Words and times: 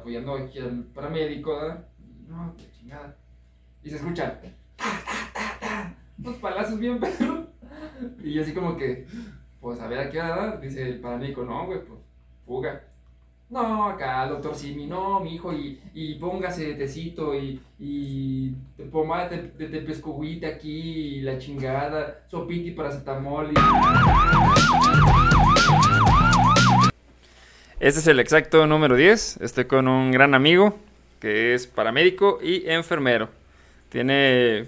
apoyando 0.00 0.34
aquí 0.34 0.58
al 0.58 0.82
paramédico, 0.84 1.56
¿verdad? 1.56 1.86
No, 2.28 2.54
qué 2.56 2.64
chingada. 2.78 3.16
Y 3.82 3.90
se 3.90 3.96
escucha. 3.96 4.40
Unos 6.18 6.36
palazos 6.36 6.78
bien 6.78 6.98
perros. 6.98 7.46
Y 8.22 8.38
así 8.38 8.52
como 8.52 8.76
que, 8.76 9.06
pues 9.60 9.80
a 9.80 9.86
ver 9.86 10.00
a 10.00 10.10
qué 10.10 10.20
hora 10.20 10.36
da. 10.36 10.56
Dice 10.56 10.88
el 10.88 11.00
paramédico, 11.00 11.44
no, 11.44 11.66
güey, 11.66 11.84
pues 11.84 12.00
fuga. 12.46 12.82
No, 13.48 13.86
acá, 13.86 14.26
doctor 14.28 14.54
Simi, 14.54 14.86
no, 14.86 15.18
mi 15.18 15.34
hijo, 15.34 15.52
y, 15.52 15.80
y 15.92 16.14
póngase 16.14 16.74
tecito 16.74 17.34
y, 17.34 17.60
y 17.80 18.50
pomada 18.92 19.28
de, 19.28 19.50
de, 19.58 19.80
de 19.80 20.46
aquí, 20.46 20.80
y 21.16 21.20
la 21.22 21.36
chingada, 21.36 22.22
sopita 22.28 22.68
y 22.68 22.70
paracetamol. 22.70 23.50
Y... 23.50 23.54
Este 27.80 28.00
es 28.00 28.06
el 28.08 28.20
exacto 28.20 28.66
número 28.66 28.94
10. 28.94 29.38
Estoy 29.40 29.64
con 29.64 29.88
un 29.88 30.12
gran 30.12 30.34
amigo 30.34 30.78
que 31.18 31.54
es 31.54 31.66
paramédico 31.66 32.38
y 32.42 32.68
enfermero. 32.68 33.30
Tiene 33.88 34.66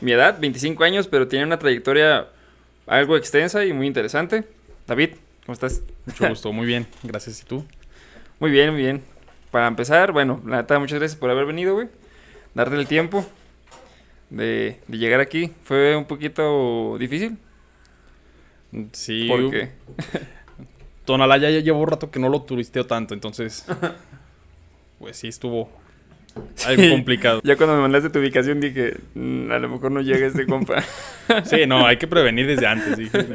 mi 0.00 0.10
edad, 0.10 0.36
25 0.40 0.82
años, 0.82 1.06
pero 1.06 1.28
tiene 1.28 1.44
una 1.44 1.60
trayectoria 1.60 2.26
algo 2.88 3.16
extensa 3.16 3.64
y 3.64 3.72
muy 3.72 3.86
interesante. 3.86 4.42
David, 4.88 5.10
¿cómo 5.46 5.52
estás? 5.52 5.82
Mucho 6.06 6.28
gusto, 6.28 6.52
muy 6.52 6.66
bien, 6.66 6.88
gracias. 7.04 7.40
¿Y 7.40 7.44
tú? 7.44 7.64
Muy 8.40 8.50
bien, 8.50 8.72
muy 8.72 8.82
bien. 8.82 9.04
Para 9.52 9.68
empezar, 9.68 10.10
bueno, 10.10 10.42
la 10.44 10.56
neta, 10.62 10.76
muchas 10.80 10.98
gracias 10.98 11.20
por 11.20 11.30
haber 11.30 11.46
venido, 11.46 11.74
güey. 11.74 11.86
Darte 12.54 12.74
el 12.74 12.88
tiempo 12.88 13.24
de, 14.28 14.80
de 14.88 14.98
llegar 14.98 15.20
aquí. 15.20 15.52
Fue 15.62 15.94
un 15.94 16.04
poquito 16.04 16.96
difícil. 16.98 17.38
Sí. 18.90 19.28
¿Por 19.28 19.50
qué? 19.52 19.70
Tonalá 21.10 21.38
ya 21.38 21.50
llevo 21.50 21.80
un 21.80 21.88
rato 21.88 22.08
que 22.08 22.20
no 22.20 22.28
lo 22.28 22.42
turisteo 22.42 22.86
tanto, 22.86 23.14
entonces. 23.14 23.66
Pues 25.00 25.16
sí, 25.16 25.26
estuvo 25.28 25.68
algo 26.66 26.82
Sí. 26.82 26.90
complicado. 26.90 27.40
Ya 27.42 27.56
cuando 27.56 27.74
me 27.74 27.80
mandaste 27.82 28.10
tu 28.10 28.18
ubicación 28.20 28.60
dije, 28.60 28.98
"Mm, 29.14 29.50
a 29.50 29.58
lo 29.58 29.68
mejor 29.70 29.90
no 29.90 30.02
llega 30.02 30.24
este 30.26 30.46
compa. 30.46 30.84
Sí, 31.44 31.66
no, 31.66 31.84
hay 31.86 31.96
que 31.96 32.06
prevenir 32.06 32.46
desde 32.46 32.66
antes. 32.68 32.96
dije. 32.98 33.26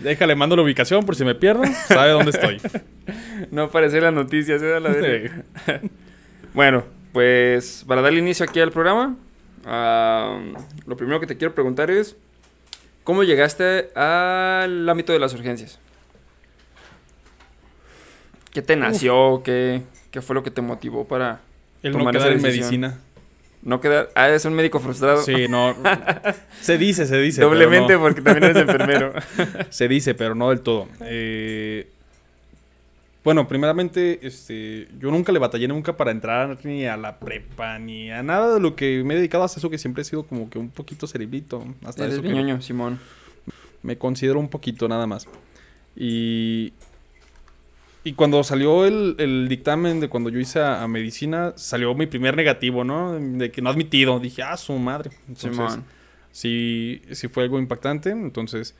Déjale, 0.00 0.34
mando 0.34 0.56
la 0.56 0.62
ubicación 0.62 1.04
por 1.04 1.14
si 1.14 1.24
me 1.24 1.34
pierdo, 1.36 1.62
sabe 1.86 2.10
dónde 2.12 2.30
estoy. 2.30 2.60
no 3.52 3.64
aparece 3.64 4.00
las 4.00 4.12
noticias, 4.14 4.60
¿eh? 4.62 4.74
A 4.74 4.80
la 4.80 4.88
verga. 4.90 5.44
Bueno, 6.54 6.84
pues 7.12 7.84
para 7.86 8.00
darle 8.02 8.18
inicio 8.20 8.44
aquí 8.44 8.58
al 8.58 8.72
programa, 8.72 9.16
lo 10.86 10.96
primero 10.96 11.20
que 11.20 11.26
te 11.26 11.36
quiero 11.36 11.54
preguntar 11.54 11.90
es, 11.90 12.16
¿cómo 13.04 13.22
llegaste 13.22 13.90
al 13.94 14.88
ámbito 14.88 15.12
de 15.12 15.18
las 15.20 15.34
urgencias? 15.34 15.78
¿Qué 18.52 18.62
te 18.62 18.76
nació? 18.76 19.42
¿Qué, 19.44 19.82
qué 20.10 20.20
fue 20.22 20.34
lo 20.34 20.42
que 20.42 20.50
te 20.50 20.60
motivó 20.60 21.06
para 21.06 21.40
El 21.82 21.92
no 21.92 21.98
Tomar 21.98 22.16
esa 22.16 22.24
quedar 22.24 22.36
en 22.36 22.42
medicina. 22.42 22.98
no 23.62 23.80
quedar... 23.80 24.10
Ah, 24.14 24.28
eres 24.28 24.44
un 24.44 24.54
médico 24.54 24.80
frustrado. 24.80 25.22
Sí, 25.22 25.46
no. 25.48 25.76
Se 26.60 26.76
dice, 26.76 27.06
se 27.06 27.18
dice. 27.20 27.42
Doblemente 27.42 27.94
no. 27.94 28.00
porque 28.00 28.20
también 28.20 28.44
eres 28.44 28.62
enfermero. 28.62 29.12
Se 29.70 29.88
dice, 29.88 30.14
pero 30.14 30.34
no 30.34 30.50
del 30.50 30.60
todo. 30.60 30.88
Eh, 31.00 31.88
bueno, 33.22 33.46
primeramente, 33.46 34.26
este, 34.26 34.88
yo 34.98 35.10
nunca 35.10 35.30
le 35.30 35.38
batallé 35.38 35.68
nunca 35.68 35.96
para 35.96 36.10
entrar 36.10 36.58
ni 36.64 36.86
a 36.86 36.96
la 36.96 37.18
prepa, 37.18 37.78
ni 37.78 38.10
a 38.10 38.22
nada 38.22 38.54
de 38.54 38.60
lo 38.60 38.74
que 38.74 39.04
me 39.04 39.14
he 39.14 39.16
dedicado 39.18 39.44
hasta 39.44 39.60
eso, 39.60 39.68
que 39.68 39.76
siempre 39.78 40.02
he 40.02 40.04
sido 40.04 40.24
como 40.24 40.48
que 40.48 40.58
un 40.58 40.70
poquito 40.70 41.06
cerebrito. 41.06 41.62
Hasta 41.84 42.04
eres 42.04 42.14
eso 42.14 42.22
que 42.22 42.30
ñoño, 42.30 42.62
Simón. 42.62 42.98
me 43.82 43.98
considero 43.98 44.40
un 44.40 44.48
poquito 44.48 44.88
nada 44.88 45.06
más. 45.06 45.28
Y, 45.94 46.72
y 48.04 48.12
cuando 48.14 48.42
salió 48.44 48.86
el, 48.86 49.16
el 49.18 49.48
dictamen 49.48 50.00
de 50.00 50.08
cuando 50.08 50.30
yo 50.30 50.38
hice 50.38 50.60
a, 50.60 50.82
a 50.82 50.88
medicina, 50.88 51.52
salió 51.56 51.94
mi 51.94 52.06
primer 52.06 52.36
negativo, 52.36 52.84
¿no? 52.84 53.12
De 53.14 53.50
que 53.50 53.62
no 53.62 53.70
admitido. 53.70 54.18
Dije, 54.20 54.42
ah, 54.42 54.56
su 54.56 54.72
madre. 54.78 55.10
Entonces, 55.28 55.78
sí, 56.32 57.02
sí 57.12 57.28
fue 57.28 57.42
algo 57.42 57.58
impactante. 57.58 58.10
Entonces, 58.10 58.74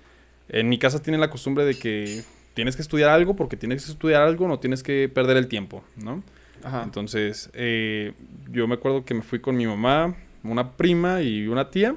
en 0.49 0.69
mi 0.69 0.79
casa 0.79 1.03
tienen 1.03 1.21
la 1.21 1.31
costumbre 1.31 1.65
de 1.65 1.79
que 1.79 2.23
tienes 2.55 2.77
que 2.77 2.83
estudiar 2.83 3.11
algo 3.11 3.37
porque 3.37 3.57
tienes 3.57 3.85
que 3.85 3.93
estudiar 3.93 4.23
algo, 4.23 4.49
no 4.49 4.59
tienes 4.59 4.83
que 4.83 5.11
perder 5.13 5.37
el 5.37 5.49
tiempo, 5.49 5.85
¿no? 5.97 6.23
Ajá. 6.65 6.83
Entonces, 6.83 7.51
eh, 7.55 8.13
yo 8.51 8.67
me 8.69 8.75
acuerdo 8.75 9.05
que 9.05 9.15
me 9.15 9.23
fui 9.23 9.41
con 9.41 9.57
mi 9.57 9.67
mamá, 9.67 10.17
una 10.43 10.73
prima 10.73 11.23
y 11.23 11.47
una 11.47 11.71
tía 11.71 11.97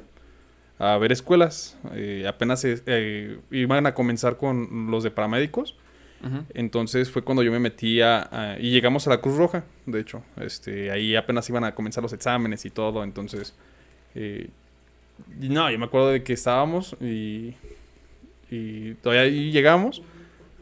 a 0.80 0.98
ver 0.98 1.12
escuelas. 1.12 1.78
Eh, 1.94 2.26
apenas 2.28 2.64
eh, 2.66 2.82
eh, 2.86 3.40
iban 3.52 3.86
a 3.86 3.94
comenzar 3.94 4.38
con 4.38 4.92
los 4.92 5.04
de 5.04 5.12
paramédicos. 5.12 5.78
Entonces 6.54 7.12
fue 7.12 7.22
cuando 7.24 7.44
yo 7.44 7.52
me 7.52 7.60
metí 7.60 8.02
a, 8.02 8.28
a- 8.32 8.60
y 8.60 8.72
llegamos 8.72 9.06
a 9.08 9.10
la 9.10 9.18
Cruz 9.22 9.36
Roja, 9.38 9.64
de 9.86 10.00
hecho. 10.00 10.24
Este, 10.40 10.90
ahí 10.92 11.16
apenas 11.16 11.50
iban 11.50 11.64
a 11.64 11.74
comenzar 11.76 12.02
los 12.04 12.14
exámenes 12.14 12.66
y 12.66 12.70
todo. 12.70 13.04
Entonces, 13.04 13.54
eh, 14.16 14.50
y 15.42 15.50
no, 15.50 15.70
yo 15.70 15.78
me 15.80 15.86
acuerdo 15.86 16.10
de 16.10 16.24
que 16.24 16.34
estábamos 16.34 16.96
y, 17.02 17.56
y 18.52 18.94
todavía 18.96 19.24
ahí 19.24 19.52
llegamos. 19.52 20.02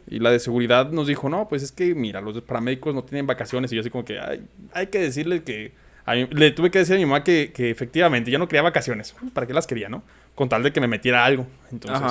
Y 0.10 0.20
la 0.20 0.32
de 0.32 0.40
seguridad 0.40 0.92
nos 0.92 1.08
dijo, 1.08 1.30
no, 1.30 1.48
pues 1.48 1.64
es 1.64 1.72
que, 1.72 1.94
mira, 1.96 2.20
los 2.22 2.42
paramédicos 2.42 2.94
no 2.94 3.04
tienen 3.04 3.28
vacaciones. 3.28 3.72
Y 3.72 3.76
yo 3.76 3.82
así 3.82 3.90
como 3.90 4.04
que, 4.04 4.20
"Ay, 4.20 4.42
hay 4.74 4.88
que 4.88 5.00
decirle 5.00 5.44
que... 5.44 5.72
a 6.06 6.16
mí- 6.16 6.28
le 6.32 6.52
tuve 6.52 6.70
que 6.72 6.80
decir 6.80 6.96
a 6.96 7.00
mi 7.00 7.06
mamá 7.06 7.24
que, 7.24 7.52
que 7.54 7.70
efectivamente 7.70 8.30
ya 8.32 8.38
no 8.40 8.48
quería 8.48 8.62
vacaciones. 8.64 9.16
¿Para 9.34 9.48
qué 9.48 9.54
las 9.54 9.68
quería, 9.68 9.88
no? 9.88 10.04
Con 10.36 10.50
tal 10.50 10.64
de 10.64 10.74
que 10.74 10.82
me 10.82 10.88
metiera 10.88 11.24
algo. 11.24 11.46
Entonces, 11.72 12.02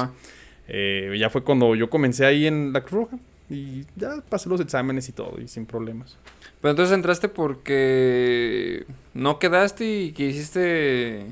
eh, 0.68 1.14
ya 1.18 1.28
fue 1.28 1.42
cuando 1.42 1.74
yo 1.74 1.90
comencé 1.90 2.24
ahí 2.24 2.46
en 2.46 2.72
la 2.72 2.82
Cruz 2.82 3.10
Roja. 3.10 3.18
Y 3.50 3.84
ya 3.96 4.22
pasé 4.28 4.48
los 4.48 4.60
exámenes 4.60 5.08
y 5.08 5.12
todo, 5.12 5.40
y 5.40 5.48
sin 5.48 5.66
problemas. 5.66 6.16
Pero 6.60 6.70
entonces 6.70 6.94
entraste 6.94 7.28
porque 7.28 8.84
no 9.12 9.38
quedaste 9.38 9.84
y 9.84 10.12
quisiste 10.12 11.24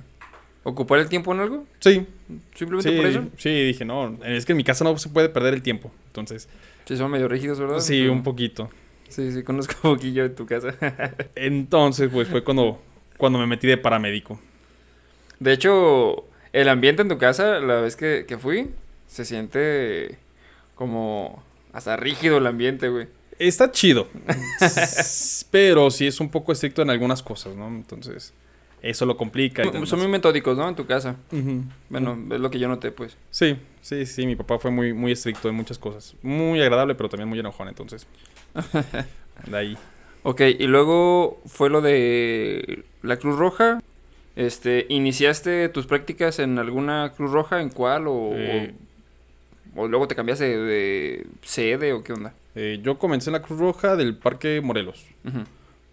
ocupar 0.64 0.98
el 0.98 1.08
tiempo 1.08 1.32
en 1.32 1.40
algo. 1.40 1.64
Sí, 1.80 2.06
Simplemente 2.54 2.90
sí, 2.90 2.96
por 2.96 3.06
eso. 3.06 3.24
sí, 3.36 3.50
dije, 3.66 3.84
no, 3.84 4.18
es 4.24 4.44
que 4.44 4.52
en 4.52 4.56
mi 4.56 4.64
casa 4.64 4.84
no 4.84 4.96
se 4.98 5.08
puede 5.08 5.28
perder 5.28 5.54
el 5.54 5.62
tiempo. 5.62 5.90
Entonces, 6.08 6.48
Sí, 6.86 6.96
son 6.96 7.10
medio 7.10 7.28
rígidos, 7.28 7.60
¿verdad? 7.60 7.80
sí, 7.80 8.00
Pero- 8.00 8.12
un 8.14 8.22
poquito. 8.22 8.70
Sí, 9.08 9.30
sí, 9.32 9.42
conozco 9.42 9.74
un 9.88 9.94
poquillo 9.96 10.22
de 10.24 10.30
tu 10.30 10.44
casa. 10.46 10.74
Entonces, 11.34 12.10
pues 12.12 12.28
fue 12.28 12.42
cuando, 12.44 12.80
cuando 13.16 13.38
me 13.38 13.46
metí 13.46 13.66
de 13.66 13.76
paramédico. 13.78 14.40
De 15.38 15.52
hecho, 15.52 16.24
el 16.52 16.68
ambiente 16.68 17.02
en 17.02 17.08
tu 17.08 17.16
casa, 17.18 17.60
la 17.60 17.80
vez 17.80 17.94
que, 17.96 18.24
que 18.26 18.38
fui, 18.38 18.70
se 19.06 19.24
siente 19.24 20.18
como 20.74 21.42
hasta 21.78 21.96
rígido 21.96 22.38
el 22.38 22.46
ambiente, 22.46 22.88
güey. 22.88 23.06
Está 23.38 23.70
chido, 23.70 24.08
pero 25.50 25.90
sí 25.90 26.06
es 26.06 26.20
un 26.20 26.28
poco 26.28 26.52
estricto 26.52 26.82
en 26.82 26.90
algunas 26.90 27.22
cosas, 27.22 27.54
¿no? 27.54 27.68
Entonces, 27.68 28.34
eso 28.82 29.06
lo 29.06 29.16
complica. 29.16 29.62
y. 29.64 29.86
Son 29.86 30.00
muy 30.00 30.08
metódicos, 30.08 30.58
¿no? 30.58 30.68
En 30.68 30.74
tu 30.74 30.86
casa. 30.86 31.16
Bueno, 31.88 32.18
es 32.34 32.40
lo 32.40 32.50
que 32.50 32.58
yo 32.58 32.66
noté, 32.68 32.90
pues. 32.90 33.16
Sí, 33.30 33.56
sí, 33.80 34.06
sí, 34.06 34.26
mi 34.26 34.34
papá 34.36 34.58
fue 34.58 34.70
muy, 34.72 34.92
muy 34.92 35.12
estricto 35.12 35.48
en 35.48 35.54
muchas 35.54 35.78
cosas. 35.78 36.14
Muy 36.22 36.60
agradable, 36.60 36.94
pero 36.96 37.08
también 37.08 37.28
muy 37.28 37.38
enojón, 37.38 37.68
entonces. 37.68 38.06
De 39.46 39.56
ahí. 39.56 39.78
Ok, 40.24 40.40
y 40.58 40.66
luego 40.66 41.40
fue 41.46 41.70
lo 41.70 41.80
de 41.80 42.84
la 43.02 43.18
Cruz 43.18 43.38
Roja. 43.38 43.80
Este, 44.34 44.86
¿iniciaste 44.88 45.68
tus 45.68 45.86
prácticas 45.86 46.40
en 46.40 46.58
alguna 46.58 47.12
Cruz 47.16 47.30
Roja? 47.30 47.60
¿En 47.62 47.70
cuál? 47.70 48.08
¿O, 48.08 48.32
Eh. 48.34 48.74
o, 48.74 48.87
o 49.78 49.88
luego 49.88 50.06
te 50.08 50.14
cambiaste 50.14 50.44
de, 50.44 50.56
de 50.58 51.26
sede 51.42 51.92
o 51.92 52.02
qué 52.02 52.12
onda? 52.12 52.34
Eh, 52.54 52.80
yo 52.82 52.98
comencé 52.98 53.30
en 53.30 53.34
la 53.34 53.42
Cruz 53.42 53.58
Roja 53.60 53.96
del 53.96 54.16
Parque 54.16 54.60
Morelos. 54.60 55.06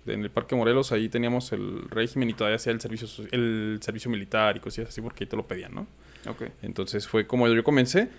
En 0.07 0.21
el 0.21 0.29
Parque 0.29 0.55
Morelos 0.55 0.91
ahí 0.91 1.09
teníamos 1.09 1.51
el 1.51 1.83
régimen 1.89 2.29
y 2.29 2.33
todavía 2.33 2.57
hacía 2.57 2.71
el 2.73 2.81
servicio, 2.81 3.07
el 3.31 3.79
servicio 3.81 4.09
militar 4.11 4.57
y 4.57 4.59
cosillas 4.59 4.89
así 4.89 5.01
porque 5.01 5.23
ahí 5.23 5.27
te 5.29 5.35
lo 5.35 5.47
pedían, 5.47 5.73
¿no? 5.73 5.87
Ok. 6.29 6.43
Entonces 6.61 7.07
fue 7.07 7.25
como 7.27 7.47
yo 7.47 7.63
comencé. 7.63 8.09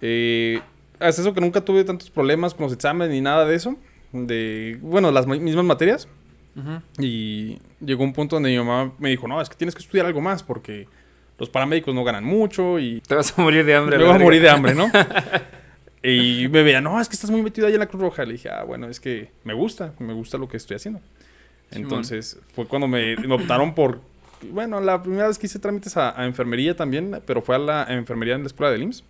Eh, 0.00 0.60
hasta 1.00 1.22
eso 1.22 1.34
que 1.34 1.40
nunca 1.40 1.60
tuve 1.64 1.84
tantos 1.84 2.10
problemas 2.10 2.54
con 2.54 2.64
los 2.64 2.72
exámenes 2.72 3.12
ni 3.12 3.20
nada 3.20 3.44
de 3.44 3.54
eso. 3.56 3.76
De, 4.12 4.78
bueno, 4.80 5.10
las 5.10 5.26
mi- 5.26 5.40
mismas 5.40 5.64
materias. 5.64 6.08
Y 6.98 7.58
llegó 7.84 8.04
un 8.04 8.12
punto 8.12 8.36
donde 8.36 8.50
mi 8.50 8.58
mamá 8.58 8.92
me 8.98 9.10
dijo, 9.10 9.26
no, 9.26 9.40
es 9.40 9.48
que 9.48 9.56
tienes 9.56 9.74
que 9.74 9.82
estudiar 9.82 10.06
algo 10.06 10.20
más 10.20 10.42
porque 10.44 10.86
los 11.38 11.50
paramédicos 11.50 11.94
no 11.94 12.04
ganan 12.04 12.24
mucho 12.24 12.78
y 12.78 13.00
Te 13.00 13.14
vas 13.14 13.36
a 13.36 13.42
morir 13.42 13.64
de 13.64 13.74
hambre. 13.74 13.98
me 13.98 14.04
voy 14.04 14.14
a 14.14 14.18
morir 14.18 14.42
de 14.42 14.50
hambre, 14.50 14.74
¿no? 14.74 14.90
y 16.02 16.48
me 16.48 16.62
veía, 16.62 16.80
no, 16.80 17.00
es 17.00 17.08
que 17.08 17.14
estás 17.14 17.30
muy 17.30 17.42
metido 17.42 17.66
ahí 17.66 17.74
en 17.74 17.80
la 17.80 17.86
Cruz 17.86 18.02
Roja. 18.02 18.24
Le 18.24 18.32
dije, 18.32 18.50
ah, 18.50 18.64
bueno, 18.64 18.88
es 18.88 19.00
que 19.00 19.30
me 19.44 19.54
gusta, 19.54 19.94
me 19.98 20.12
gusta 20.12 20.38
lo 20.38 20.48
que 20.48 20.56
estoy 20.56 20.76
haciendo. 20.76 21.00
Entonces 21.70 22.38
fue 22.54 22.66
cuando 22.66 22.86
me, 22.86 23.16
me 23.16 23.34
optaron 23.34 23.74
por, 23.74 24.00
bueno, 24.50 24.80
la 24.80 25.02
primera 25.02 25.26
vez 25.26 25.38
que 25.38 25.46
hice 25.46 25.58
trámites 25.58 25.96
a, 25.96 26.18
a 26.20 26.26
enfermería 26.26 26.76
también, 26.76 27.20
pero 27.26 27.42
fue 27.42 27.56
a 27.56 27.58
la 27.58 27.82
a 27.82 27.94
enfermería 27.94 28.34
en 28.34 28.42
la 28.42 28.46
escuela 28.46 28.70
del 28.70 28.82
IMSS. 28.82 29.04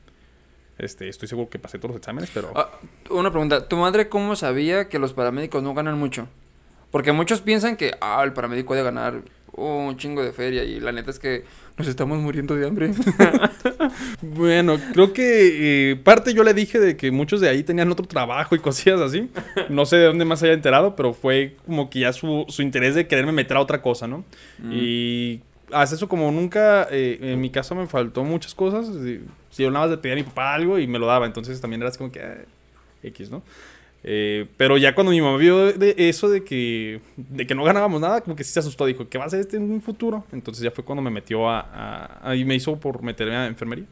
Este, 0.79 1.09
estoy 1.09 1.29
seguro 1.29 1.49
que 1.49 1.59
pasé 1.59 1.79
todos 1.79 1.91
los 1.91 1.99
exámenes, 1.99 2.31
pero... 2.35 2.51
Ah, 2.55 2.69
una 3.11 3.31
pregunta. 3.31 3.69
¿Tu 3.69 3.77
madre 3.77 4.09
cómo 4.09 4.35
sabía 4.35 4.89
que 4.89 4.99
los 4.99 5.13
paramédicos 5.13 5.63
no 5.63 5.73
ganan 5.75 5.99
mucho? 5.99 6.29
Porque 6.91 7.13
muchos 7.13 7.41
piensan 7.43 7.77
que, 7.77 7.93
ah, 8.01 8.23
el 8.25 8.33
paramédico 8.33 8.75
debe 8.75 8.87
ganar 8.87 9.23
oh, 9.44 9.44
un 9.57 9.97
chingo 9.97 10.23
de 10.23 10.33
feria 10.33 10.65
y 10.65 10.81
la 10.81 10.93
neta 10.93 11.11
es 11.11 11.19
que 11.19 11.45
nos 11.77 11.89
estamos 11.89 12.19
muriendo 12.19 12.55
de 12.55 12.67
hambre. 12.67 12.93
Bueno, 14.23 14.79
creo 14.93 15.13
que 15.13 15.91
eh, 15.93 15.97
parte 15.97 16.35
yo 16.35 16.43
le 16.43 16.55
dije 16.55 16.81
de 16.81 16.97
que 16.97 17.11
muchos 17.11 17.41
de 17.41 17.49
ahí 17.49 17.63
tenían 17.63 17.93
otro 17.93 18.07
trabajo 18.07 18.57
y 18.57 18.59
cosillas 18.59 19.01
así. 19.01 19.31
No 19.69 19.87
sé 19.87 19.97
de 19.97 20.07
dónde 20.07 20.25
más 20.25 20.43
haya 20.43 20.55
enterado, 20.55 20.97
pero 20.97 21.13
fue 21.13 21.57
como 21.65 21.91
que 21.91 22.01
ya 22.01 22.13
su, 22.13 22.45
su 22.49 22.63
interés 22.63 22.95
de 22.95 23.07
quererme 23.07 23.33
meter 23.33 23.57
a 23.57 23.61
otra 23.61 23.83
cosa, 23.83 24.07
¿no? 24.07 24.25
Mm. 24.59 24.73
Y 24.73 25.43
hace 25.73 25.95
eso 25.95 26.09
como 26.09 26.33
nunca, 26.33 26.89
eh, 26.91 27.19
en 27.21 27.41
mi 27.41 27.51
casa 27.51 27.75
me 27.75 27.87
faltó 27.87 28.25
muchas 28.25 28.55
cosas. 28.55 28.87
Si 28.87 29.21
si 29.55 29.63
yo 29.63 29.71
nada 29.71 29.87
más 29.87 29.93
le 29.93 29.99
pedía 29.99 30.15
a 30.15 30.17
mi 30.17 30.25
papá 30.25 30.53
algo 30.53 30.81
y 30.81 30.89
me 30.89 30.99
lo 30.99 31.07
daba, 31.07 31.27
entonces 31.27 31.61
también 31.61 31.81
era 31.81 31.89
así 31.89 31.99
como 31.99 32.11
que 32.11 32.21
ah, 32.21 32.39
X, 33.05 33.31
¿no? 33.31 33.43
Eh, 34.07 34.47
pero 34.59 34.77
ya 34.77 34.95
cuando 34.95 35.13
mi 35.13 35.21
mamá 35.21 35.39
vio 35.39 35.73
de 35.73 35.95
eso 35.97 36.29
de 36.29 36.45
que, 36.45 37.01
de 37.17 37.47
que 37.47 37.55
no 37.55 37.65
ganábamos 37.65 38.01
nada, 38.01 38.21
como 38.21 38.37
que 38.37 38.45
sí 38.45 38.53
se 38.53 38.61
asustó. 38.61 38.85
Dijo, 38.87 39.09
¿qué 39.09 39.17
va 39.19 39.25
a 39.25 39.27
hacer 39.29 39.41
este 39.41 39.57
en 39.57 39.71
un 39.71 39.81
futuro? 39.81 40.25
Entonces 40.33 40.63
ya 40.63 40.71
fue 40.71 40.85
cuando 40.85 41.03
me 41.03 41.11
metió 41.11 41.49
a... 41.49 41.61
a, 41.61 42.31
a- 42.31 42.37
y 42.37 42.45
me 42.45 42.55
hizo 42.55 42.79
por 42.79 43.03
meterme 43.03 43.37
a 43.37 43.47
enfermería. 43.47 43.87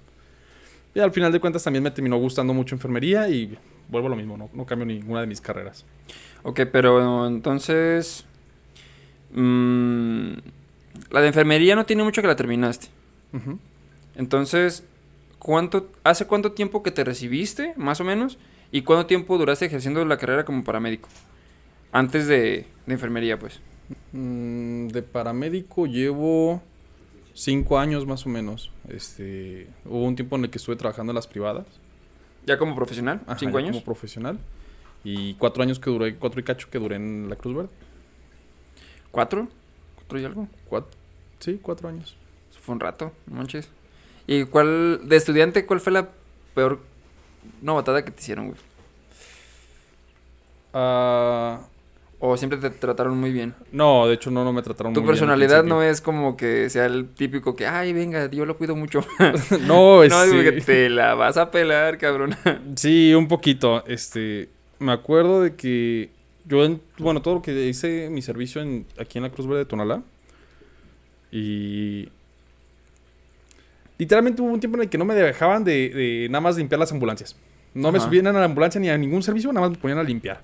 Y 0.94 1.00
al 1.00 1.11
final 1.12 1.32
de 1.32 1.41
cuentas 1.41 1.64
también 1.64 1.82
me 1.82 1.91
terminó 1.91 2.19
gustando 2.19 2.53
mucho 2.53 2.75
enfermería 2.75 3.26
y 3.29 3.56
vuelvo 3.88 4.09
a 4.09 4.11
lo 4.11 4.17
mismo, 4.17 4.37
no, 4.37 4.50
no 4.53 4.67
cambio 4.67 4.85
ninguna 4.87 5.23
de 5.23 5.26
mis 5.26 5.41
carreras. 5.41 5.87
Ok, 6.43 6.61
pero 6.70 7.26
entonces. 7.26 8.26
mm, 9.32 10.32
la 11.11 11.20
de 11.20 11.26
enfermería 11.29 11.75
no 11.75 11.87
tiene 11.87 12.03
mucho 12.05 12.20
que 12.23 12.29
la 12.29 12.37
terminaste. 12.37 12.88
Entonces, 14.14 14.85
¿cuánto, 15.38 15.91
¿hace 16.05 16.26
cuánto 16.26 16.53
tiempo 16.53 16.82
que 16.82 16.91
te 16.91 17.05
recibiste, 17.05 17.73
más 17.76 18.00
o 18.00 18.05
menos? 18.05 18.38
¿Y 18.72 18.82
cuánto 18.82 19.06
tiempo 19.06 19.36
duraste 19.36 19.66
ejerciendo 19.66 20.02
la 20.04 20.16
carrera 20.16 20.46
como 20.46 20.64
paramédico? 20.64 21.08
Antes 21.92 22.26
de, 22.26 22.66
de 22.86 22.94
enfermería, 22.94 23.38
pues. 23.38 23.60
Mm, 24.12 24.88
de 24.88 25.02
paramédico 25.02 25.86
llevo 25.86 26.62
cinco 27.34 27.78
años 27.78 28.06
más 28.06 28.24
o 28.24 28.30
menos. 28.30 28.72
Este, 28.88 29.69
hubo 29.84 30.04
un 30.04 30.16
tiempo 30.16 30.36
en 30.36 30.44
el 30.44 30.50
que 30.50 30.56
estuve 30.56 30.76
trabajando 30.76 31.10
en 31.12 31.16
las 31.16 31.26
privadas. 31.26 31.66
¿Ya 32.46 32.56
como 32.56 32.74
profesional? 32.74 33.20
Ajá, 33.26 33.38
¿Cinco 33.38 33.58
años? 33.58 33.72
Como 33.72 33.84
profesional. 33.84 34.38
Y 35.04 35.34
cuatro 35.34 35.62
años 35.62 35.78
que 35.78 35.90
duré, 35.90 36.16
cuatro 36.16 36.40
y 36.40 36.42
cacho 36.44 36.68
que 36.70 36.78
duré 36.78 36.96
en 36.96 37.28
la 37.28 37.36
Cruz 37.36 37.54
Verde. 37.54 37.70
¿Cuatro? 39.10 39.48
¿Cuatro 39.96 40.18
y 40.18 40.25
algo? 40.25 40.48
Cuatro, 40.68 40.90
sí, 41.40 41.58
cuatro 41.60 41.88
años. 41.88 42.16
Eso 42.50 42.60
fue 42.60 42.75
un 42.75 42.80
rato, 42.80 43.12
no 43.26 43.36
manches. 43.36 43.68
¿Y 44.26 44.44
cuál, 44.44 45.06
de 45.06 45.16
estudiante, 45.16 45.66
cuál 45.66 45.80
fue 45.80 45.92
la 45.92 46.08
peor 46.54 46.80
novatada 47.60 48.04
que 48.04 48.10
te 48.10 48.20
hicieron, 48.20 48.46
güey? 48.48 48.58
Ah, 50.74 51.60
¿O 52.24 52.36
siempre 52.36 52.56
te 52.58 52.70
trataron 52.70 53.18
muy 53.18 53.32
bien? 53.32 53.52
no, 53.72 54.06
de 54.06 54.14
hecho 54.14 54.30
no, 54.30 54.44
no 54.44 54.52
me 54.52 54.62
trataron 54.62 54.92
Tu 54.94 55.00
muy 55.00 55.06
bien 55.08 55.10
al 55.10 55.28
personalidad 55.28 55.64
no 55.64 55.82
es 55.82 56.00
como 56.00 56.36
que 56.36 56.70
sea 56.70 56.86
el 56.86 57.08
típico 57.08 57.56
que, 57.56 57.66
ay, 57.66 57.92
venga, 57.92 58.30
yo 58.30 58.46
lo 58.46 58.56
cuido 58.56 58.76
mucho. 58.76 59.00
No, 59.66 60.04
no, 60.08 60.24
sí. 60.24 60.30
digo 60.30 60.42
que 60.44 60.60
te 60.60 60.88
la 60.88 61.14
vas 61.14 61.36
a 61.36 61.50
pelar, 61.50 61.98
cabrón. 61.98 62.36
Sí, 62.76 63.12
un 63.14 63.26
poquito. 63.26 63.84
Este, 63.86 64.48
me 64.78 64.92
acuerdo 64.92 65.42
de 65.42 65.56
que 65.56 66.10
yo, 66.44 66.64
en- 66.64 66.80
bueno, 66.98 67.22
todo 67.22 67.34
lo 67.34 67.42
que 67.42 67.52
hice 67.68 68.08
mi 68.08 68.22
servicio 68.22 68.62
en, 68.62 68.86
aquí 69.00 69.18
en 69.18 69.24
la 69.24 69.30
Cruz 69.30 69.46
Verde 69.48 69.60
de 69.60 69.66
Tonalá. 69.66 70.02
Y 71.32 72.08
literalmente 73.98 74.42
hubo 74.42 74.50
un 74.52 74.60
tiempo 74.60 74.76
en 74.78 74.82
el 74.84 74.88
que 74.88 74.98
no 74.98 75.04
me 75.04 75.14
dejaban 75.14 75.64
de, 75.64 75.88
de 75.90 76.28
nada 76.30 76.40
más 76.40 76.56
limpiar 76.56 76.78
las 76.78 76.92
ambulancias. 76.92 77.36
No 77.74 77.90
me 77.90 78.00
subían 78.00 78.26
a 78.26 78.32
la 78.32 78.44
ambulancia 78.44 78.80
ni 78.80 78.90
a 78.90 78.98
ningún 78.98 79.22
servicio, 79.22 79.50
nada 79.52 79.66
más 79.66 79.76
me 79.76 79.80
ponían 79.80 79.98
a 79.98 80.02
limpiar. 80.02 80.40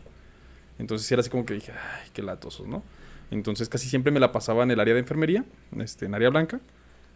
Entonces 0.79 1.07
sí 1.07 1.13
era 1.15 1.21
así 1.21 1.29
como 1.29 1.45
que 1.45 1.55
dije, 1.55 1.73
ay, 1.73 2.09
qué 2.13 2.23
latosos, 2.23 2.67
¿no? 2.67 2.83
Entonces 3.31 3.69
casi 3.69 3.89
siempre 3.89 4.11
me 4.13 4.21
la 4.21 4.33
pasaba 4.33 4.63
en 4.63 4.71
el 4.71 4.81
área 4.81 4.95
de 4.95 5.01
enfermería, 5.01 5.45
este, 5.79 6.07
en 6.07 6.15
área 6.15 6.31
blanca. 6.31 6.61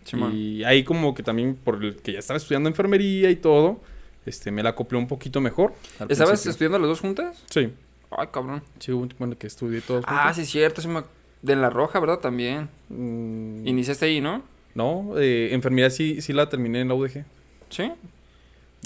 Simón. 0.05 0.33
Y 0.35 0.65
ahí 0.65 0.85
como 0.85 1.15
que 1.15 1.23
también 1.23 1.55
por 1.55 1.83
el 1.83 1.97
que 1.97 2.13
ya 2.13 2.19
estaba 2.19 2.37
estudiando 2.37 2.69
enfermería 2.69 3.31
y 3.31 3.37
todo, 3.37 3.81
este, 4.27 4.51
me 4.51 4.63
la 4.63 4.71
acoplé 4.71 4.99
un 4.99 5.07
poquito 5.09 5.41
mejor. 5.41 5.73
¿Estabas 6.09 6.31
principio. 6.31 6.51
estudiando 6.51 6.79
las 6.81 6.89
dos 6.89 7.01
juntas? 7.01 7.43
Sí. 7.51 7.73
Ay, 8.11 8.27
cabrón. 8.31 8.63
Sí, 8.81 8.93
hubo 8.93 9.03
un 9.03 9.09
tiempo 9.09 9.25
en 9.25 9.31
el 9.31 9.37
que 9.39 9.47
estudié 9.47 9.81
todos 9.81 10.05
Ah, 10.07 10.35
sí, 10.35 10.45
cierto. 10.45 10.83
sí 10.83 10.89
me 10.89 11.03
De 11.41 11.57
La 11.57 11.71
Roja, 11.71 11.99
¿verdad? 12.01 12.19
También. 12.19 12.69
Mm, 12.91 13.67
Iniciaste 13.67 14.05
ahí, 14.07 14.21
¿no? 14.21 14.43
No, 14.75 15.19
eh, 15.19 15.53
enfermería 15.53 15.91
sí, 15.91 16.21
sí 16.21 16.33
la 16.33 16.49
terminé 16.49 16.81
en 16.81 16.89
la 16.89 16.95
UDG. 16.95 17.25
Sí. 17.69 17.93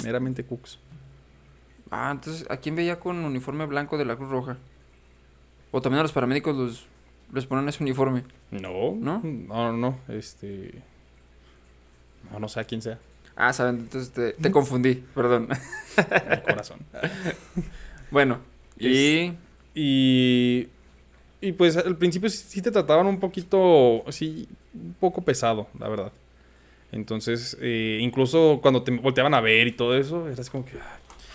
Meramente 0.05 0.44
cooks. 0.44 0.79
Ah, 1.91 2.11
entonces, 2.12 2.47
¿a 2.50 2.56
quién 2.56 2.75
veía 2.75 2.99
con 2.99 3.25
uniforme 3.25 3.67
blanco 3.67 3.97
de 3.97 4.05
la 4.05 4.17
Cruz 4.17 4.31
Roja? 4.31 4.59
O 5.71 5.81
también 5.81 6.00
a 6.00 6.03
los 6.03 6.12
paramédicos 6.12 6.56
los, 6.56 6.87
les 7.33 7.47
ponen 7.47 7.69
ese 7.69 7.83
uniforme. 7.83 8.25
No. 8.50 8.94
¿No? 8.97 9.21
No, 9.23 9.73
no, 9.73 9.73
no. 9.73 9.99
Este... 10.09 10.83
No, 12.31 12.41
no 12.41 12.49
sé 12.49 12.61
a 12.61 12.65
quién 12.65 12.82
sea. 12.82 12.99
Ah, 13.37 13.53
saben, 13.53 13.77
entonces 13.81 14.12
te, 14.12 14.32
te 14.32 14.50
confundí, 14.50 14.94
perdón. 15.15 15.49
El 16.31 16.43
corazón. 16.43 16.81
bueno, 18.11 18.41
y... 18.79 19.35
Y... 19.75 20.69
Y 21.46 21.52
pues 21.52 21.76
al 21.76 21.96
principio 21.96 22.28
sí, 22.28 22.44
sí 22.48 22.60
te 22.60 22.72
trataban 22.72 23.06
un 23.06 23.20
poquito, 23.20 24.02
sí, 24.08 24.48
un 24.75 24.96
poco 24.98 25.22
pesado, 25.22 25.69
la 25.78 25.88
verdad. 25.88 26.10
Entonces, 26.90 27.56
eh, 27.60 27.98
incluso 28.00 28.58
cuando 28.60 28.82
te 28.82 28.90
volteaban 28.90 29.32
a 29.32 29.40
ver 29.40 29.69
y 29.69 29.72
todo 29.72 29.96
eso, 29.96 30.28
era 30.28 30.40
así 30.40 30.50
como 30.50 30.64
que, 30.64 30.72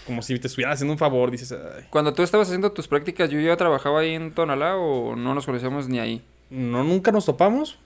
como 0.05 0.21
si 0.21 0.37
te 0.37 0.47
estuvieran 0.47 0.73
haciendo 0.73 0.91
un 0.91 0.97
favor, 0.97 1.31
dices, 1.31 1.53
ay, 1.53 1.85
Cuando 1.89 2.13
tú 2.13 2.23
estabas 2.23 2.49
haciendo 2.49 2.73
tus 2.73 2.89
prácticas, 2.89 3.29
¿yo 3.29 3.39
ya 3.39 3.55
trabajaba 3.55 4.01
ahí 4.01 4.13
en 4.13 4.33
Tonalá 4.33 4.75
o 4.75 5.15
no 5.15 5.33
nos 5.33 5.45
conocíamos 5.45 5.87
ni 5.87 5.99
ahí? 5.99 6.21
no, 6.49 6.83
nunca 6.83 7.13
nos 7.13 7.25
topamos. 7.25 7.77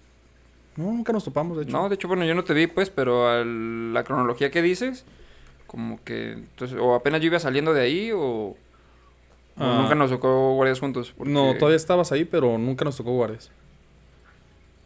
No, 0.77 0.85
nunca 0.85 1.13
nos 1.13 1.23
topamos, 1.23 1.57
de 1.57 1.63
hecho. 1.63 1.71
No, 1.73 1.89
de 1.89 1.95
hecho, 1.95 2.07
bueno, 2.07 2.25
yo 2.25 2.33
no 2.33 2.43
te 2.43 2.55
vi, 2.55 2.65
pues, 2.65 2.89
pero 2.89 3.29
a 3.29 3.45
la 3.45 4.03
cronología 4.03 4.49
que 4.49 4.63
dices, 4.63 5.05
como 5.67 6.03
que, 6.03 6.31
entonces, 6.31 6.75
o 6.81 6.95
apenas 6.95 7.21
yo 7.21 7.27
iba 7.27 7.39
saliendo 7.39 7.71
de 7.71 7.81
ahí 7.81 8.11
o 8.11 8.57
Ah. 9.57 9.79
nunca 9.81 9.95
nos 9.95 10.09
tocó 10.09 10.53
guardias 10.55 10.79
juntos. 10.79 11.13
porque- 11.17 11.31
No, 11.31 11.53
todavía 11.55 11.77
estabas 11.77 12.11
ahí, 12.11 12.25
pero 12.25 12.57
nunca 12.57 12.83
nos 12.85 12.97
tocó 12.97 13.11
guardias. 13.13 13.51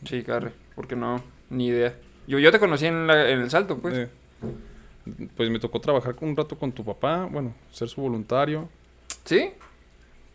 Sí, 0.06 0.24
carre, 0.24 0.51
porque 0.75 0.95
no, 0.95 1.21
ni 1.50 1.68
idea. 1.68 1.95
Yo, 2.27 2.39
yo 2.39 2.51
te 2.51 2.60
conocí 2.60 2.86
en, 2.86 3.07
la- 3.07 3.30
en 3.30 3.39
el 3.42 3.50
salto, 3.50 3.77
pues. 3.80 3.98
Eh, 3.98 4.10
pues 5.36 5.50
me 5.50 5.60
tocó 5.60 5.81
trabajar 5.81 6.16
un 6.21 6.36
rato 6.38 6.57
con 6.57 6.71
tu 6.71 6.86
papá, 6.86 7.25
bueno, 7.31 7.54
ser 7.71 7.89
su 7.89 8.01
voluntario. 8.01 8.69
¿Sí? 9.25 9.51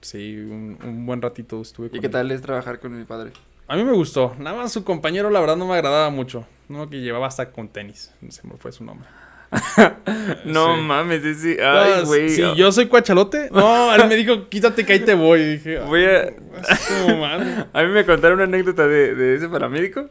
Sí, 0.00 0.36
un, 0.36 0.76
un 0.84 1.06
buen 1.06 1.22
ratito 1.22 1.62
estuve 1.62 1.88
con 1.88 1.96
¿Y 1.96 2.00
qué 2.00 2.06
él. 2.08 2.12
tal 2.12 2.30
es 2.30 2.42
trabajar 2.42 2.80
con 2.80 2.98
mi 2.98 3.04
padre? 3.04 3.30
A 3.68 3.76
mí 3.76 3.84
me 3.84 3.92
gustó. 3.92 4.34
Nada 4.38 4.56
más 4.56 4.72
su 4.72 4.84
compañero, 4.84 5.30
la 5.30 5.40
verdad, 5.40 5.56
no 5.56 5.66
me 5.66 5.74
agradaba 5.74 6.10
mucho. 6.10 6.44
No, 6.68 6.90
que 6.90 7.00
llevaba 7.00 7.26
hasta 7.28 7.50
con 7.52 7.68
tenis. 7.68 8.12
Sé 8.28 8.46
me 8.46 8.56
fue 8.58 8.72
su 8.72 8.84
nombre. 8.84 9.08
No 10.44 10.74
Sí. 10.76 10.80
mames, 10.82 11.24
ese, 11.24 11.62
Ah, 11.62 11.96
ay, 11.98 12.04
güey. 12.04 12.28
Si 12.30 12.42
yo 12.56 12.72
soy 12.72 12.86
cuachalote. 12.86 13.48
No, 13.50 13.94
él 13.94 14.06
me 14.08 14.16
dijo, 14.16 14.48
quítate 14.48 14.84
que 14.84 14.94
ahí 14.94 15.00
te 15.00 15.14
voy. 15.14 15.40
Y 15.40 15.46
dije, 15.56 15.78
Voy 15.80 16.04
a, 16.04 16.32
"Su 16.76 17.16
madre". 17.16 17.66
A 17.72 17.82
mí 17.82 17.88
me 17.90 18.04
contaron 18.04 18.36
una 18.38 18.44
anécdota 18.44 18.86
de, 18.86 19.14
de 19.14 19.34
ese 19.36 19.48
paramédico. 19.48 20.08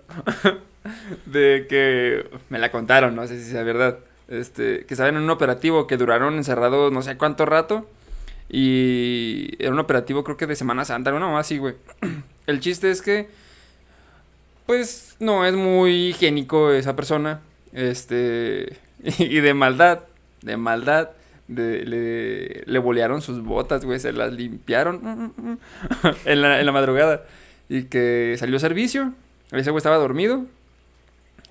de 1.25 1.65
que 1.69 2.27
me 2.49 2.59
la 2.59 2.71
contaron, 2.71 3.15
no 3.15 3.27
sé 3.27 3.41
si 3.43 3.49
sea 3.51 3.63
verdad. 3.63 3.99
Este, 4.27 4.85
que 4.85 4.93
estaban 4.93 5.15
en 5.15 5.23
un 5.23 5.29
operativo 5.29 5.85
que 5.87 5.97
duraron 5.97 6.35
encerrados 6.35 6.91
no 6.91 7.01
sé 7.01 7.17
cuánto 7.17 7.45
rato. 7.45 7.89
Y 8.49 9.55
era 9.59 9.71
un 9.71 9.79
operativo 9.79 10.23
creo 10.23 10.37
que 10.37 10.47
de 10.47 10.55
Semana 10.55 10.85
Santa, 10.85 11.13
una 11.13 11.27
más 11.27 11.45
así, 11.47 11.57
güey. 11.57 11.75
El 12.47 12.59
chiste 12.59 12.91
es 12.91 13.01
que, 13.01 13.29
pues, 14.65 15.15
no 15.19 15.45
es 15.45 15.53
muy 15.55 16.09
higiénico 16.09 16.71
esa 16.71 16.95
persona. 16.95 17.41
Este, 17.73 18.77
y 19.19 19.39
de 19.39 19.53
maldad, 19.53 19.99
de 20.41 20.57
maldad, 20.57 21.09
de- 21.47 21.85
le, 21.85 22.63
le 22.65 22.79
bolearon 22.79 23.21
sus 23.21 23.43
botas, 23.43 23.85
güey, 23.85 23.99
se 23.99 24.13
las 24.13 24.33
limpiaron 24.33 25.59
en, 26.25 26.41
la, 26.41 26.59
en 26.59 26.65
la 26.65 26.71
madrugada. 26.71 27.23
Y 27.69 27.83
que 27.83 28.35
salió 28.39 28.57
a 28.57 28.59
servicio, 28.59 29.13
ese 29.51 29.69
güey 29.71 29.79
estaba 29.79 29.97
dormido, 29.97 30.45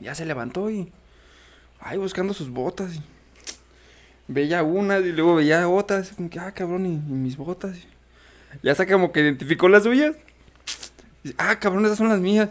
ya 0.01 0.15
se 0.15 0.27
levantó 0.27 0.71
y, 0.71 0.91
ay, 1.81 1.99
buscando 1.99 2.35
sus 2.35 2.51
botas. 2.51 3.01
veía 4.29 4.63
unas 4.63 5.03
y 5.05 5.13
luego 5.13 5.37
veía 5.37 5.69
otras, 5.69 6.13
como 6.13 6.31
que, 6.31 6.39
ah, 6.39 6.53
cabrón, 6.53 6.87
y, 6.87 6.91
mis 6.97 7.37
botas. 7.37 7.79
Y 8.63 8.69
hasta 8.69 8.87
como 8.87 9.13
que 9.13 9.21
identificó 9.21 9.69
las 9.69 9.85
suyas. 9.85 10.17
Ah, 11.39 11.59
cabrón, 11.59 11.85
esas 11.85 11.99
son 11.99 12.09
las 12.09 12.21
mías. 12.21 12.51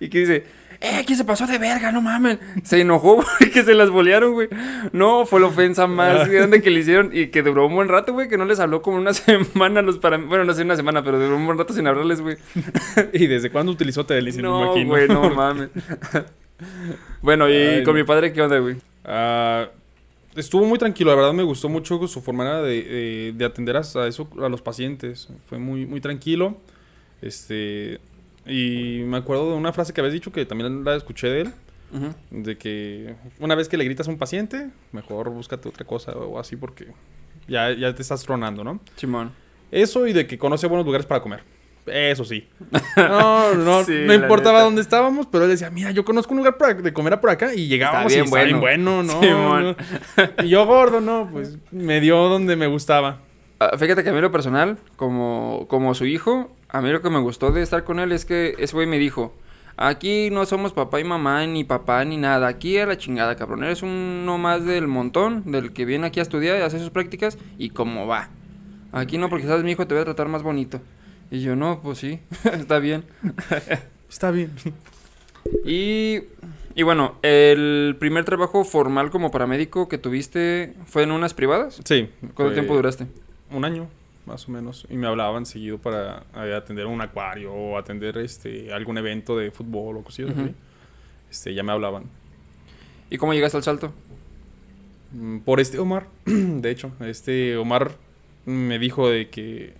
Y 0.00 0.08
que 0.08 0.18
dice, 0.20 0.44
eh, 0.84 1.02
¿quién 1.06 1.16
se 1.18 1.24
pasó 1.24 1.46
de 1.46 1.58
verga? 1.58 1.90
No 1.92 2.00
mames. 2.02 2.38
Se 2.62 2.80
enojó 2.80 3.16
porque 3.38 3.62
se 3.62 3.74
las 3.74 3.90
bolearon, 3.90 4.32
güey. 4.34 4.48
No, 4.92 5.26
fue 5.26 5.40
la 5.40 5.46
ofensa 5.46 5.86
más 5.86 6.28
grande 6.28 6.60
que 6.62 6.70
le 6.70 6.80
hicieron 6.80 7.10
y 7.12 7.28
que 7.28 7.42
duró 7.42 7.66
un 7.66 7.74
buen 7.74 7.88
rato, 7.88 8.12
güey, 8.12 8.28
que 8.28 8.36
no 8.38 8.44
les 8.44 8.60
habló 8.60 8.82
como 8.82 8.96
una 8.98 9.12
semana 9.14 9.82
los 9.82 9.98
para... 9.98 10.18
Bueno, 10.18 10.44
no 10.44 10.52
sé 10.54 10.62
una 10.62 10.76
semana, 10.76 11.02
pero 11.02 11.18
duró 11.18 11.36
un 11.36 11.46
buen 11.46 11.58
rato 11.58 11.72
sin 11.72 11.86
hablarles, 11.86 12.20
güey. 12.20 12.36
¿Y 13.12 13.26
desde 13.26 13.50
cuándo 13.50 13.72
utilizó 13.72 14.04
Telis? 14.06 14.36
No, 14.36 14.64
imagino. 14.64 14.88
güey, 14.90 15.08
no 15.08 15.30
mames. 15.30 15.70
bueno, 17.22 17.48
y 17.48 17.52
Ay, 17.54 17.84
con 17.84 17.94
no. 17.94 18.00
mi 18.00 18.04
padre, 18.04 18.32
¿qué 18.32 18.42
onda, 18.42 18.58
güey? 18.58 18.76
Ah, 19.04 19.68
estuvo 20.36 20.64
muy 20.64 20.78
tranquilo, 20.78 21.10
la 21.10 21.16
verdad 21.16 21.32
me 21.32 21.42
gustó 21.42 21.68
mucho 21.68 22.06
su 22.08 22.20
forma 22.20 22.60
de, 22.62 22.82
de- 22.82 23.32
de 23.36 23.44
atender 23.44 23.76
a, 23.76 23.80
a 23.80 24.06
eso, 24.06 24.28
a 24.42 24.48
los 24.48 24.62
pacientes. 24.62 25.28
Fue 25.48 25.58
muy, 25.58 25.86
muy 25.86 26.00
tranquilo. 26.00 26.56
Este, 27.22 28.00
Y 28.46 29.02
me 29.06 29.16
acuerdo 29.18 29.50
de 29.50 29.56
una 29.56 29.72
frase 29.72 29.92
que 29.92 30.00
habías 30.00 30.12
dicho 30.12 30.32
que 30.32 30.44
también 30.46 30.84
la 30.84 30.96
escuché 30.96 31.28
de 31.28 31.40
él. 31.42 31.52
De 32.30 32.58
que 32.58 33.14
una 33.38 33.54
vez 33.54 33.68
que 33.68 33.76
le 33.76 33.84
gritas 33.84 34.08
a 34.08 34.10
un 34.10 34.18
paciente, 34.18 34.68
mejor 34.90 35.30
búscate 35.30 35.68
otra 35.68 35.86
cosa 35.86 36.10
o 36.12 36.40
así 36.40 36.56
porque 36.56 36.88
ya, 37.46 37.70
ya 37.72 37.94
te 37.94 38.02
estás 38.02 38.24
tronando, 38.24 38.64
¿no? 38.64 38.80
Simón. 38.96 39.30
Eso 39.70 40.04
y 40.08 40.12
de 40.12 40.26
que 40.26 40.36
conoce 40.36 40.66
buenos 40.66 40.84
lugares 40.84 41.06
para 41.06 41.22
comer. 41.22 41.44
Eso 41.86 42.24
sí. 42.24 42.48
No, 42.96 43.54
no, 43.54 43.84
Sí, 43.84 43.92
no 44.06 44.12
importaba 44.14 44.54
neta. 44.58 44.64
dónde 44.64 44.80
estábamos, 44.80 45.26
pero 45.30 45.44
él 45.44 45.50
decía, 45.50 45.70
mira, 45.70 45.92
yo 45.92 46.04
conozco 46.04 46.32
un 46.32 46.38
lugar 46.38 46.56
para, 46.56 46.74
de 46.74 46.92
comer 46.92 47.20
por 47.20 47.30
acá 47.30 47.54
y 47.54 47.68
llegábamos 47.68 48.12
bien 48.12 48.26
y 48.26 48.44
bien 48.44 48.60
bueno. 48.60 49.02
¿no? 49.04 49.20
Simón. 49.20 49.76
no. 50.16 50.44
Y 50.44 50.48
yo 50.48 50.66
gordo, 50.66 51.00
no, 51.00 51.28
pues 51.30 51.58
me 51.70 52.00
dio 52.00 52.16
donde 52.28 52.56
me 52.56 52.66
gustaba. 52.66 53.20
Ah, 53.60 53.76
Fíjate 53.78 54.02
que 54.02 54.10
a 54.10 54.12
mí 54.12 54.20
lo 54.20 54.32
personal, 54.32 54.78
como, 54.96 55.66
como 55.68 55.94
su 55.94 56.06
hijo, 56.06 56.50
a 56.74 56.80
mí 56.80 56.90
lo 56.90 57.00
que 57.00 57.08
me 57.08 57.20
gustó 57.20 57.52
de 57.52 57.62
estar 57.62 57.84
con 57.84 58.00
él 58.00 58.10
es 58.10 58.24
que 58.24 58.56
ese 58.58 58.74
güey 58.74 58.88
me 58.88 58.98
dijo, 58.98 59.32
aquí 59.76 60.28
no 60.30 60.44
somos 60.44 60.72
papá 60.72 60.98
y 60.98 61.04
mamá, 61.04 61.46
ni 61.46 61.62
papá 61.62 62.04
ni 62.04 62.16
nada, 62.16 62.48
aquí 62.48 62.76
a 62.78 62.84
la 62.84 62.98
chingada, 62.98 63.36
cabrón, 63.36 63.62
eres 63.62 63.82
uno 63.82 64.38
más 64.38 64.64
del 64.64 64.88
montón, 64.88 65.52
del 65.52 65.72
que 65.72 65.84
viene 65.84 66.08
aquí 66.08 66.18
a 66.18 66.24
estudiar 66.24 66.58
y 66.58 66.62
hacer 66.62 66.80
sus 66.80 66.90
prácticas, 66.90 67.38
y 67.58 67.70
cómo 67.70 68.08
va. 68.08 68.28
Aquí 68.90 69.18
no, 69.18 69.28
porque 69.28 69.46
sabes, 69.46 69.62
mi 69.62 69.70
hijo 69.70 69.86
te 69.86 69.94
voy 69.94 70.02
a 70.02 70.04
tratar 70.04 70.26
más 70.26 70.42
bonito. 70.42 70.80
Y 71.30 71.42
yo, 71.42 71.54
no, 71.54 71.80
pues 71.80 71.98
sí, 71.98 72.18
está 72.52 72.80
bien. 72.80 73.04
Está 74.10 74.32
bien. 74.32 74.50
Y, 75.64 76.22
y 76.74 76.82
bueno, 76.82 77.16
el 77.22 77.96
primer 78.00 78.24
trabajo 78.24 78.64
formal 78.64 79.10
como 79.10 79.30
paramédico 79.30 79.88
que 79.88 79.98
tuviste 79.98 80.74
fue 80.86 81.04
en 81.04 81.12
unas 81.12 81.34
privadas. 81.34 81.80
Sí. 81.84 82.08
¿Cuánto 82.34 82.52
tiempo 82.52 82.74
duraste? 82.74 83.06
Un 83.50 83.64
año, 83.64 83.88
más 84.26 84.48
o 84.48 84.52
menos. 84.52 84.86
Y 84.90 84.96
me 84.96 85.06
hablaban 85.06 85.46
seguido 85.46 85.78
para 85.78 86.24
eh, 86.36 86.54
atender 86.54 86.86
un 86.86 87.00
acuario 87.00 87.52
o 87.52 87.76
atender 87.78 88.18
este 88.18 88.72
algún 88.72 88.98
evento 88.98 89.36
de 89.36 89.50
fútbol 89.50 89.96
o 89.98 90.02
cosillas 90.02 90.36
así. 90.36 90.54
Este, 91.30 91.54
ya 91.54 91.62
me 91.62 91.72
hablaban. 91.72 92.04
¿Y 93.10 93.18
cómo 93.18 93.34
llegaste 93.34 93.56
al 93.56 93.62
salto? 93.62 93.92
Mm, 95.12 95.38
Por 95.40 95.60
este 95.60 95.78
Omar, 95.78 96.06
de 96.24 96.70
hecho, 96.70 96.92
este 97.00 97.56
Omar 97.56 97.92
me 98.46 98.78
dijo 98.78 99.08
de 99.08 99.28
que 99.28 99.74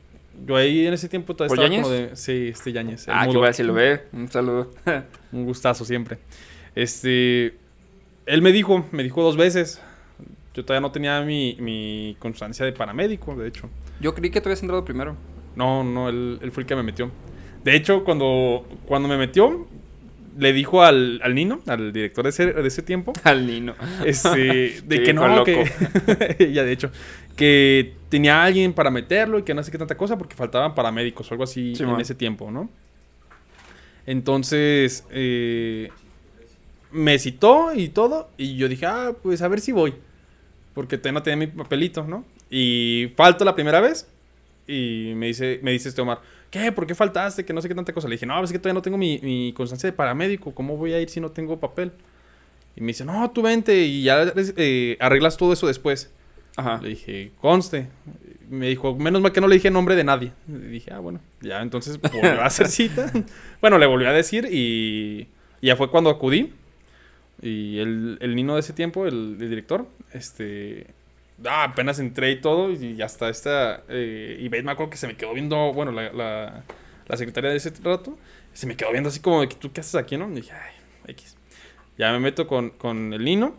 yo 0.47 0.57
ahí 0.57 0.87
en 0.87 0.95
ese 0.95 1.09
tiempo 1.09 1.35
todavía 1.37 1.55
¿Por 1.57 1.65
estaba 1.65 1.83
como 1.83 1.95
Yáñez? 1.95 2.11
de 2.11 2.17
sí, 2.17 2.49
este 2.49 2.73
Yañez, 2.73 3.07
Ah, 3.09 3.21
que 3.23 3.27
mudo. 3.29 3.39
igual 3.39 3.55
si 3.55 3.63
lo 3.63 3.73
ve. 3.75 4.03
Un 4.13 4.29
saludo. 4.31 4.71
un 5.33 5.45
gustazo 5.45 5.85
siempre. 5.85 6.19
Este 6.75 7.55
él 8.27 8.43
me 8.43 8.53
dijo, 8.53 8.85
me 8.91 9.03
dijo 9.03 9.23
dos 9.23 9.37
veces. 9.37 9.81
Yo 10.55 10.65
todavía 10.65 10.81
no 10.87 10.93
tenía 10.93 11.21
mi, 11.23 11.57
mi 11.61 12.17
constancia 12.21 12.65
de 12.65 12.73
paramédico, 12.73 13.35
de 13.37 13.49
hecho. 13.49 13.69
Yo 14.01 14.15
creí 14.15 14.31
que 14.31 14.41
tú 14.41 14.49
habías 14.49 14.63
entrado 14.63 14.85
primero. 14.85 15.17
No, 15.57 15.85
no, 15.85 16.09
él, 16.09 16.39
él 16.43 16.51
fue 16.53 16.63
el 16.63 16.67
que 16.67 16.77
me 16.77 16.83
metió. 16.83 17.11
De 17.63 17.75
hecho, 17.77 18.05
cuando, 18.05 18.67
cuando 18.87 19.09
me 19.09 19.17
metió, 19.17 19.67
le 20.37 20.53
dijo 20.53 20.83
al, 20.83 21.21
al 21.23 21.35
Nino, 21.35 21.61
al 21.67 21.93
director 21.93 22.25
de 22.25 22.31
ese, 22.31 22.53
de 22.53 22.67
ese 22.67 22.83
tiempo, 22.83 23.13
Al 23.25 23.47
Nino. 23.47 23.75
este, 24.05 24.81
de 24.87 25.03
que 25.03 25.15
no, 25.15 25.27
loco. 25.29 25.45
que 25.45 26.51
ya 26.53 26.65
de 26.65 26.73
hecho, 26.73 26.91
que 27.37 27.95
tenía 28.09 28.43
alguien 28.43 28.73
para 28.73 28.91
meterlo 28.91 29.39
y 29.39 29.43
que 29.45 29.55
no 29.55 29.63
sé 29.63 29.71
qué 29.71 29.79
tanta 29.79 29.97
cosa 29.97 30.19
porque 30.19 30.35
faltaban 30.35 30.75
paramédicos 30.75 31.31
o 31.31 31.35
algo 31.35 31.45
así 31.45 31.75
Sí, 31.77 31.83
en 31.85 31.91
man. 31.93 32.01
ese 32.01 32.15
tiempo, 32.15 32.51
¿no? 32.51 32.69
Entonces, 34.07 35.07
eh, 35.11 35.89
me 36.93 37.19
citó 37.19 37.73
y 37.75 37.89
todo 37.89 38.29
y 38.37 38.57
yo 38.57 38.69
dije, 38.69 38.87
ah, 38.87 39.13
pues 39.23 39.41
a 39.43 39.49
ver 39.49 39.61
si 39.61 39.73
voy, 39.73 39.95
porque 40.75 40.99
todavía 40.99 41.21
no 41.21 41.23
tenía 41.23 41.37
mi 41.39 41.47
papelito, 41.47 42.05
¿no? 42.07 42.25
Y 42.51 43.11
falto 43.17 43.45
la 43.45 43.55
primera 43.55 43.81
vez 43.81 44.07
y 44.67 45.13
me 45.17 45.27
dice, 45.27 45.61
me 45.63 45.73
dice 45.73 45.89
este 45.89 46.01
Omar, 46.01 46.21
¿qué? 46.51 46.73
¿Por 46.73 46.87
qué 46.87 46.95
faltaste? 46.95 47.45
Que 47.45 47.53
no 47.53 47.61
sé 47.61 47.69
qué 47.69 47.75
tanta 47.75 47.93
cosa. 47.93 48.09
Le 48.09 48.15
dije, 48.15 48.27
no, 48.27 48.43
es 48.43 48.53
que 48.53 48.59
todavía 48.59 48.75
no 48.75 48.83
tengo 48.83 48.97
mi, 48.97 49.19
mi 49.23 49.53
constancia 49.53 49.89
de 49.89 49.93
paramédico. 49.93 50.55
¿Cómo 50.55 50.77
voy 50.77 50.93
a 50.93 51.01
ir 51.01 51.09
si 51.11 51.21
no 51.21 51.31
tengo 51.31 51.59
papel? 51.59 51.93
Y 52.77 52.81
me 52.81 52.89
dice, 52.89 53.05
no, 53.05 53.31
tú 53.31 53.43
vente 53.43 53.85
y 53.85 54.03
ya 54.03 54.33
eh, 54.37 54.97
arreglas 55.01 55.37
todo 55.37 55.53
eso 55.53 55.67
después. 55.67 56.11
Ajá. 56.57 56.81
Le 56.83 56.91
dije, 56.91 57.33
conste. 57.41 57.89
Me 58.49 58.69
dijo, 58.69 58.95
menos 58.95 59.23
mal 59.23 59.33
que 59.33 59.41
no 59.41 59.49
le 59.49 59.57
dije 59.57 59.71
nombre 59.71 59.97
de 59.97 60.05
nadie. 60.05 60.33
Le 60.49 60.69
dije, 60.69 60.93
ah, 60.93 60.99
bueno, 60.99 61.21
ya 61.41 61.63
entonces 61.63 62.01
volvió 62.01 62.41
a 62.41 62.47
hacer 62.47 62.69
cita. 62.69 63.11
bueno, 63.61 63.79
le 63.79 63.87
volvió 63.87 64.09
a 64.09 64.13
decir 64.13 64.49
y, 64.51 65.29
y 65.61 65.67
ya 65.67 65.77
fue 65.77 65.91
cuando 65.91 66.11
acudí. 66.11 66.53
Y 67.43 67.79
el, 67.79 68.19
el 68.21 68.35
Nino 68.35 68.55
de 68.55 68.61
ese 68.61 68.73
tiempo, 68.73 69.07
el, 69.07 69.37
el 69.41 69.51
director, 69.51 69.87
este... 70.13 70.87
Ah, 71.45 71.65
apenas 71.65 71.99
entré 71.99 72.31
y 72.33 72.41
todo, 72.41 72.71
y 72.71 73.01
hasta 73.03 73.29
esta... 73.29 73.83
Eh, 73.89 74.39
y 74.41 74.49
me 74.49 74.59
acuerdo 74.71 74.91
que 74.91 74.97
se 74.97 75.07
me 75.07 75.17
quedó 75.17 75.35
viendo, 75.35 75.73
bueno, 75.73 75.91
la, 75.91 76.13
la, 76.13 76.65
la 77.07 77.17
secretaria 77.17 77.51
de 77.51 77.57
ese 77.57 77.73
rato, 77.83 78.17
se 78.53 78.67
me 78.67 78.77
quedó 78.77 78.93
viendo 78.93 79.09
así 79.09 79.21
como 79.21 79.41
de 79.41 79.49
que 79.49 79.57
tú 79.57 79.73
qué 79.73 79.81
haces 79.81 79.97
aquí, 79.97 80.17
¿no? 80.17 80.31
Y 80.31 80.37
dije, 80.37 80.53
ay, 80.53 80.75
X. 81.09 81.37
Ya 81.99 82.13
me 82.13 82.21
meto 82.21 82.47
con, 82.47 82.71
con 82.71 83.13
el 83.13 83.25
Nino 83.25 83.57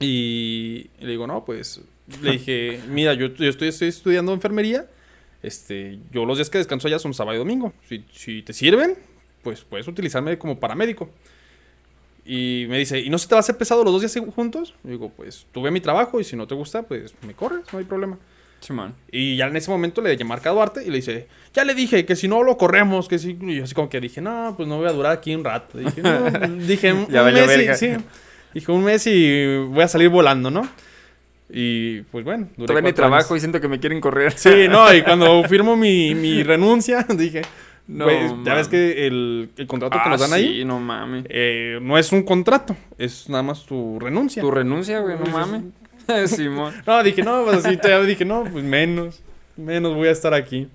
y 0.00 0.90
le 1.00 1.08
digo, 1.08 1.26
no, 1.26 1.44
pues, 1.44 1.80
le 2.22 2.32
dije, 2.32 2.80
mira, 2.88 3.14
yo, 3.14 3.28
yo 3.28 3.48
estoy, 3.48 3.68
estoy 3.68 3.88
estudiando 3.88 4.32
enfermería, 4.32 4.86
este, 5.42 5.98
yo 6.12 6.24
los 6.24 6.38
días 6.38 6.50
que 6.50 6.58
descanso 6.58 6.88
allá 6.88 6.98
son 6.98 7.14
sábado 7.14 7.34
y 7.34 7.38
domingo. 7.38 7.72
Si, 7.88 8.04
si 8.12 8.42
te 8.42 8.52
sirven, 8.52 8.96
pues 9.42 9.62
puedes 9.62 9.88
utilizarme 9.88 10.38
como 10.38 10.60
paramédico. 10.60 11.10
Y 12.24 12.66
me 12.68 12.78
dice, 12.78 13.00
¿y 13.00 13.10
no 13.10 13.18
se 13.18 13.26
te 13.26 13.34
va 13.34 13.38
a 13.38 13.40
hacer 13.40 13.56
pesado 13.56 13.82
los 13.82 13.92
dos 13.92 14.00
días 14.00 14.26
juntos? 14.34 14.74
Y 14.84 14.90
digo, 14.90 15.10
pues 15.10 15.46
tuve 15.52 15.70
mi 15.70 15.80
trabajo 15.80 16.20
y 16.20 16.24
si 16.24 16.36
no 16.36 16.46
te 16.46 16.54
gusta, 16.54 16.82
pues 16.82 17.14
me 17.26 17.34
corres, 17.34 17.64
no 17.72 17.78
hay 17.78 17.84
problema. 17.84 18.18
Simón. 18.60 18.94
Y 19.10 19.36
ya 19.36 19.46
en 19.46 19.56
ese 19.56 19.70
momento 19.70 20.00
le 20.00 20.16
llamé 20.16 20.34
a 20.34 20.50
Duarte 20.50 20.84
y 20.84 20.90
le 20.90 20.96
dice, 20.96 21.26
ya 21.52 21.64
le 21.64 21.74
dije 21.74 22.04
que 22.04 22.14
si 22.14 22.28
no 22.28 22.44
lo 22.44 22.56
corremos, 22.56 23.08
que 23.08 23.18
si... 23.18 23.36
Y 23.40 23.56
yo 23.56 23.64
así 23.64 23.74
como 23.74 23.88
que 23.88 24.00
dije, 24.00 24.20
no, 24.20 24.54
pues 24.56 24.68
no 24.68 24.78
voy 24.78 24.88
a 24.88 24.92
durar 24.92 25.12
aquí 25.12 25.34
un 25.34 25.42
rato. 25.42 25.78
Dije, 25.78 26.00
no, 26.00 26.30
pues, 26.30 26.66
dije 26.68 26.92
un, 26.92 27.08
Ya 27.08 27.24
un 27.24 27.34
mes 27.34 27.58
y, 27.58 27.74
sí. 27.74 27.96
Dije, 28.54 28.70
un 28.70 28.84
mes 28.84 29.06
y 29.08 29.56
voy 29.64 29.82
a 29.82 29.88
salir 29.88 30.08
volando, 30.10 30.50
¿no? 30.50 30.68
Y 31.54 32.02
pues 32.02 32.24
bueno, 32.24 32.48
duré 32.56 32.72
Tuve 32.72 32.82
mi 32.82 32.92
trabajo 32.94 33.34
años. 33.34 33.38
y 33.38 33.40
siento 33.40 33.60
que 33.60 33.68
me 33.68 33.78
quieren 33.78 34.00
correr. 34.00 34.32
Sí, 34.32 34.68
no, 34.70 34.92
y 34.94 35.02
cuando 35.02 35.42
firmo 35.48 35.76
mi, 35.76 36.14
mi 36.14 36.42
renuncia, 36.42 37.02
dije, 37.16 37.42
No, 37.88 38.04
pues, 38.04 38.32
ya 38.44 38.54
ves 38.54 38.68
que 38.68 39.06
el, 39.06 39.50
el 39.56 39.66
contrato 39.66 39.98
que 39.98 40.04
Ah, 40.06 40.10
nos 40.10 40.20
dan 40.20 40.32
ahí 40.32 40.58
Sí, 40.60 40.64
no 40.64 40.78
mames. 40.80 41.24
eh, 41.28 41.78
no 41.82 41.98
es 41.98 42.12
un 42.12 42.22
contrato, 42.22 42.76
es 42.96 43.28
nada 43.28 43.42
más 43.42 43.66
tu 43.66 43.98
renuncia. 43.98 44.40
Tu 44.40 44.50
renuncia, 44.50 45.00
güey, 45.00 45.16
no 45.16 45.22
Pues, 45.24 45.32
mames. 45.32 45.62
Simón. 46.30 46.74
No, 46.86 47.02
dije, 47.02 47.22
no, 47.22 47.44
pues 47.44 47.64
así, 47.64 47.78
dije, 48.06 48.24
no, 48.24 48.44
pues 48.44 48.64
menos, 48.64 49.20
menos 49.56 49.94
voy 49.94 50.08
a 50.08 50.12
estar 50.12 50.32
aquí. 50.34 50.68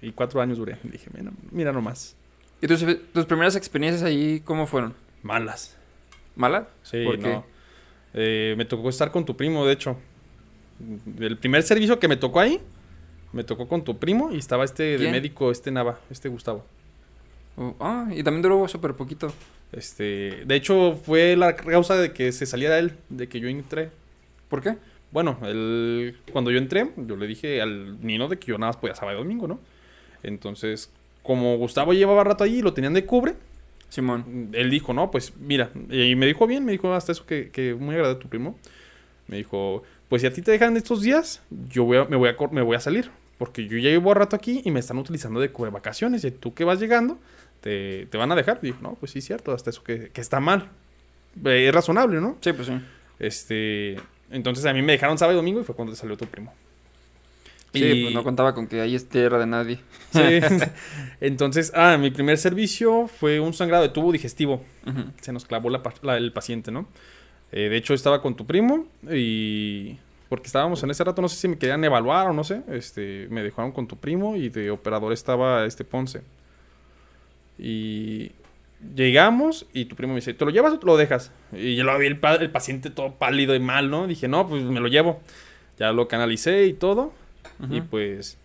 Y 0.00 0.12
cuatro 0.12 0.40
años 0.40 0.58
duré. 0.58 0.76
Dije, 0.82 1.08
mira, 1.16 1.30
mira 1.50 1.72
nomás. 1.72 2.16
¿Y 2.60 2.66
tus, 2.66 2.84
tus 3.12 3.24
primeras 3.26 3.54
experiencias 3.56 4.02
ahí 4.02 4.40
cómo 4.44 4.66
fueron? 4.66 4.94
Malas. 5.22 5.76
¿Malas? 6.34 6.64
Sí, 6.82 7.04
¿Por 7.04 7.18
no. 7.18 7.44
Eh, 8.14 8.54
me 8.56 8.64
tocó 8.64 8.88
estar 8.88 9.10
con 9.10 9.24
tu 9.24 9.36
primo, 9.36 9.64
de 9.66 9.72
hecho. 9.72 9.96
El 11.20 11.38
primer 11.38 11.62
servicio 11.62 11.98
que 12.00 12.08
me 12.08 12.16
tocó 12.16 12.40
ahí, 12.40 12.60
me 13.32 13.44
tocó 13.44 13.66
con 13.68 13.82
tu 13.84 13.98
primo 13.98 14.30
y 14.32 14.38
estaba 14.38 14.64
este 14.64 14.98
de 14.98 15.10
médico, 15.10 15.50
este 15.50 15.70
Nava, 15.70 15.98
este 16.10 16.28
Gustavo. 16.28 16.64
Oh, 17.56 17.74
ah, 17.80 18.08
y 18.14 18.22
también 18.22 18.42
duró 18.42 18.66
súper 18.68 18.94
poquito. 18.94 19.32
Este, 19.72 20.44
de 20.44 20.54
hecho, 20.54 20.96
fue 21.02 21.36
la 21.36 21.56
causa 21.56 21.96
de 21.96 22.12
que 22.12 22.32
se 22.32 22.46
saliera 22.46 22.78
él, 22.78 22.92
de 23.08 23.28
que 23.28 23.40
yo 23.40 23.48
entré. 23.48 23.90
¿Por 24.48 24.62
qué? 24.62 24.76
Bueno, 25.10 25.38
él, 25.42 26.16
cuando 26.32 26.50
yo 26.50 26.58
entré, 26.58 26.90
yo 26.96 27.16
le 27.16 27.26
dije 27.26 27.60
al 27.60 28.00
Nino 28.04 28.28
de 28.28 28.38
que 28.38 28.46
yo 28.48 28.58
nada 28.58 28.70
más 28.72 28.76
podía 28.78 28.94
sábado 28.94 29.18
y 29.18 29.22
domingo, 29.22 29.46
¿no? 29.46 29.60
Entonces, 30.22 30.90
como 31.22 31.56
Gustavo 31.58 31.92
llevaba 31.92 32.24
rato 32.24 32.44
allí 32.44 32.58
y 32.58 32.62
lo 32.62 32.72
tenían 32.72 32.94
de 32.94 33.04
cubre, 33.04 33.34
Simón. 33.88 34.48
él 34.52 34.70
dijo, 34.70 34.94
no, 34.94 35.10
pues 35.10 35.34
mira, 35.36 35.70
y 35.90 36.14
me 36.16 36.26
dijo 36.26 36.46
bien, 36.46 36.64
me 36.64 36.72
dijo 36.72 36.92
hasta 36.94 37.12
eso 37.12 37.26
que, 37.26 37.50
que 37.50 37.74
muy 37.74 37.94
agradable 37.94 38.22
tu 38.22 38.28
primo. 38.28 38.56
Me 39.28 39.36
dijo, 39.36 39.82
pues 40.08 40.22
si 40.22 40.28
a 40.28 40.32
ti 40.32 40.40
te 40.42 40.50
dejan 40.50 40.76
estos 40.76 41.02
días, 41.02 41.42
yo 41.68 41.84
voy 41.84 41.98
a- 41.98 42.04
me, 42.06 42.16
voy 42.16 42.30
a, 42.30 42.36
me 42.50 42.62
voy 42.62 42.76
a 42.76 42.80
salir, 42.80 43.10
porque 43.42 43.66
yo 43.66 43.76
ya 43.76 43.90
llevo 43.90 44.14
rato 44.14 44.36
aquí 44.36 44.62
y 44.64 44.70
me 44.70 44.78
están 44.78 44.98
utilizando 44.98 45.40
de 45.40 45.48
vacaciones, 45.48 46.22
y 46.24 46.30
tú 46.30 46.54
que 46.54 46.62
vas 46.62 46.78
llegando, 46.78 47.18
te, 47.60 48.06
te 48.06 48.16
van 48.16 48.30
a 48.30 48.36
dejar. 48.36 48.60
Y 48.62 48.66
dijo, 48.66 48.78
no, 48.82 48.94
pues 48.94 49.10
sí, 49.10 49.20
cierto, 49.20 49.50
hasta 49.52 49.70
eso 49.70 49.82
que, 49.82 50.10
que 50.10 50.20
está 50.20 50.38
mal. 50.38 50.68
Eh, 51.44 51.66
es 51.66 51.74
razonable, 51.74 52.20
¿no? 52.20 52.36
Sí, 52.40 52.52
pues 52.52 52.68
sí. 52.68 52.74
Este, 53.18 53.96
entonces 54.30 54.64
a 54.64 54.72
mí 54.72 54.80
me 54.80 54.92
dejaron 54.92 55.18
sábado 55.18 55.34
y 55.36 55.40
domingo 55.40 55.60
y 55.60 55.64
fue 55.64 55.74
cuando 55.74 55.92
salió 55.96 56.16
tu 56.16 56.26
primo. 56.26 56.54
Sí, 57.72 57.82
Y- 57.84 58.02
pues 58.04 58.14
no 58.14 58.22
contaba 58.22 58.54
con 58.54 58.68
que 58.68 58.80
ahí 58.80 58.94
es 58.94 59.08
tierra 59.08 59.40
de 59.40 59.46
nadie. 59.46 59.80
Sí. 60.12 60.20
Entonces, 61.20 61.72
ah, 61.74 61.96
mi 61.98 62.12
primer 62.12 62.38
servicio 62.38 63.08
fue 63.08 63.40
un 63.40 63.54
sangrado 63.54 63.82
de 63.82 63.88
tubo 63.88 64.12
digestivo. 64.12 64.62
Se 65.20 65.32
nos 65.32 65.46
clavó 65.46 65.68
la 65.68 65.82
pa- 65.82 65.94
la- 66.02 66.16
el 66.16 66.32
paciente, 66.32 66.70
¿no? 66.70 66.86
Eh, 67.50 67.68
de 67.70 67.76
hecho, 67.76 67.92
estaba 67.92 68.22
con 68.22 68.36
tu 68.36 68.46
primo 68.46 68.86
y... 69.10 69.98
Porque 70.32 70.46
estábamos 70.46 70.82
en 70.82 70.90
ese 70.90 71.04
rato, 71.04 71.20
no 71.20 71.28
sé 71.28 71.36
si 71.36 71.46
me 71.46 71.58
querían 71.58 71.84
evaluar 71.84 72.28
o 72.28 72.32
no 72.32 72.42
sé. 72.42 72.62
Este, 72.68 73.26
me 73.28 73.42
dejaron 73.42 73.70
con 73.70 73.86
tu 73.86 73.98
primo 73.98 74.34
y 74.34 74.48
de 74.48 74.70
operador 74.70 75.12
estaba 75.12 75.66
este 75.66 75.84
Ponce. 75.84 76.22
Y 77.58 78.32
llegamos 78.96 79.66
y 79.74 79.84
tu 79.84 79.94
primo 79.94 80.14
me 80.14 80.20
dice, 80.20 80.32
¿te 80.32 80.42
lo 80.46 80.50
llevas 80.50 80.72
o 80.72 80.78
te 80.78 80.86
lo 80.86 80.96
dejas? 80.96 81.32
Y 81.52 81.76
yo 81.76 81.84
lo 81.84 81.98
vi 81.98 82.06
el, 82.06 82.18
el 82.40 82.50
paciente 82.50 82.88
todo 82.88 83.12
pálido 83.16 83.54
y 83.54 83.60
mal, 83.60 83.90
¿no? 83.90 84.06
Dije, 84.06 84.26
no, 84.26 84.48
pues 84.48 84.62
me 84.62 84.80
lo 84.80 84.88
llevo. 84.88 85.20
Ya 85.78 85.92
lo 85.92 86.08
canalicé 86.08 86.64
y 86.64 86.72
todo. 86.72 87.12
Y 87.68 87.82
pues 87.82 88.38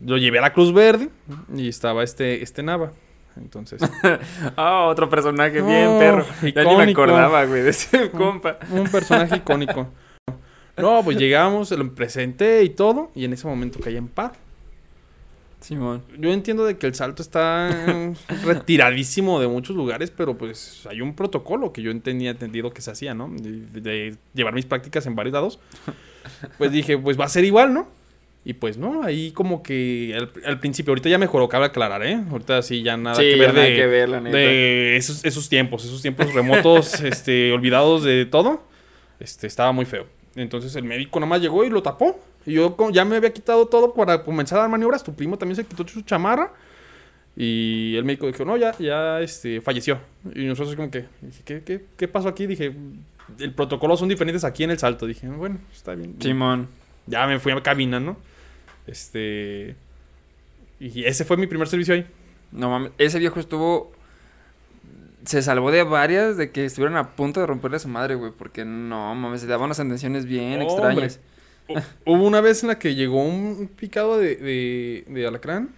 lo 0.00 0.18
llevé 0.18 0.38
a 0.38 0.42
la 0.42 0.52
Cruz 0.52 0.72
Verde 0.72 1.08
y 1.52 1.66
estaba 1.66 2.04
este, 2.04 2.44
este 2.44 2.62
Nava. 2.62 2.92
Entonces, 3.36 3.82
Ah, 4.56 4.84
otro 4.84 5.08
personaje 5.10 5.62
bien, 5.62 5.84
No, 5.94 5.98
perro. 5.98 6.26
Ya 6.54 6.62
ni 6.62 6.76
me 6.76 6.92
acordaba, 6.92 7.44
güey, 7.44 7.62
de 7.62 7.70
ese 7.70 8.08
compa. 8.12 8.58
un 8.70 8.84
personaje 8.84 9.38
icónico. 9.38 9.88
No, 10.80 11.02
pues 11.04 11.16
llegamos, 11.18 11.70
lo 11.70 11.94
presenté 11.94 12.62
y 12.64 12.70
todo, 12.70 13.10
y 13.14 13.24
en 13.24 13.32
ese 13.32 13.46
momento 13.46 13.80
caí 13.80 13.96
en 13.96 14.08
paro. 14.08 14.34
Simón. 15.60 16.04
Yo 16.16 16.32
entiendo 16.32 16.64
de 16.64 16.76
que 16.76 16.86
el 16.86 16.94
salto 16.94 17.20
está 17.20 17.68
retiradísimo 18.44 19.40
de 19.40 19.48
muchos 19.48 19.74
lugares, 19.74 20.10
pero 20.10 20.38
pues 20.38 20.86
hay 20.88 21.00
un 21.00 21.14
protocolo 21.14 21.72
que 21.72 21.82
yo 21.82 22.00
tenía 22.00 22.30
entendido 22.30 22.70
que 22.70 22.80
se 22.80 22.92
hacía, 22.92 23.12
¿no? 23.14 23.28
De, 23.28 23.80
de 23.80 24.16
llevar 24.34 24.54
mis 24.54 24.66
prácticas 24.66 25.06
en 25.06 25.16
varios 25.16 25.32
lados. 25.32 25.58
Pues 26.58 26.70
dije, 26.70 26.96
pues 26.96 27.18
va 27.18 27.24
a 27.24 27.28
ser 27.28 27.44
igual, 27.44 27.74
¿no? 27.74 27.88
Y 28.44 28.54
pues 28.54 28.78
no, 28.78 29.02
ahí 29.02 29.32
como 29.32 29.62
que 29.62 30.14
al, 30.16 30.30
al 30.46 30.60
principio, 30.60 30.92
ahorita 30.92 31.08
ya 31.08 31.18
mejoró, 31.18 31.48
cabe 31.48 31.66
aclarar, 31.66 32.06
¿eh? 32.06 32.18
Ahorita 32.30 32.62
sí 32.62 32.82
ya 32.82 32.96
nada 32.96 33.16
sí, 33.16 33.22
que 33.22 33.36
ver 33.36 33.52
nada 33.52 33.66
de, 33.66 33.76
que 33.76 33.86
ver, 33.86 34.08
la 34.08 34.20
neta. 34.20 34.36
de 34.36 34.96
esos, 34.96 35.24
esos 35.24 35.48
tiempos, 35.48 35.84
esos 35.84 36.00
tiempos 36.00 36.32
remotos, 36.32 37.00
este, 37.02 37.52
olvidados 37.52 38.04
de 38.04 38.24
todo. 38.24 38.62
Este, 39.20 39.46
estaba 39.46 39.72
muy 39.72 39.84
feo. 39.84 40.06
Entonces 40.40 40.74
el 40.76 40.84
médico 40.84 41.20
nomás 41.20 41.40
llegó 41.40 41.64
y 41.64 41.70
lo 41.70 41.82
tapó. 41.82 42.18
Y 42.46 42.54
yo 42.54 42.76
ya 42.90 43.04
me 43.04 43.16
había 43.16 43.32
quitado 43.32 43.66
todo 43.66 43.92
para 43.92 44.22
comenzar 44.22 44.58
a 44.58 44.62
dar 44.62 44.70
maniobras. 44.70 45.02
Tu 45.02 45.14
primo 45.14 45.36
también 45.36 45.56
se 45.56 45.64
quitó 45.64 45.86
su 45.86 46.02
chamarra. 46.02 46.52
Y 47.36 47.94
el 47.96 48.04
médico 48.04 48.26
dijo, 48.26 48.44
no, 48.44 48.56
ya, 48.56 48.76
ya, 48.78 49.20
este, 49.20 49.60
falleció. 49.60 50.00
Y 50.34 50.46
nosotros 50.46 50.74
como 50.74 50.90
que, 50.90 51.06
dije, 51.20 51.42
¿qué, 51.44 51.62
qué, 51.62 51.84
qué 51.96 52.08
pasó 52.08 52.28
aquí? 52.28 52.46
Dije, 52.46 52.74
el 53.38 53.54
protocolo 53.54 53.96
son 53.96 54.08
diferentes 54.08 54.44
aquí 54.44 54.64
en 54.64 54.70
el 54.70 54.78
salto. 54.78 55.06
Dije, 55.06 55.28
bueno, 55.28 55.58
está 55.72 55.94
bien. 55.94 56.16
Simón. 56.20 56.68
Ya 57.06 57.26
me 57.26 57.38
fui 57.38 57.52
a 57.52 57.62
cabina, 57.62 58.00
¿no? 58.00 58.16
Este... 58.86 59.76
Y 60.80 61.04
ese 61.04 61.24
fue 61.24 61.36
mi 61.36 61.46
primer 61.46 61.68
servicio 61.68 61.94
ahí. 61.94 62.06
No 62.52 62.70
mames, 62.70 62.92
ese 62.98 63.18
viejo 63.18 63.40
estuvo. 63.40 63.92
Se 65.24 65.42
salvó 65.42 65.70
de 65.70 65.82
varias 65.82 66.36
de 66.36 66.50
que 66.52 66.64
estuvieron 66.64 66.96
a 66.96 67.10
punto 67.16 67.40
de 67.40 67.46
romperle 67.46 67.76
a 67.76 67.80
su 67.80 67.88
madre, 67.88 68.14
güey. 68.14 68.32
Porque 68.32 68.64
no 68.64 69.14
mames, 69.14 69.40
se 69.42 69.46
daban 69.46 69.66
unas 69.66 69.80
atenciones 69.80 70.24
bien 70.24 70.62
extrañas. 70.62 71.20
Hu- 71.68 71.82
Hubo 72.06 72.24
una 72.26 72.40
vez 72.40 72.62
en 72.62 72.68
la 72.68 72.78
que 72.78 72.94
llegó 72.94 73.22
un 73.22 73.68
picado 73.76 74.16
de, 74.18 74.36
de, 74.36 75.04
de 75.06 75.26
alacrán. 75.26 75.70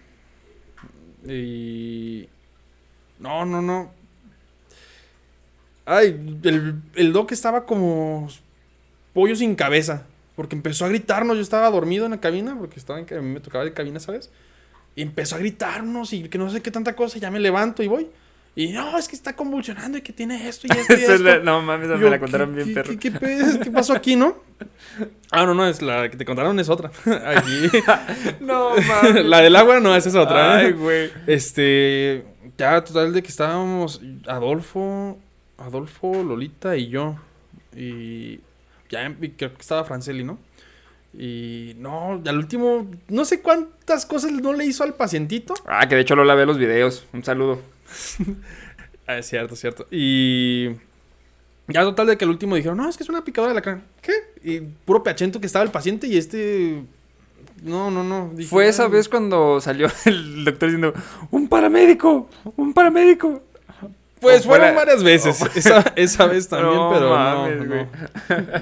Y. 1.26 2.28
No, 3.18 3.44
no, 3.44 3.60
no. 3.60 3.92
Ay, 5.86 6.38
el, 6.44 6.74
el 6.94 7.12
doc 7.12 7.32
estaba 7.32 7.66
como 7.66 8.28
pollo 9.12 9.34
sin 9.36 9.54
cabeza. 9.56 10.06
Porque 10.36 10.54
empezó 10.54 10.84
a 10.84 10.88
gritarnos. 10.88 11.36
Yo 11.36 11.42
estaba 11.42 11.70
dormido 11.70 12.04
en 12.04 12.12
la 12.12 12.20
cabina. 12.20 12.56
Porque 12.58 12.78
estaba 12.78 13.00
en, 13.00 13.32
me 13.32 13.40
tocaba 13.40 13.64
de 13.64 13.72
cabina, 13.72 14.00
¿sabes? 14.00 14.30
Y 14.94 15.02
empezó 15.02 15.36
a 15.36 15.38
gritarnos 15.38 16.12
y 16.12 16.28
que 16.28 16.38
no 16.38 16.48
sé 16.50 16.60
qué 16.62 16.70
tanta 16.70 16.94
cosa. 16.94 17.18
Ya 17.18 17.30
me 17.30 17.40
levanto 17.40 17.82
y 17.82 17.88
voy. 17.88 18.08
Y 18.56 18.72
no, 18.72 18.98
es 18.98 19.06
que 19.08 19.14
está 19.16 19.36
convulsionando 19.36 19.96
y 19.98 20.02
que 20.02 20.12
tiene 20.12 20.48
esto 20.48 20.66
y 20.66 20.70
esto 20.76 20.92
y 20.94 20.96
esto. 21.02 21.18
la- 21.22 21.38
no 21.38 21.62
mames, 21.62 21.88
me 21.88 22.10
la 22.10 22.18
contaron 22.18 22.54
¿qué- 22.54 22.62
bien, 22.64 22.74
perro. 22.74 22.90
¿qué, 22.90 22.98
qué, 22.98 23.10
pe- 23.12 23.60
qué 23.62 23.70
pasó 23.70 23.92
aquí, 23.94 24.16
no? 24.16 24.36
Ah, 25.32 25.46
no, 25.46 25.54
no, 25.54 25.66
es 25.68 25.80
la 25.80 26.08
que 26.10 26.16
te 26.16 26.24
contaron 26.24 26.58
es 26.58 26.68
otra. 26.68 26.90
Aquí. 27.24 27.70
No 28.40 28.70
mames. 28.76 29.24
la 29.24 29.40
del 29.40 29.54
agua 29.54 29.78
no, 29.78 29.94
esa 29.94 30.08
es 30.08 30.14
otra. 30.16 30.56
Ay, 30.56 30.66
¿eh? 30.66 30.72
güey. 30.72 31.10
Este. 31.28 32.24
Ya, 32.58 32.82
total, 32.82 33.12
de 33.12 33.22
que 33.22 33.28
estábamos 33.28 34.00
Adolfo, 34.26 35.16
Adolfo, 35.56 36.24
Lolita 36.24 36.76
y 36.76 36.88
yo. 36.88 37.16
Y. 37.76 38.40
Ya, 38.90 39.08
y 39.20 39.28
creo 39.30 39.54
que 39.54 39.60
estaba 39.60 39.84
Franceli, 39.84 40.24
¿no? 40.24 40.40
Y 41.16 41.74
no, 41.78 42.20
al 42.26 42.36
último, 42.36 42.90
no 43.08 43.24
sé 43.24 43.40
cuántas 43.40 44.04
cosas 44.06 44.32
no 44.32 44.52
le 44.52 44.64
hizo 44.66 44.82
al 44.82 44.94
pacientito. 44.94 45.54
Ah, 45.66 45.88
que 45.88 45.94
de 45.94 46.00
hecho 46.02 46.16
Lola 46.16 46.34
ve 46.34 46.44
los 46.44 46.58
videos. 46.58 47.06
Un 47.12 47.22
saludo. 47.24 47.60
Ah, 49.06 49.18
es 49.18 49.26
cierto, 49.26 49.54
es 49.54 49.60
cierto. 49.60 49.88
Y. 49.90 50.68
Ya 51.66 51.82
total 51.82 52.06
de 52.06 52.16
que 52.16 52.24
el 52.24 52.30
último 52.30 52.54
dijeron, 52.54 52.78
no, 52.78 52.88
es 52.88 52.96
que 52.96 53.02
es 53.02 53.08
una 53.08 53.24
picadora 53.24 53.52
de 53.52 53.58
alacrán. 53.58 53.82
¿Qué? 54.02 54.12
Y 54.44 54.60
puro 54.60 55.02
peachento 55.02 55.40
que 55.40 55.46
estaba 55.46 55.64
el 55.64 55.70
paciente 55.72 56.06
y 56.06 56.16
este. 56.16 56.82
No, 57.62 57.90
no, 57.90 58.04
no. 58.04 58.30
Dije, 58.34 58.48
Fue 58.48 58.68
esa 58.68 58.86
vez 58.88 59.08
cuando 59.08 59.60
salió 59.60 59.88
el 60.06 60.44
doctor 60.44 60.68
diciendo: 60.68 60.94
¡Un 61.32 61.48
paramédico! 61.48 62.28
¡Un 62.56 62.72
paramédico! 62.72 63.42
Pues 64.20 64.44
fueron 64.44 64.68
la- 64.68 64.72
varias 64.74 65.02
veces. 65.02 65.40
Esa, 65.56 65.80
esa 65.96 66.26
vez 66.26 66.48
también, 66.48 66.74
No 66.74 66.90
pero 66.92 67.10
mames, 67.10 67.58
no, 67.58 67.66
güey. 67.66 67.86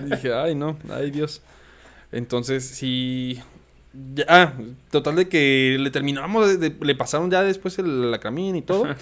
no. 0.00 0.16
Dije, 0.16 0.32
ay, 0.32 0.54
no, 0.54 0.78
ay, 0.90 1.10
Dios. 1.10 1.42
Entonces, 2.12 2.64
sí. 2.66 3.38
Ya, 4.14 4.24
ah, 4.28 4.52
total 4.90 5.16
de 5.16 5.28
que 5.28 5.76
le 5.78 5.90
terminamos, 5.90 6.48
de- 6.48 6.70
de- 6.70 6.84
le 6.84 6.94
pasaron 6.94 7.30
ya 7.30 7.42
después 7.42 7.78
el 7.78 8.04
alacramín 8.04 8.56
y 8.56 8.62
todo. 8.62 8.84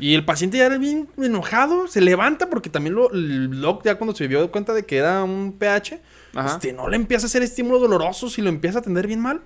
Y 0.00 0.14
el 0.14 0.24
paciente 0.24 0.58
ya 0.58 0.66
era 0.66 0.78
bien 0.78 1.08
enojado, 1.20 1.88
se 1.88 2.00
levanta 2.00 2.48
porque 2.48 2.70
también 2.70 2.94
lo, 2.94 3.10
el 3.12 3.60
doc 3.60 3.82
ya 3.84 3.96
cuando 3.96 4.14
se 4.14 4.28
dio 4.28 4.48
cuenta 4.52 4.72
de 4.72 4.86
que 4.86 4.96
era 4.98 5.24
un 5.24 5.56
pH, 5.58 5.98
Ajá. 6.36 6.54
este, 6.54 6.72
no 6.72 6.88
le 6.88 6.94
empieza 6.94 7.24
a 7.24 7.26
hacer 7.26 7.42
estímulos 7.42 7.80
dolorosos 7.80 8.38
y 8.38 8.42
lo 8.42 8.48
empieza 8.48 8.78
a 8.78 8.80
atender 8.80 9.08
bien 9.08 9.18
mal. 9.18 9.40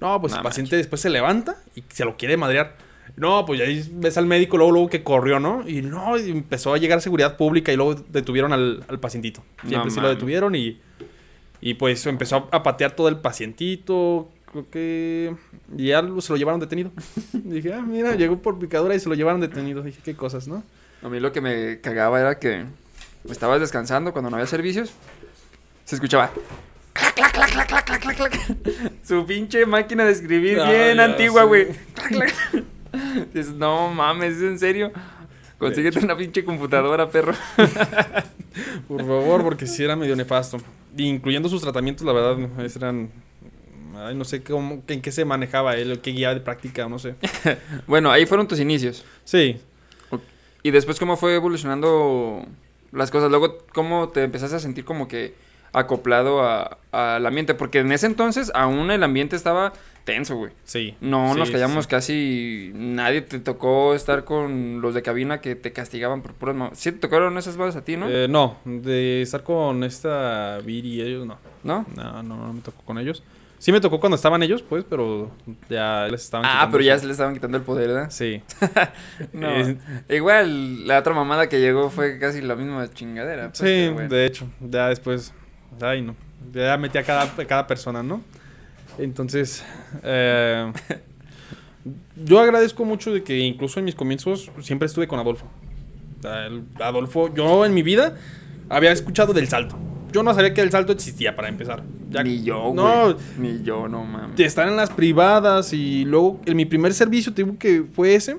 No, 0.00 0.18
pues 0.18 0.32
el 0.32 0.40
paciente 0.40 0.76
después 0.76 1.02
se 1.02 1.10
levanta 1.10 1.56
y 1.74 1.84
se 1.92 2.06
lo 2.06 2.16
quiere 2.16 2.38
madrear. 2.38 2.74
No, 3.16 3.44
pues 3.44 3.60
ahí 3.60 3.86
ves 3.92 4.16
al 4.16 4.24
médico 4.24 4.56
luego, 4.56 4.72
luego 4.72 4.88
que 4.88 5.02
corrió, 5.02 5.38
¿no? 5.38 5.68
Y 5.68 5.82
no, 5.82 6.16
y 6.16 6.30
empezó 6.30 6.72
a 6.72 6.78
llegar 6.78 7.02
seguridad 7.02 7.36
pública 7.36 7.70
y 7.70 7.76
luego 7.76 7.94
detuvieron 8.08 8.54
al, 8.54 8.82
al 8.88 8.98
pacientito. 8.98 9.44
Siempre 9.60 9.90
No 9.90 9.90
sí 9.90 10.00
lo 10.00 10.08
detuvieron 10.08 10.54
y, 10.54 10.80
y 11.62 11.74
pues 11.74 12.04
empezó 12.06 12.48
a 12.50 12.62
patear 12.64 12.94
todo 12.96 13.08
el 13.08 13.18
pacientito. 13.18 14.28
Creo 14.50 14.68
que 14.68 15.34
y 15.78 15.86
ya 15.86 16.02
se 16.18 16.32
lo 16.32 16.36
llevaron 16.36 16.60
detenido. 16.60 16.90
Dije, 17.32 17.72
ah, 17.72 17.80
mira, 17.80 18.16
llegó 18.16 18.42
por 18.42 18.58
picadura 18.58 18.94
y 18.96 19.00
se 19.00 19.08
lo 19.08 19.14
llevaron 19.14 19.40
detenido. 19.40 19.82
Dije, 19.82 20.00
qué 20.04 20.14
cosas, 20.14 20.48
¿no? 20.48 20.64
A 21.02 21.08
mí 21.08 21.20
lo 21.20 21.32
que 21.32 21.40
me 21.40 21.80
cagaba 21.80 22.20
era 22.20 22.38
que 22.40 22.64
estabas 23.30 23.60
descansando 23.60 24.12
cuando 24.12 24.28
no 24.28 24.36
había 24.36 24.48
servicios. 24.48 24.92
Se 25.84 25.94
escuchaba. 25.94 26.32
Clac, 26.92 27.14
clac, 27.14 27.32
clac, 27.32 27.50
clac, 27.50 27.86
clac, 27.86 28.00
clac, 28.02 28.16
clac. 28.16 28.56
Su 29.04 29.24
pinche 29.24 29.64
máquina 29.64 30.04
de 30.04 30.12
escribir 30.12 30.60
Ah, 30.60 30.68
bien 30.68 30.96
ya 30.96 31.04
antigua, 31.04 31.44
güey. 31.44 31.68
Clac, 31.94 32.08
clac. 32.08 32.34
Dices, 33.32 33.54
no 33.54 33.88
mames, 33.94 34.36
¿es 34.36 34.42
en 34.42 34.58
serio? 34.58 34.92
Consíguete 35.58 36.00
una 36.00 36.16
pinche 36.16 36.44
computadora, 36.44 37.08
perro. 37.08 37.34
Por 38.88 39.00
favor, 39.00 39.44
porque 39.44 39.68
sí 39.68 39.84
era 39.84 39.94
medio 39.94 40.16
nefasto. 40.16 40.58
Incluyendo 40.96 41.48
sus 41.48 41.62
tratamientos, 41.62 42.06
la 42.06 42.12
verdad, 42.12 42.38
eran... 42.76 43.10
Ay, 43.96 44.14
no 44.14 44.24
sé 44.24 44.42
cómo, 44.42 44.82
en 44.88 45.02
qué 45.02 45.12
se 45.12 45.24
manejaba 45.24 45.76
él, 45.76 46.00
qué 46.00 46.12
guía 46.12 46.32
de 46.34 46.40
práctica, 46.40 46.88
no 46.88 46.98
sé. 46.98 47.14
Bueno, 47.86 48.10
ahí 48.10 48.26
fueron 48.26 48.48
tus 48.48 48.58
inicios. 48.60 49.04
Sí, 49.24 49.60
Y 50.62 50.70
después, 50.70 50.98
¿cómo 50.98 51.16
fue 51.16 51.34
evolucionando 51.34 52.46
las 52.92 53.10
cosas? 53.10 53.30
Luego, 53.30 53.58
¿cómo 53.74 54.10
te 54.10 54.22
empezaste 54.22 54.56
a 54.56 54.60
sentir 54.60 54.84
como 54.84 55.08
que 55.08 55.34
acoplado 55.72 56.42
a- 56.42 56.78
al 56.92 57.26
ambiente? 57.26 57.54
Porque 57.54 57.80
en 57.80 57.90
ese 57.92 58.06
entonces 58.06 58.50
aún 58.54 58.90
el 58.90 59.02
ambiente 59.02 59.34
estaba 59.36 59.72
tenso, 60.04 60.36
güey. 60.36 60.52
sí. 60.64 60.94
No 61.00 61.32
Sí, 61.34 61.38
nos 61.38 61.50
callamos 61.50 61.84
sí. 61.84 61.90
casi. 61.90 62.72
Nadie 62.74 63.22
te 63.22 63.38
tocó 63.38 63.94
estar 63.94 64.24
con 64.24 64.80
los 64.80 64.94
de 64.94 65.02
cabina 65.02 65.40
que 65.40 65.54
te 65.54 65.72
castigaban 65.72 66.22
por 66.22 66.34
puras 66.34 66.56
mam- 66.56 66.70
¿Sí 66.74 66.92
te 66.92 66.98
tocaron 66.98 67.36
esas 67.38 67.56
balas 67.56 67.76
a 67.76 67.84
ti, 67.84 67.96
no? 67.96 68.08
Eh, 68.08 68.26
no, 68.28 68.58
de 68.64 69.22
estar 69.22 69.42
con 69.42 69.84
esta 69.84 70.58
Viri 70.64 70.94
y 70.94 71.02
ellos, 71.02 71.26
no. 71.26 71.38
¿No? 71.64 71.86
No, 71.96 72.22
no, 72.22 72.36
no 72.46 72.52
me 72.52 72.60
tocó 72.60 72.82
con 72.84 72.98
ellos. 72.98 73.22
Sí 73.58 73.70
me 73.70 73.80
tocó 73.80 74.00
cuando 74.00 74.16
estaban 74.16 74.42
ellos, 74.42 74.60
pues, 74.60 74.82
pero 74.90 75.30
ya 75.70 76.08
les 76.10 76.22
estaban 76.24 76.44
Ah, 76.48 76.68
pero 76.72 76.82
ya 76.82 76.98
se 76.98 77.06
le 77.06 77.12
estaban 77.12 77.32
quitando 77.32 77.56
el 77.58 77.62
poder, 77.62 77.86
¿verdad? 77.88 78.10
Sí. 78.10 78.42
No. 79.32 79.48
Eh, 79.50 79.76
Igual, 80.10 80.86
la 80.88 80.98
otra 80.98 81.14
mamada 81.14 81.48
que 81.48 81.60
llegó 81.60 81.88
fue 81.90 82.18
casi 82.18 82.40
la 82.40 82.56
misma 82.56 82.88
chingadera. 82.92 83.52
pues, 83.52 83.58
sí, 83.58 83.88
bueno. 83.92 84.08
de 84.08 84.26
hecho, 84.26 84.48
ya 84.60 84.88
después, 84.88 85.32
ay 85.80 86.02
no, 86.02 86.16
ya 86.52 86.76
metí 86.76 86.98
a 86.98 87.04
cada, 87.04 87.22
a 87.22 87.44
cada 87.46 87.66
persona, 87.68 88.02
¿no? 88.02 88.20
Entonces, 88.98 89.64
eh, 90.02 90.72
yo 92.24 92.40
agradezco 92.40 92.84
mucho 92.84 93.12
de 93.12 93.22
que 93.22 93.38
incluso 93.38 93.78
en 93.80 93.84
mis 93.86 93.94
comienzos 93.94 94.50
siempre 94.60 94.86
estuve 94.86 95.08
con 95.08 95.18
Adolfo. 95.18 95.46
Adolfo, 96.80 97.32
yo 97.34 97.64
en 97.64 97.74
mi 97.74 97.82
vida 97.82 98.16
había 98.68 98.92
escuchado 98.92 99.32
del 99.32 99.48
salto. 99.48 99.76
Yo 100.12 100.22
no 100.22 100.32
sabía 100.34 100.52
que 100.54 100.60
el 100.60 100.70
salto 100.70 100.92
existía 100.92 101.34
para 101.34 101.48
empezar. 101.48 101.82
Ya- 102.10 102.22
Ni 102.22 102.42
yo, 102.44 102.60
güey. 102.64 102.74
No, 102.74 103.16
Ni 103.38 103.62
yo, 103.62 103.88
no 103.88 104.04
mames. 104.04 104.36
de 104.36 104.44
estar 104.44 104.68
en 104.68 104.76
las 104.76 104.90
privadas 104.90 105.72
y 105.72 106.04
luego 106.04 106.40
en 106.44 106.56
mi 106.56 106.66
primer 106.66 106.92
servicio, 106.94 107.32
te 107.32 107.42
digo 107.42 107.56
que 107.58 107.82
fue 107.94 108.14
ese, 108.14 108.36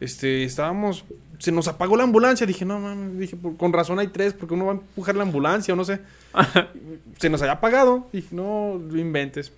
este, 0.00 0.44
estábamos, 0.44 1.04
se 1.38 1.50
nos 1.50 1.66
apagó 1.66 1.96
la 1.96 2.04
ambulancia, 2.04 2.46
dije, 2.46 2.64
no 2.66 2.78
mames, 2.78 3.18
dije, 3.18 3.36
por- 3.36 3.56
con 3.56 3.72
razón 3.72 3.98
hay 3.98 4.08
tres, 4.08 4.34
porque 4.34 4.52
uno 4.54 4.66
va 4.66 4.72
a 4.72 4.74
empujar 4.76 5.16
la 5.16 5.22
ambulancia 5.22 5.72
o 5.72 5.76
no 5.76 5.84
sé. 5.84 6.00
se 7.18 7.30
nos 7.30 7.40
había 7.40 7.54
apagado, 7.54 8.06
dije, 8.12 8.28
no, 8.32 8.78
lo 8.90 8.98
inventes. 9.00 9.50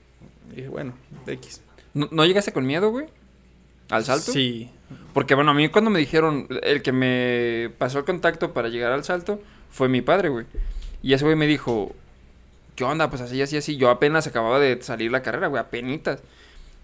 Dije, 0.55 0.69
bueno, 0.69 0.95
X. 1.27 1.61
¿No, 1.95 2.09
no 2.11 2.25
llegaste 2.25 2.53
con 2.53 2.67
miedo, 2.67 2.91
güey? 2.91 3.07
¿Al 3.91 4.05
salto? 4.05 4.33
Sí. 4.33 4.71
Porque 5.13 5.35
bueno, 5.35 5.51
a 5.51 5.55
mí 5.55 5.69
cuando 5.69 5.91
me 5.91 5.99
dijeron, 5.99 6.47
el 6.63 6.83
que 6.83 6.93
me 6.93 7.71
pasó 7.79 7.99
el 7.99 8.05
contacto 8.05 8.53
para 8.53 8.69
llegar 8.69 8.93
al 8.93 9.05
salto 9.05 9.41
fue 9.71 9.89
mi 9.89 10.03
padre, 10.03 10.29
güey. 10.29 10.47
Y 11.03 11.13
ese 11.13 11.25
güey 11.25 11.37
me 11.37 11.47
dijo, 11.47 11.95
¿qué 12.75 12.85
onda? 12.85 13.11
Pues 13.11 13.23
así, 13.23 13.41
así, 13.43 13.57
así. 13.57 13.77
Yo 13.77 13.91
apenas 13.91 14.27
acababa 14.27 14.59
de 14.59 14.81
salir 14.83 15.11
la 15.11 15.23
carrera, 15.23 15.49
güey, 15.49 15.61
apenitas. 15.61 16.21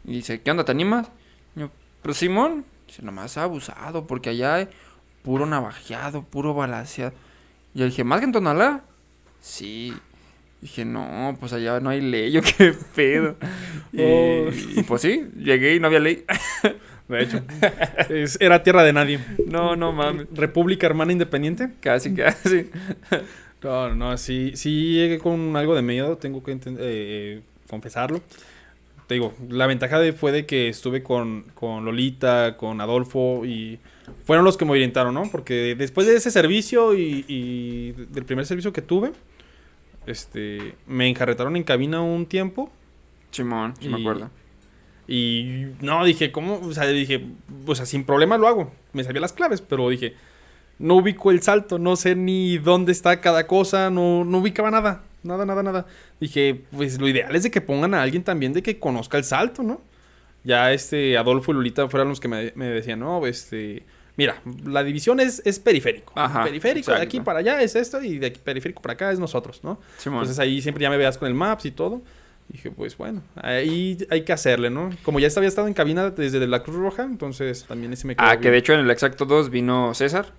Y 0.05 0.14
dice, 0.14 0.40
¿qué 0.40 0.51
onda? 0.51 0.64
¿Te 0.64 0.72
animas? 0.72 1.09
Y 1.57 1.61
yo, 1.61 1.70
pues 2.03 2.16
Simón, 2.16 2.64
Dice, 2.87 3.03
nomás 3.03 3.38
abusado, 3.38 4.07
porque 4.07 4.31
allá 4.31 4.55
hay 4.57 4.68
puro 5.22 5.46
navajeado, 5.46 6.25
puro 6.25 6.55
balaseado. 6.55 7.12
Y 7.75 7.79
yo 7.81 7.87
dije, 7.87 8.05
¿más 8.05 8.20
que 8.20 8.27
en 8.27 8.33
Tonalá? 8.33 8.83
Sí. 9.40 9.94
Dije, 10.62 10.85
no, 10.87 11.37
pues 11.38 11.53
allá 11.53 11.79
no 11.81 11.90
hay 11.90 12.01
ley, 12.01 12.31
yo 12.33 12.40
qué 12.42 12.72
pedo. 12.94 13.37
Y, 13.94 14.01
Oh. 14.01 14.48
y 14.77 14.83
pues 14.85 15.03
sí, 15.03 15.27
llegué 15.37 15.75
y 15.75 15.81
no 15.81 15.88
había 15.88 15.98
ley. 16.01 16.25
De 17.09 17.22
hecho, 17.22 17.42
es- 18.09 18.38
era 18.40 18.62
tierra 18.62 18.83
de 18.85 18.94
nadie. 18.94 19.18
No, 19.46 19.77
no 19.77 19.92
mames. 19.92 20.29
República 20.33 20.87
Hermana 20.87 21.12
Independiente. 21.12 21.68
Casi, 21.81 22.14
casi. 22.14 22.70
No, 23.62 23.94
no, 23.94 24.16
sí, 24.16 24.53
sí 24.55 24.94
llegué 24.94 25.18
con 25.18 25.55
algo 25.57 25.75
de 25.75 25.83
miedo, 25.83 26.16
tengo 26.16 26.42
que 26.42 26.53
enten- 26.57 26.79
eh, 26.81 27.42
confesarlo. 27.68 28.22
Te 29.09 29.14
digo, 29.14 29.35
la 29.51 29.66
ventaja 29.66 29.98
de, 30.01 30.14
fue 30.14 30.33
de 30.33 30.46
que 30.46 30.68
estuve 30.68 31.03
con, 31.03 31.44
con 31.55 31.85
Lolita, 31.85 32.57
con 32.57 32.81
Adolfo 32.81 33.44
y 33.44 33.79
fueron 34.25 34.44
los 34.46 34.57
que 34.57 34.64
me 34.64 34.70
orientaron, 34.70 35.12
¿no? 35.12 35.25
Porque 35.31 35.75
después 35.77 36.07
de 36.07 36.16
ese 36.16 36.31
servicio 36.31 36.94
y, 36.94 37.27
y 37.29 37.92
del 38.11 38.25
primer 38.25 38.46
servicio 38.46 38.72
que 38.72 38.81
tuve, 38.81 39.12
este, 40.06 40.74
me 40.86 41.08
enjarretaron 41.08 41.56
en 41.56 41.64
cabina 41.64 42.00
un 42.00 42.26
tiempo 42.26 42.70
Chimón, 43.32 43.74
sí 43.80 43.88
me 43.88 44.00
acuerdo. 44.00 44.30
y 45.08 45.66
no, 45.80 46.04
dije, 46.04 46.30
¿cómo? 46.30 46.60
O 46.60 46.72
sea, 46.72 46.86
dije, 46.86 47.26
o 47.66 47.74
sea, 47.74 47.86
sin 47.86 48.04
problema 48.04 48.38
lo 48.38 48.46
hago. 48.46 48.72
Me 48.92 49.02
sabía 49.02 49.20
las 49.20 49.32
claves, 49.32 49.60
pero 49.60 49.88
dije, 49.88 50.14
no 50.78 50.96
ubico 50.96 51.30
el 51.30 51.42
salto, 51.42 51.78
no 51.78 51.96
sé 51.96 52.14
ni 52.14 52.58
dónde 52.58 52.92
está 52.92 53.20
cada 53.20 53.46
cosa, 53.46 53.90
no, 53.90 54.24
no 54.24 54.38
ubicaba 54.38 54.70
nada. 54.70 55.02
Nada, 55.24 55.46
nada, 55.46 55.62
nada. 55.62 55.86
Dije, 56.20 56.62
pues 56.72 57.00
lo 57.00 57.08
ideal 57.08 57.34
es 57.34 57.44
de 57.44 57.50
que 57.50 57.60
pongan 57.60 57.94
a 57.94 58.02
alguien 58.02 58.22
también 58.22 58.52
de 58.52 58.62
que 58.62 58.78
conozca 58.78 59.16
el 59.16 59.24
salto, 59.24 59.62
¿no? 59.62 59.80
Ya 60.44 60.72
este 60.72 61.16
Adolfo 61.16 61.52
y 61.52 61.54
Lolita 61.54 61.88
fueron 61.88 62.08
los 62.08 62.20
que 62.20 62.28
me, 62.28 62.52
me 62.56 62.66
decían, 62.66 63.00
no, 63.00 63.24
este, 63.26 63.84
mira, 64.16 64.40
la 64.64 64.85
división 64.85 65.20
es, 65.20 65.42
es 65.44 65.59
periférico. 65.59 66.12
Ajá, 66.16 66.44
periférico, 66.44 66.92
de 66.92 67.03
aquí 67.03 67.20
para 67.20 67.40
allá 67.40 67.62
es 67.62 67.75
esto 67.77 68.03
y 68.03 68.18
de 68.18 68.27
aquí 68.29 68.40
periférico 68.42 68.83
para 68.83 68.94
acá 68.94 69.12
es 69.12 69.18
nosotros, 69.18 69.61
¿no? 69.62 69.81
Entonces 70.05 70.38
ahí 70.38 70.61
siempre 70.62 70.83
ya 70.83 70.90
me 70.90 70.96
veas 70.96 71.18
con 71.18 71.29
el 71.29 71.35
Maps 71.35 71.64
y 71.66 71.70
todo. 71.70 72.03
Dije, 72.48 72.70
pues 72.70 72.96
bueno, 72.98 73.22
ahí 73.37 73.96
hay 74.11 74.22
que 74.22 74.33
hacerle, 74.33 74.68
¿no? 74.68 74.90
Como 75.05 75.20
ya 75.20 75.29
había 75.35 75.48
estado 75.48 75.68
en 75.68 75.75
cabina 75.75 76.11
desde 76.11 76.46
la 76.46 76.62
Cruz 76.62 76.77
Roja, 76.77 77.05
entonces 77.05 77.64
también 77.66 77.92
ese 77.92 78.07
me 78.07 78.14
quedó 78.14 78.27
Ah, 78.27 78.38
que 78.38 78.51
de 78.51 78.59
hecho 78.59 78.75
en 78.75 78.81
el 78.81 78.90
Exacto 78.90 79.25
2 79.25 79.48
vino 79.48 79.94
César 79.94 80.33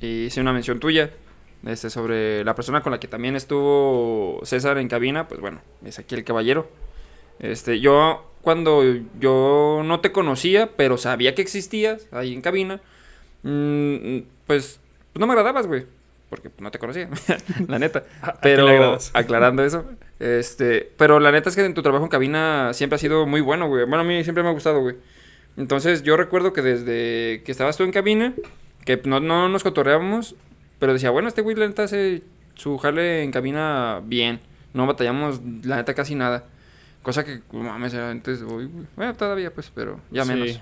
y 0.00 0.26
hice 0.26 0.40
una 0.40 0.52
mención 0.52 0.80
tuya 0.80 1.10
este, 1.66 1.90
sobre 1.90 2.42
la 2.44 2.54
persona 2.54 2.82
con 2.82 2.92
la 2.92 3.00
que 3.00 3.08
también 3.08 3.36
estuvo 3.36 4.40
César 4.44 4.78
en 4.78 4.88
cabina, 4.88 5.28
pues 5.28 5.40
bueno, 5.40 5.60
es 5.84 5.98
aquí 5.98 6.14
el 6.14 6.24
caballero. 6.24 6.70
Este, 7.38 7.80
yo 7.80 8.30
cuando 8.40 8.82
yo 9.20 9.82
no 9.84 10.00
te 10.00 10.10
conocía, 10.12 10.70
pero 10.76 10.96
sabía 10.96 11.34
que 11.34 11.42
existías 11.42 12.08
ahí 12.12 12.32
en 12.32 12.40
cabina, 12.40 12.80
mm, 13.42 14.18
pues, 14.46 14.80
pues 15.12 15.20
no 15.20 15.26
me 15.26 15.32
agradabas, 15.32 15.66
güey, 15.66 15.86
porque 16.30 16.50
no 16.60 16.70
te 16.70 16.78
conocía, 16.78 17.08
la 17.68 17.78
neta. 17.78 18.04
¿A- 18.22 18.30
a 18.30 18.32
quién 18.32 18.56
Pero 18.56 18.98
aclarando 19.14 19.64
eso, 19.64 19.84
este, 20.18 20.90
pero 20.96 21.20
la 21.20 21.32
neta 21.32 21.48
es 21.50 21.56
que 21.56 21.64
en 21.64 21.74
tu 21.74 21.82
trabajo 21.82 22.04
en 22.04 22.10
cabina 22.10 22.70
siempre 22.72 22.96
ha 22.96 22.98
sido 22.98 23.26
muy 23.26 23.40
bueno, 23.40 23.68
güey. 23.68 23.84
Bueno, 23.84 24.00
a 24.00 24.04
mí 24.04 24.22
siempre 24.24 24.42
me 24.42 24.50
ha 24.50 24.52
gustado, 24.52 24.80
güey. 24.80 24.96
Entonces 25.56 26.02
yo 26.02 26.16
recuerdo 26.16 26.52
que 26.52 26.62
desde 26.62 27.42
que 27.44 27.52
estabas 27.52 27.76
tú 27.76 27.82
en 27.84 27.92
cabina, 27.92 28.32
que 28.86 29.00
no, 29.04 29.20
no 29.20 29.48
nos 29.48 29.62
cotorreábamos, 29.62 30.34
pero 30.78 30.92
decía, 30.94 31.10
bueno, 31.10 31.28
este 31.28 31.42
güey 31.42 31.54
la 31.56 31.66
neta 31.66 31.82
hace 31.84 32.22
su 32.54 32.78
jale 32.78 33.22
en 33.22 33.30
cabina 33.32 34.00
bien. 34.04 34.40
No 34.72 34.86
batallamos, 34.86 35.40
la 35.64 35.76
neta, 35.76 35.92
casi 35.94 36.14
nada. 36.14 36.44
Cosa 37.02 37.24
que, 37.24 37.40
mames, 37.52 37.92
antes, 37.94 38.42
güey. 38.42 38.68
bueno, 38.96 39.12
todavía 39.14 39.52
pues, 39.52 39.70
pero 39.74 40.00
ya 40.10 40.24
menos. 40.24 40.48
Sí, 40.50 40.60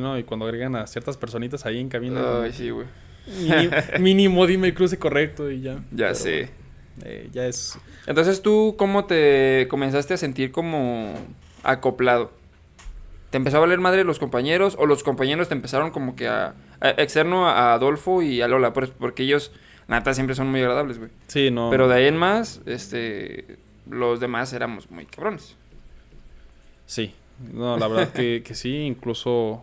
¿no? 0.00 0.18
Y 0.18 0.24
cuando 0.24 0.46
agregan 0.46 0.74
a 0.76 0.86
ciertas 0.86 1.16
personitas 1.16 1.66
ahí 1.66 1.78
en 1.80 1.88
cabina. 1.88 2.42
Ay, 2.42 2.52
sí, 2.52 2.70
güey. 2.70 2.86
mini- 3.26 3.70
mínimo 4.00 4.46
dime 4.46 4.68
el 4.68 4.74
cruce 4.74 4.98
correcto 4.98 5.50
y 5.50 5.60
ya. 5.60 5.74
Ya 5.90 6.06
Pero, 6.08 6.14
sé. 6.14 6.50
eh, 7.04 7.28
ya 7.32 7.46
es. 7.46 7.78
Entonces 8.06 8.42
tú, 8.42 8.74
¿cómo 8.78 9.04
te 9.06 9.66
comenzaste 9.68 10.14
a 10.14 10.16
sentir 10.16 10.52
como 10.52 11.14
acoplado? 11.62 12.30
¿Te 13.30 13.36
empezó 13.38 13.56
a 13.56 13.60
valer 13.60 13.80
madre 13.80 14.04
los 14.04 14.18
compañeros 14.20 14.76
o 14.78 14.86
los 14.86 15.02
compañeros 15.02 15.48
te 15.48 15.54
empezaron 15.54 15.90
como 15.90 16.14
que 16.16 16.28
a, 16.28 16.54
a- 16.80 16.90
externo 16.90 17.48
a 17.48 17.74
Adolfo 17.74 18.22
y 18.22 18.40
a 18.40 18.48
Lola? 18.48 18.72
Pues, 18.72 18.90
porque 18.90 19.24
ellos, 19.24 19.50
la 19.88 19.98
neta, 19.98 20.14
siempre 20.14 20.36
son 20.36 20.46
muy 20.48 20.60
agradables, 20.60 20.98
güey. 20.98 21.10
Sí, 21.26 21.50
no. 21.50 21.68
Pero 21.70 21.88
de 21.88 21.96
ahí 21.96 22.06
en 22.06 22.16
más, 22.16 22.60
este, 22.66 23.56
los 23.90 24.20
demás 24.20 24.52
éramos 24.52 24.90
muy 24.90 25.04
cabrones. 25.06 25.56
Sí. 26.86 27.12
No, 27.52 27.76
la 27.76 27.88
verdad 27.88 28.12
que, 28.12 28.42
que 28.44 28.54
sí, 28.54 28.74
incluso. 28.74 29.60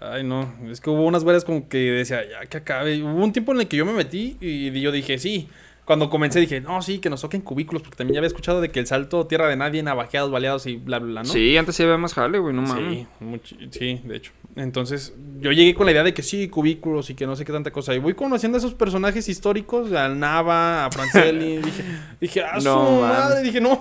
Ay, 0.00 0.24
no. 0.24 0.52
Es 0.68 0.80
que 0.80 0.90
hubo 0.90 1.04
unas 1.04 1.24
varias 1.24 1.44
como 1.44 1.68
que 1.68 1.78
decía, 1.78 2.22
ya 2.28 2.46
que 2.46 2.56
acabe. 2.56 3.02
Hubo 3.02 3.22
un 3.22 3.32
tiempo 3.32 3.52
en 3.52 3.60
el 3.60 3.68
que 3.68 3.76
yo 3.76 3.84
me 3.84 3.92
metí 3.92 4.36
y 4.40 4.80
yo 4.80 4.90
dije, 4.90 5.18
sí. 5.18 5.48
Cuando 5.84 6.08
comencé 6.10 6.38
dije, 6.38 6.60
no, 6.60 6.80
sí, 6.80 7.00
que 7.00 7.10
nos 7.10 7.22
toquen 7.22 7.40
cubículos, 7.40 7.82
porque 7.82 7.96
también 7.96 8.14
ya 8.14 8.20
había 8.20 8.28
escuchado 8.28 8.60
de 8.60 8.70
que 8.70 8.78
el 8.78 8.86
salto 8.86 9.26
tierra 9.26 9.48
de 9.48 9.56
nadie, 9.56 9.82
navajeados, 9.82 10.30
baleados 10.30 10.66
y 10.66 10.76
bla, 10.76 11.00
bla, 11.00 11.08
bla, 11.10 11.22
¿no? 11.24 11.28
Sí, 11.28 11.56
antes 11.56 11.74
sí 11.74 11.82
había 11.82 11.96
más 11.96 12.14
jale, 12.14 12.38
güey, 12.38 12.54
no 12.54 12.62
mames. 12.62 13.08
Sí, 13.42 13.56
sí, 13.70 14.00
de 14.04 14.16
hecho. 14.16 14.30
Entonces, 14.54 15.12
yo 15.40 15.50
llegué 15.50 15.74
con 15.74 15.86
la 15.86 15.92
idea 15.92 16.04
de 16.04 16.14
que 16.14 16.22
sí, 16.22 16.46
cubículos 16.48 17.10
y 17.10 17.14
que 17.14 17.26
no 17.26 17.34
sé 17.34 17.44
qué 17.44 17.52
tanta 17.52 17.72
cosa. 17.72 17.94
Y 17.94 17.98
voy 17.98 18.14
conociendo 18.14 18.56
a 18.56 18.60
esos 18.60 18.74
personajes 18.74 19.28
históricos, 19.28 19.92
al 19.92 20.20
Nava, 20.20 20.84
a 20.84 20.90
Francelli. 20.92 21.56
dije, 21.62 21.84
dije, 22.20 22.42
ah, 22.42 22.60
su 22.60 22.68
No, 22.68 23.00
madre. 23.00 23.42
Dije, 23.42 23.60
no. 23.60 23.76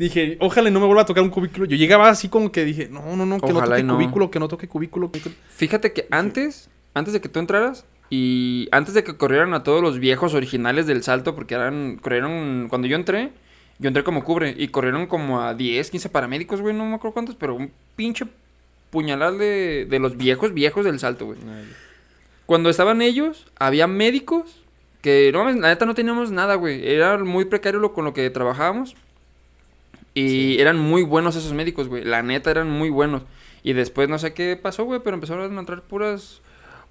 Dije, 0.00 0.38
ojalá 0.40 0.70
no 0.70 0.80
me 0.80 0.86
vuelva 0.86 1.02
a 1.02 1.06
tocar 1.06 1.22
un 1.22 1.28
cubículo. 1.28 1.66
Yo 1.66 1.76
llegaba 1.76 2.08
así 2.08 2.30
como 2.30 2.50
que 2.50 2.64
dije, 2.64 2.88
no, 2.90 3.16
no, 3.16 3.26
no, 3.26 3.38
que 3.38 3.52
no 3.52 3.60
toque 3.76 3.82
no. 3.82 3.96
cubículo, 3.96 4.30
que 4.30 4.38
no 4.40 4.48
toque 4.48 4.66
cubículo. 4.66 5.12
que- 5.12 5.20
Fíjate 5.50 5.92
que 5.92 6.06
antes, 6.10 6.70
antes 6.94 7.12
de 7.12 7.20
que 7.20 7.28
tú 7.28 7.38
entraras 7.38 7.84
y 8.08 8.66
antes 8.72 8.94
de 8.94 9.04
que 9.04 9.18
corrieran 9.18 9.52
a 9.52 9.62
todos 9.62 9.82
los 9.82 9.98
viejos 9.98 10.32
originales 10.32 10.86
del 10.86 11.02
salto, 11.02 11.34
porque 11.34 11.54
eran, 11.54 11.98
corrieron, 12.00 12.68
cuando 12.70 12.88
yo 12.88 12.96
entré, 12.96 13.30
yo 13.78 13.88
entré 13.88 14.02
como 14.02 14.24
cubre 14.24 14.54
y 14.56 14.68
corrieron 14.68 15.06
como 15.06 15.42
a 15.42 15.52
10, 15.52 15.90
15 15.90 16.08
paramédicos, 16.08 16.62
güey, 16.62 16.74
no 16.74 16.86
me 16.86 16.94
acuerdo 16.94 17.12
cuántos, 17.12 17.34
pero 17.36 17.54
un 17.54 17.70
pinche 17.94 18.24
puñalal 18.88 19.36
de, 19.36 19.86
de 19.88 19.98
los 19.98 20.16
viejos, 20.16 20.54
viejos 20.54 20.86
del 20.86 20.98
salto, 20.98 21.26
güey. 21.26 21.38
Cuando 22.46 22.70
estaban 22.70 23.02
ellos, 23.02 23.46
había 23.58 23.86
médicos 23.86 24.62
que, 25.02 25.30
no, 25.32 25.44
la 25.44 25.68
neta 25.68 25.84
no 25.84 25.94
teníamos 25.94 26.30
nada, 26.30 26.54
güey. 26.54 26.88
Era 26.90 27.18
muy 27.18 27.44
precario 27.44 27.80
lo 27.80 27.92
con 27.92 28.06
lo 28.06 28.14
que 28.14 28.28
trabajábamos. 28.30 28.96
Y 30.14 30.60
eran 30.60 30.78
muy 30.78 31.02
buenos 31.02 31.36
esos 31.36 31.52
médicos, 31.52 31.88
güey. 31.88 32.04
La 32.04 32.22
neta 32.22 32.50
eran 32.50 32.70
muy 32.70 32.90
buenos. 32.90 33.22
Y 33.62 33.72
después 33.74 34.08
no 34.08 34.18
sé 34.18 34.32
qué 34.34 34.56
pasó, 34.56 34.84
güey, 34.84 35.00
pero 35.04 35.14
empezaron 35.14 35.56
a 35.56 35.60
entrar 35.60 35.82
puras 35.82 36.40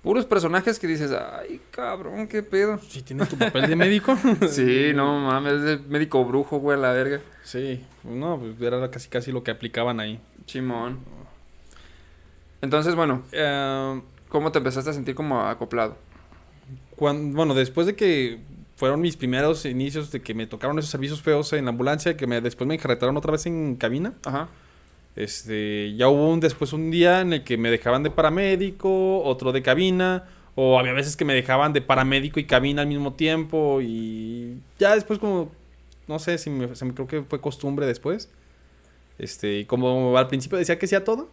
puros 0.02 0.26
personajes 0.26 0.80
que 0.80 0.88
dices, 0.88 1.12
"Ay, 1.12 1.60
cabrón, 1.72 2.28
qué 2.28 2.42
pedo." 2.44 2.80
Si 2.88 3.02
tienes 3.02 3.28
tu 3.28 3.38
papel 3.38 3.68
de 3.68 3.76
médico. 3.76 4.16
Sí, 4.50 4.92
no 4.96 5.20
mames, 5.20 5.54
es 5.54 5.64
de 5.64 5.78
médico 5.90 6.24
brujo, 6.24 6.60
güey, 6.60 6.78
a 6.78 6.82
la 6.82 6.94
verga. 6.94 7.20
sí, 7.44 7.84
no, 8.06 8.40
pues 8.40 8.62
era 8.62 8.90
casi 8.92 9.10
casi 9.10 9.32
lo 9.34 9.44
que 9.44 9.52
aplicaban 9.52 10.00
ahí. 10.00 10.20
Chimón. 10.46 11.00
Entonces, 12.62 12.96
bueno, 12.96 13.24
Eh, 13.32 14.02
¿cómo 14.30 14.52
te 14.52 14.60
empezaste 14.60 14.90
a 14.90 14.94
sentir 14.94 15.16
como 15.16 15.42
acoplado? 15.42 15.98
Cuando, 16.96 17.36
bueno, 17.36 17.54
después 17.54 17.88
de 17.88 17.96
que 17.96 18.40
fueron 18.80 19.02
mis 19.02 19.18
primeros 19.18 19.66
inicios 19.66 20.10
de 20.10 20.22
que 20.22 20.34
me 20.34 20.48
tocaron 20.48 20.80
esos 20.80 20.90
servicios 20.90 21.22
feos 21.22 21.52
en 21.52 21.66
la 21.66 21.72
ambulancia, 21.72 22.16
que 22.16 22.26
me, 22.28 22.40
después 22.40 22.66
me 22.66 22.76
enjarretaron 22.76 23.18
otra 23.18 23.34
vez 23.34 23.46
en 23.46 23.76
cabina, 23.76 24.14
Ajá. 24.24 24.48
este, 25.18 25.94
ya 25.98 26.08
hubo 26.08 26.32
un, 26.32 26.40
después 26.40 26.72
un 26.72 26.90
día 26.90 27.20
en 27.20 27.34
el 27.34 27.44
que 27.44 27.58
me 27.58 27.70
dejaban 27.70 28.04
de 28.04 28.10
paramédico, 28.10 29.22
otro 29.24 29.52
de 29.52 29.62
cabina, 29.62 30.30
o 30.56 30.80
había 30.80 30.94
veces 30.94 31.18
que 31.18 31.26
me 31.26 31.34
dejaban 31.34 31.74
de 31.74 31.82
paramédico 31.82 32.40
y 32.40 32.46
cabina 32.46 32.84
al 32.84 32.88
mismo 32.88 33.16
tiempo, 33.16 33.82
y 33.82 34.62
ya 34.80 34.96
después 34.96 35.20
como, 35.20 35.52
no 36.08 36.18
sé 36.18 36.38
si 36.38 36.50
me, 36.50 36.74
se 36.74 36.86
me 36.86 36.94
creo 36.94 37.06
que 37.06 37.22
fue 37.24 37.42
costumbre 37.42 37.86
después, 37.86 38.30
este, 39.18 39.60
y 39.60 39.66
como 39.66 40.18
al 40.18 40.30
principio 40.30 40.58
decía 40.58 40.80
que 40.80 40.88
sí 40.88 40.96
a 40.96 41.04
todo, 41.04 41.30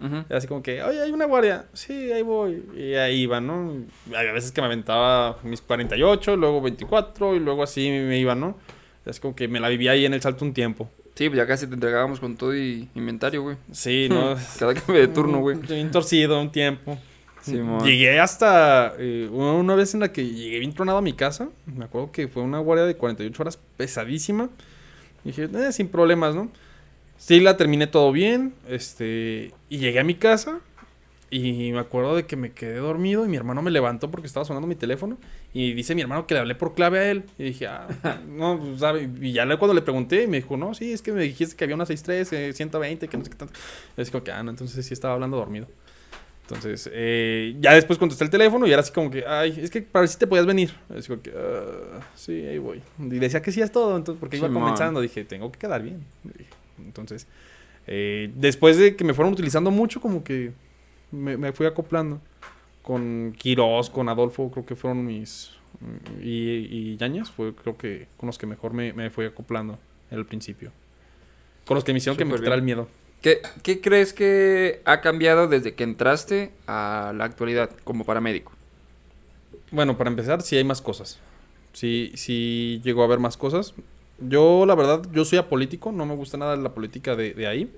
Ujú. 0.00 0.16
era 0.28 0.38
así 0.38 0.46
como 0.46 0.62
que, 0.62 0.82
oye, 0.82 1.00
hay 1.00 1.10
una 1.12 1.24
guardia. 1.24 1.66
Sí, 1.72 2.12
ahí 2.12 2.22
voy. 2.22 2.64
Y 2.76 2.94
ahí 2.94 3.22
iba, 3.22 3.40
¿no? 3.40 3.72
Había 4.14 4.32
veces 4.32 4.52
que 4.52 4.60
me 4.60 4.66
aventaba 4.66 5.38
mis 5.42 5.60
48, 5.60 6.36
luego 6.36 6.60
24 6.60 7.36
y 7.36 7.40
luego 7.40 7.62
así 7.62 7.88
me 7.90 8.18
iba, 8.18 8.34
¿no? 8.34 8.56
Es 9.06 9.20
como 9.20 9.34
que 9.36 9.48
me 9.48 9.60
la 9.60 9.68
vivía 9.68 9.92
ahí 9.92 10.04
en 10.04 10.14
el 10.14 10.22
salto 10.22 10.44
un 10.44 10.52
tiempo. 10.52 10.90
Sí, 11.14 11.28
pues 11.28 11.36
ya 11.36 11.46
casi 11.46 11.66
te 11.66 11.74
entregábamos 11.74 12.18
con 12.18 12.36
todo 12.36 12.56
y 12.56 12.88
inventario, 12.94 13.42
güey. 13.42 13.56
Sí, 13.72 14.08
¿no? 14.10 14.36
Cada 14.58 14.74
cambio 14.74 15.00
de 15.00 15.08
turno, 15.08 15.38
güey. 15.40 15.56
Bien 15.58 15.90
torcido 15.90 16.40
un 16.40 16.50
tiempo. 16.50 16.98
Simón. 17.40 17.84
Llegué 17.84 18.18
hasta 18.20 18.94
eh, 18.98 19.28
una 19.30 19.52
una 19.52 19.74
vez 19.74 19.92
en 19.92 20.00
la 20.00 20.12
que 20.12 20.26
llegué 20.26 20.58
bien 20.58 20.72
tronado 20.72 20.98
a 20.98 21.02
mi 21.02 21.12
casa. 21.12 21.50
Me 21.66 21.84
acuerdo 21.84 22.10
que 22.10 22.26
fue 22.26 22.42
una 22.42 22.58
guardia 22.58 22.86
de 22.86 22.96
48 22.96 23.42
horas 23.42 23.58
pesadísima. 23.76 24.48
Y 25.24 25.28
dije, 25.28 25.44
eh, 25.44 25.72
sin 25.72 25.88
problemas, 25.88 26.34
¿no? 26.34 26.50
Sí, 27.16 27.40
la 27.40 27.56
terminé 27.56 27.86
todo 27.86 28.12
bien. 28.12 28.54
Este, 28.68 29.52
y 29.68 29.78
llegué 29.78 30.00
a 30.00 30.04
mi 30.04 30.14
casa. 30.14 30.60
Y 31.30 31.72
me 31.72 31.80
acuerdo 31.80 32.14
de 32.14 32.26
que 32.26 32.36
me 32.36 32.52
quedé 32.52 32.76
dormido 32.76 33.24
y 33.24 33.28
mi 33.28 33.36
hermano 33.36 33.60
me 33.60 33.72
levantó 33.72 34.08
porque 34.08 34.26
estaba 34.28 34.44
sonando 34.44 34.68
mi 34.68 34.76
teléfono. 34.76 35.18
Y 35.52 35.72
dice 35.72 35.94
mi 35.96 36.02
hermano 36.02 36.26
que 36.28 36.34
le 36.34 36.40
hablé 36.40 36.54
por 36.54 36.74
clave 36.74 36.98
a 37.00 37.10
él. 37.10 37.24
Y 37.38 37.44
dije, 37.44 37.66
ah, 37.66 37.88
no, 38.28 38.58
pues, 38.60 38.78
sabe. 38.80 39.08
Y 39.20 39.32
ya 39.32 39.44
cuando 39.56 39.74
le 39.74 39.82
pregunté, 39.82 40.28
me 40.28 40.36
dijo, 40.36 40.56
no, 40.56 40.74
sí, 40.74 40.92
es 40.92 41.02
que 41.02 41.12
me 41.12 41.22
dijiste 41.22 41.56
que 41.56 41.64
había 41.64 41.74
una 41.74 41.86
63, 41.86 42.32
eh, 42.34 42.52
120, 42.52 43.08
que 43.08 43.16
no 43.16 43.24
sé 43.24 43.30
qué 43.30 43.36
tanto. 43.36 43.54
Y 43.96 44.00
es 44.00 44.10
como 44.10 44.22
que, 44.22 44.30
ah, 44.30 44.42
no, 44.42 44.50
entonces 44.50 44.86
sí 44.86 44.94
estaba 44.94 45.14
hablando 45.14 45.36
dormido. 45.36 45.66
Entonces, 46.42 46.90
eh, 46.92 47.56
ya 47.58 47.72
después 47.74 47.98
contesté 47.98 48.22
el 48.24 48.30
teléfono 48.30 48.66
y 48.66 48.70
era 48.72 48.80
así 48.82 48.92
como 48.92 49.10
que, 49.10 49.24
ay, 49.26 49.58
es 49.62 49.70
que 49.70 49.80
para 49.80 50.02
ver 50.02 50.10
si 50.10 50.18
te 50.18 50.26
podías 50.26 50.44
venir. 50.46 50.74
Así 50.94 51.08
como 51.08 51.22
que, 51.22 51.32
"Ah, 51.34 52.00
sí, 52.14 52.32
ahí 52.46 52.58
voy. 52.58 52.82
Y 53.00 53.18
decía 53.18 53.40
que 53.40 53.50
sí 53.50 53.62
es 53.62 53.72
todo, 53.72 53.96
entonces, 53.96 54.20
porque 54.20 54.36
iba 54.36 54.48
comenzando, 54.60 55.00
dije, 55.00 55.24
tengo 55.24 55.50
que 55.50 55.58
quedar 55.58 55.82
bien. 55.82 56.04
Entonces, 56.78 57.26
eh, 57.86 58.30
después 58.34 58.76
de 58.76 58.96
que 58.96 59.04
me 59.04 59.14
fueron 59.14 59.32
utilizando 59.32 59.70
mucho, 59.70 60.00
como 60.00 60.24
que 60.24 60.52
me, 61.10 61.36
me 61.36 61.52
fui 61.52 61.66
acoplando. 61.66 62.20
Con 62.82 63.34
Quiroz, 63.38 63.88
con 63.88 64.08
Adolfo, 64.08 64.50
creo 64.50 64.66
que 64.66 64.76
fueron 64.76 65.06
mis... 65.06 65.52
Y, 66.22 66.30
y 66.30 66.96
Yañez, 66.98 67.30
fue 67.30 67.54
creo 67.54 67.76
que 67.76 68.08
con 68.16 68.26
los 68.26 68.38
que 68.38 68.46
mejor 68.46 68.72
me, 68.74 68.92
me 68.92 69.10
fui 69.10 69.24
acoplando 69.24 69.78
al 70.10 70.26
principio. 70.26 70.70
Con 71.66 71.76
los 71.76 71.84
que 71.84 71.92
me 71.92 71.98
hicieron 71.98 72.16
que 72.16 72.24
me 72.24 72.34
quitara 72.34 72.54
el 72.54 72.62
miedo. 72.62 72.88
¿Qué, 73.22 73.40
¿Qué 73.62 73.80
crees 73.80 74.12
que 74.12 74.82
ha 74.84 75.00
cambiado 75.00 75.48
desde 75.48 75.74
que 75.74 75.82
entraste 75.82 76.52
a 76.66 77.14
la 77.16 77.24
actualidad 77.24 77.70
como 77.84 78.04
paramédico? 78.04 78.52
Bueno, 79.70 79.96
para 79.96 80.10
empezar, 80.10 80.42
sí 80.42 80.56
hay 80.56 80.64
más 80.64 80.82
cosas. 80.82 81.18
Sí, 81.72 82.12
sí 82.14 82.80
llegó 82.84 83.02
a 83.02 83.06
haber 83.06 83.18
más 83.18 83.36
cosas. 83.36 83.74
Yo, 84.18 84.64
la 84.66 84.74
verdad, 84.74 85.02
yo 85.12 85.24
soy 85.24 85.38
apolítico, 85.38 85.92
no 85.92 86.06
me 86.06 86.14
gusta 86.14 86.36
nada 86.36 86.56
la 86.56 86.72
política 86.72 87.16
de, 87.16 87.34
de 87.34 87.46
ahí. 87.46 87.70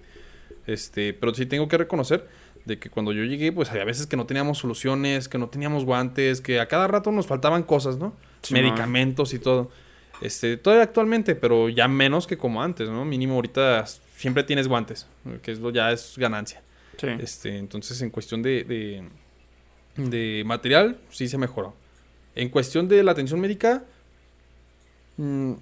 Este, 0.66 1.12
pero 1.14 1.32
sí 1.34 1.46
tengo 1.46 1.68
que 1.68 1.78
reconocer 1.78 2.26
de 2.64 2.78
que 2.78 2.90
cuando 2.90 3.12
yo 3.12 3.22
llegué, 3.24 3.52
pues 3.52 3.70
había 3.70 3.84
veces 3.84 4.06
que 4.06 4.16
no 4.16 4.26
teníamos 4.26 4.58
soluciones, 4.58 5.28
que 5.28 5.38
no 5.38 5.48
teníamos 5.48 5.84
guantes, 5.84 6.40
que 6.40 6.58
a 6.60 6.66
cada 6.66 6.88
rato 6.88 7.12
nos 7.12 7.26
faltaban 7.26 7.62
cosas, 7.62 7.96
¿no? 7.96 8.14
Sí, 8.42 8.54
Medicamentos 8.54 9.32
y 9.32 9.38
todo. 9.38 9.70
Este, 10.20 10.56
todavía 10.56 10.82
actualmente, 10.82 11.36
pero 11.36 11.68
ya 11.68 11.86
menos 11.86 12.26
que 12.26 12.36
como 12.36 12.62
antes, 12.62 12.88
¿no? 12.90 13.04
Mínimo 13.04 13.34
ahorita 13.34 13.84
siempre 14.16 14.42
tienes 14.42 14.66
guantes, 14.66 15.06
que 15.42 15.52
es 15.52 15.60
lo 15.60 15.70
ya 15.70 15.92
es 15.92 16.14
ganancia. 16.16 16.60
Sí. 16.96 17.08
Este, 17.20 17.56
entonces, 17.56 18.02
en 18.02 18.10
cuestión 18.10 18.42
de, 18.42 18.64
de, 18.64 19.04
de 19.96 20.42
material, 20.44 20.98
sí 21.10 21.28
se 21.28 21.38
mejoró. 21.38 21.74
En 22.34 22.48
cuestión 22.48 22.88
de 22.88 23.02
la 23.04 23.12
atención 23.12 23.38
médica, 23.38 23.84
mm, 25.18 25.52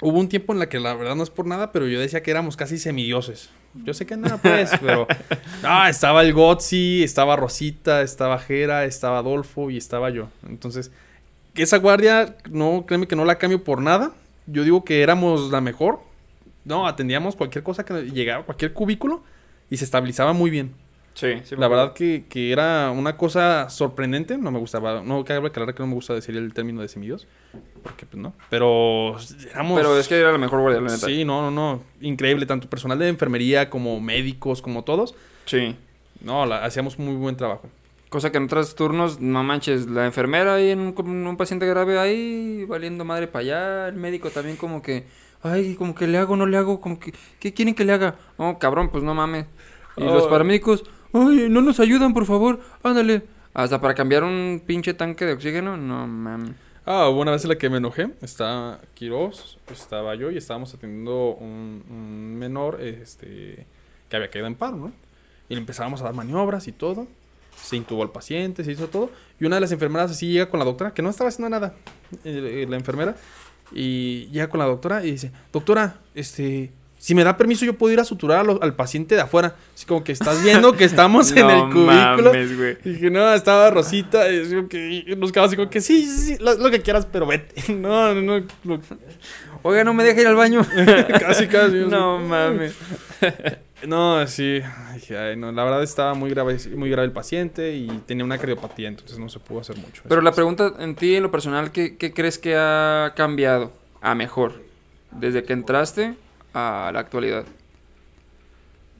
hubo 0.00 0.18
un 0.18 0.28
tiempo 0.28 0.52
en 0.52 0.58
la 0.58 0.68
que 0.68 0.80
la 0.80 0.94
verdad 0.94 1.14
no 1.14 1.22
es 1.22 1.30
por 1.30 1.46
nada, 1.46 1.72
pero 1.72 1.86
yo 1.86 2.00
decía 2.00 2.22
que 2.22 2.30
éramos 2.30 2.56
casi 2.56 2.78
semidioses. 2.78 3.50
Yo 3.84 3.94
sé 3.94 4.06
que 4.06 4.16
nada, 4.16 4.38
pues, 4.38 4.70
pero. 4.80 5.06
Ah, 5.62 5.88
estaba 5.90 6.22
el 6.22 6.32
Gotzi, 6.32 7.02
estaba 7.02 7.36
Rosita, 7.36 8.02
estaba 8.02 8.38
Jera, 8.38 8.84
estaba 8.84 9.18
Adolfo 9.18 9.70
y 9.70 9.76
estaba 9.76 10.10
yo. 10.10 10.28
Entonces, 10.48 10.90
esa 11.54 11.78
guardia, 11.78 12.36
no, 12.50 12.84
créeme 12.86 13.06
que 13.06 13.16
no 13.16 13.24
la 13.24 13.38
cambio 13.38 13.62
por 13.62 13.80
nada. 13.82 14.12
Yo 14.46 14.64
digo 14.64 14.84
que 14.84 15.02
éramos 15.02 15.50
la 15.50 15.60
mejor. 15.60 16.00
No, 16.64 16.86
atendíamos 16.86 17.36
cualquier 17.36 17.62
cosa 17.64 17.84
que 17.84 17.94
llegaba, 18.10 18.44
cualquier 18.44 18.72
cubículo 18.72 19.22
y 19.70 19.76
se 19.76 19.84
estabilizaba 19.84 20.32
muy 20.32 20.50
bien. 20.50 20.74
Sí, 21.16 21.28
sí. 21.44 21.56
La 21.56 21.66
verdad 21.66 21.94
que, 21.94 22.26
que 22.28 22.52
era 22.52 22.90
una 22.90 23.16
cosa 23.16 23.70
sorprendente. 23.70 24.36
No 24.36 24.50
me 24.50 24.58
gustaba. 24.58 25.00
No, 25.02 25.24
cabe 25.24 25.48
aclarar 25.48 25.74
que 25.74 25.82
no 25.82 25.86
me 25.86 25.94
gusta 25.94 26.12
decir 26.12 26.36
el 26.36 26.52
término 26.52 26.82
de 26.82 26.88
semidios. 26.88 27.26
Porque, 27.82 28.04
pues 28.04 28.22
no. 28.22 28.34
Pero 28.50 29.16
éramos. 29.50 29.80
Pero 29.80 29.98
es 29.98 30.08
que 30.08 30.20
era 30.20 30.30
la 30.30 30.36
mejor 30.36 30.60
guardia, 30.60 30.82
la 30.82 30.90
neta. 30.92 31.06
Sí, 31.06 31.24
no, 31.24 31.40
no, 31.40 31.50
no. 31.50 31.82
Increíble. 32.02 32.44
Tanto 32.44 32.68
personal 32.68 32.98
de 32.98 33.08
enfermería 33.08 33.70
como 33.70 33.98
médicos, 33.98 34.60
como 34.60 34.84
todos. 34.84 35.14
Sí. 35.46 35.74
No, 36.20 36.44
la- 36.44 36.62
hacíamos 36.66 36.98
muy 36.98 37.14
buen 37.14 37.34
trabajo. 37.36 37.70
Cosa 38.10 38.30
que 38.30 38.36
en 38.36 38.44
otros 38.44 38.74
turnos, 38.74 39.18
no 39.18 39.42
manches, 39.42 39.86
la 39.86 40.04
enfermera 40.04 40.54
ahí 40.54 40.70
en 40.70 40.80
un, 40.80 41.36
paciente 41.36 41.66
grave 41.66 41.98
ahí, 41.98 42.64
valiendo 42.68 43.04
madre 43.04 43.26
para 43.26 43.40
allá, 43.40 43.88
el 43.88 43.96
médico 43.96 44.30
también 44.30 44.56
como 44.56 44.80
que, 44.80 45.06
ay, 45.42 45.74
como 45.74 45.94
que 45.94 46.06
le 46.06 46.18
hago, 46.18 46.36
no 46.36 46.46
le 46.46 46.56
hago, 46.56 46.80
como 46.80 47.00
que, 47.00 47.12
¿qué 47.40 47.52
quieren 47.52 47.74
que 47.74 47.84
le 47.84 47.92
haga? 47.92 48.14
Oh, 48.36 48.58
cabrón, 48.58 48.90
pues 48.90 49.02
no 49.02 49.12
mames. 49.14 49.46
Y 49.96 50.04
los 50.04 50.24
Ay. 50.24 50.30
paramédicos, 50.30 50.84
ay, 51.12 51.46
no 51.48 51.62
nos 51.62 51.80
ayudan, 51.80 52.14
por 52.14 52.26
favor, 52.26 52.60
ándale. 52.82 53.22
Hasta 53.54 53.80
para 53.80 53.94
cambiar 53.94 54.22
un 54.22 54.62
pinche 54.66 54.92
tanque 54.92 55.24
de 55.24 55.32
oxígeno, 55.32 55.76
no 55.76 56.06
mames. 56.06 56.54
Ah, 56.84 57.08
hubo 57.08 57.22
una 57.22 57.32
vez 57.32 57.42
en 57.42 57.48
la 57.48 57.56
que 57.56 57.68
me 57.68 57.78
enojé. 57.78 58.10
Estaba 58.20 58.80
Quiroz, 58.94 59.58
estaba 59.72 60.14
yo 60.14 60.30
y 60.30 60.36
estábamos 60.36 60.72
atendiendo 60.72 61.34
un, 61.34 61.82
un 61.90 62.36
menor 62.36 62.80
este, 62.80 63.66
que 64.08 64.16
había 64.16 64.30
caído 64.30 64.46
en 64.46 64.54
paro, 64.54 64.76
¿no? 64.76 64.92
Y 65.48 65.54
le 65.54 65.60
empezábamos 65.60 66.00
a 66.00 66.04
dar 66.04 66.14
maniobras 66.14 66.68
y 66.68 66.72
todo. 66.72 67.08
Se 67.56 67.76
intubó 67.76 68.02
al 68.02 68.12
paciente, 68.12 68.62
se 68.62 68.72
hizo 68.72 68.88
todo. 68.88 69.10
Y 69.40 69.46
una 69.46 69.56
de 69.56 69.62
las 69.62 69.72
enfermeras 69.72 70.10
así 70.10 70.28
llega 70.28 70.48
con 70.48 70.58
la 70.58 70.64
doctora, 70.64 70.94
que 70.94 71.02
no 71.02 71.10
estaba 71.10 71.28
haciendo 71.28 71.48
nada, 71.48 71.74
eh, 72.24 72.66
la 72.68 72.76
enfermera. 72.76 73.16
Y 73.72 74.26
llega 74.26 74.48
con 74.48 74.60
la 74.60 74.66
doctora 74.66 75.04
y 75.04 75.12
dice, 75.12 75.32
doctora, 75.52 76.00
este, 76.14 76.72
si 76.98 77.14
me 77.14 77.22
da 77.24 77.36
permiso 77.36 77.64
yo 77.64 77.74
puedo 77.76 77.92
ir 77.92 78.00
a 78.00 78.04
suturar 78.04 78.38
a 78.40 78.42
lo- 78.42 78.62
al 78.62 78.74
paciente 78.74 79.14
de 79.14 79.20
afuera. 79.20 79.54
Así 79.74 79.84
como 79.86 80.02
que 80.02 80.12
estás 80.12 80.42
viendo 80.42 80.72
que 80.72 80.84
estamos 80.84 81.30
en 81.36 81.48
el 81.50 81.60
cubículo. 81.64 82.32
mames, 82.32 82.56
güey. 82.56 82.78
Y 82.84 82.90
dije, 82.94 83.10
no, 83.10 83.32
estaba 83.34 83.70
Rosita. 83.70 84.30
Y 84.32 84.66
que 84.68 85.14
nos 85.16 85.30
quedamos 85.32 85.48
así 85.50 85.56
como 85.56 85.70
que 85.70 85.80
sí, 85.80 86.04
sí, 86.06 86.34
sí, 86.34 86.36
lo, 86.42 86.54
lo 86.54 86.70
que 86.70 86.80
quieras, 86.80 87.06
pero 87.10 87.26
vete. 87.26 87.72
No, 87.74 88.14
no, 88.14 88.22
no. 88.40 88.46
lo- 88.64 88.80
Oiga, 89.62 89.82
no 89.84 89.94
me 89.94 90.04
deja 90.04 90.20
ir 90.20 90.26
al 90.28 90.36
baño. 90.36 90.64
casi, 91.20 91.46
casi. 91.48 91.74
no 91.88 92.18
mames. 92.20 92.74
No, 93.86 94.26
sí. 94.26 94.60
Dije, 94.94 95.18
ay, 95.18 95.36
no, 95.36 95.52
la 95.52 95.64
verdad 95.64 95.82
estaba 95.82 96.14
muy 96.14 96.30
grave, 96.30 96.56
muy 96.74 96.88
grave 96.88 97.06
el 97.06 97.12
paciente 97.12 97.74
y 97.74 97.88
tenía 98.06 98.24
una 98.24 98.38
cardiopatía, 98.38 98.88
entonces 98.88 99.18
no 99.18 99.28
se 99.28 99.38
pudo 99.38 99.60
hacer 99.60 99.76
mucho. 99.76 100.02
Pero 100.08 100.22
la 100.22 100.32
pregunta 100.32 100.72
en 100.78 100.94
ti, 100.94 101.14
en 101.16 101.22
lo 101.24 101.30
personal, 101.30 101.72
¿qué, 101.72 101.96
qué 101.96 102.12
crees 102.12 102.38
que 102.38 102.56
ha 102.56 103.12
cambiado 103.16 103.72
a 104.00 104.14
mejor 104.14 104.62
desde 105.10 105.42
que 105.44 105.52
entraste 105.52 106.14
a 106.56 106.90
la 106.92 107.00
actualidad? 107.00 107.44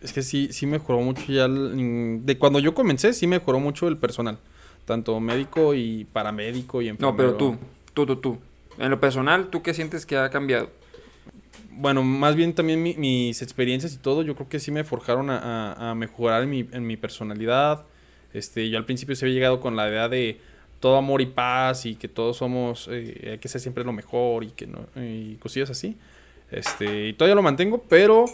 Es 0.03 0.13
que 0.13 0.23
sí, 0.23 0.49
sí 0.53 0.67
mejoró 0.67 1.01
mucho 1.01 1.23
ya. 1.33 1.47
el- 1.47 2.21
de 2.25 2.39
cuando 2.39 2.59
yo 2.59 2.75
comencé, 2.75 3.13
sí 3.13 3.27
mejoró 3.27 3.59
mucho 3.61 3.89
el 3.89 3.97
personal. 3.97 4.39
Tanto 4.85 5.19
médico 5.21 5.75
y 5.75 6.05
paramédico 6.05 6.83
y 6.83 6.89
enfermero. 6.89 7.13
No, 7.13 7.17
pero 7.17 7.37
tú, 7.37 7.57
tú, 7.95 8.07
tú, 8.07 8.17
tú. 8.17 8.39
En 8.79 8.91
lo 8.91 9.01
personal, 9.01 9.49
¿tú 9.49 9.63
qué 9.63 9.73
sientes 9.75 10.05
que 10.07 10.17
ha 10.19 10.29
cambiado? 10.31 10.71
Bueno, 11.71 12.03
más 12.03 12.37
bien 12.37 12.55
también 12.55 12.83
mi- 12.83 12.95
mis 12.95 13.41
experiencias 13.43 13.95
y 13.95 13.99
todo, 13.99 14.23
yo 14.23 14.35
creo 14.35 14.49
que 14.49 14.61
sí 14.61 14.71
me 14.71 14.85
forjaron 14.85 15.31
a, 15.31 15.39
a- 15.73 15.91
a 15.91 15.95
mejorar 15.95 16.43
en 16.43 16.51
mi, 16.51 16.69
en 16.73 16.87
mi 16.87 16.97
personalidad. 16.97 17.85
Este, 18.33 18.69
yo 18.69 18.77
al 18.79 18.85
principio 18.85 19.17
se 19.17 19.25
había 19.25 19.35
llegado 19.35 19.61
con 19.61 19.77
la 19.77 19.89
idea 19.89 20.09
de 20.09 20.41
todo 20.79 20.97
amor 20.99 21.23
y 21.23 21.27
paz 21.27 21.87
y 21.87 21.97
que 21.97 22.07
todos 22.07 22.37
somos, 22.37 22.89
eh, 22.93 23.31
hay 23.33 23.39
que 23.39 23.49
ser 23.49 23.61
siempre 23.63 23.83
lo 23.83 23.93
mejor 23.93 24.45
y 24.45 24.49
que 24.51 24.67
no, 24.67 24.87
y 24.95 25.37
cosillas 25.37 25.71
así. 25.71 25.97
Este, 26.51 27.09
y 27.09 27.13
todavía 27.13 27.35
lo 27.35 27.43
mantengo, 27.43 27.83
pero 27.89 28.27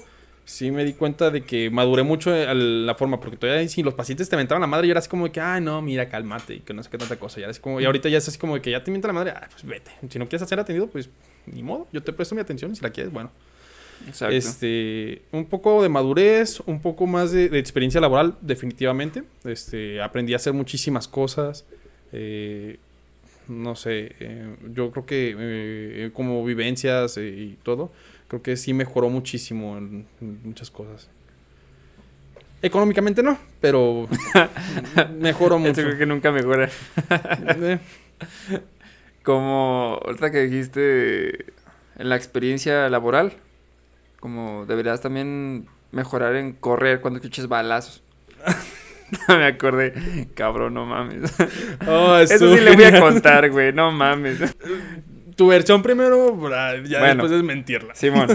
sí 0.45 0.71
me 0.71 0.85
di 0.85 0.93
cuenta 0.93 1.31
de 1.31 1.43
que 1.43 1.71
maduré 1.71 2.03
mucho 2.03 2.33
a 2.33 2.55
la 2.55 2.95
forma, 2.95 3.21
porque 3.21 3.37
todavía 3.37 3.67
si 3.69 3.83
los 3.83 3.95
pacientes 3.95 4.29
te 4.29 4.37
mentaban 4.37 4.61
la 4.61 4.67
madre, 4.67 4.89
yo 4.89 4.93
era 4.93 4.99
así 4.99 5.09
como 5.09 5.27
de 5.27 5.33
que, 5.33 5.41
ay, 5.41 5.61
no, 5.61 5.81
mira, 5.83 6.09
cálmate, 6.09 6.55
y 6.55 6.61
que 6.61 6.75
no 6.75 6.83
sé 6.83 6.91
qué 6.91 6.99
tanta 6.99 7.17
cosa. 7.17 7.41
Y, 7.41 7.45
ahora 7.45 7.53
es 7.53 7.61
como, 7.61 7.81
y 7.81 7.85
ahorita 7.85 8.09
ya 8.09 8.19
es 8.19 8.29
así 8.29 8.39
como 8.39 8.55
de 8.55 8.63
que 8.63 8.71
ya 8.71 8.83
te 8.83 8.91
mienta 8.91 9.09
la 9.09 9.15
madre, 9.15 9.31
ah, 9.31 9.49
pues 9.51 9.65
vete. 9.65 9.91
Si 10.09 10.19
no 10.19 10.29
quieres 10.29 10.49
ser 10.49 10.61
atendido, 10.61 10.89
pues 10.89 11.09
ni 11.47 11.63
modo, 11.63 11.89
yo 11.93 12.03
te 12.03 12.13
presto 12.13 12.35
mi 12.35 12.41
atención 12.41 12.73
y 12.73 12.77
si 12.77 12.83
la 12.83 12.91
quieres, 12.91 13.13
bueno. 13.13 13.31
Exacto. 14.07 14.35
Este, 14.35 15.23
un 15.31 15.47
poco 15.47 15.81
de 15.83 15.89
madurez, 15.89 16.61
un 16.67 16.81
poco 16.81 17.07
más 17.07 17.31
de, 17.31 17.49
de 17.49 17.59
experiencia 17.59 18.01
laboral, 18.01 18.37
definitivamente. 18.41 19.23
Este, 19.45 20.03
aprendí 20.03 20.33
a 20.33 20.37
hacer 20.37 20.53
muchísimas 20.53 21.07
cosas. 21.07 21.65
eh, 22.13 22.79
no 23.49 23.77
sé, 23.77 24.15
eh, 24.21 24.57
yo 24.73 24.91
creo 24.91 25.07
que 25.07 25.37
eh, 25.39 26.11
como 26.13 26.45
vivencias 26.45 27.17
eh, 27.19 27.29
y 27.29 27.59
todo, 27.63 27.93
creo 28.29 28.43
que 28.43 28.57
sí 28.57 28.73
mejoró 28.75 29.09
muchísimo 29.09 29.77
en, 29.79 30.07
en 30.21 30.41
muchas 30.45 30.71
cosas. 30.71 31.09
Económicamente 32.63 33.23
no, 33.25 33.37
pero 33.61 34.09
mejoró 35.19 35.59
mucho. 35.59 35.83
creo 35.83 35.99
que 35.99 36.07
nunca 36.07 36.31
mejora. 36.31 36.71
Como 39.25 40.01
ahorita 40.05 40.31
que 40.31 40.47
dijiste 40.47 41.47
en 41.97 42.09
la 42.09 42.17
experiencia 42.17 42.89
laboral, 42.89 43.35
como 44.19 44.67
deberías 44.67 45.01
también 45.01 45.67
mejorar 45.91 46.37
en 46.37 46.53
correr 46.53 47.01
cuando 47.01 47.19
escuches 47.19 47.49
balazos. 47.49 48.03
me 49.29 49.47
acordé, 49.47 50.29
cabrón, 50.35 50.75
no 50.75 50.87
mames. 50.87 51.33
oh, 51.87 52.17
Eso 52.21 52.55
sí 52.55 52.61
le 52.61 52.75
voy 52.75 52.85
a 52.85 53.01
contar, 53.01 53.51
güey, 53.51 53.73
no 53.73 53.93
mames. 53.93 54.39
Tu 55.37 55.47
versión 55.47 55.83
primero, 55.83 56.39
para 56.39 56.77
ya 56.83 56.99
Bueno. 56.99 57.15
después 57.15 57.31
desmentirla. 57.31 57.95
Simón, 57.95 58.29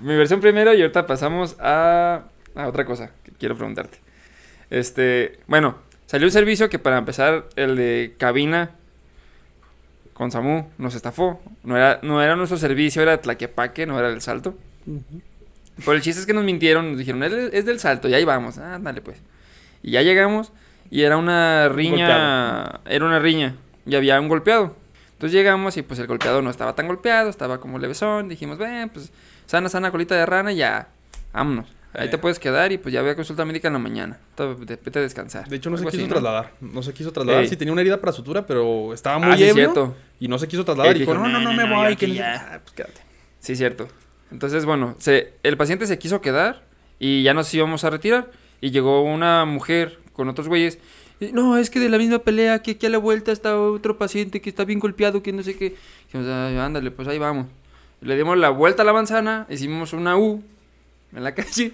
mi 0.00 0.16
versión 0.16 0.40
primero 0.40 0.74
y 0.74 0.80
ahorita 0.80 1.06
pasamos 1.06 1.56
a, 1.60 2.24
a 2.56 2.66
otra 2.66 2.84
cosa 2.84 3.12
que 3.24 3.30
quiero 3.30 3.56
preguntarte. 3.56 3.98
Este, 4.68 5.38
bueno, 5.46 5.76
salió 6.06 6.26
un 6.26 6.32
servicio 6.32 6.68
que 6.68 6.80
para 6.80 6.98
empezar, 6.98 7.44
el 7.54 7.76
de 7.76 8.14
cabina 8.18 8.72
con 10.14 10.32
Samu 10.32 10.66
nos 10.78 10.96
estafó. 10.96 11.40
No 11.62 11.76
era, 11.76 12.00
no 12.02 12.20
era 12.20 12.34
nuestro 12.34 12.58
servicio, 12.58 13.02
era 13.02 13.20
Tlaquepaque, 13.20 13.86
no 13.86 13.96
era 13.98 14.08
el 14.08 14.20
salto. 14.20 14.58
Pero 15.76 15.92
el 15.92 16.02
chiste 16.02 16.20
es 16.20 16.26
que 16.26 16.34
nos 16.34 16.44
mintieron, 16.44 16.90
nos 16.90 16.98
dijeron, 16.98 17.22
es, 17.22 17.32
es 17.32 17.64
del 17.64 17.78
salto, 17.78 18.08
y 18.08 18.14
ahí 18.14 18.24
vamos, 18.24 18.58
ándale 18.58 19.00
pues. 19.00 19.18
Y 19.82 19.92
ya 19.92 20.02
llegamos 20.02 20.52
y 20.90 21.02
era 21.02 21.16
una 21.16 21.68
riña, 21.68 22.80
era 22.86 23.04
una 23.04 23.18
riña, 23.18 23.54
y 23.86 23.94
había 23.94 24.20
un 24.20 24.28
golpeado. 24.28 24.76
Entonces 25.12 25.32
llegamos 25.32 25.76
y 25.76 25.82
pues 25.82 25.98
el 26.00 26.06
golpeado 26.06 26.42
no 26.42 26.50
estaba 26.50 26.74
tan 26.74 26.86
golpeado, 26.88 27.30
estaba 27.30 27.60
como 27.60 27.78
levesón, 27.78 28.28
dijimos, 28.28 28.58
ven, 28.58 28.88
pues 28.90 29.12
sana, 29.46 29.68
sana 29.68 29.90
colita 29.90 30.14
de 30.16 30.26
rana, 30.26 30.52
y 30.52 30.56
ya, 30.56 30.88
vámonos. 31.32 31.66
Ahí 31.94 32.06
Eh. 32.06 32.10
te 32.10 32.16
puedes 32.18 32.38
quedar 32.38 32.72
y 32.72 32.78
pues 32.78 32.92
ya 32.92 33.02
ve 33.02 33.10
a 33.10 33.14
consulta 33.16 33.44
médica 33.44 33.68
en 33.68 33.74
la 33.74 33.78
mañana. 33.78 34.18
Te- 34.34 34.54
te- 34.66 34.76
Vete 34.82 34.98
a 34.98 35.02
descansar. 35.02 35.46
De 35.46 35.56
hecho, 35.56 35.68
no 35.68 35.76
se 35.76 35.84
quiso 35.86 36.08
trasladar. 36.08 36.50
No 36.60 36.82
se 36.82 36.94
quiso 36.94 37.12
trasladar. 37.12 37.42
Ey. 37.42 37.48
Sí, 37.48 37.56
tenía 37.56 37.70
una 37.72 37.82
herida 37.82 38.00
para 38.00 38.12
sutura, 38.12 38.46
pero 38.46 38.94
estaba 38.94 39.18
muy 39.18 39.28
Ah, 39.32 39.36
sí, 39.36 39.42
ebrio. 39.44 39.54
cierto. 39.54 39.96
Y 40.18 40.26
no 40.28 40.38
se 40.38 40.48
quiso 40.48 40.64
trasladar. 40.64 40.96
Y 40.96 41.00
dijo, 41.00 41.12
no, 41.14 41.20
no, 41.28 41.28
no, 41.28 41.40
"No, 41.40 41.52
me 41.52 41.68
no, 41.68 41.76
voy. 41.76 41.96
que 41.96 42.10
ya". 42.14 42.48
Ah, 42.54 42.60
pues 42.62 42.72
quédate. 42.74 43.02
Sí, 43.40 43.56
cierto. 43.56 43.88
Entonces, 44.30 44.64
bueno, 44.64 44.96
se, 44.98 45.34
el 45.42 45.58
paciente 45.58 45.86
se 45.86 45.98
quiso 45.98 46.22
quedar 46.22 46.62
y 46.98 47.22
ya 47.24 47.34
nos 47.34 47.52
íbamos 47.52 47.84
a 47.84 47.90
retirar. 47.90 48.30
Y 48.62 48.70
llegó 48.70 49.02
una 49.02 49.44
mujer 49.44 49.98
con 50.14 50.28
otros 50.30 50.48
güeyes. 50.48 50.78
y, 51.20 51.32
No, 51.32 51.58
es 51.58 51.68
que 51.68 51.80
de 51.80 51.88
la 51.90 51.98
misma 51.98 52.20
pelea, 52.20 52.62
que 52.62 52.70
aquí 52.72 52.86
a 52.86 52.90
la 52.90 52.96
vuelta 52.98 53.30
está 53.32 53.58
otro 53.60 53.98
paciente 53.98 54.40
que 54.40 54.48
está 54.48 54.64
bien 54.64 54.78
golpeado, 54.78 55.22
que 55.22 55.32
no 55.34 55.42
sé 55.42 55.54
qué. 55.56 55.74
Dijimos, 56.06 56.26
"Ay, 56.28 56.56
ándale, 56.56 56.90
pues 56.90 57.06
ahí 57.08 57.18
vamos. 57.18 57.46
Le 58.00 58.16
dimos 58.16 58.38
la 58.38 58.48
vuelta 58.50 58.82
a 58.82 58.86
la 58.86 58.92
manzana, 58.94 59.46
hicimos 59.50 59.92
una 59.92 60.16
U 60.16 60.42
en 61.14 61.22
la 61.24 61.34
calle. 61.34 61.72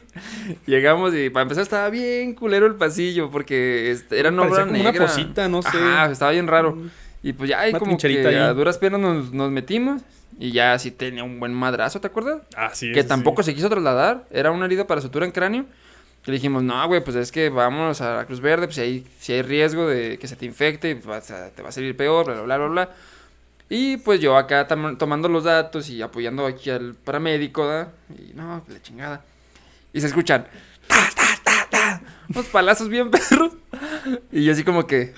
Llegamos 0.66 1.14
y 1.14 1.30
para 1.30 1.42
empezar 1.42 1.62
estaba 1.62 1.88
bien 1.90 2.34
culero 2.34 2.66
el 2.66 2.74
pasillo 2.74 3.30
porque 3.30 3.90
este, 3.90 4.18
era 4.18 4.30
una 4.30 4.42
Parecía 4.42 4.62
obra 4.64 4.72
como 4.72 4.80
una 4.82 4.90
negra. 4.92 5.06
fosita, 5.08 5.48
no 5.48 5.62
sé. 5.62 5.68
Ajá, 5.78 6.10
estaba 6.10 6.30
bien 6.32 6.46
raro. 6.46 6.76
Y 7.22 7.32
pues 7.32 7.50
ya 7.50 7.60
ahí 7.60 7.70
Una 7.70 7.78
como 7.80 7.96
que 7.98 8.06
ahí. 8.06 8.34
a 8.34 8.52
duras 8.54 8.78
penas 8.78 9.00
nos, 9.00 9.32
nos 9.32 9.50
metimos. 9.50 10.02
Y 10.40 10.52
ya 10.52 10.78
sí 10.78 10.90
tenía 10.92 11.24
un 11.24 11.40
buen 11.40 11.52
madrazo, 11.52 12.00
¿te 12.00 12.06
acuerdas? 12.06 12.42
Ah, 12.56 12.70
sí. 12.72 12.92
que 12.92 13.02
tampoco 13.02 13.42
sí. 13.42 13.50
se 13.50 13.54
quiso 13.56 13.68
trasladar. 13.68 14.24
Era 14.30 14.52
una 14.52 14.66
herida 14.66 14.86
para 14.86 15.00
sutura 15.00 15.26
en 15.26 15.32
cráneo. 15.32 15.64
Que 16.28 16.32
le 16.32 16.36
dijimos, 16.36 16.62
no, 16.62 16.86
güey, 16.86 17.02
pues 17.02 17.16
es 17.16 17.32
que 17.32 17.48
vámonos 17.48 18.02
a 18.02 18.16
la 18.16 18.26
Cruz 18.26 18.42
Verde. 18.42 18.66
Pues 18.66 18.74
si 18.74 18.82
hay, 18.82 19.06
si 19.18 19.32
hay 19.32 19.40
riesgo 19.40 19.86
de 19.86 20.18
que 20.18 20.28
se 20.28 20.36
te 20.36 20.44
infecte, 20.44 20.94
pues, 20.94 21.32
te 21.56 21.62
va 21.62 21.70
a 21.70 21.72
salir 21.72 21.96
peor, 21.96 22.26
bla, 22.26 22.42
bla, 22.42 22.56
bla, 22.58 22.66
bla. 22.66 22.90
Y 23.70 23.96
pues 23.96 24.20
yo 24.20 24.36
acá 24.36 24.68
tomando 24.68 25.30
los 25.30 25.44
datos 25.44 25.88
y 25.88 26.02
apoyando 26.02 26.44
aquí 26.44 26.68
al 26.68 26.94
paramédico, 26.96 27.66
¿da? 27.66 27.92
Y 28.10 28.34
no, 28.34 28.62
la 28.68 28.82
chingada. 28.82 29.24
Y 29.94 30.02
se 30.02 30.08
escuchan, 30.08 30.46
ta, 30.86 31.08
ta, 31.16 31.40
ta, 31.42 31.68
ta, 31.70 32.02
unos 32.28 32.44
palazos 32.48 32.90
bien 32.90 33.10
perros. 33.30 33.54
Y 34.30 34.44
yo 34.44 34.52
así 34.52 34.64
como 34.64 34.86
que, 34.86 35.14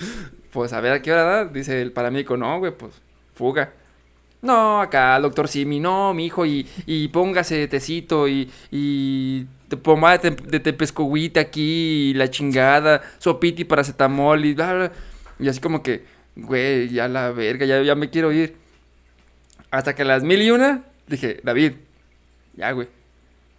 pues 0.52 0.72
a 0.72 0.80
ver 0.80 0.92
a 0.92 1.02
qué 1.02 1.12
hora 1.12 1.24
da. 1.24 1.44
Dice 1.44 1.82
el 1.82 1.90
paramédico, 1.90 2.36
no, 2.36 2.60
güey, 2.60 2.70
pues 2.70 2.92
fuga. 3.34 3.72
No, 4.42 4.80
acá, 4.80 5.18
doctor 5.18 5.48
Simi, 5.48 5.80
no, 5.80 6.14
mi 6.14 6.26
hijo, 6.26 6.46
y, 6.46 6.68
y 6.86 7.08
póngase 7.08 7.66
tecito 7.66 8.28
y, 8.28 8.48
y 8.70 9.48
te 9.70 9.76
pomada 9.76 10.18
de, 10.18 10.30
tem- 10.32 10.42
de 10.46 10.60
tepescohuita 10.60 11.40
aquí, 11.40 12.10
y 12.10 12.14
la 12.14 12.28
chingada, 12.28 13.00
sopiti 13.18 13.64
paracetamol 13.64 14.44
y 14.44 14.52
bla, 14.54 14.74
bla. 14.74 14.92
Y 15.38 15.48
así 15.48 15.60
como 15.60 15.82
que, 15.82 16.04
güey, 16.36 16.88
ya 16.90 17.08
la 17.08 17.30
verga, 17.30 17.64
ya, 17.64 17.80
ya 17.82 17.94
me 17.94 18.10
quiero 18.10 18.32
ir. 18.32 18.56
Hasta 19.70 19.94
que 19.94 20.02
a 20.02 20.04
las 20.04 20.22
mil 20.24 20.42
y 20.42 20.50
una, 20.50 20.82
dije, 21.06 21.40
David, 21.44 21.74
ya, 22.56 22.72
güey. 22.72 22.88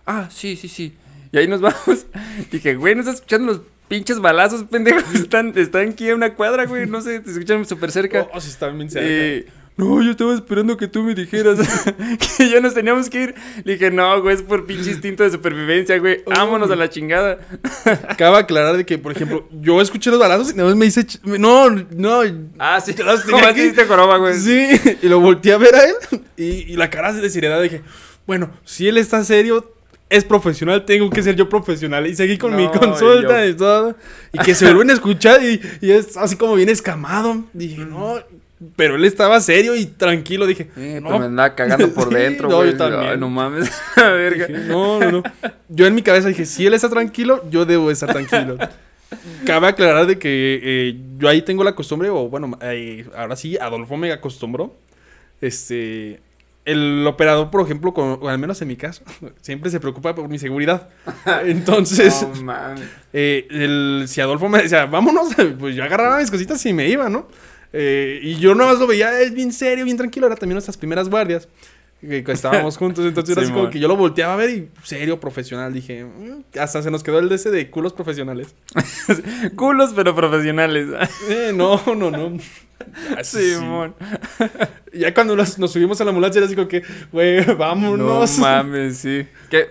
Ah, 0.06 0.28
sí, 0.30 0.56
sí, 0.58 0.67
sí. 0.67 0.93
Y 1.32 1.38
ahí 1.38 1.47
nos 1.47 1.62
vamos. 1.62 2.06
Dije, 2.52 2.76
güey, 2.76 2.93
¿no 2.95 3.00
estás 3.02 3.15
escuchando 3.15 3.54
los 3.54 3.62
pinches 3.88 4.19
balazos, 4.19 4.63
pendejos? 4.65 5.04
Están, 5.15 5.54
están 5.58 5.89
aquí 5.89 6.10
a 6.10 6.15
una 6.15 6.34
cuadra, 6.36 6.65
güey, 6.65 6.86
no 6.88 7.02
sé, 7.02 7.21
te 7.21 7.32
escuchan 7.32 7.65
súper 7.65 7.91
cerca. 7.91 8.28
Oh, 8.34 8.41
sí, 8.41 8.50
estaban 8.50 8.78
bien 8.78 8.89
cerca. 8.89 9.08
Eh, 9.10 9.45
no, 9.77 10.01
yo 10.03 10.12
estaba 10.12 10.34
esperando 10.36 10.77
que 10.77 10.88
tú 10.88 11.01
me 11.01 11.15
dijeras 11.15 11.57
que 12.38 12.49
ya 12.49 12.60
nos 12.60 12.73
teníamos 12.73 13.10
que 13.10 13.23
ir. 13.23 13.36
Le 13.63 13.73
dije, 13.73 13.89
no, 13.89 14.21
güey, 14.21 14.36
es 14.36 14.41
por 14.41 14.65
pinche 14.65 14.91
instinto 14.91 15.23
de 15.23 15.31
supervivencia, 15.31 15.97
güey. 15.97 16.23
Vámonos 16.25 16.69
a 16.69 16.75
la 16.75 16.89
chingada. 16.89 17.39
Acaba 18.07 18.38
de 18.38 18.43
aclarar 18.43 18.77
de 18.77 18.86
que, 18.86 18.97
por 18.97 19.12
ejemplo, 19.13 19.47
yo 19.51 19.81
escuché 19.81 20.12
los 20.12 20.19
balazos 20.19 20.51
y 20.51 20.55
nada 20.55 20.69
más 20.69 20.77
me 20.77 20.86
dice, 20.86 21.05
no, 21.23 21.69
no. 21.69 22.21
Ah, 22.60 22.79
sí, 22.81 22.93
Ya 22.93 23.05
los 23.05 23.21
¿Cómo 23.21 23.38
tenía 23.38 23.49
así 23.51 23.60
aquí. 23.60 23.69
diste 23.69 23.86
joroba, 23.86 24.17
güey? 24.17 24.36
Sí, 24.36 24.67
y 25.01 25.07
lo 25.07 25.19
volteé 25.19 25.53
a 25.53 25.57
ver 25.57 25.73
a 25.73 25.86
él 25.86 25.95
y, 26.38 26.73
y 26.73 26.75
la 26.75 26.89
cara 26.89 27.13
de 27.13 27.29
seriedad 27.29 27.62
dije, 27.62 27.81
bueno, 28.27 28.51
si 28.65 28.88
él 28.88 28.97
está 28.97 29.23
serio, 29.23 29.73
es 30.12 30.25
profesional, 30.25 30.84
tengo 30.84 31.10
que 31.10 31.23
ser 31.23 31.36
yo 31.38 31.47
profesional. 31.47 32.05
Y 32.05 32.15
seguí 32.15 32.38
con 32.38 32.53
mi 32.53 32.69
consulta 32.69 33.45
y 33.45 33.51
y 33.51 33.53
todo. 33.53 33.95
Y 34.34 34.39
que 34.39 34.53
se 34.53 34.65
vuelven 34.65 34.89
a 34.89 34.93
escuchar 34.93 35.41
y, 35.41 35.62
y 35.79 35.91
es 35.91 36.17
así 36.17 36.36
como 36.36 36.55
bien 36.55 36.67
escamado. 36.67 37.45
Dije, 37.53 37.86
no, 37.86 38.19
pero 38.76 38.95
él 38.95 39.06
estaba 39.06 39.39
serio 39.41 39.76
y 39.76 39.86
tranquilo. 39.86 40.45
Dije, 40.45 40.69
Eh, 40.78 41.00
no, 41.02 41.08
pero 41.08 41.19
me 41.19 41.26
andaba 41.26 41.56
cagando 41.56 41.89
por 41.93 42.10
Sí, 42.10 42.15
dentro, 42.15 42.50
no, 42.50 42.63
yo 42.65 42.78
también. 42.78 43.12
Ay, 43.13 43.17
no 43.17 43.30
mames, 43.30 43.71
verga. 43.95 44.47
Dije, 44.47 44.60
no, 44.67 45.00
no, 45.00 45.12
no. 45.12 45.24
Yo 45.69 45.88
en 45.88 45.95
mi 45.95 46.02
cabeza 46.02 46.28
dije, 46.28 46.45
si 46.45 46.65
él 46.65 46.74
está 46.74 46.89
tranquilo, 46.89 47.43
yo 47.50 47.65
debo 47.65 47.89
estar 47.91 48.12
tranquilo. 48.12 48.58
Cabe 49.45 49.67
aclarar 49.67 50.06
de 50.08 50.17
que 50.17 50.60
eh, 50.63 50.97
yo 51.17 51.28
ahí 51.28 51.41
tengo 51.41 51.63
la 51.65 51.76
costumbre, 51.76 52.10
o 52.10 52.30
bueno, 52.30 52.58
eh, 52.62 53.06
ahora 53.17 53.36
sí, 53.36 53.58
Adolfo 53.58 53.97
me 53.97 54.12
acostumbró. 54.12 54.74
Este, 55.41 56.21
el 56.63 57.06
operador, 57.08 57.50
por 57.50 57.62
ejemplo, 57.65 57.93
con- 57.93 58.19
o 58.21 58.30
al 58.30 58.38
menos 58.38 58.62
en 58.62 58.67
mi 58.67 58.76
caso, 58.78 59.04
siempre 59.41 59.69
se 59.71 59.80
preocupa 59.80 60.13
por 60.15 60.30
mi 60.30 60.38
seguridad. 60.39 60.89
Entonces, 61.45 62.26
No 62.36 62.43
mames. 62.43 62.84
eh, 63.12 63.47
el, 63.50 64.04
si 64.08 64.21
Adolfo 64.21 64.47
me 64.50 64.62
decía, 64.62 64.86
vámonos, 64.86 65.30
pues 65.60 65.76
yo 65.76 65.84
agarraba 65.84 66.19
mis 66.19 66.30
cositas 66.32 66.63
y 66.65 66.74
me 66.74 66.88
iba, 66.88 67.10
¿no? 67.10 67.28
Eh, 67.73 68.19
y 68.21 68.36
yo 68.36 68.53
nada 68.55 68.71
más 68.71 68.79
lo 68.79 68.88
veía, 68.88 69.19
es 69.21 69.34
bien 69.34 69.51
serio, 69.53 69.86
bien 69.86 69.97
tranquilo, 69.97 70.27
era 70.27 70.36
también 70.36 70.55
nuestras 70.55 70.77
primeras 70.77 71.10
guardias. 71.10 71.47
Que 72.01 72.23
estábamos 72.29 72.77
juntos, 72.77 73.05
entonces 73.05 73.38
era 73.38 73.43
así 73.45 73.53
como 73.53 73.69
que 73.69 73.77
yo 73.79 73.88
lo 73.88 73.95
volteaba 73.95 74.34
a 74.34 74.36
ver 74.36 74.49
y 74.49 74.69
serio, 74.84 75.19
profesional. 75.19 75.71
Dije, 75.71 76.03
"Mm", 76.03 76.57
hasta 76.60 76.81
se 76.81 76.89
nos 76.89 77.03
quedó 77.03 77.19
el 77.19 77.29
de 77.29 77.36
ese 77.36 77.51
de 77.51 77.69
culos 77.69 77.93
profesionales. 77.93 78.55
Culos, 79.55 79.91
pero 79.95 80.15
profesionales. 80.15 80.88
Eh, 81.29 81.51
no, 81.53 81.79
no, 81.95 82.10
no. 82.10 82.39
Simón. 83.23 83.93
Ya 84.91 85.13
cuando 85.13 85.36
nos, 85.36 85.60
nos 85.60 85.71
subimos 85.71 86.01
a 86.01 86.03
la 86.03 86.10
ambulancia 86.10 86.39
era 86.39 86.47
así 86.47 86.55
como 86.55 86.67
que, 86.67 86.81
güey, 87.12 87.45
No 87.45 87.55
vámonos. 87.55 88.39
mames, 88.39 88.97
sí. 88.97 89.27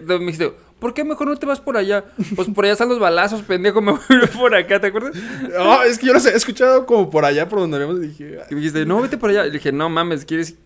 Me 0.06 0.18
dijiste, 0.20 0.52
¿por 0.81 0.95
qué 0.95 1.05
mejor 1.05 1.29
no 1.29 1.37
te 1.37 1.47
vas 1.47 1.61
por 1.61 1.77
allá? 1.77 2.05
Pues 2.35 2.49
por 2.49 2.64
allá 2.64 2.73
están 2.73 2.88
los 2.88 2.99
balazos, 2.99 3.43
pendejo, 3.43 3.81
me 3.81 3.93
voy 3.93 4.27
por 4.37 4.55
acá, 4.55 4.81
¿te 4.81 4.88
acuerdas? 4.88 5.14
No, 5.57 5.83
es 5.83 5.99
que 5.99 6.07
yo 6.07 6.12
los 6.12 6.27
he 6.27 6.35
escuchado 6.35 6.87
como 6.87 7.11
por 7.11 7.25
allá 7.25 7.49
por 7.49 7.61
donde 7.61 7.77
habíamos 7.77 7.99
y 7.99 8.09
dije, 8.09 8.38
Y 8.51 8.55
me 8.55 8.61
dijiste, 8.61 8.85
no, 8.87 9.01
vete 9.01 9.16
por 9.19 9.31
allá. 9.31 9.47
Y 9.47 9.51
dije, 9.51 9.71
no 9.71 9.88
mames, 9.88 10.25
¿quieres 10.25 10.57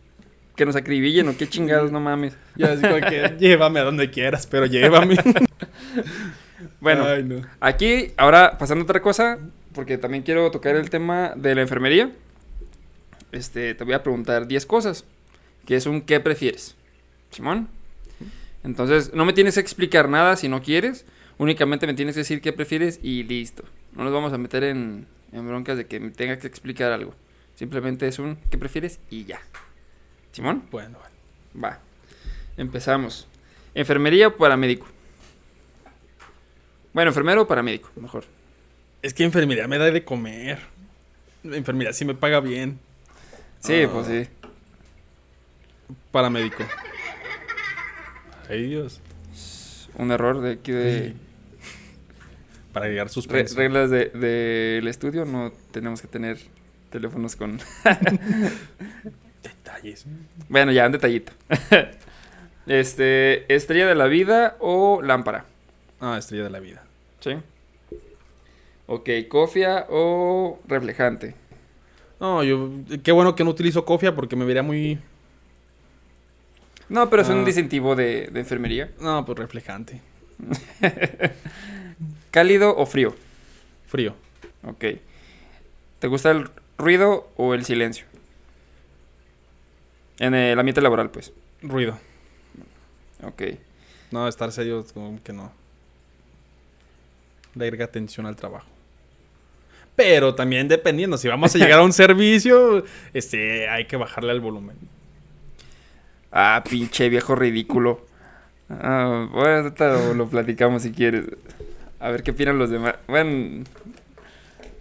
que 0.56 0.64
nos 0.64 0.76
acribillen 0.76 1.28
o 1.28 1.36
qué 1.36 1.48
chingados? 1.48 1.90
No 1.92 2.00
mames. 2.00 2.36
yo 2.56 2.66
así 2.68 2.80
como 2.82 2.96
que, 2.96 3.36
llévame 3.38 3.80
a 3.80 3.84
donde 3.84 4.10
quieras, 4.10 4.46
pero 4.46 4.66
llévame. 4.66 5.16
Bueno, 6.80 7.04
Ay, 7.04 7.24
no. 7.24 7.36
aquí, 7.60 8.12
ahora 8.16 8.58
pasando 8.58 8.82
a 8.82 8.84
otra 8.84 9.00
cosa, 9.00 9.38
porque 9.74 9.96
también 9.98 10.22
quiero 10.22 10.50
tocar 10.50 10.76
el 10.76 10.90
tema 10.90 11.32
de 11.34 11.54
la 11.54 11.62
enfermería. 11.62 12.10
Este, 13.32 13.74
te 13.74 13.84
voy 13.84 13.94
a 13.94 14.02
preguntar 14.02 14.46
10 14.46 14.66
cosas. 14.66 15.04
Que 15.66 15.76
es 15.76 15.86
un 15.86 16.02
¿qué 16.02 16.20
prefieres? 16.20 16.76
Simón. 17.30 17.68
Entonces, 18.64 19.12
no 19.14 19.24
me 19.24 19.32
tienes 19.32 19.54
que 19.54 19.60
explicar 19.60 20.08
nada 20.08 20.36
si 20.36 20.48
no 20.48 20.62
quieres. 20.62 21.04
Únicamente 21.38 21.86
me 21.86 21.94
tienes 21.94 22.14
que 22.14 22.20
decir 22.20 22.40
qué 22.40 22.52
prefieres 22.52 22.98
y 23.02 23.22
listo. 23.24 23.64
No 23.92 24.04
nos 24.04 24.12
vamos 24.12 24.32
a 24.32 24.38
meter 24.38 24.64
en, 24.64 25.06
en 25.32 25.46
broncas 25.46 25.76
de 25.76 25.86
que 25.86 26.00
me 26.00 26.10
tenga 26.10 26.38
que 26.38 26.46
explicar 26.46 26.90
algo. 26.92 27.14
Simplemente 27.56 28.08
es 28.08 28.18
un 28.18 28.36
¿qué 28.50 28.58
prefieres? 28.58 28.98
y 29.10 29.24
ya. 29.24 29.40
Simón. 30.32 30.64
Bueno, 30.70 30.98
bueno. 30.98 31.64
Va. 31.64 31.80
Empezamos. 32.56 33.26
¿Enfermería 33.74 34.28
o 34.28 34.36
paramédico? 34.36 34.86
Bueno, 36.92 37.10
enfermero 37.10 37.42
o 37.42 37.46
paramédico, 37.48 37.90
mejor. 37.96 38.24
Es 39.02 39.12
que 39.12 39.24
enfermería 39.24 39.66
me 39.68 39.78
da 39.78 39.90
de 39.90 40.04
comer. 40.04 40.60
Enfermería 41.42 41.92
sí 41.92 42.04
me 42.04 42.14
paga 42.14 42.40
bien. 42.40 42.78
Sí, 43.60 43.82
Ah. 43.82 43.90
pues 43.92 44.06
sí. 44.06 44.28
Paramédico. 46.12 46.64
Ay, 48.48 48.66
Dios. 48.66 49.00
Un 49.98 50.10
error 50.10 50.40
de 50.40 50.52
aquí 50.52 50.72
de 50.72 51.14
Para 52.72 52.88
llegar 52.88 53.06
re- 53.06 53.12
suspenso. 53.12 53.56
reglas 53.56 53.90
del 53.90 54.10
de, 54.12 54.26
del 54.76 54.88
estudio. 54.88 55.24
No 55.24 55.52
tenemos 55.70 56.00
que 56.02 56.08
tener 56.08 56.38
teléfonos 56.90 57.36
con... 57.36 57.58
Detalles. 59.42 60.06
Bueno, 60.48 60.72
ya, 60.72 60.86
un 60.86 60.92
detallito. 60.92 61.32
este, 62.66 63.52
estrella 63.54 63.86
de 63.86 63.94
la 63.94 64.06
vida 64.06 64.56
o 64.60 65.00
lámpara. 65.02 65.44
Ah, 66.00 66.16
estrella 66.18 66.44
de 66.44 66.50
la 66.50 66.60
vida. 66.60 66.82
Sí. 67.20 67.32
Ok, 68.86 69.08
cofia 69.28 69.86
o 69.88 70.60
reflejante. 70.66 71.34
No, 72.20 72.42
yo. 72.44 72.70
Qué 73.02 73.12
bueno 73.12 73.34
que 73.34 73.44
no 73.44 73.50
utilizo 73.50 73.84
cofia 73.84 74.14
porque 74.14 74.36
me 74.36 74.44
vería 74.44 74.62
muy. 74.62 74.98
No, 76.88 77.08
pero 77.10 77.22
es 77.22 77.28
un 77.28 77.42
Ah. 77.42 77.44
distintivo 77.44 77.96
de, 77.96 78.28
de 78.32 78.40
enfermería. 78.40 78.90
No, 79.00 79.24
pues 79.24 79.38
reflejante. 79.38 80.00
¿Cálido 82.30 82.76
o 82.76 82.86
frío? 82.86 83.14
Frío. 83.86 84.14
Ok. 84.64 84.84
¿Te 85.98 86.06
gusta 86.08 86.30
el 86.30 86.48
ruido 86.78 87.30
o 87.36 87.54
el 87.54 87.64
silencio? 87.64 88.06
En 90.18 90.34
el 90.34 90.58
ambiente 90.58 90.80
laboral, 90.80 91.10
pues. 91.10 91.32
Ruido. 91.62 91.98
Ok. 93.22 93.42
No, 94.10 94.28
estar 94.28 94.52
serio, 94.52 94.84
como 94.92 95.20
que 95.22 95.32
no. 95.32 95.52
Darle 97.54 97.82
atención 97.82 98.26
al 98.26 98.36
trabajo. 98.36 98.66
Pero 99.96 100.34
también 100.34 100.66
dependiendo, 100.66 101.16
si 101.16 101.28
vamos 101.28 101.54
a 101.54 101.58
llegar 101.58 101.78
a 101.78 101.84
un 101.84 101.92
servicio, 102.04 102.84
este, 103.12 103.68
hay 103.68 103.86
que 103.86 103.96
bajarle 103.96 104.32
al 104.32 104.40
volumen. 104.40 104.76
Ah, 106.36 106.64
pinche 106.68 107.08
viejo 107.08 107.36
ridículo. 107.36 108.04
Ah, 108.68 109.28
bueno, 109.30 109.72
lo 110.14 110.28
platicamos 110.28 110.82
si 110.82 110.90
quieres. 110.90 111.26
A 112.00 112.10
ver 112.10 112.24
qué 112.24 112.32
opinan 112.32 112.58
los 112.58 112.70
demás. 112.70 112.96
Bueno. 113.06 113.62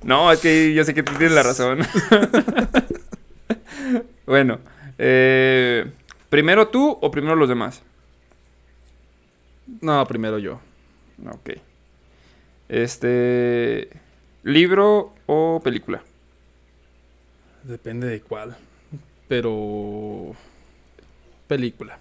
No, 0.02 0.32
es 0.32 0.40
que 0.40 0.74
yo 0.74 0.84
sé 0.84 0.96
que 0.96 1.04
tú 1.04 1.14
tienes 1.14 1.36
la 1.36 1.44
razón. 1.44 1.80
bueno. 4.26 4.60
eh, 4.98 5.92
¿Primero 6.30 6.70
tú 6.70 6.98
o 7.00 7.12
primero 7.12 7.36
los 7.36 7.48
demás? 7.48 7.84
No, 9.80 10.04
primero 10.08 10.40
yo. 10.40 10.60
Ok. 11.28 11.52
Este. 12.68 13.90
¿Libro 14.42 15.14
o 15.28 15.62
película? 15.64 16.02
Depende 17.62 18.08
de 18.08 18.22
cuál. 18.22 18.58
Pero. 19.28 20.36
Película. 21.54 22.00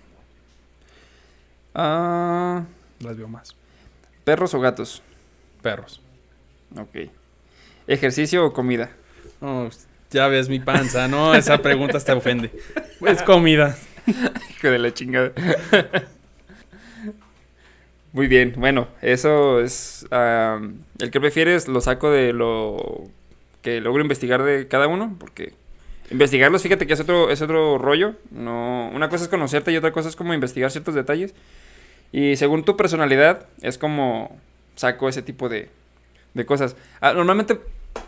Ah. 1.74 2.64
Las 3.00 3.18
veo 3.18 3.28
más. 3.28 3.54
¿Perros 4.24 4.54
o 4.54 4.60
gatos? 4.60 5.02
Perros. 5.60 6.00
Ok. 6.74 7.10
¿Ejercicio 7.86 8.46
o 8.46 8.54
comida? 8.54 8.92
Ya 10.10 10.28
ves 10.28 10.48
mi 10.48 10.58
panza, 10.58 11.06
¿no? 11.06 11.34
Esa 11.34 11.58
pregunta 11.58 12.00
te 12.00 12.12
ofende. 12.12 12.50
Es 13.06 13.22
comida. 13.24 13.76
Hijo 14.06 14.70
de 14.70 14.78
la 14.78 14.94
chingada. 14.94 15.32
Muy 18.14 18.28
bien, 18.28 18.54
bueno, 18.56 18.88
eso 19.02 19.60
es... 19.60 20.06
el 20.10 21.10
que 21.10 21.20
prefieres 21.20 21.68
lo 21.68 21.82
saco 21.82 22.10
de 22.10 22.32
lo 22.32 23.04
que 23.60 23.82
logro 23.82 24.00
investigar 24.00 24.44
de 24.44 24.66
cada 24.66 24.86
uno, 24.86 25.14
porque 25.20 25.52
investigarlos, 26.10 26.62
fíjate 26.62 26.86
que 26.86 26.92
es 26.92 27.00
otro, 27.00 27.30
es 27.30 27.40
otro 27.42 27.78
rollo. 27.78 28.14
No, 28.30 28.90
una 28.94 29.08
cosa 29.08 29.24
es 29.24 29.28
conocerte 29.30 29.72
y 29.72 29.76
otra 29.76 29.92
cosa 29.92 30.08
es 30.08 30.16
como 30.16 30.34
investigar 30.34 30.70
ciertos 30.70 30.94
detalles. 30.94 31.34
Y 32.12 32.36
según 32.36 32.64
tu 32.64 32.76
personalidad, 32.76 33.46
es 33.62 33.78
como 33.78 34.36
saco 34.76 35.08
ese 35.08 35.22
tipo 35.22 35.48
de, 35.48 35.70
de 36.34 36.46
cosas. 36.46 36.76
Ah, 37.00 37.12
normalmente 37.14 37.60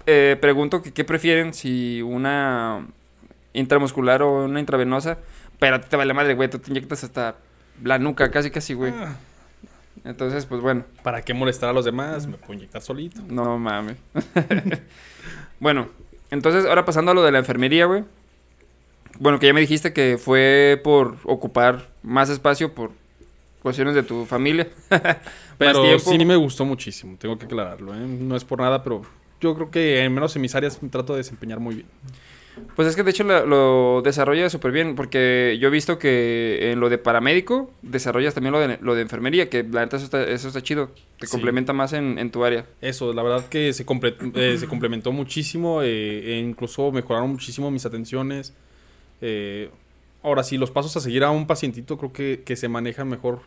eh, 0.07 0.36
pregunto 0.40 0.82
que 0.82 0.92
qué 0.92 1.05
prefieren, 1.05 1.55
si 1.55 2.03
una 2.03 2.86
intramuscular 3.53 4.22
o 4.22 4.45
una 4.45 4.61
intravenosa, 4.61 5.18
pero 5.59 5.76
a 5.76 5.80
ti 5.80 5.88
te 5.88 5.97
vale 5.97 6.12
madre, 6.12 6.34
güey, 6.34 6.51
tú 6.51 6.59
te 6.59 6.70
inyectas 6.70 7.05
hasta 7.05 7.36
la 7.82 7.99
nuca, 7.99 8.30
casi, 8.30 8.51
casi, 8.51 8.74
güey. 8.74 8.92
Ah, 8.95 9.16
Entonces, 10.05 10.45
pues 10.47 10.61
bueno, 10.61 10.84
¿Para 11.03 11.22
qué 11.22 11.32
molestar 11.32 11.70
a 11.70 11.72
los 11.72 11.84
demás? 11.84 12.26
Me 12.26 12.36
puedo 12.36 12.55
inyectar 12.55 12.82
solito. 12.82 13.22
no 13.28 13.59
mames. 13.59 13.97
bueno, 15.61 15.88
entonces 16.35 16.66
ahora 16.66 16.85
pasando 16.85 17.12
a 17.12 17.14
lo 17.14 17.22
de 17.22 17.32
la 17.32 17.39
enfermería, 17.39 17.87
güey. 17.87 18.05
Bueno, 19.18 19.39
que 19.39 19.47
ya 19.47 19.55
me 19.55 19.61
dijiste 19.61 19.93
que 19.93 20.18
fue 20.18 20.80
por 20.82 21.16
ocupar 21.24 21.89
más 22.03 22.28
espacio 22.28 22.74
por 22.74 22.91
cuestiones 23.62 23.95
de 23.95 24.03
tu 24.03 24.26
familia. 24.26 24.68
Pero 25.59 25.99
sí 25.99 26.24
me 26.24 26.37
gustó 26.37 26.64
muchísimo, 26.64 27.16
tengo 27.18 27.39
que 27.39 27.47
aclararlo, 27.47 27.95
¿eh? 27.95 27.99
No 27.99 28.37
es 28.37 28.45
por 28.45 28.61
nada, 28.61 28.82
pero 28.82 29.03
yo 29.41 29.55
creo 29.55 29.70
que 29.70 30.03
al 30.03 30.11
menos 30.11 30.35
en 30.35 30.43
mis 30.43 30.55
áreas 30.57 30.82
me 30.82 30.89
trato 30.89 31.12
de 31.12 31.18
desempeñar 31.18 31.61
muy 31.61 31.76
bien. 31.76 31.87
Pues 32.76 32.88
es 32.88 32.96
que 32.96 33.02
de 33.02 33.11
hecho 33.11 33.24
lo, 33.24 33.46
lo 33.46 34.02
desarrolla 34.02 34.48
súper 34.50 34.70
bien, 34.72 34.94
porque 34.94 35.57
yo 35.61 35.68
he 35.68 35.70
visto 35.70 35.98
que 35.98 36.72
en 36.72 36.80
lo 36.80 36.88
de 36.88 36.98
paramédico 36.98 37.70
desarrollas 37.82 38.34
también 38.34 38.52
lo 38.52 38.61
de, 38.61 38.78
lo 38.80 38.94
de 38.94 39.02
enfermería, 39.02 39.48
que 39.50 39.62
la 39.64 39.82
neta 39.82 39.96
eso 39.96 40.05
está, 40.05 40.22
eso 40.24 40.48
está 40.48 40.62
chido, 40.62 40.90
te 41.18 41.26
Sí. 41.26 41.32
complementa 41.32 41.72
más 41.72 41.92
en, 41.92 42.18
en 42.18 42.30
tu 42.30 42.44
área. 42.44 42.66
Eso, 42.80 43.12
la 43.12 43.22
verdad 43.22 43.48
que 43.48 43.72
se, 43.72 43.84
comple- 43.86 44.14
eh, 44.34 44.57
se 44.59 44.66
complementó 44.68 45.12
muchísimo, 45.12 45.82
eh, 45.82 46.34
e 46.34 46.38
incluso 46.38 46.90
mejoraron 46.92 47.30
muchísimo 47.30 47.70
mis 47.70 47.86
atenciones. 47.86 48.52
Eh, 49.20 49.70
ahora 50.22 50.42
sí, 50.42 50.57
los 50.59 50.70
pasos 50.70 50.96
a 50.96 51.00
seguir 51.00 51.24
a 51.24 51.30
un 51.30 51.46
pacientito 51.46 51.96
creo 51.98 52.12
que, 52.12 52.42
que 52.44 52.57
se 52.57 52.68
manejan 52.68 53.09
mejor 53.09 53.40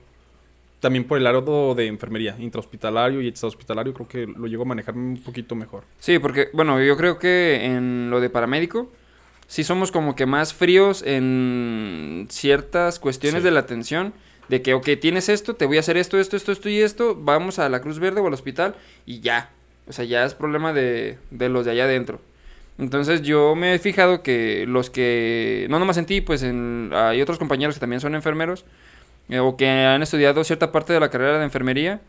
también 0.79 1.05
por 1.05 1.17
el 1.17 1.23
lado 1.23 1.73
de 1.75 1.87
enfermería, 1.87 2.35
intrahospitalario 2.39 3.19
y 3.21 3.27
extrahospitalario, 3.27 3.93
creo 3.95 4.07
que 4.07 4.27
lo 4.27 4.45
llego 4.45 4.61
a 4.61 4.65
manejar 4.67 4.95
un 4.95 5.19
poquito 5.25 5.55
mejor. 5.55 5.83
Sí, 5.97 6.19
porque, 6.19 6.49
bueno, 6.53 6.79
yo 6.83 6.95
creo 6.95 7.17
que 7.17 7.65
en 7.65 8.09
lo 8.11 8.19
de 8.19 8.29
paramédico, 8.29 8.87
sí 9.47 9.63
somos 9.63 9.91
como 9.91 10.15
que 10.15 10.25
más 10.25 10.53
fríos 10.53 11.03
en 11.05 12.27
ciertas 12.29 12.99
cuestiones 12.99 13.41
Sí. 13.41 13.45
de 13.45 13.51
la 13.51 13.61
atención. 13.61 14.13
De 14.49 14.61
que, 14.61 14.73
ok, 14.73 14.87
tienes 15.01 15.27
esto, 15.27 15.55
te 15.55 15.65
voy 15.65 15.75
a 15.75 15.81
hacer 15.81 15.97
esto, 15.97 16.17
esto, 16.17 16.37
esto, 16.37 16.53
esto 16.53 16.69
y 16.69 16.79
esto, 16.79 17.15
vamos 17.19 17.59
a 17.59 17.67
la 17.67 17.81
Cruz 17.81 17.99
Verde 17.99 18.21
o 18.21 18.27
al 18.27 18.33
hospital 18.33 18.75
y 19.05 19.19
ya. 19.19 19.49
O 19.89 19.91
sea, 19.93 20.05
ya 20.05 20.23
es 20.23 20.35
problema 20.35 20.71
de, 20.71 21.17
de 21.31 21.49
los 21.49 21.65
de 21.65 21.71
allá 21.71 21.83
adentro. 21.83 22.21
Entonces 22.77 23.23
yo 23.23 23.55
me 23.55 23.73
he 23.73 23.79
fijado 23.79 24.21
que 24.23 24.65
los 24.65 24.89
que, 24.89 25.67
no 25.69 25.79
nomás 25.79 25.97
en 25.97 26.05
ti, 26.05 26.21
pues 26.21 26.43
en, 26.43 26.91
hay 26.93 27.21
otros 27.21 27.39
compañeros 27.39 27.75
que 27.75 27.81
también 27.81 27.99
son 27.99 28.15
enfermeros 28.15 28.63
eh, 29.27 29.39
o 29.39 29.57
que 29.57 29.67
han 29.67 30.01
estudiado 30.01 30.43
cierta 30.45 30.71
parte 30.71 30.93
de 30.93 30.99
la 31.01 31.09
carrera 31.09 31.39
de 31.39 31.43
enfermería 31.43 31.99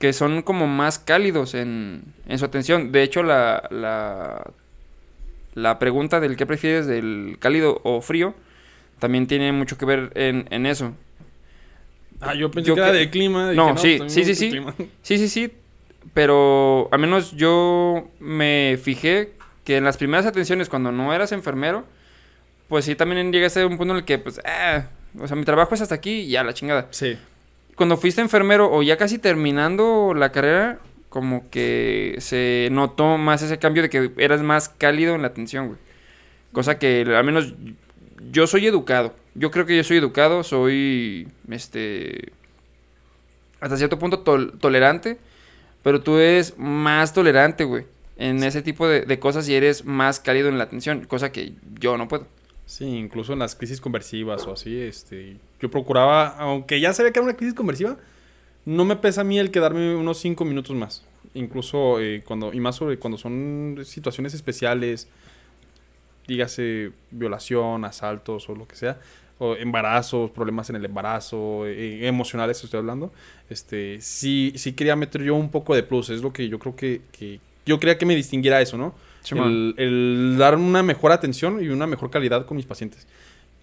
que 0.00 0.12
son 0.12 0.42
como 0.42 0.66
más 0.66 0.98
cálidos 0.98 1.54
en, 1.54 2.02
en 2.26 2.38
su 2.38 2.44
atención. 2.44 2.90
De 2.90 3.02
hecho, 3.04 3.22
la, 3.22 3.68
la, 3.70 4.50
la 5.54 5.78
pregunta 5.78 6.20
del 6.20 6.36
qué 6.36 6.46
prefieres, 6.46 6.86
del 6.86 7.36
cálido 7.40 7.80
o 7.84 8.00
frío, 8.00 8.34
también 8.98 9.26
tiene 9.26 9.52
mucho 9.52 9.78
que 9.78 9.84
ver 9.86 10.10
en, 10.14 10.46
en 10.50 10.66
eso. 10.66 10.92
Ah, 12.20 12.34
yo 12.34 12.50
pensé 12.50 12.68
Yo 12.68 12.74
que 12.74 12.80
era 12.80 12.92
que- 12.92 12.98
de 12.98 13.10
clima. 13.10 13.52
No, 13.52 13.76
sí, 13.76 13.96
pues, 13.98 14.12
sí, 14.12 14.34
sí, 14.34 14.50
clima. 14.50 14.74
Sí, 15.02 15.18
sí, 15.18 15.28
sí, 15.28 15.52
pero 16.12 16.88
al 16.92 16.98
menos 16.98 17.32
yo 17.32 18.08
me 18.20 18.78
fijé 18.82 19.32
que 19.64 19.76
en 19.76 19.84
las 19.84 19.96
primeras 19.96 20.26
atenciones, 20.26 20.68
cuando 20.68 20.92
no 20.92 21.12
eras 21.14 21.32
enfermero, 21.32 21.84
pues 22.68 22.84
sí, 22.84 22.94
también 22.94 23.32
llegaste 23.32 23.60
a 23.62 23.66
un 23.66 23.76
punto 23.78 23.92
en 23.94 23.98
el 23.98 24.04
que, 24.04 24.18
pues, 24.18 24.40
ah, 24.44 24.84
o 25.18 25.26
sea, 25.26 25.36
mi 25.36 25.44
trabajo 25.44 25.74
es 25.74 25.80
hasta 25.80 25.94
aquí 25.94 26.20
y 26.22 26.28
ya 26.30 26.44
la 26.44 26.54
chingada. 26.54 26.86
Sí. 26.90 27.16
cuando 27.76 27.96
fuiste 27.96 28.20
enfermero 28.20 28.70
o 28.72 28.82
ya 28.82 28.96
casi 28.96 29.18
terminando 29.18 30.14
la 30.14 30.30
carrera, 30.32 30.78
como 31.14 31.48
que 31.48 32.16
se 32.18 32.70
notó 32.72 33.18
más 33.18 33.40
ese 33.40 33.60
cambio 33.60 33.84
de 33.84 33.88
que 33.88 34.10
eras 34.16 34.42
más 34.42 34.68
cálido 34.68 35.14
en 35.14 35.22
la 35.22 35.28
atención, 35.28 35.68
güey. 35.68 35.78
Cosa 36.50 36.76
que 36.76 37.02
al 37.02 37.22
menos 37.22 37.54
yo 38.32 38.48
soy 38.48 38.66
educado. 38.66 39.14
Yo 39.36 39.52
creo 39.52 39.64
que 39.64 39.76
yo 39.76 39.84
soy 39.84 39.98
educado, 39.98 40.42
soy 40.42 41.28
este 41.48 42.32
hasta 43.60 43.76
cierto 43.76 43.96
punto 43.96 44.24
tol- 44.24 44.58
tolerante, 44.58 45.18
pero 45.84 46.00
tú 46.02 46.16
eres 46.18 46.58
más 46.58 47.14
tolerante, 47.14 47.62
güey, 47.62 47.84
en 48.16 48.42
ese 48.42 48.60
tipo 48.60 48.88
de, 48.88 49.02
de 49.02 49.18
cosas 49.20 49.48
y 49.48 49.54
eres 49.54 49.84
más 49.84 50.18
cálido 50.18 50.48
en 50.48 50.58
la 50.58 50.64
atención, 50.64 51.04
cosa 51.04 51.30
que 51.30 51.52
yo 51.78 51.96
no 51.96 52.08
puedo. 52.08 52.26
Sí, 52.66 52.86
incluso 52.86 53.34
en 53.34 53.38
las 53.38 53.54
crisis 53.54 53.80
conversivas 53.80 54.48
o 54.48 54.52
así, 54.54 54.80
este, 54.80 55.36
yo 55.60 55.70
procuraba, 55.70 56.26
aunque 56.38 56.80
ya 56.80 56.92
sabía 56.92 57.12
que 57.12 57.20
era 57.20 57.24
una 57.28 57.36
crisis 57.36 57.54
conversiva, 57.54 57.98
no 58.64 58.84
me 58.84 58.96
pesa 58.96 59.22
a 59.22 59.24
mí 59.24 59.38
el 59.38 59.50
quedarme 59.50 59.94
unos 59.94 60.18
cinco 60.18 60.44
minutos 60.44 60.74
más. 60.76 61.04
Incluso 61.34 62.00
eh, 62.00 62.22
cuando, 62.24 62.52
y 62.52 62.60
más 62.60 62.76
sobre 62.76 62.98
cuando 62.98 63.18
son 63.18 63.80
situaciones 63.84 64.34
especiales, 64.34 65.08
dígase 66.26 66.92
violación, 67.10 67.84
asaltos 67.84 68.48
o 68.48 68.54
lo 68.54 68.66
que 68.66 68.76
sea, 68.76 69.00
o 69.38 69.56
embarazos, 69.56 70.30
problemas 70.30 70.70
en 70.70 70.76
el 70.76 70.84
embarazo, 70.84 71.66
eh, 71.66 72.06
emocionales 72.06 72.62
estoy 72.62 72.78
hablando, 72.78 73.12
este, 73.50 74.00
sí, 74.00 74.52
sí 74.56 74.72
quería 74.72 74.96
meter 74.96 75.22
yo 75.22 75.34
un 75.34 75.50
poco 75.50 75.74
de 75.74 75.82
plus, 75.82 76.10
es 76.10 76.22
lo 76.22 76.32
que 76.32 76.48
yo 76.48 76.58
creo 76.58 76.76
que, 76.76 77.02
que 77.12 77.40
yo 77.66 77.80
quería 77.80 77.98
que 77.98 78.06
me 78.06 78.14
distinguiera 78.14 78.60
eso, 78.60 78.78
¿no? 78.78 78.94
el, 79.30 79.74
el 79.78 80.36
dar 80.38 80.56
una 80.56 80.82
mejor 80.82 81.10
atención 81.10 81.62
y 81.64 81.68
una 81.68 81.86
mejor 81.86 82.10
calidad 82.10 82.44
con 82.46 82.56
mis 82.56 82.66
pacientes. 82.66 83.06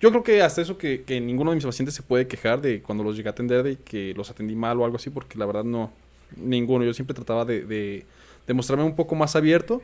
Yo 0.01 0.09
creo 0.09 0.23
que 0.23 0.41
hasta 0.41 0.61
eso 0.61 0.77
que, 0.77 1.03
que 1.03 1.21
ninguno 1.21 1.51
de 1.51 1.55
mis 1.55 1.65
pacientes 1.65 1.93
se 1.95 2.01
puede 2.03 2.27
quejar 2.27 2.59
de 2.61 2.81
cuando 2.81 3.03
los 3.03 3.15
llegué 3.15 3.29
a 3.29 3.31
atender 3.33 3.61
de 3.63 3.77
que 3.77 4.13
los 4.15 4.29
atendí 4.31 4.55
mal 4.55 4.79
o 4.79 4.85
algo 4.85 4.97
así, 4.97 5.09
porque 5.11 5.37
la 5.37 5.45
verdad 5.45 5.63
no, 5.63 5.91
ninguno. 6.37 6.83
Yo 6.85 6.93
siempre 6.93 7.13
trataba 7.13 7.45
de, 7.45 7.63
de, 7.65 8.05
de 8.47 8.53
mostrarme 8.53 8.83
un 8.83 8.95
poco 8.95 9.15
más 9.15 9.35
abierto 9.35 9.81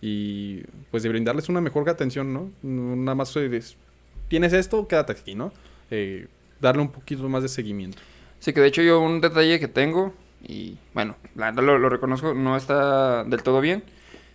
y 0.00 0.62
pues 0.90 1.02
de 1.02 1.08
brindarles 1.08 1.48
una 1.48 1.60
mejor 1.60 1.88
atención, 1.90 2.32
¿no? 2.32 2.50
Nada 2.62 3.16
más 3.16 3.34
es, 3.36 3.76
tienes 4.28 4.52
esto, 4.52 4.86
quédate 4.86 5.12
aquí, 5.12 5.34
¿no? 5.34 5.52
Eh, 5.90 6.28
darle 6.60 6.82
un 6.82 6.90
poquito 6.92 7.28
más 7.28 7.42
de 7.42 7.48
seguimiento. 7.48 7.98
Sí, 8.38 8.52
que 8.52 8.60
de 8.60 8.68
hecho 8.68 8.82
yo 8.82 9.00
un 9.00 9.20
detalle 9.20 9.58
que 9.58 9.66
tengo, 9.66 10.14
y 10.46 10.76
bueno, 10.94 11.16
la 11.34 11.46
verdad 11.46 11.64
lo, 11.64 11.78
lo 11.78 11.88
reconozco, 11.88 12.32
no 12.34 12.56
está 12.56 13.24
del 13.24 13.42
todo 13.42 13.60
bien, 13.60 13.82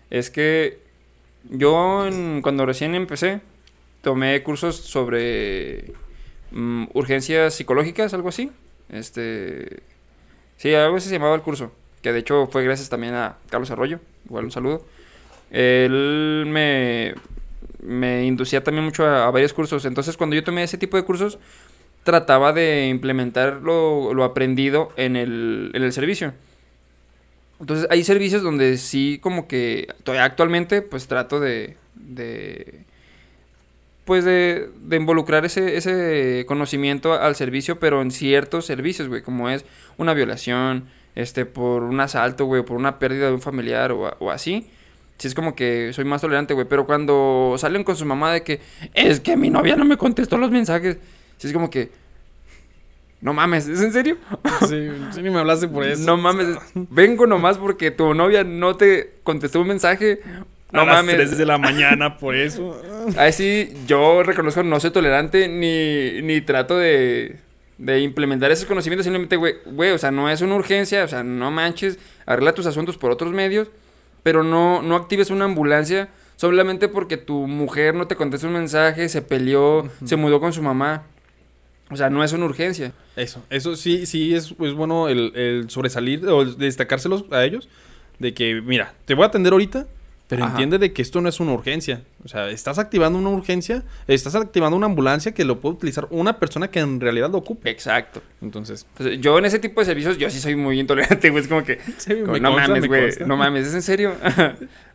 es 0.10 0.30
que 0.30 0.80
yo 1.50 2.06
en- 2.08 2.42
cuando 2.42 2.66
recién 2.66 2.96
empecé, 2.96 3.42
tomé 4.04 4.44
cursos 4.44 4.76
sobre 4.76 5.94
mm, 6.52 6.88
urgencias 6.94 7.56
psicológicas, 7.56 8.14
algo 8.14 8.30
así. 8.30 8.52
Este, 8.90 9.82
sí, 10.58 10.76
algo 10.76 10.98
así 10.98 11.08
se 11.08 11.16
llamaba 11.16 11.36
el 11.36 11.42
curso, 11.42 11.72
que 12.04 12.12
de 12.12 12.20
hecho 12.20 12.48
fue 12.52 12.64
gracias 12.64 12.90
también 12.90 13.16
a 13.16 13.38
Carlos 13.50 13.72
Arroyo, 13.72 14.00
igual 14.26 14.46
un 14.46 14.52
saludo. 14.52 14.86
Él 15.52 16.44
me, 16.48 17.16
me 17.82 18.26
inducía 18.26 18.62
también 18.62 18.84
mucho 18.84 19.06
a, 19.08 19.32
varios 19.32 19.54
cursos, 19.54 19.86
entonces 19.86 20.18
cuando 20.18 20.36
yo 20.36 20.44
tomé 20.44 20.64
ese 20.64 20.78
tipo 20.78 20.98
de 20.98 21.04
cursos, 21.04 21.40
trataba 22.04 22.52
de 22.52 22.90
implementar 22.90 23.62
lo, 23.62 24.14
lo 24.14 24.26
aprendido 24.26 24.92
en 24.98 25.16
el, 25.16 25.72
en 25.74 25.82
el 25.82 25.94
servicio. 25.94 26.34
Entonces 27.62 27.88
hay 27.90 28.04
servicios 28.04 28.44
donde 28.44 28.78
sí 28.78 29.20
como 29.24 29.48
que 29.48 29.88
actualmente 30.20 30.82
pues 30.82 31.08
trato 31.08 31.40
de, 31.40 31.78
de 31.96 32.84
pues 34.06 34.26
de, 34.26 34.70
de 34.82 34.98
involucrar 34.98 35.46
ese, 35.46 35.78
ese 35.78 36.46
conocimiento 36.48 37.14
al 37.14 37.36
servicio, 37.36 37.80
pero 37.80 38.02
en 38.02 38.12
ciertos 38.12 38.66
servicios, 38.66 39.08
güey, 39.08 39.22
como 39.22 39.50
es 39.50 39.66
una 39.98 40.14
violación, 40.14 40.90
este, 41.16 41.46
por 41.46 41.84
un 41.84 42.00
asalto, 42.00 42.46
güey, 42.46 42.64
por 42.64 42.78
una 42.78 43.00
pérdida 43.00 43.28
de 43.28 43.34
un 43.34 43.42
familiar 43.42 43.92
o, 43.92 44.16
o 44.20 44.32
así. 44.32 44.68
Sí 45.18 45.28
es 45.28 45.36
como 45.36 45.56
que 45.56 45.92
soy 45.94 46.06
más 46.06 46.22
tolerante, 46.22 46.54
güey, 46.54 46.68
pero 46.68 46.86
cuando 46.86 47.56
salen 47.58 47.84
con 47.84 47.96
su 47.96 48.06
mamá 48.06 48.34
de 48.34 48.44
que 48.44 48.60
es 48.94 49.20
que 49.20 49.38
mi 49.38 49.50
novia 49.50 49.76
no 49.76 49.86
me 49.86 49.96
contestó 49.96 50.38
los 50.38 50.52
mensajes, 50.52 50.98
sí 51.38 51.48
es 51.48 51.54
como 51.54 51.70
que 51.70 51.92
no 53.24 53.34
mames, 53.34 53.70
¿es 53.70 53.82
en 53.82 53.94
serio? 53.94 54.18
Sí, 54.68 54.90
sí, 55.14 55.22
ni 55.22 55.30
me 55.30 55.40
hablaste 55.40 55.70
por 55.70 55.86
eso. 55.86 56.06
No 56.06 56.18
mames, 56.18 56.58
vengo 56.74 57.26
nomás 57.26 57.58
porque 57.58 57.90
tu 57.90 58.14
novia 58.14 58.44
no 58.44 58.76
te 58.76 59.14
contestó 59.24 59.62
un 59.62 59.68
mensaje. 59.68 60.20
No 60.74 60.82
a 60.82 60.86
las 60.86 60.96
mames. 60.96 61.16
3 61.16 61.38
de 61.38 61.46
la 61.46 61.58
mañana 61.58 62.18
por 62.18 62.36
eso. 62.36 62.82
Ahí 63.18 63.32
sí, 63.32 63.74
yo 63.88 64.24
reconozco, 64.24 64.64
no 64.64 64.80
soy 64.80 64.90
tolerante 64.92 65.48
ni, 65.48 66.22
ni 66.24 66.42
trato 66.42 66.78
de, 66.78 67.38
de 67.78 68.02
implementar 68.02 68.52
esos 68.52 68.66
conocimientos. 68.66 69.06
Simplemente, 69.06 69.36
güey, 69.36 69.56
güey, 69.66 69.92
o 69.92 69.98
sea, 69.98 70.12
no 70.12 70.30
es 70.30 70.42
una 70.42 70.56
urgencia, 70.56 71.04
o 71.04 71.08
sea, 71.08 71.24
no 71.24 71.52
manches, 71.52 72.00
arregla 72.26 72.54
tus 72.54 72.66
asuntos 72.66 72.98
por 72.98 73.12
otros 73.12 73.32
medios, 73.34 73.70
pero 74.24 74.44
no, 74.44 74.82
no 74.82 74.96
actives 74.96 75.30
una 75.30 75.46
ambulancia 75.46 76.10
solamente 76.38 76.88
porque 76.88 77.18
tu 77.18 77.48
mujer 77.48 77.94
no 77.94 78.08
te 78.08 78.16
contesta 78.16 78.48
un 78.48 78.54
mensaje, 78.54 79.08
se 79.10 79.22
peleó, 79.22 79.90
se 80.04 80.16
mudó 80.16 80.40
con 80.40 80.54
su 80.54 80.64
mamá. 80.64 81.04
O 81.92 81.96
sea, 81.96 82.10
no 82.10 82.24
es 82.24 82.34
una 82.34 82.46
urgencia. 82.46 82.94
Eso, 83.16 83.46
eso 83.52 83.76
sí, 83.76 84.08
sí 84.08 84.34
es, 84.34 84.56
es 84.60 84.74
bueno 84.74 85.08
el, 85.10 85.36
el 85.36 85.70
sobresalir 85.70 86.26
o 86.28 86.42
el 86.42 86.58
destacárselos 86.58 87.26
a 87.30 87.44
ellos. 87.44 87.70
De 88.18 88.34
que, 88.34 88.62
mira, 88.62 88.94
te 89.06 89.14
voy 89.14 89.24
a 89.24 89.28
atender 89.28 89.54
ahorita, 89.54 89.86
pero 90.34 90.46
Ajá. 90.46 90.54
entiende 90.54 90.80
de 90.80 90.94
que 90.94 91.04
esto 91.04 91.22
no 91.22 91.30
es 91.30 91.40
una 91.40 91.52
urgencia. 91.54 92.02
O 92.26 92.28
sea, 92.28 92.50
estás 92.50 92.80
activando 92.80 93.20
una 93.20 93.30
urgencia, 93.30 93.84
estás 94.08 94.34
activando 94.34 94.76
una 94.76 94.88
ambulancia 94.88 95.32
que 95.32 95.46
lo 95.46 95.60
puede 95.60 95.76
utilizar 95.76 96.08
una 96.10 96.40
persona 96.40 96.70
que 96.70 96.80
en 96.80 97.00
realidad 97.00 97.30
lo 97.30 97.38
ocupe. 97.38 97.70
Exacto. 97.70 98.24
Entonces, 98.42 98.88
Pues, 98.98 99.20
yo 99.22 99.38
en 99.38 99.46
ese 99.46 99.60
tipo 99.60 99.80
de 99.82 99.86
servicios, 99.86 100.18
yo 100.18 100.30
sí 100.32 100.40
soy 100.40 100.56
muy 100.56 100.80
intolerante, 100.80 101.30
güey. 101.30 101.44
Es 101.44 101.48
como 101.48 101.64
que, 101.64 101.80
sí, 101.98 102.16
como, 102.22 102.34
me 102.34 102.40
no 102.40 102.50
consta, 102.52 102.68
mames, 102.70 102.82
me 102.82 102.88
güey. 102.88 103.12
No 103.28 103.38
mames, 103.38 103.68
¿es 103.68 103.76
en 103.76 103.82
serio? 103.84 104.16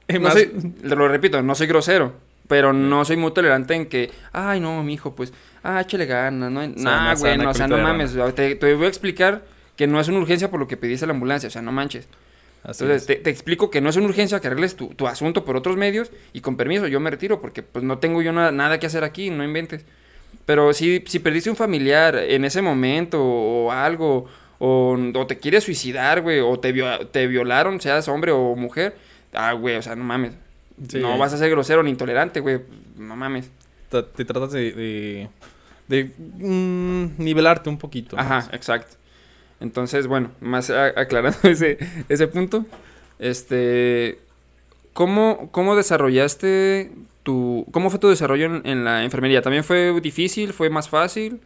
Es 0.08 0.14
no 0.20 0.20
más- 0.22 0.32
soy, 0.32 0.50
lo 0.82 1.06
repito, 1.06 1.40
no 1.40 1.54
soy 1.54 1.68
grosero, 1.68 2.14
pero 2.48 2.72
no 2.72 3.04
soy 3.04 3.16
muy 3.16 3.32
tolerante 3.32 3.74
en 3.74 3.86
que, 3.86 4.10
ay, 4.32 4.58
no, 4.58 4.82
mi 4.82 4.94
hijo, 4.94 5.14
pues, 5.14 5.32
ah, 5.62 5.80
échale 5.82 6.06
ganas, 6.06 6.50
no, 6.50 6.66
nah, 6.66 7.14
güey, 7.14 7.38
no, 7.38 7.50
o 7.50 7.54
sea, 7.54 7.68
no 7.68 7.78
mames, 7.78 8.16
te, 8.34 8.56
te 8.56 8.74
voy 8.74 8.86
a 8.86 8.88
explicar 8.88 9.44
que 9.76 9.86
no 9.86 10.00
es 10.00 10.08
una 10.08 10.18
urgencia 10.18 10.50
por 10.50 10.58
lo 10.58 10.66
que 10.66 10.76
pediste 10.76 11.04
a 11.04 11.08
la 11.08 11.12
ambulancia, 11.14 11.46
o 11.46 11.50
sea, 11.50 11.62
no 11.62 11.70
manches. 11.70 12.08
Así 12.62 12.84
Entonces, 12.84 13.02
es. 13.02 13.06
te, 13.06 13.16
te 13.16 13.30
explico 13.30 13.70
que 13.70 13.80
no 13.80 13.88
es 13.88 13.96
una 13.96 14.06
urgencia 14.06 14.40
que 14.40 14.48
arregles 14.48 14.76
tu, 14.76 14.88
tu 14.88 15.06
asunto 15.06 15.44
por 15.44 15.56
otros 15.56 15.76
medios 15.76 16.10
y 16.32 16.40
con 16.40 16.56
permiso, 16.56 16.86
yo 16.86 17.00
me 17.00 17.10
retiro 17.10 17.40
porque 17.40 17.62
pues 17.62 17.84
no 17.84 17.98
tengo 17.98 18.20
yo 18.20 18.32
nada, 18.32 18.52
nada 18.52 18.78
que 18.78 18.86
hacer 18.86 19.04
aquí, 19.04 19.30
no 19.30 19.44
inventes. 19.44 19.84
Pero 20.44 20.72
si, 20.72 21.02
si 21.06 21.18
perdiste 21.18 21.50
un 21.50 21.56
familiar 21.56 22.16
en 22.16 22.44
ese 22.44 22.62
momento 22.62 23.22
o 23.22 23.70
algo, 23.70 24.26
o, 24.58 24.96
o 25.14 25.26
te 25.26 25.38
quieres 25.38 25.64
suicidar, 25.64 26.22
güey, 26.22 26.40
o 26.40 26.58
te, 26.58 26.72
te 27.10 27.26
violaron, 27.26 27.80
seas 27.80 28.08
hombre 28.08 28.32
o 28.32 28.54
mujer, 28.56 28.96
ah, 29.32 29.52
güey, 29.52 29.76
o 29.76 29.82
sea, 29.82 29.94
no 29.94 30.04
mames. 30.04 30.32
Sí. 30.88 30.98
No 30.98 31.18
vas 31.18 31.32
a 31.32 31.38
ser 31.38 31.50
grosero 31.50 31.82
ni 31.82 31.90
intolerante, 31.90 32.40
güey, 32.40 32.60
no 32.96 33.16
mames. 33.16 33.50
Te, 33.90 34.02
te 34.02 34.24
tratas 34.24 34.52
de, 34.52 34.72
de, 34.72 35.28
de, 35.88 36.12
mm, 36.16 37.22
nivelarte 37.22 37.68
un 37.68 37.78
poquito. 37.78 38.18
Ajá, 38.18 38.48
exacto. 38.52 38.96
Entonces, 39.60 40.06
bueno, 40.06 40.30
más 40.40 40.70
aclarando 40.70 41.38
ese, 42.08 42.28
punto, 42.28 42.64
este, 43.18 44.18
¿cómo, 44.92 45.48
¿cómo 45.50 45.74
desarrollaste 45.74 46.92
tu, 47.24 47.66
cómo 47.72 47.90
fue 47.90 47.98
tu 47.98 48.08
desarrollo 48.08 48.62
en, 48.64 48.84
la 48.84 49.04
enfermería? 49.04 49.42
¿También 49.42 49.64
fue 49.64 50.00
difícil? 50.00 50.52
¿Fue 50.52 50.70
más 50.70 50.88
fácil? 50.88 51.40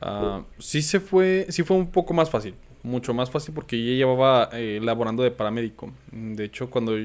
Ah, 0.00 0.42
sí 0.58 0.80
se 0.80 1.00
fue, 1.00 1.46
sí 1.50 1.62
fue 1.62 1.76
un 1.76 1.90
poco 1.90 2.14
más 2.14 2.30
fácil, 2.30 2.54
mucho 2.82 3.12
más 3.12 3.30
fácil 3.30 3.52
porque 3.52 3.78
yo 3.78 3.92
llevaba 3.92 4.48
eh, 4.54 4.80
laborando 4.82 5.22
de 5.22 5.30
paramédico. 5.30 5.92
De 6.10 6.44
hecho, 6.44 6.70
cuando, 6.70 6.96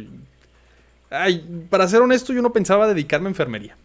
para 1.70 1.88
ser 1.90 2.02
honesto, 2.02 2.32
yo 2.32 2.42
no 2.42 2.54
pensaba 2.54 2.88
dedicarme 2.88 3.28
a 3.28 3.32
enfermería. 3.32 3.76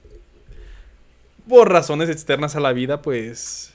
Por 1.49 1.69
razones 1.69 2.09
externas 2.09 2.55
a 2.55 2.61
la 2.61 2.73
vida, 2.73 3.03
pues 3.03 3.75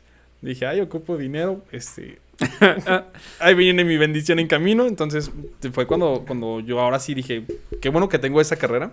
dije, 0.49 0.65
ay, 0.65 0.79
ocupo 0.81 1.17
dinero, 1.17 1.63
este, 1.71 2.19
ahí 3.39 3.53
viene 3.55 3.83
mi 3.83 3.97
bendición 3.97 4.39
en 4.39 4.47
camino. 4.47 4.85
Entonces 4.87 5.31
fue 5.73 5.85
cuando, 5.87 6.23
cuando 6.25 6.59
yo 6.59 6.79
ahora 6.79 6.99
sí 6.99 7.13
dije, 7.13 7.43
qué 7.81 7.89
bueno 7.89 8.09
que 8.09 8.19
tengo 8.19 8.39
esa 8.41 8.55
carrera. 8.55 8.91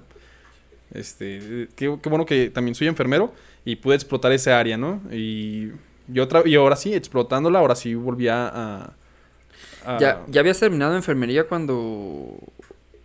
Este, 0.94 1.68
qué, 1.76 1.96
qué 2.02 2.08
bueno 2.08 2.26
que 2.26 2.50
también 2.50 2.74
soy 2.74 2.86
enfermero 2.88 3.32
y 3.64 3.76
pude 3.76 3.94
explotar 3.94 4.32
esa 4.32 4.58
área, 4.58 4.76
¿no? 4.76 5.00
Y 5.10 5.68
yo 6.08 6.24
otra, 6.24 6.42
y 6.44 6.54
ahora 6.54 6.76
sí, 6.76 6.92
explotándola, 6.94 7.58
ahora 7.60 7.74
sí 7.74 7.94
volví 7.94 8.28
a... 8.28 8.48
a- 8.48 8.92
a- 9.86 9.98
¿Ya, 9.98 10.22
¿Ya 10.28 10.40
habías 10.40 10.60
terminado 10.60 10.94
enfermería 10.96 11.44
cuando, 11.44 12.36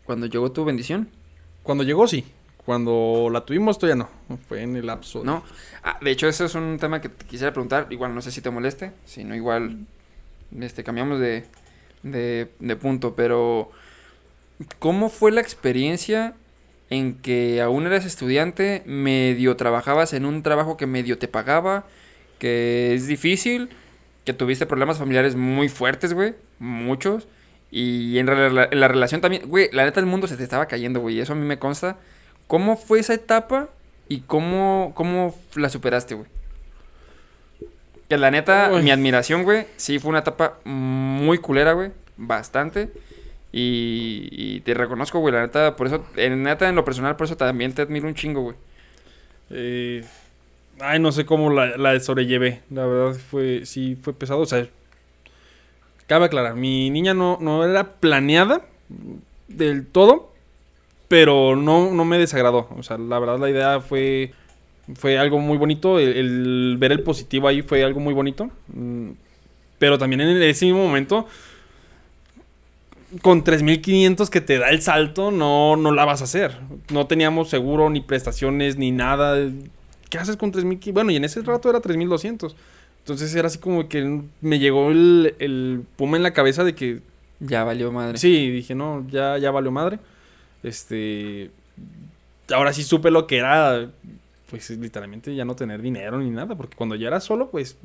cuando 0.04 0.26
llegó 0.26 0.52
tu 0.52 0.66
bendición? 0.66 1.08
Cuando 1.64 1.84
llegó, 1.84 2.08
sí. 2.08 2.26
Cuando 2.68 3.30
la 3.32 3.46
tuvimos, 3.46 3.80
todavía 3.80 4.04
no. 4.04 4.38
Fue 4.50 4.62
en 4.62 4.76
el 4.76 4.88
lapso. 4.88 5.24
¿No? 5.24 5.42
Ah, 5.84 5.98
de 6.02 6.12
hecho, 6.12 6.28
eso 6.28 6.44
es 6.44 6.54
un 6.54 6.78
tema 6.82 7.00
que 7.00 7.08
te 7.08 7.26
quisiera 7.26 7.54
preguntar. 7.54 7.88
Igual 7.92 8.14
no 8.14 8.22
sé 8.22 8.30
si 8.30 8.42
te 8.42 8.50
moleste. 8.50 8.92
Si 9.06 9.24
no, 9.24 9.36
igual 9.36 9.86
este, 10.60 10.84
cambiamos 10.84 11.18
de, 11.22 11.46
de, 12.04 12.76
punto. 12.76 13.16
Pero, 13.16 13.72
¿cómo 14.80 15.08
fue 15.08 15.32
la 15.32 15.40
experiencia 15.40 16.34
en 16.90 17.14
que 17.14 17.62
aún 17.62 17.88
eras 17.88 18.04
estudiante, 18.04 18.84
medio 18.86 19.56
trabajabas 19.56 20.12
en 20.12 20.26
un 20.26 20.44
trabajo 20.44 20.76
que 20.76 20.88
medio 20.88 21.18
te 21.18 21.30
pagaba, 21.30 21.86
que 22.38 22.94
es 22.94 23.08
difícil, 23.08 23.70
que 24.26 24.34
tuviste 24.34 24.66
problemas 24.66 24.98
familiares 24.98 25.38
muy 25.38 25.70
fuertes, 25.70 26.12
güey? 26.12 26.36
Muchos. 26.60 27.30
Y 27.72 28.18
en, 28.18 28.28
en 28.28 28.80
la 28.82 28.88
relación 28.90 29.22
también, 29.22 29.44
güey, 29.48 29.70
la 29.72 29.86
neta 29.86 30.02
el 30.02 30.06
mundo 30.06 30.28
se 30.28 30.36
te 30.36 30.44
estaba 30.44 30.66
cayendo, 30.66 31.00
güey. 31.00 31.22
Eso 31.22 31.32
a 31.32 31.38
mí 31.38 31.46
me 31.46 31.60
consta. 31.60 31.98
¿Cómo 32.48 32.78
fue 32.78 33.00
esa 33.00 33.14
etapa 33.14 33.70
y 34.08 34.22
cómo, 34.22 34.94
cómo 34.96 35.36
la 35.56 35.70
superaste, 35.70 36.16
güey? 36.16 36.28
Que 38.10 38.18
la 38.18 38.32
neta, 38.32 38.72
Uy. 38.74 38.84
mi 38.84 38.92
admiración, 38.92 39.44
güey, 39.44 39.68
sí 39.76 40.00
fue 40.00 40.10
una 40.10 40.20
etapa 40.20 40.60
muy 40.64 41.40
culera, 41.40 41.74
güey. 41.74 41.92
Bastante. 42.16 42.90
Y, 43.52 44.30
y 44.32 44.60
te 44.62 44.74
reconozco, 44.74 45.20
güey, 45.20 45.34
la 45.34 45.42
neta, 45.42 45.76
por 45.76 45.88
eso, 45.88 46.06
en 46.16 46.44
neta, 46.44 46.70
en 46.70 46.76
lo 46.76 46.86
personal, 46.86 47.16
por 47.16 47.26
eso 47.26 47.36
también 47.38 47.74
te 47.74 47.82
admiro 47.82 48.08
un 48.08 48.16
chingo, 48.16 48.42
güey. 48.42 48.56
Eh, 49.50 50.06
ay, 50.80 51.00
no 51.00 51.12
sé 51.12 51.26
cómo 51.26 51.50
la, 51.52 51.78
la 51.78 52.00
sobrellevé. 52.00 52.62
La 52.70 52.86
verdad 52.86 53.20
fue, 53.30 53.66
sí, 53.66 53.98
fue 54.02 54.14
pesado. 54.14 54.40
O 54.40 54.46
sea, 54.46 54.66
cabe 56.08 56.26
aclarar, 56.26 56.56
mi 56.56 56.90
niña 56.90 57.14
no, 57.14 57.38
no 57.42 57.66
era 57.66 57.84
planeada 57.84 58.62
del 59.48 59.86
todo, 59.86 60.27
pero 61.08 61.56
no, 61.56 61.92
no 61.92 62.06
me 62.06 62.18
desagradó. 62.18 62.70
O 62.78 62.84
sea, 62.84 62.98
la 62.98 63.20
verdad 63.20 63.40
la 63.40 63.50
idea 63.50 63.80
fue, 63.82 64.34
fue 64.96 65.18
algo 65.20 65.40
muy 65.40 65.58
bonito. 65.58 66.00
El, 66.00 66.10
el 66.18 66.78
ver 66.80 66.92
el 66.94 67.04
positivo 67.04 67.48
ahí 67.48 67.62
fue 67.62 67.84
algo 67.84 68.00
muy 68.00 68.14
bonito. 68.14 68.50
Mm, 68.70 69.12
Pero 69.80 69.98
también 69.98 70.22
en 70.22 70.42
ese 70.44 70.66
mismo 70.66 70.86
momento, 70.86 71.28
con 73.22 73.44
3.500 73.44 74.30
que 74.30 74.42
te 74.42 74.58
da 74.58 74.70
el 74.70 74.82
salto, 74.82 75.32
no, 75.32 75.76
no 75.78 75.92
la 75.92 76.06
vas 76.06 76.22
a 76.22 76.26
hacer. 76.26 76.58
No 76.92 77.08
teníamos 77.08 77.50
seguro, 77.50 77.90
ni 77.90 78.02
prestaciones, 78.02 78.78
ni 78.78 78.92
nada. 78.92 79.38
¿Qué 80.10 80.18
haces 80.18 80.36
con 80.38 80.52
3.500? 80.52 80.94
Bueno, 80.94 81.12
y 81.12 81.16
en 81.16 81.24
ese 81.24 81.42
rato 81.42 81.70
era 81.70 81.82
3.200. 81.82 82.56
Entonces 83.00 83.34
era 83.36 83.48
así 83.48 83.60
como 83.60 83.88
que 83.88 84.22
me 84.42 84.60
llegó 84.60 84.92
el, 84.92 85.36
el 85.40 85.84
puma 85.96 86.18
en 86.18 86.24
la 86.24 86.34
cabeza 86.34 86.64
de 86.66 86.76
que 86.76 87.02
Ya 87.40 87.64
valió 87.64 87.92
madre. 87.92 88.18
Sí, 88.18 88.50
dije, 88.52 88.76
no, 88.76 89.06
ya, 89.10 89.38
ya 89.38 89.52
valió 89.52 89.72
madre. 89.72 90.00
Este. 90.68 91.52
Ahora 92.54 92.74
sí 92.74 92.84
supe 92.84 93.12
lo 93.12 93.28
que 93.28 93.38
era, 93.38 93.90
pues 94.50 94.70
literalmente 94.70 95.36
ya 95.36 95.46
no 95.46 95.56
tener 95.56 95.82
dinero 95.82 96.20
ni 96.20 96.30
nada, 96.30 96.56
porque 96.56 96.78
cuando 96.78 96.96
ya 96.96 97.08
era 97.08 97.20
solo, 97.20 97.50
pues 97.50 97.78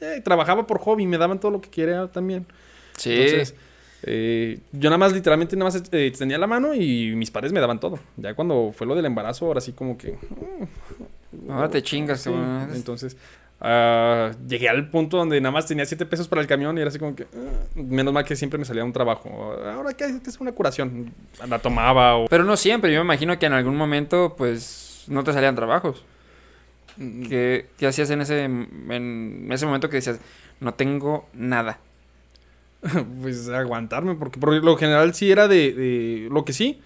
eh, 0.00 0.20
trabajaba 0.24 0.66
por 0.66 0.78
hobby, 0.78 1.06
me 1.06 1.18
daban 1.18 1.40
todo 1.40 1.50
lo 1.52 1.60
que 1.60 1.68
quería 1.68 2.06
también. 2.06 2.46
Sí. 2.96 3.12
Entonces, 3.12 3.54
eh, 4.04 4.60
yo 4.72 4.90
nada 4.90 4.98
más, 4.98 5.12
literalmente, 5.12 5.56
nada 5.56 5.70
más 5.70 5.82
eh, 5.92 6.06
extendía 6.06 6.38
la 6.38 6.46
mano 6.46 6.74
y 6.74 7.14
mis 7.16 7.30
padres 7.30 7.52
me 7.52 7.60
daban 7.60 7.80
todo. 7.80 7.98
Ya 8.16 8.34
cuando 8.34 8.72
fue 8.74 8.86
lo 8.86 8.94
del 8.94 9.06
embarazo, 9.06 9.46
ahora 9.46 9.60
sí 9.60 9.72
como 9.72 9.98
que. 9.98 10.16
Ahora 11.48 11.68
te 11.68 11.82
chingas, 11.82 12.22
Sí, 12.22 12.30
entonces, 12.74 13.16
ah, 13.60 14.30
llegué 14.46 14.68
al 14.68 14.88
punto 14.88 15.16
donde 15.16 15.40
nada 15.40 15.52
más 15.52 15.66
tenía 15.66 15.84
7 15.84 16.06
pesos 16.06 16.28
para 16.28 16.40
el 16.40 16.46
camión 16.46 16.78
y 16.78 16.80
era 16.80 16.88
así 16.88 16.98
como 16.98 17.14
que, 17.14 17.24
ah, 17.24 17.66
menos 17.74 18.14
mal 18.14 18.24
que 18.24 18.36
siempre 18.36 18.58
me 18.58 18.64
salía 18.64 18.84
un 18.84 18.92
trabajo. 18.92 19.56
Que 19.96 20.04
hacer 20.04 20.40
una 20.40 20.52
curación, 20.52 21.12
la 21.48 21.58
tomaba 21.58 22.16
o... 22.16 22.26
Pero 22.28 22.44
no 22.44 22.56
siempre, 22.56 22.92
yo 22.92 22.98
me 23.00 23.04
imagino 23.04 23.38
que 23.38 23.46
en 23.46 23.52
algún 23.52 23.76
momento, 23.76 24.34
pues, 24.36 25.04
no 25.08 25.24
te 25.24 25.32
salían 25.32 25.54
trabajos. 25.56 26.04
¿Qué, 26.96 27.66
qué 27.78 27.86
hacías 27.86 28.10
en 28.10 28.20
ese, 28.22 28.44
en 28.44 29.48
ese 29.50 29.66
momento 29.66 29.88
que 29.88 29.96
decías, 29.96 30.18
no 30.60 30.74
tengo 30.74 31.28
nada? 31.32 31.78
pues 33.22 33.48
aguantarme, 33.48 34.14
porque 34.14 34.38
por 34.38 34.52
lo 34.52 34.76
general 34.76 35.14
sí 35.14 35.30
era 35.30 35.48
de, 35.48 35.72
de- 35.72 36.28
Lo 36.30 36.44
que 36.44 36.52
sí, 36.52 36.80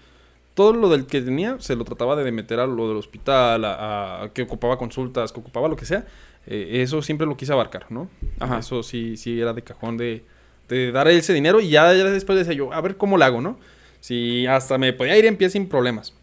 todo 0.53 0.73
lo 0.73 0.89
del 0.89 1.05
que 1.05 1.21
tenía 1.21 1.57
se 1.59 1.75
lo 1.75 1.83
trataba 1.83 2.15
de 2.15 2.31
meter 2.31 2.59
a 2.59 2.67
lo 2.67 2.87
del 2.87 2.97
hospital, 2.97 3.65
a, 3.65 4.23
a 4.23 4.29
que 4.33 4.43
ocupaba 4.43 4.77
consultas, 4.77 5.31
que 5.31 5.39
ocupaba 5.39 5.67
lo 5.67 5.75
que 5.75 5.85
sea. 5.85 6.05
Eh, 6.45 6.81
eso 6.83 7.01
siempre 7.01 7.25
lo 7.25 7.37
quise 7.37 7.53
abarcar, 7.53 7.85
¿no? 7.89 8.09
Ajá. 8.39 8.59
Eso 8.59 8.83
sí, 8.83 9.17
sí 9.17 9.39
era 9.39 9.53
de 9.53 9.61
cajón 9.63 9.97
de, 9.97 10.23
de 10.69 10.91
dar 10.91 11.07
ese 11.07 11.33
dinero 11.33 11.59
y 11.61 11.69
ya, 11.69 11.93
ya 11.93 12.05
después 12.05 12.37
decía 12.37 12.53
yo, 12.53 12.73
a 12.73 12.81
ver 12.81 12.97
cómo 12.97 13.17
lo 13.17 13.25
hago, 13.25 13.41
¿no? 13.41 13.59
Si 13.99 14.45
hasta 14.47 14.77
me 14.77 14.93
podía 14.93 15.17
ir 15.17 15.25
en 15.25 15.37
pie 15.37 15.49
sin 15.49 15.67
problemas. 15.67 16.13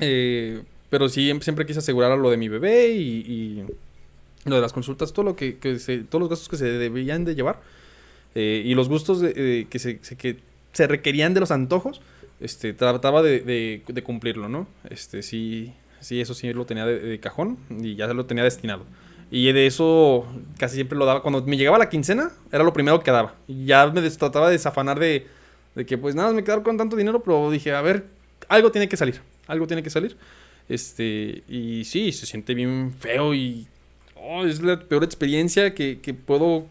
Eh, 0.00 0.62
pero 0.90 1.08
sí, 1.08 1.24
siempre, 1.24 1.44
siempre 1.44 1.66
quise 1.66 1.78
asegurar 1.78 2.16
lo 2.18 2.30
de 2.30 2.36
mi 2.36 2.48
bebé 2.48 2.90
y, 2.92 3.00
y 3.26 3.64
lo 4.44 4.56
de 4.56 4.60
las 4.60 4.72
consultas, 4.72 5.12
todo 5.12 5.24
lo 5.24 5.36
que, 5.36 5.56
que 5.58 5.78
se- 5.78 5.98
todos 6.04 6.20
los 6.20 6.28
gastos 6.28 6.48
que 6.48 6.56
se 6.56 6.66
debían 6.66 7.24
de 7.24 7.34
llevar 7.34 7.60
eh, 8.34 8.62
y 8.64 8.74
los 8.74 8.88
gustos 8.88 9.20
de- 9.20 9.66
que, 9.70 9.78
se, 9.78 9.98
que 10.00 10.38
se 10.72 10.86
requerían 10.86 11.34
de 11.34 11.40
los 11.40 11.50
antojos, 11.50 12.00
este, 12.40 12.72
trataba 12.72 13.22
de, 13.22 13.40
de- 13.40 13.82
de 13.86 14.02
cumplirlo, 14.02 14.48
¿no? 14.48 14.66
Este, 14.90 15.22
sí, 15.22 15.72
sí, 16.00 16.20
eso 16.20 16.34
sí 16.34 16.52
lo 16.52 16.66
tenía 16.66 16.84
de, 16.86 17.20
cajón 17.20 17.56
y 17.80 17.94
ya 17.94 18.06
lo 18.08 18.26
tenía 18.26 18.44
destinado. 18.44 18.84
Y 19.34 19.50
de 19.50 19.66
eso 19.66 20.26
casi 20.58 20.74
siempre 20.74 20.98
lo 20.98 21.06
daba. 21.06 21.22
Cuando 21.22 21.42
me 21.42 21.56
llegaba 21.56 21.78
la 21.78 21.88
quincena, 21.88 22.32
era 22.52 22.62
lo 22.62 22.74
primero 22.74 23.00
que 23.00 23.10
daba. 23.10 23.34
Ya 23.48 23.86
me 23.86 24.02
trataba 24.10 24.48
de 24.48 24.52
desafanar 24.52 25.00
de, 25.00 25.26
de 25.74 25.86
que, 25.86 25.96
pues 25.96 26.14
nada, 26.14 26.34
me 26.34 26.44
quedaba 26.44 26.62
con 26.62 26.76
tanto 26.76 26.96
dinero, 26.96 27.22
pero 27.22 27.50
dije, 27.50 27.72
a 27.72 27.80
ver, 27.80 28.04
algo 28.48 28.70
tiene 28.70 28.90
que 28.90 28.98
salir. 28.98 29.22
Algo 29.46 29.66
tiene 29.66 29.82
que 29.82 29.88
salir. 29.88 30.18
Este, 30.68 31.44
y 31.48 31.82
sí, 31.86 32.12
se 32.12 32.26
siente 32.26 32.52
bien 32.52 32.92
feo 32.92 33.32
y 33.32 33.66
oh, 34.16 34.44
es 34.44 34.60
la 34.60 34.78
peor 34.78 35.02
experiencia 35.02 35.72
que, 35.72 35.96
puedo. 36.26 36.66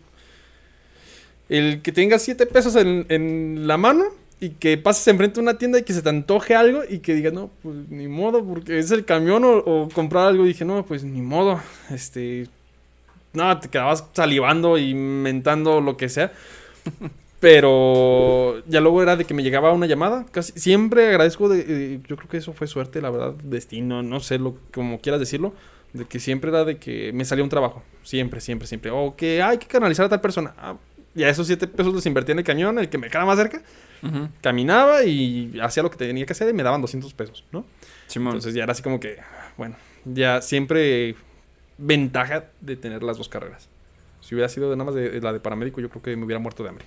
El 1.49 1.81
que 1.81 1.91
tengas 1.91 2.21
7 2.21 2.45
pesos 2.45 2.75
en, 2.75 3.07
en 3.09 3.65
la 3.65 3.77
mano 3.77 4.05
y 4.41 4.49
que 4.49 4.75
pases 4.75 5.07
enfrente 5.07 5.35
de 5.35 5.41
una 5.41 5.59
tienda 5.59 5.77
y 5.77 5.83
que 5.83 5.93
se 5.93 6.01
te 6.01 6.09
antoje 6.09 6.55
algo 6.55 6.81
y 6.89 6.97
que 6.97 7.13
digas, 7.13 7.31
no, 7.31 7.51
pues 7.61 7.75
ni 7.89 8.07
modo, 8.07 8.43
porque 8.43 8.79
es 8.79 8.89
el 8.89 9.05
camión 9.05 9.43
o, 9.45 9.87
comprar 9.93 10.29
algo. 10.29 10.43
Dije, 10.45 10.65
no, 10.65 10.83
pues 10.83 11.03
ni 11.03 11.21
modo. 11.21 11.61
Este. 11.91 12.47
No, 13.33 13.57
te 13.59 13.69
quedabas 13.69 14.03
salivando 14.13 14.79
y 14.79 14.95
mentando 14.95 15.79
lo 15.79 15.95
que 15.95 16.09
sea. 16.09 16.33
Pero 17.39 18.65
ya 18.67 18.81
luego 18.81 19.03
era 19.03 19.15
de 19.15 19.25
que 19.25 19.35
me 19.35 19.43
llegaba 19.43 19.73
una 19.73 19.85
llamada. 19.85 20.25
Casi 20.31 20.53
siempre 20.53 21.09
agradezco 21.09 21.47
de, 21.47 21.65
eh, 21.67 21.99
yo 22.07 22.15
creo 22.15 22.27
que 22.27 22.37
eso 22.37 22.51
fue 22.51 22.65
suerte, 22.65 22.99
la 22.99 23.11
verdad, 23.11 23.33
destino, 23.43 24.01
no 24.01 24.19
sé 24.21 24.39
lo 24.39 24.57
como 24.73 24.99
quieras 25.01 25.19
decirlo, 25.19 25.53
de 25.93 26.05
que 26.05 26.19
siempre 26.19 26.49
era 26.49 26.65
de 26.65 26.77
que 26.77 27.13
me 27.13 27.25
salía 27.25 27.43
un 27.43 27.49
trabajo, 27.49 27.83
siempre, 28.03 28.41
siempre, 28.41 28.67
siempre. 28.67 28.89
O 28.91 29.15
que 29.15 29.41
hay 29.43 29.59
que 29.59 29.67
canalizar 29.67 30.07
a 30.07 30.09
tal 30.09 30.21
persona. 30.21 30.53
Ah, 30.57 30.75
ya 31.13 31.29
esos 31.29 31.47
siete 31.47 31.67
pesos 31.67 31.93
los 31.93 32.05
invertí 32.05 32.31
en 32.31 32.39
el 32.39 32.45
camión, 32.45 32.79
el 32.79 32.89
que 32.89 32.97
me 32.97 33.07
quedaba 33.07 33.25
más 33.25 33.37
cerca. 33.37 33.61
Caminaba 34.41 35.03
y 35.03 35.59
hacía 35.61 35.83
lo 35.83 35.91
que 35.91 35.97
tenía 35.97 36.25
que 36.25 36.33
hacer 36.33 36.49
y 36.49 36.53
me 36.53 36.63
daban 36.63 36.81
200 36.81 37.13
pesos, 37.13 37.45
¿no? 37.51 37.65
Simón. 38.07 38.33
Entonces 38.33 38.55
ya 38.55 38.63
era 38.63 38.71
así 38.71 38.81
como 38.81 38.99
que, 38.99 39.17
bueno, 39.57 39.75
ya 40.05 40.41
siempre 40.41 41.15
ventaja 41.77 42.45
de 42.61 42.75
tener 42.77 43.03
las 43.03 43.17
dos 43.17 43.29
carreras. 43.29 43.69
Si 44.21 44.33
hubiera 44.35 44.49
sido 44.49 44.69
de 44.69 44.75
nada 44.75 44.85
más 44.85 44.95
de, 44.95 45.09
de 45.09 45.21
la 45.21 45.33
de 45.33 45.39
paramédico, 45.39 45.81
yo 45.81 45.89
creo 45.89 46.01
que 46.01 46.15
me 46.15 46.25
hubiera 46.25 46.39
muerto 46.39 46.63
de 46.63 46.69
hambre. 46.69 46.85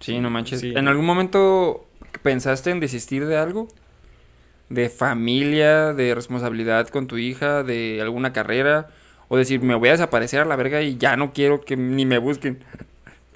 Sí, 0.00 0.18
no 0.20 0.30
manches. 0.30 0.60
Sí. 0.60 0.72
¿En 0.74 0.88
algún 0.88 1.04
momento 1.04 1.86
pensaste 2.22 2.70
en 2.70 2.80
desistir 2.80 3.26
de 3.26 3.36
algo? 3.36 3.68
¿De 4.68 4.88
familia, 4.88 5.92
de 5.94 6.14
responsabilidad 6.14 6.88
con 6.88 7.06
tu 7.06 7.18
hija, 7.18 7.62
de 7.62 8.00
alguna 8.00 8.32
carrera? 8.32 8.88
O 9.28 9.36
decir, 9.36 9.60
me 9.60 9.74
voy 9.74 9.88
a 9.88 9.92
desaparecer 9.92 10.40
a 10.40 10.44
la 10.44 10.56
verga 10.56 10.82
y 10.82 10.96
ya 10.96 11.16
no 11.16 11.32
quiero 11.32 11.60
que 11.60 11.76
ni 11.76 12.06
me 12.06 12.18
busquen. 12.18 12.64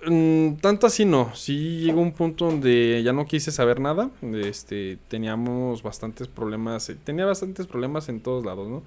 Mm, 0.05 0.57
tanto 0.57 0.87
así 0.87 1.05
no. 1.05 1.35
Sí 1.35 1.81
llegó 1.81 2.01
un 2.01 2.13
punto 2.13 2.47
donde 2.47 3.03
ya 3.05 3.13
no 3.13 3.27
quise 3.27 3.53
saber 3.53 3.81
nada. 3.81 4.11
Este, 4.35 4.99
teníamos 5.09 5.83
bastantes 5.83 6.29
problemas. 6.29 6.89
eh, 6.91 6.97
Tenía 7.03 7.25
bastantes 7.27 7.67
problemas 7.67 8.09
en 8.09 8.21
todos 8.21 8.45
lados, 8.45 8.69
¿no? 8.69 8.83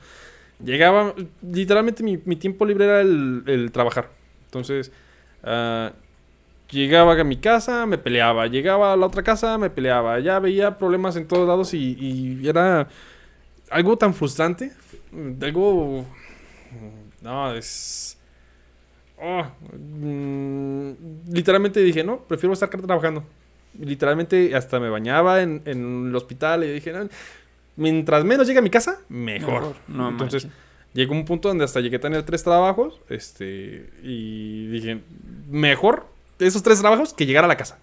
Llegaba, 0.63 1.15
literalmente 1.41 2.03
mi, 2.03 2.19
mi 2.25 2.35
tiempo 2.37 2.65
libre 2.65 2.85
era 2.85 3.01
el, 3.01 3.43
el 3.47 3.71
trabajar. 3.71 4.11
Entonces, 4.45 4.91
ah, 5.43 5.93
llegaba 6.71 7.19
a 7.19 7.23
mi 7.25 7.37
casa, 7.37 7.85
me 7.87 7.97
peleaba. 7.99 8.47
Llegaba 8.47 8.93
a 8.93 8.97
la 8.97 9.07
otra 9.07 9.23
casa, 9.23 9.57
me 9.57 9.69
peleaba. 9.71 10.19
Ya 10.19 10.39
veía 10.39 10.77
problemas 10.77 11.15
en 11.17 11.27
todos 11.27 11.47
lados 11.47 11.73
y, 11.75 11.97
y 11.99 12.47
era 12.47 12.89
algo 13.71 13.97
tan 13.97 14.13
frustrante. 14.13 14.73
Algo... 15.41 16.05
No, 17.21 17.53
es... 17.53 18.14
Oh, 19.21 19.43
mm, 19.77 20.91
literalmente 21.31 21.79
dije, 21.81 22.03
no, 22.03 22.19
prefiero 22.19 22.53
estar 22.53 22.69
trabajando. 22.69 23.23
Literalmente 23.79 24.55
hasta 24.55 24.79
me 24.79 24.89
bañaba 24.89 25.41
en, 25.41 25.61
en 25.65 26.07
el 26.09 26.15
hospital 26.15 26.63
y 26.63 26.67
dije, 26.73 26.91
"No, 26.93 27.07
mientras 27.75 28.23
menos 28.23 28.47
llegue 28.47 28.59
a 28.59 28.61
mi 28.61 28.69
casa, 28.69 28.99
mejor. 29.09 29.75
No 29.87 30.09
Entonces, 30.09 30.45
manches. 30.45 30.59
llegó 30.93 31.13
un 31.13 31.25
punto 31.25 31.49
donde 31.49 31.65
hasta 31.65 31.81
llegué 31.81 31.97
a 31.97 32.01
tener 32.01 32.23
tres 32.23 32.43
trabajos, 32.43 32.99
este, 33.09 33.89
y 34.03 34.67
dije, 34.67 35.01
mejor 35.49 36.07
esos 36.39 36.63
tres 36.63 36.79
trabajos 36.79 37.13
que 37.13 37.25
llegar 37.25 37.43
a 37.43 37.47
la 37.47 37.57
casa. 37.57 37.79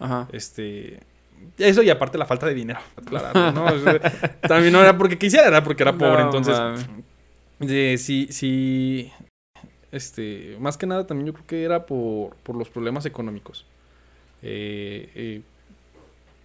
Ajá. 0.00 0.28
Este, 0.32 1.00
eso 1.58 1.82
y 1.82 1.90
aparte 1.90 2.18
la 2.18 2.26
falta 2.26 2.46
de 2.46 2.54
dinero, 2.54 2.80
claro, 3.04 3.52
¿no? 3.52 3.66
O 3.66 3.78
sea, 3.78 4.00
también 4.40 4.72
no 4.72 4.80
era 4.80 4.96
porque 4.98 5.16
quisiera, 5.18 5.46
era 5.46 5.62
porque 5.62 5.82
era 5.84 5.92
pobre, 5.98 6.24
No 6.24 6.32
entonces... 6.36 6.56
sí, 8.00 8.26
sí. 8.30 9.12
Este, 9.94 10.56
más 10.58 10.76
que 10.76 10.86
nada 10.88 11.06
también 11.06 11.28
yo 11.28 11.32
creo 11.32 11.46
que 11.46 11.62
era 11.62 11.86
por, 11.86 12.34
por 12.42 12.56
los 12.56 12.68
problemas 12.68 13.06
económicos. 13.06 13.64
Eh, 14.42 15.08
eh, 15.14 15.42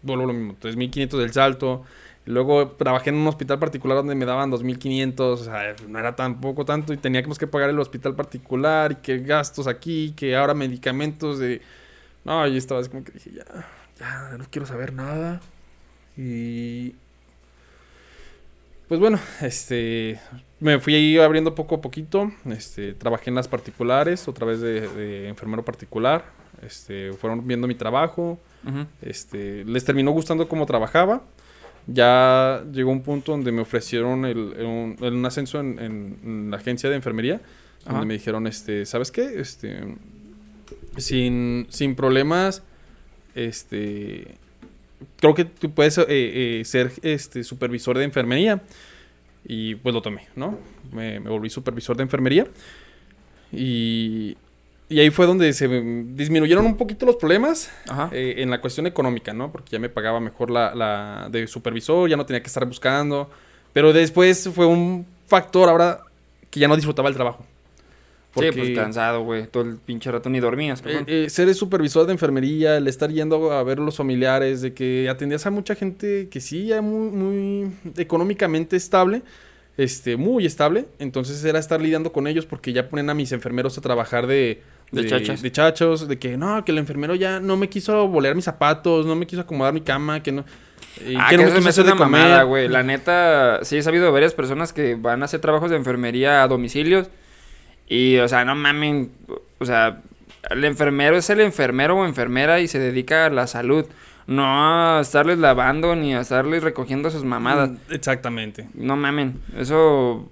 vuelvo 0.03 0.27
lo 0.27 0.33
mismo, 0.33 0.55
3.500 0.61 1.17
del 1.17 1.33
salto. 1.33 1.83
Luego 2.25 2.67
trabajé 2.73 3.09
en 3.09 3.15
un 3.15 3.25
hospital 3.25 3.57
particular 3.57 3.97
donde 3.97 4.13
me 4.13 4.25
daban 4.25 4.51
2.500, 4.51 5.19
o 5.19 5.37
sea, 5.37 5.75
no 5.87 5.97
era 5.97 6.15
tampoco 6.15 6.63
tanto 6.63 6.93
y 6.93 6.97
teníamos 6.97 7.39
que 7.39 7.47
pagar 7.47 7.71
el 7.71 7.79
hospital 7.79 8.15
particular 8.15 8.91
y 8.91 8.95
que 8.97 9.17
gastos 9.17 9.65
aquí, 9.65 10.13
que 10.15 10.35
ahora 10.35 10.53
medicamentos 10.53 11.39
de... 11.39 11.63
No, 12.25 12.45
yo 12.45 12.55
estaba 12.55 12.81
así 12.81 12.91
como 12.91 13.03
que 13.03 13.13
dije, 13.13 13.31
ya, 13.31 13.67
ya, 13.99 14.37
no 14.37 14.45
quiero 14.51 14.67
saber 14.67 14.93
nada. 14.93 15.41
Y... 16.15 16.93
Pues 18.87 18.99
bueno, 18.99 19.19
este, 19.41 20.19
me 20.59 20.79
fui 20.79 21.17
abriendo 21.17 21.55
poco 21.55 21.75
a 21.75 21.81
poquito. 21.81 22.31
Este, 22.45 22.93
trabajé 22.93 23.29
en 23.29 23.35
las 23.35 23.47
particulares, 23.47 24.27
otra 24.27 24.45
vez 24.45 24.59
de, 24.61 24.87
de 24.87 25.27
enfermero 25.29 25.63
particular. 25.63 26.25
Este, 26.61 27.13
fueron 27.13 27.47
viendo 27.47 27.67
mi 27.67 27.75
trabajo. 27.75 28.39
Ujú. 28.67 28.85
Este, 29.01 29.63
les 29.65 29.85
terminó 29.85 30.11
gustando 30.11 30.47
cómo 30.47 30.65
trabajaba. 30.65 31.23
Ya 31.87 32.63
llegó 32.71 32.91
un 32.91 33.01
punto 33.01 33.31
donde 33.31 33.51
me 33.51 33.61
ofrecieron 33.61 34.25
el, 34.25 34.37
un, 34.37 34.97
un 35.01 35.25
ascenso 35.25 35.59
en, 35.59 35.79
en- 35.79 36.17
en 36.23 36.51
la 36.51 36.57
agencia 36.57 36.89
de 36.89 36.95
enfermería. 36.97 37.39
Donde 37.85 37.99
Ajá. 37.99 38.05
me 38.05 38.13
dijeron, 38.15 38.45
este, 38.45 38.85
¿sabes 38.85 39.09
qué? 39.11 39.39
Este, 39.39 39.95
sin, 40.97 41.65
sin 41.69 41.95
problemas, 41.95 42.61
este, 43.35 44.35
creo 45.17 45.33
que 45.33 45.45
tú 45.45 45.71
puedes 45.71 45.97
eh, 45.97 46.05
eh, 46.09 46.61
ser 46.65 46.91
este, 47.01 47.43
supervisor 47.45 47.97
de 47.97 48.03
enfermería. 48.03 48.61
Y 49.45 49.75
pues 49.75 49.93
lo 49.95 50.01
tomé, 50.01 50.27
¿no? 50.35 50.57
Me, 50.91 51.19
me 51.19 51.29
volví 51.29 51.49
supervisor 51.49 51.95
de 51.97 52.03
enfermería. 52.03 52.47
Y, 53.51 54.37
y 54.89 54.99
ahí 54.99 55.09
fue 55.09 55.25
donde 55.25 55.53
se 55.53 55.67
disminuyeron 55.67 56.65
un 56.65 56.77
poquito 56.77 57.05
los 57.05 57.15
problemas 57.15 57.71
eh, 58.11 58.35
en 58.37 58.49
la 58.49 58.61
cuestión 58.61 58.87
económica, 58.87 59.33
¿no? 59.33 59.51
Porque 59.51 59.71
ya 59.71 59.79
me 59.79 59.89
pagaba 59.89 60.19
mejor 60.19 60.51
la, 60.51 60.73
la 60.75 61.29
de 61.31 61.47
supervisor, 61.47 62.09
ya 62.09 62.17
no 62.17 62.25
tenía 62.25 62.41
que 62.41 62.47
estar 62.47 62.65
buscando. 62.65 63.29
Pero 63.73 63.93
después 63.93 64.49
fue 64.53 64.65
un 64.65 65.05
factor 65.27 65.69
ahora 65.69 66.01
que 66.49 66.59
ya 66.59 66.67
no 66.67 66.75
disfrutaba 66.75 67.09
el 67.09 67.15
trabajo. 67.15 67.45
Sí, 68.35 68.45
pues 68.55 68.69
cansado, 68.75 69.23
güey. 69.23 69.47
Todo 69.47 69.63
el 69.63 69.77
pinche 69.77 70.11
rato 70.11 70.29
ni 70.29 70.39
dormías, 70.39 70.83
eh, 70.85 71.03
eh, 71.07 71.29
ser 71.29 71.47
el 71.49 71.55
supervisor 71.55 72.05
de 72.05 72.11
enfermería, 72.13 72.77
el 72.77 72.87
estar 72.87 73.09
yendo 73.11 73.51
a 73.51 73.63
ver 73.63 73.79
los 73.79 73.97
familiares, 73.97 74.61
de 74.61 74.73
que 74.73 75.09
atendías 75.09 75.45
a 75.47 75.51
mucha 75.51 75.73
gente 75.75 76.29
que 76.29 76.39
sí, 76.39 76.67
ya 76.67 76.81
muy, 76.81 77.09
muy 77.09 77.71
económicamente 77.97 78.75
estable, 78.75 79.23
este, 79.77 80.15
muy 80.17 80.45
estable. 80.45 80.85
Entonces 80.99 81.43
era 81.43 81.57
estar 81.59 81.81
lidiando 81.81 82.11
con 82.11 82.27
ellos 82.27 82.45
porque 82.45 82.71
ya 82.73 82.87
ponen 82.87 83.09
a 83.09 83.13
mis 83.13 83.31
enfermeros 83.31 83.77
a 83.77 83.81
trabajar 83.81 84.27
de, 84.27 84.61
De 84.91 85.05
chachas. 85.07 85.41
de 85.41 85.51
chachos, 85.51 86.07
de 86.07 86.19
que 86.19 86.37
no, 86.37 86.63
que 86.65 86.71
el 86.71 86.77
enfermero 86.77 87.15
ya 87.15 87.39
no 87.39 87.57
me 87.57 87.67
quiso 87.69 88.07
bolear 88.07 88.35
mis 88.35 88.45
zapatos, 88.45 89.05
no 89.07 89.15
me 89.15 89.25
quiso 89.25 89.41
acomodar 89.41 89.73
mi 89.73 89.81
cama, 89.81 90.21
que 90.21 90.31
no. 90.31 90.45
eh, 91.01 91.15
Ah, 91.17 91.27
que 91.31 91.37
que 91.37 91.41
no 91.43 91.47
eso 91.47 91.57
se 91.57 91.61
me 91.63 91.69
hace 91.69 91.81
una 91.81 91.95
mamada, 91.95 92.41
comer. 92.43 92.45
güey. 92.45 92.67
La 92.67 92.83
neta, 92.83 93.59
sí 93.63 93.77
he 93.77 93.81
sabido 93.81 94.05
de 94.05 94.11
varias 94.11 94.33
personas 94.35 94.71
que 94.71 94.93
van 94.95 95.21
a 95.23 95.25
hacer 95.25 95.39
trabajos 95.41 95.71
de 95.71 95.77
enfermería 95.77 96.43
a 96.43 96.47
domicilios. 96.47 97.09
Y, 97.89 98.17
o 98.19 98.27
sea, 98.29 98.45
no 98.45 98.55
mamen. 98.55 99.11
O 99.59 99.65
sea, 99.65 100.01
el 100.49 100.63
enfermero 100.63 101.17
es 101.17 101.29
el 101.29 101.41
enfermero 101.41 101.97
o 101.97 102.05
enfermera 102.05 102.59
y 102.61 102.67
se 102.67 102.79
dedica 102.79 103.25
a 103.25 103.29
la 103.29 103.47
salud. 103.47 103.85
No 104.27 104.43
a 104.45 105.01
estarles 105.01 105.39
lavando 105.39 105.95
ni 105.95 106.13
a 106.13 106.21
estarles 106.21 106.61
recogiendo 106.63 107.09
sus 107.09 107.23
mamadas. 107.23 107.71
Mm, 107.71 107.77
Exactamente. 107.91 108.67
No 108.75 108.95
mamen. 108.95 109.41
Eso. 109.57 110.29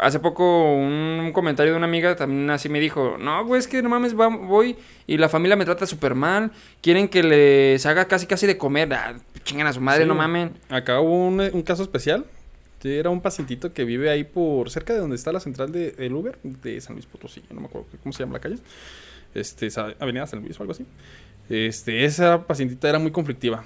Hace 0.00 0.18
poco 0.18 0.72
un 0.72 1.30
comentario 1.34 1.72
de 1.72 1.76
una 1.76 1.86
amiga 1.86 2.16
también 2.16 2.48
así 2.48 2.70
me 2.70 2.80
dijo, 2.80 3.16
no, 3.20 3.44
güey, 3.44 3.58
es 3.58 3.68
que 3.68 3.82
no 3.82 3.90
mames, 3.90 4.18
va- 4.18 4.28
voy 4.28 4.74
y 5.06 5.18
la 5.18 5.28
familia 5.28 5.56
me 5.56 5.66
trata 5.66 5.84
súper 5.84 6.14
mal, 6.14 6.52
quieren 6.80 7.06
que 7.06 7.22
les 7.22 7.84
haga 7.84 8.06
casi 8.06 8.26
casi 8.26 8.46
de 8.46 8.56
comer, 8.56 8.90
ah, 8.94 9.16
chinguen 9.44 9.66
a 9.66 9.74
su 9.74 9.80
madre, 9.82 10.04
Sí, 10.04 10.08
no 10.08 10.14
mamen. 10.14 10.52
Acá 10.70 11.00
hubo 11.00 11.26
un, 11.28 11.40
un 11.52 11.62
caso 11.62 11.82
especial. 11.82 12.24
Sí, 12.80 12.96
Era 12.96 13.10
un 13.10 13.20
pacientito 13.20 13.72
que 13.72 13.84
vive 13.84 14.10
ahí 14.10 14.24
por 14.24 14.70
cerca 14.70 14.94
de 14.94 15.00
donde 15.00 15.16
está 15.16 15.32
la 15.32 15.40
central 15.40 15.70
de, 15.70 15.92
del 15.92 16.14
Uber, 16.14 16.38
de 16.42 16.80
San 16.80 16.94
Luis 16.94 17.06
Potosí, 17.06 17.42
no 17.50 17.60
me 17.60 17.66
acuerdo 17.66 17.88
cómo 18.02 18.12
se 18.12 18.22
llama 18.22 18.34
la 18.34 18.40
calle. 18.40 18.58
Este, 19.34 19.68
Avenida 19.98 20.26
San 20.26 20.40
Luis 20.40 20.58
o 20.58 20.62
algo 20.62 20.72
así. 20.72 20.86
Este, 21.48 22.04
esa 22.04 22.46
pacientita 22.46 22.88
era 22.88 22.98
muy 22.98 23.10
conflictiva. 23.10 23.64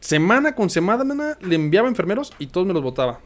Semana 0.00 0.54
con 0.54 0.70
semana 0.70 1.36
le 1.40 1.54
enviaba 1.54 1.88
enfermeros 1.88 2.32
y 2.38 2.46
todos 2.46 2.66
me 2.66 2.72
los 2.72 2.82
votaba. 2.82 3.20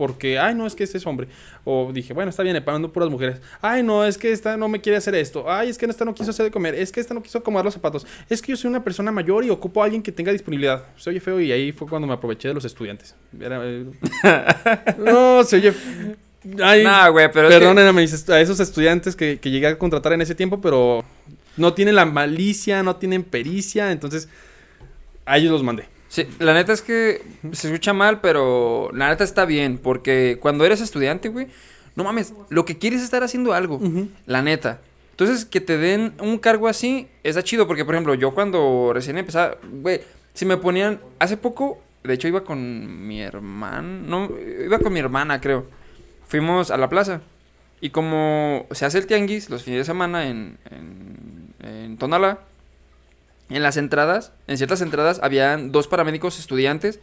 Porque, 0.00 0.38
ay, 0.38 0.54
no, 0.54 0.66
es 0.66 0.74
que 0.74 0.84
ese 0.84 0.96
es 0.96 1.06
hombre. 1.06 1.28
O 1.62 1.90
dije, 1.92 2.14
bueno, 2.14 2.30
está 2.30 2.42
bien, 2.42 2.54
le 2.54 2.62
pagando 2.62 2.90
puras 2.90 3.10
mujeres. 3.10 3.42
Ay, 3.60 3.82
no, 3.82 4.02
es 4.06 4.16
que 4.16 4.32
esta 4.32 4.56
no 4.56 4.66
me 4.66 4.80
quiere 4.80 4.96
hacer 4.96 5.14
esto. 5.14 5.44
Ay, 5.46 5.68
es 5.68 5.76
que 5.76 5.84
esta 5.84 6.06
no 6.06 6.14
quiso 6.14 6.30
hacer 6.30 6.44
de 6.46 6.50
comer. 6.50 6.74
Es 6.74 6.90
que 6.90 7.00
esta 7.00 7.12
no 7.12 7.22
quiso 7.22 7.36
acomodar 7.36 7.66
los 7.66 7.74
zapatos. 7.74 8.06
Es 8.30 8.40
que 8.40 8.52
yo 8.52 8.56
soy 8.56 8.70
una 8.70 8.82
persona 8.82 9.12
mayor 9.12 9.44
y 9.44 9.50
ocupo 9.50 9.82
a 9.82 9.84
alguien 9.84 10.02
que 10.02 10.10
tenga 10.10 10.32
disponibilidad. 10.32 10.84
Se 10.96 11.10
oye 11.10 11.20
feo 11.20 11.38
y 11.38 11.52
ahí 11.52 11.70
fue 11.72 11.86
cuando 11.86 12.08
me 12.08 12.14
aproveché 12.14 12.48
de 12.48 12.54
los 12.54 12.64
estudiantes. 12.64 13.14
Era, 13.38 13.60
eh, 13.62 13.84
no, 14.98 15.44
se 15.44 15.56
oye. 15.56 15.74
Ay, 16.62 16.82
Nah, 16.82 17.10
güey, 17.10 17.30
pero 17.30 17.48
es 17.48 17.54
que- 17.58 18.32
a 18.32 18.40
esos 18.40 18.58
estudiantes 18.58 19.14
que, 19.14 19.38
que 19.38 19.50
llegué 19.50 19.66
a 19.66 19.76
contratar 19.78 20.14
en 20.14 20.22
ese 20.22 20.34
tiempo, 20.34 20.62
pero 20.62 21.04
no 21.58 21.74
tienen 21.74 21.94
la 21.94 22.06
malicia, 22.06 22.82
no 22.82 22.96
tienen 22.96 23.22
pericia, 23.22 23.92
entonces 23.92 24.30
a 25.26 25.36
ellos 25.36 25.52
los 25.52 25.62
mandé. 25.62 25.84
Sí, 26.10 26.26
la 26.40 26.54
neta 26.54 26.72
es 26.72 26.82
que 26.82 27.22
se 27.52 27.68
escucha 27.68 27.92
mal, 27.92 28.20
pero 28.20 28.90
la 28.92 29.10
neta 29.10 29.22
está 29.22 29.44
bien, 29.44 29.78
porque 29.78 30.38
cuando 30.40 30.64
eres 30.64 30.80
estudiante, 30.80 31.28
güey, 31.28 31.46
no 31.94 32.02
mames, 32.02 32.34
lo 32.48 32.64
que 32.64 32.78
quieres 32.78 32.98
es 32.98 33.04
estar 33.04 33.22
haciendo 33.22 33.52
algo, 33.52 33.80
la 34.26 34.42
neta. 34.42 34.80
Entonces, 35.12 35.44
que 35.44 35.60
te 35.60 35.78
den 35.78 36.14
un 36.18 36.38
cargo 36.38 36.66
así, 36.66 37.06
está 37.22 37.44
chido, 37.44 37.68
porque, 37.68 37.84
por 37.84 37.94
ejemplo, 37.94 38.14
yo 38.14 38.34
cuando 38.34 38.90
recién 38.92 39.18
empezaba, 39.18 39.56
güey, 39.70 40.00
si 40.34 40.44
me 40.46 40.56
ponían, 40.56 41.00
hace 41.20 41.36
poco, 41.36 41.80
de 42.02 42.14
hecho 42.14 42.26
iba 42.26 42.42
con 42.42 43.06
mi 43.06 43.22
hermano, 43.22 44.02
no, 44.04 44.30
iba 44.64 44.80
con 44.80 44.92
mi 44.92 44.98
hermana, 44.98 45.40
creo. 45.40 45.66
Fuimos 46.26 46.72
a 46.72 46.76
la 46.76 46.88
plaza, 46.88 47.20
y 47.80 47.90
como 47.90 48.66
se 48.72 48.84
hace 48.84 48.98
el 48.98 49.06
tianguis 49.06 49.48
los 49.48 49.62
fines 49.62 49.78
de 49.78 49.84
semana 49.84 50.26
en, 50.26 50.58
en, 50.72 51.54
en 51.62 51.96
Tonalá, 51.98 52.40
en 53.50 53.62
las 53.62 53.76
entradas, 53.76 54.32
en 54.46 54.56
ciertas 54.56 54.80
entradas, 54.80 55.20
habían 55.22 55.72
dos 55.72 55.88
paramédicos 55.88 56.38
estudiantes 56.38 57.00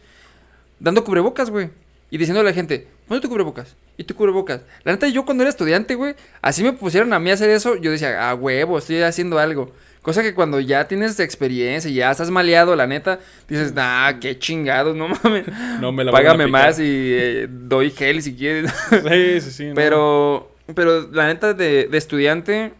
dando 0.80 1.04
cubrebocas, 1.04 1.50
güey. 1.50 1.70
Y 2.10 2.16
diciéndole 2.16 2.48
a 2.48 2.52
la 2.52 2.54
gente, 2.54 2.88
ponte 3.06 3.20
tu 3.20 3.28
cubrebocas. 3.28 3.76
Y 3.96 4.04
tu 4.04 4.14
cubrebocas. 4.14 4.62
La 4.84 4.92
neta, 4.92 5.08
yo 5.08 5.24
cuando 5.24 5.42
era 5.42 5.50
estudiante, 5.50 5.94
güey, 5.94 6.14
así 6.40 6.62
me 6.62 6.72
pusieron 6.72 7.12
a 7.12 7.18
mí 7.18 7.30
a 7.30 7.34
hacer 7.34 7.50
eso, 7.50 7.76
yo 7.76 7.90
decía, 7.90 8.30
ah, 8.30 8.34
huevo, 8.34 8.78
estoy 8.78 9.02
haciendo 9.02 9.38
algo. 9.38 9.72
Cosa 10.00 10.22
que 10.22 10.32
cuando 10.32 10.58
ya 10.60 10.88
tienes 10.88 11.20
experiencia 11.20 11.90
y 11.90 11.94
ya 11.94 12.10
estás 12.10 12.30
maleado, 12.30 12.74
la 12.76 12.86
neta, 12.86 13.18
dices, 13.46 13.74
nah, 13.74 14.12
qué 14.20 14.38
chingados, 14.38 14.96
no 14.96 15.08
mames. 15.08 15.44
No 15.80 15.92
me 15.92 16.04
la 16.04 16.12
Págame 16.12 16.46
más 16.46 16.78
y 16.78 17.12
eh, 17.12 17.46
doy 17.50 17.90
gel 17.90 18.22
si 18.22 18.34
quieres. 18.34 18.72
Sí, 18.90 19.40
sí, 19.40 19.50
sí. 19.50 19.64
no. 19.68 19.74
Pero, 19.74 20.56
pero 20.74 21.10
la 21.12 21.26
neta 21.26 21.52
de, 21.52 21.88
de 21.88 21.98
estudiante, 21.98 22.72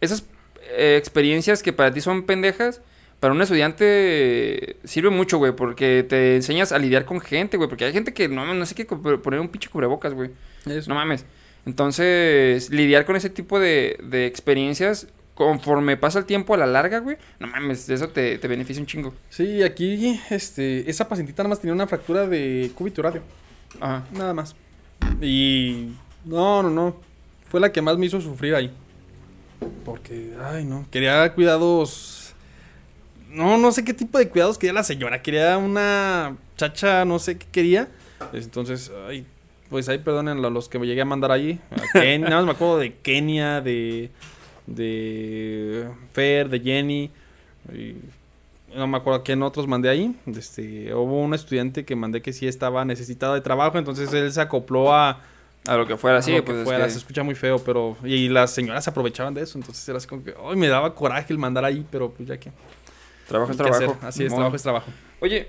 esas 0.00 0.24
eh, 0.76 0.96
experiencias 0.98 1.62
que 1.62 1.72
para 1.72 1.92
ti 1.92 2.00
son 2.00 2.24
pendejas, 2.24 2.80
para 3.22 3.34
un 3.34 3.40
estudiante 3.40 4.78
sirve 4.82 5.08
mucho, 5.10 5.38
güey, 5.38 5.52
porque 5.54 6.04
te 6.08 6.34
enseñas 6.34 6.72
a 6.72 6.78
lidiar 6.80 7.04
con 7.04 7.20
gente, 7.20 7.56
güey, 7.56 7.68
porque 7.68 7.84
hay 7.84 7.92
gente 7.92 8.12
que 8.12 8.26
no, 8.26 8.52
no 8.52 8.66
sé 8.66 8.74
qué 8.74 8.84
poner 8.84 9.38
un 9.38 9.46
pinche 9.46 9.68
cubrebocas, 9.70 10.12
güey. 10.12 10.30
Eso. 10.66 10.88
No 10.88 10.96
mames. 10.96 11.24
Entonces, 11.64 12.70
lidiar 12.70 13.04
con 13.04 13.14
ese 13.14 13.30
tipo 13.30 13.60
de, 13.60 13.96
de 14.02 14.26
experiencias, 14.26 15.06
conforme 15.36 15.96
pasa 15.96 16.18
el 16.18 16.24
tiempo 16.24 16.52
a 16.54 16.56
la 16.56 16.66
larga, 16.66 16.98
güey, 16.98 17.16
no 17.38 17.46
mames, 17.46 17.88
eso 17.88 18.08
te, 18.08 18.38
te 18.38 18.48
beneficia 18.48 18.80
un 18.80 18.88
chingo. 18.88 19.14
Sí, 19.30 19.62
aquí, 19.62 20.20
este, 20.30 20.90
esa 20.90 21.08
pacientita 21.08 21.44
nada 21.44 21.50
más 21.50 21.60
tenía 21.60 21.74
una 21.74 21.86
fractura 21.86 22.26
de 22.26 22.72
cúbito 22.74 23.02
radio. 23.02 23.22
Ajá. 23.78 24.04
Nada 24.10 24.34
más. 24.34 24.56
Y 25.20 25.92
no, 26.24 26.64
no, 26.64 26.70
no. 26.70 26.96
Fue 27.48 27.60
la 27.60 27.70
que 27.70 27.82
más 27.82 27.96
me 27.96 28.06
hizo 28.06 28.20
sufrir 28.20 28.56
ahí. 28.56 28.72
Porque, 29.84 30.32
ay, 30.42 30.64
no. 30.64 30.86
Quería 30.90 31.32
cuidados. 31.32 32.21
No, 33.32 33.56
no 33.58 33.72
sé 33.72 33.84
qué 33.84 33.94
tipo 33.94 34.18
de 34.18 34.28
cuidados 34.28 34.58
quería 34.58 34.74
la 34.74 34.84
señora. 34.84 35.22
Quería 35.22 35.56
una 35.58 36.36
chacha, 36.56 37.04
no 37.04 37.18
sé 37.18 37.38
qué 37.38 37.46
quería. 37.50 37.88
Entonces, 38.32 38.92
ay, 39.08 39.26
pues 39.70 39.88
ahí 39.88 39.98
perdonen 39.98 40.44
a 40.44 40.50
los 40.50 40.68
que 40.68 40.78
me 40.78 40.86
llegué 40.86 41.00
a 41.00 41.04
mandar 41.06 41.32
allí. 41.32 41.58
A 41.70 41.76
Ken- 41.98 42.22
nada 42.22 42.36
más 42.36 42.44
me 42.44 42.50
acuerdo 42.52 42.78
de 42.78 42.94
Kenia, 42.94 43.60
de. 43.60 44.10
de 44.66 45.88
Fer, 46.12 46.48
de 46.48 46.60
Jenny. 46.60 47.10
y 47.72 47.96
no 48.76 48.86
me 48.86 48.96
acuerdo 48.96 49.20
a 49.20 49.22
quién 49.22 49.42
otros 49.42 49.66
mandé 49.66 49.88
ahí. 49.90 50.14
Este, 50.26 50.94
hubo 50.94 51.20
un 51.20 51.34
estudiante 51.34 51.84
que 51.84 51.94
mandé 51.96 52.22
que 52.22 52.32
sí 52.32 52.46
estaba 52.46 52.84
necesitado 52.84 53.34
de 53.34 53.40
trabajo, 53.42 53.78
entonces 53.78 54.12
él 54.14 54.32
se 54.32 54.40
acopló 54.40 54.94
a, 54.94 55.20
A 55.66 55.76
lo 55.76 55.86
que 55.86 55.96
fuera, 55.96 56.22
sí, 56.22 56.32
que 56.32 56.42
pues 56.42 56.58
es 56.58 56.64
fuera. 56.64 56.84
que- 56.86 56.90
Se 56.90 56.98
escucha 56.98 57.22
muy 57.22 57.34
feo, 57.34 57.58
pero 57.58 57.96
y 58.02 58.28
las 58.28 58.50
señoras 58.52 58.84
se 58.84 58.90
aprovechaban 58.90 59.34
de 59.34 59.42
eso, 59.42 59.58
entonces 59.58 59.86
era 59.88 59.98
así 59.98 60.06
como 60.06 60.24
que, 60.24 60.34
ay, 60.48 60.56
me 60.56 60.68
daba 60.68 60.94
coraje 60.94 61.32
el 61.32 61.38
mandar 61.38 61.64
ahí, 61.66 61.84
pero 61.90 62.10
pues 62.10 62.28
ya 62.28 62.38
que. 62.38 62.50
Trabajo 63.28 63.52
es 63.52 63.56
trabajo. 63.56 63.98
Así 64.02 64.24
es, 64.24 64.32
trabajo 64.32 64.56
es 64.56 64.62
trabajo. 64.62 64.90
Oye, 65.20 65.48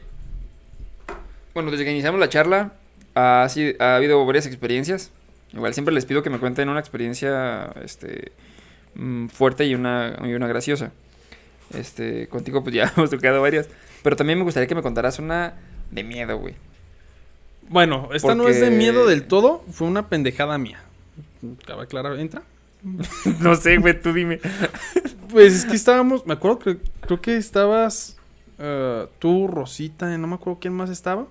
bueno, 1.54 1.72
desde 1.72 1.86
que 1.86 1.92
iniciamos 1.92 2.20
la 2.20 2.30
charla, 2.30 2.74
ha, 3.16 3.48
ha 3.80 3.96
habido 3.96 4.26
varias 4.26 4.46
experiencias. 4.46 5.12
Igual 5.52 5.74
siempre 5.74 5.94
les 5.94 6.06
pido 6.06 6.24
que 6.24 6.30
me 6.30 6.40
cuenten 6.40 6.70
una 6.70 6.80
experiencia 6.80 7.72
este, 7.84 8.32
mm, 8.96 9.28
fuerte 9.28 9.66
y 9.66 9.76
una, 9.76 10.18
y 10.24 10.34
una 10.34 10.48
graciosa. 10.48 10.92
Este, 11.74 12.28
contigo 12.28 12.64
pues 12.64 12.76
ya 12.76 12.92
hemos 12.96 13.10
tocado 13.10 13.42
varias. 13.42 13.70
Pero 14.02 14.16
también 14.16 14.40
me 14.40 14.46
gustaría 14.46 14.68
que 14.68 14.76
me 14.76 14.82
contaras 14.82 15.20
una 15.20 15.54
de 15.92 16.04
miedo, 16.04 16.38
güey. 16.38 16.56
Bueno, 17.70 18.10
esta 18.14 18.36
no 18.36 18.48
es 18.48 18.60
de 18.60 18.72
miedo 18.72 19.06
del 19.08 19.24
todo, 19.24 19.64
fue 19.72 19.88
una 19.88 20.10
pendejada 20.10 20.58
mía. 20.58 20.82
¿Cabe 21.66 21.84
aclarar? 21.84 22.20
¿Entra? 22.20 22.44
no 23.40 23.56
sé, 23.56 23.78
güey, 23.78 24.00
tú 24.00 24.14
dime. 24.14 24.40
Pues 25.30 25.54
es 25.54 25.66
que 25.66 25.76
estábamos, 25.76 26.26
me 26.26 26.34
acuerdo 26.34 26.60
que 26.60 26.78
creo 27.02 27.22
que 27.22 27.38
estabas 27.38 28.18
eh, 28.60 29.08
tú, 29.20 29.48
Rosita, 29.48 30.16
no 30.18 30.28
me 30.28 30.36
acuerdo 30.36 30.60
quién 30.60 30.74
más 30.74 30.90
estaba. 30.90 31.28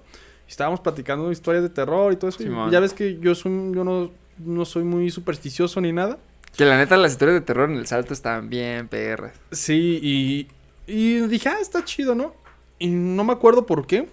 Estábamos 0.48 0.80
platicando 0.80 1.30
historias 1.30 1.62
de 1.62 1.70
terror 1.70 2.12
y 2.12 2.16
todo 2.16 2.28
eso. 2.28 2.42
y 2.42 2.70
ya 2.70 2.80
ves 2.80 2.92
que 2.92 3.18
yo 3.18 3.34
soy, 3.34 3.53
yo 3.74 3.84
no, 3.84 4.11
no 4.38 4.64
soy 4.64 4.84
muy 4.84 5.11
supersticioso 5.11 5.80
ni 5.80 5.92
nada. 5.92 6.18
Que 6.57 6.66
la 6.66 6.76
neta 6.76 6.96
las 6.96 7.12
historias 7.12 7.36
de 7.36 7.40
terror 7.40 7.70
en 7.70 7.76
el 7.76 7.86
salto 7.86 8.12
están 8.12 8.50
bien 8.50 8.88
perras. 8.88 9.32
Sí, 9.50 9.98
y, 10.03 10.48
y 10.86 11.20
dije, 11.28 11.48
ah, 11.48 11.59
está 11.61 11.84
chido, 11.84 12.14
¿no? 12.14 12.34
Y 12.78 12.88
no 12.88 13.24
me 13.24 13.32
acuerdo 13.32 13.64
por 13.64 13.86
qué. 13.86 14.09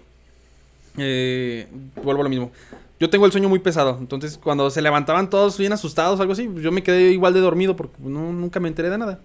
Eh, 0.97 1.67
vuelvo 2.01 2.21
a 2.21 2.23
lo 2.23 2.29
mismo. 2.29 2.51
Yo 2.99 3.09
tengo 3.09 3.25
el 3.25 3.31
sueño 3.31 3.47
muy 3.47 3.59
pesado, 3.59 3.97
entonces 3.99 4.37
cuando 4.37 4.69
se 4.69 4.81
levantaban 4.81 5.29
todos 5.29 5.57
bien 5.57 5.71
asustados, 5.71 6.19
algo 6.19 6.33
así, 6.33 6.49
yo 6.61 6.71
me 6.71 6.83
quedé 6.83 7.11
igual 7.11 7.33
de 7.33 7.39
dormido 7.39 7.75
porque 7.75 7.95
no, 7.99 8.33
nunca 8.33 8.59
me 8.59 8.67
enteré 8.67 8.89
de 8.89 8.97
nada. 8.97 9.21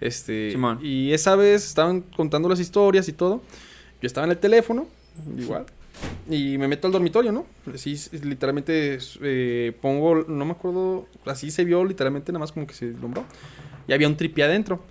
Este, 0.00 0.50
Simón. 0.50 0.78
y 0.82 1.12
esa 1.12 1.34
vez 1.34 1.64
estaban 1.64 2.02
contando 2.02 2.48
las 2.48 2.60
historias 2.60 3.08
y 3.08 3.12
todo. 3.12 3.40
Yo 4.02 4.06
estaba 4.06 4.26
en 4.26 4.32
el 4.32 4.38
teléfono, 4.38 4.86
igual, 5.38 5.64
y 6.28 6.58
me 6.58 6.68
meto 6.68 6.86
al 6.86 6.92
dormitorio, 6.92 7.32
¿no? 7.32 7.46
Así, 7.72 7.96
literalmente, 8.22 8.98
eh, 9.22 9.72
pongo, 9.80 10.24
no 10.28 10.44
me 10.44 10.52
acuerdo, 10.52 11.06
así 11.24 11.50
se 11.50 11.64
vio 11.64 11.84
literalmente, 11.84 12.30
nada 12.32 12.40
más 12.40 12.52
como 12.52 12.66
que 12.66 12.74
se 12.74 12.86
nombró. 12.86 13.24
Y 13.88 13.92
había 13.92 14.08
un 14.08 14.16
tripié 14.16 14.44
adentro. 14.44 14.82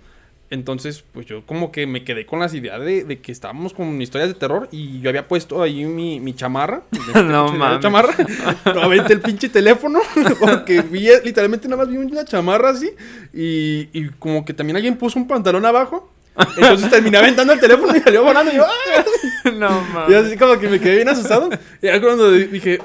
Entonces, 0.50 1.04
pues 1.12 1.26
yo 1.26 1.44
como 1.46 1.72
que 1.72 1.86
me 1.86 2.04
quedé 2.04 2.26
con 2.26 2.38
las 2.38 2.54
ideas 2.54 2.80
de, 2.80 3.04
de 3.04 3.18
que 3.20 3.32
estábamos 3.32 3.72
con 3.72 4.00
historias 4.00 4.28
de 4.28 4.34
terror 4.34 4.68
y 4.70 5.00
yo 5.00 5.08
había 5.08 5.26
puesto 5.26 5.62
ahí 5.62 5.84
mi, 5.84 6.20
mi 6.20 6.34
chamarra. 6.34 6.82
No 7.14 7.52
mames. 7.52 7.80
Chamarra. 7.80 8.14
Aventé 8.64 9.14
el 9.14 9.20
pinche 9.20 9.48
teléfono 9.48 10.00
porque 10.40 10.82
vi, 10.82 11.08
literalmente 11.24 11.68
nada 11.68 11.84
más 11.84 11.90
vi 11.90 11.96
una 11.96 12.24
chamarra 12.24 12.70
así 12.70 12.90
y, 13.32 13.88
y 13.92 14.10
como 14.18 14.44
que 14.44 14.52
también 14.52 14.76
alguien 14.76 14.96
puso 14.96 15.18
un 15.18 15.26
pantalón 15.26 15.64
abajo. 15.64 16.10
Entonces 16.56 16.90
terminé 16.90 17.18
aventando 17.18 17.52
el 17.52 17.60
teléfono 17.60 17.96
y 17.96 18.00
salió 18.00 18.24
volando 18.24 18.52
y 18.52 18.56
yo, 18.56 18.64
¡ah! 18.64 19.50
no 19.52 19.84
Y 20.08 20.14
así 20.14 20.36
como 20.36 20.58
que 20.58 20.68
me 20.68 20.80
quedé 20.80 20.96
bien 20.96 21.08
asustado. 21.08 21.48
Y 21.80 21.86
ya 21.86 22.00
cuando 22.00 22.30
dije, 22.32 22.80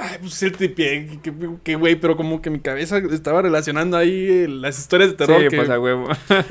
ay, 0.00 0.18
pues 0.20 0.42
el 0.42 0.52
tripié, 0.52 1.18
que 1.62 1.74
güey, 1.76 1.96
pero 1.96 2.16
como 2.16 2.40
que 2.42 2.50
mi 2.50 2.60
cabeza 2.60 2.98
estaba 2.98 3.42
relacionando 3.42 3.96
ahí 3.96 4.46
las 4.46 4.78
historias 4.78 5.10
de 5.10 5.16
terror. 5.16 5.40
sí, 5.42 5.48
que 5.48 5.56
pues 5.56 5.70
a 5.70 5.78
huevo. 5.80 6.08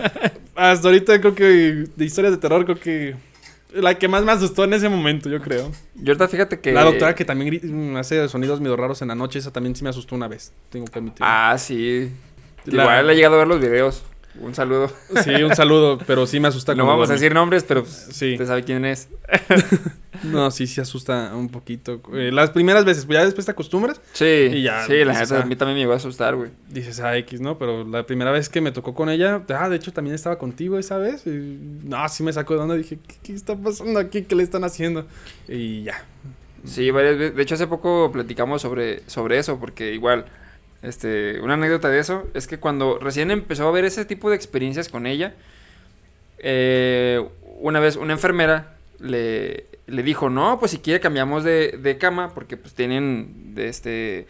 hasta 0.55 0.88
ahorita 0.88 1.19
creo 1.21 1.36
que 1.36 1.86
de 1.95 2.05
historias 2.05 2.34
de 2.34 2.39
terror, 2.39 2.63
creo 2.65 2.80
que 2.80 3.15
la 3.73 3.95
que 3.95 4.07
más 4.07 4.23
me 4.23 4.32
asustó 4.32 4.63
en 4.63 4.73
ese 4.73 4.88
momento, 4.89 5.30
yo 5.30 5.41
creo. 5.41 5.71
Yo 5.95 6.13
ahorita 6.13 6.28
fíjate 6.28 6.59
que... 6.59 6.71
La 6.71 6.84
doctora 6.84 7.13
que 7.13 7.26
también 7.26 7.59
mm, 7.61 7.97
hace 7.97 8.28
sonidos 8.30 8.61
medio 8.61 8.78
raros 8.78 9.01
en 9.01 9.09
la 9.09 9.15
noche, 9.15 9.39
esa 9.39 9.51
también 9.51 9.76
sí 9.76 9.84
me 9.84 9.89
asustó 9.89 10.15
una 10.15 10.28
vez, 10.28 10.53
tengo 10.69 10.86
que 10.86 10.97
admitir. 10.99 11.19
Ah, 11.21 11.55
sí. 11.57 12.09
La- 12.65 12.84
Igual 12.84 13.09
he 13.09 13.15
llegado 13.15 13.36
a 13.36 13.39
ver 13.39 13.47
los 13.47 13.59
videos. 13.59 14.03
Un 14.41 14.53
saludo. 14.53 14.91
Sí, 15.23 15.31
un 15.43 15.55
saludo, 15.55 15.97
pero 16.05 16.25
sí 16.27 16.39
me 16.39 16.47
asusta. 16.49 16.75
No 16.75 16.86
vamos 16.86 17.09
a 17.09 17.13
decir 17.13 17.33
nombres, 17.33 17.63
pero 17.63 17.83
pues, 17.83 18.07
Sí. 18.11 18.33
usted 18.33 18.47
sabe 18.47 18.63
quién 18.63 18.86
es. 18.86 19.09
No, 20.23 20.49
sí, 20.49 20.65
sí 20.65 20.79
asusta 20.79 21.31
un 21.36 21.49
poquito. 21.49 22.01
Eh, 22.13 22.31
las 22.31 22.49
primeras 22.51 22.86
veces, 22.86 23.05
ya 23.05 23.23
después 23.25 23.45
te 23.45 23.51
acostumbras, 23.51 23.99
Sí, 24.13 24.23
Y 24.25 24.63
ya, 24.63 24.86
sí, 24.86 25.03
la 25.03 25.13
neta, 25.13 25.39
ah. 25.39 25.41
a 25.41 25.45
mí 25.45 25.55
también 25.57 25.75
me 25.75 25.81
llegó 25.81 25.91
a 25.91 25.97
asustar, 25.97 26.36
güey. 26.36 26.51
dices, 26.69 27.01
ah, 27.01 27.17
X, 27.17 27.41
¿no? 27.41 27.57
Pero 27.57 27.83
la 27.83 28.05
primera 28.05 28.31
vez 28.31 28.47
que 28.47 28.61
me 28.61 28.71
tocó 28.71 28.93
con 28.93 29.09
ella, 29.09 29.43
ah, 29.49 29.69
de 29.69 29.75
hecho 29.75 29.91
también 29.91 30.15
estaba 30.15 30.38
contigo 30.38 30.79
esa 30.79 30.97
vez. 30.97 31.27
Y, 31.27 31.59
no, 31.83 32.07
sí 32.07 32.23
me 32.23 32.31
sacó 32.31 32.53
de 32.55 32.61
onda. 32.61 32.75
Dije, 32.75 32.97
¿qué, 33.05 33.15
qué 33.23 33.33
está 33.33 33.55
pasando 33.57 33.99
aquí? 33.99 34.23
¿Qué 34.23 34.36
le 34.36 34.43
están 34.43 34.63
haciendo? 34.63 35.05
Y 35.49 35.83
ya. 35.83 36.03
Sí, 36.63 36.89
varias 36.91 37.17
veces. 37.17 37.36
De 37.36 37.43
hecho, 37.43 37.55
hace 37.55 37.67
poco 37.67 38.09
platicamos 38.11 38.61
sobre, 38.61 39.01
sobre 39.07 39.38
eso, 39.38 39.59
porque 39.59 39.93
igual, 39.93 40.25
este, 40.86 41.39
una 41.41 41.55
anécdota 41.55 41.89
de 41.89 41.99
eso 41.99 42.27
es 42.33 42.47
que 42.47 42.59
cuando 42.59 42.99
recién 42.99 43.31
empezó 43.31 43.67
a 43.67 43.71
ver 43.71 43.86
ese 43.86 44.05
tipo 44.05 44.29
de 44.29 44.36
experiencias 44.36 44.88
con 44.89 45.07
ella, 45.07 45.33
eh, 46.38 47.27
una 47.59 47.79
vez 47.79 47.95
una 47.95 48.13
enfermera 48.13 48.75
le, 48.99 49.65
le 49.88 50.03
dijo, 50.03 50.29
no, 50.29 50.59
pues 50.59 50.71
si 50.71 50.79
quiere 50.79 50.99
cambiamos 50.99 51.43
de, 51.43 51.77
de 51.79 51.97
cama, 51.97 52.33
porque 52.33 52.55
pues 52.57 52.73
tienen 52.73 53.55
de 53.55 53.67
este 53.67 54.27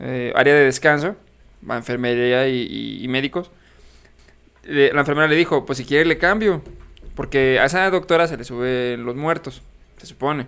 eh, 0.00 0.32
área 0.34 0.54
de 0.54 0.64
descanso, 0.64 1.16
enfermería 1.68 2.48
y, 2.48 3.06
médicos. 3.08 3.50
La 4.64 5.00
enfermera 5.00 5.28
le 5.28 5.36
dijo, 5.36 5.64
pues 5.66 5.78
si 5.78 5.84
quiere 5.84 6.06
le 6.06 6.18
cambio, 6.18 6.62
porque 7.14 7.58
a 7.60 7.66
esa 7.66 7.88
doctora 7.90 8.26
se 8.26 8.36
le 8.36 8.44
suben 8.44 9.04
los 9.04 9.14
muertos, 9.14 9.62
se 9.98 10.06
supone. 10.06 10.46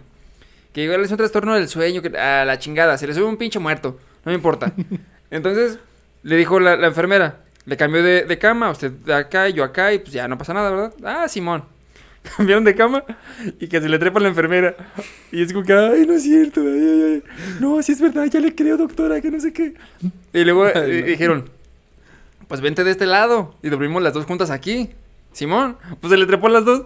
Que 0.72 0.82
igual 0.82 1.04
es 1.04 1.10
un 1.10 1.16
trastorno 1.16 1.54
del 1.54 1.68
sueño, 1.68 2.02
que 2.02 2.16
a 2.18 2.44
la 2.44 2.58
chingada, 2.58 2.98
se 2.98 3.06
le 3.06 3.14
sube 3.14 3.24
un 3.24 3.36
pinche 3.36 3.58
muerto, 3.58 3.98
no 4.24 4.30
me 4.30 4.34
importa. 4.34 4.72
Entonces, 5.30 5.78
le 6.22 6.36
dijo 6.36 6.60
la, 6.60 6.76
la 6.76 6.88
enfermera, 6.88 7.40
le 7.64 7.76
cambió 7.76 8.02
de, 8.02 8.24
de 8.24 8.38
cama, 8.38 8.70
usted 8.70 8.92
acá 9.10 9.48
y 9.48 9.52
yo 9.54 9.64
acá, 9.64 9.92
y 9.92 9.98
pues 9.98 10.12
ya 10.12 10.28
no 10.28 10.38
pasa 10.38 10.54
nada, 10.54 10.70
¿verdad? 10.70 10.94
Ah, 11.04 11.28
Simón. 11.28 11.64
Cambiaron 12.36 12.64
de 12.64 12.74
cama 12.74 13.04
y 13.60 13.68
que 13.68 13.80
se 13.80 13.88
le 13.88 13.98
trepa 13.98 14.20
la 14.20 14.28
enfermera. 14.28 14.74
Y 15.30 15.42
es 15.42 15.52
como 15.52 15.64
que, 15.64 15.72
ay, 15.72 16.06
no 16.06 16.14
es 16.14 16.22
cierto, 16.22 16.60
ay, 16.60 16.80
ay, 16.80 17.02
ay. 17.02 17.22
No, 17.60 17.80
sí 17.82 17.92
es 17.92 18.00
verdad, 18.00 18.24
ya 18.26 18.40
le 18.40 18.54
creo, 18.54 18.76
doctora, 18.76 19.20
que 19.20 19.30
no 19.30 19.40
sé 19.40 19.52
qué. 19.52 19.74
Y 20.32 20.44
luego 20.44 20.66
eh, 20.66 21.02
dijeron, 21.02 21.50
pues 22.48 22.60
vente 22.60 22.84
de 22.84 22.90
este 22.90 23.06
lado 23.06 23.54
y 23.62 23.68
dormimos 23.68 24.02
las 24.02 24.14
dos 24.14 24.24
juntas 24.24 24.50
aquí. 24.50 24.90
Simón, 25.32 25.76
pues 26.00 26.10
se 26.10 26.16
le 26.16 26.26
trepó 26.26 26.48
las 26.48 26.64
dos. 26.64 26.84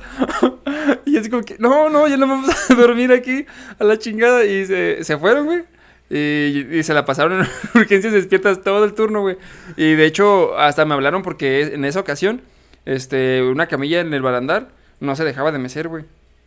y 1.07 1.17
así 1.17 1.31
como 1.31 1.43
que, 1.43 1.57
no, 1.59 1.89
no, 1.89 2.09
ya 2.09 2.17
no 2.17 2.27
vamos 2.27 2.71
a 2.71 2.75
dormir 2.75 3.13
aquí 3.13 3.47
a 3.79 3.85
la 3.85 3.99
chingada. 3.99 4.45
Y 4.45 4.67
se, 4.67 5.05
se 5.05 5.17
fueron, 5.17 5.47
güey. 5.47 5.63
Y, 6.11 6.67
y 6.73 6.83
se 6.83 6.93
la 6.93 7.05
pasaron 7.05 7.41
en 7.41 7.47
urgencias 7.81 8.13
despiertas 8.13 8.63
todo 8.63 8.85
el 8.85 8.95
turno, 8.95 9.21
güey. 9.21 9.37
Y 9.77 9.95
de 9.95 10.05
hecho, 10.07 10.59
hasta 10.59 10.85
me 10.85 10.95
hablaron 10.95 11.23
porque 11.23 11.63
en 11.63 11.85
esa 11.85 12.01
ocasión, 12.01 12.41
este, 12.85 13.43
una 13.43 13.69
camilla 13.69 14.01
en 14.01 14.13
el 14.13 14.21
barandal 14.23 14.69
no 14.99 15.15
se 15.15 15.25
dejaba 15.25 15.53
de 15.53 15.59
mecer, 15.59 15.87
güey. 15.89 16.05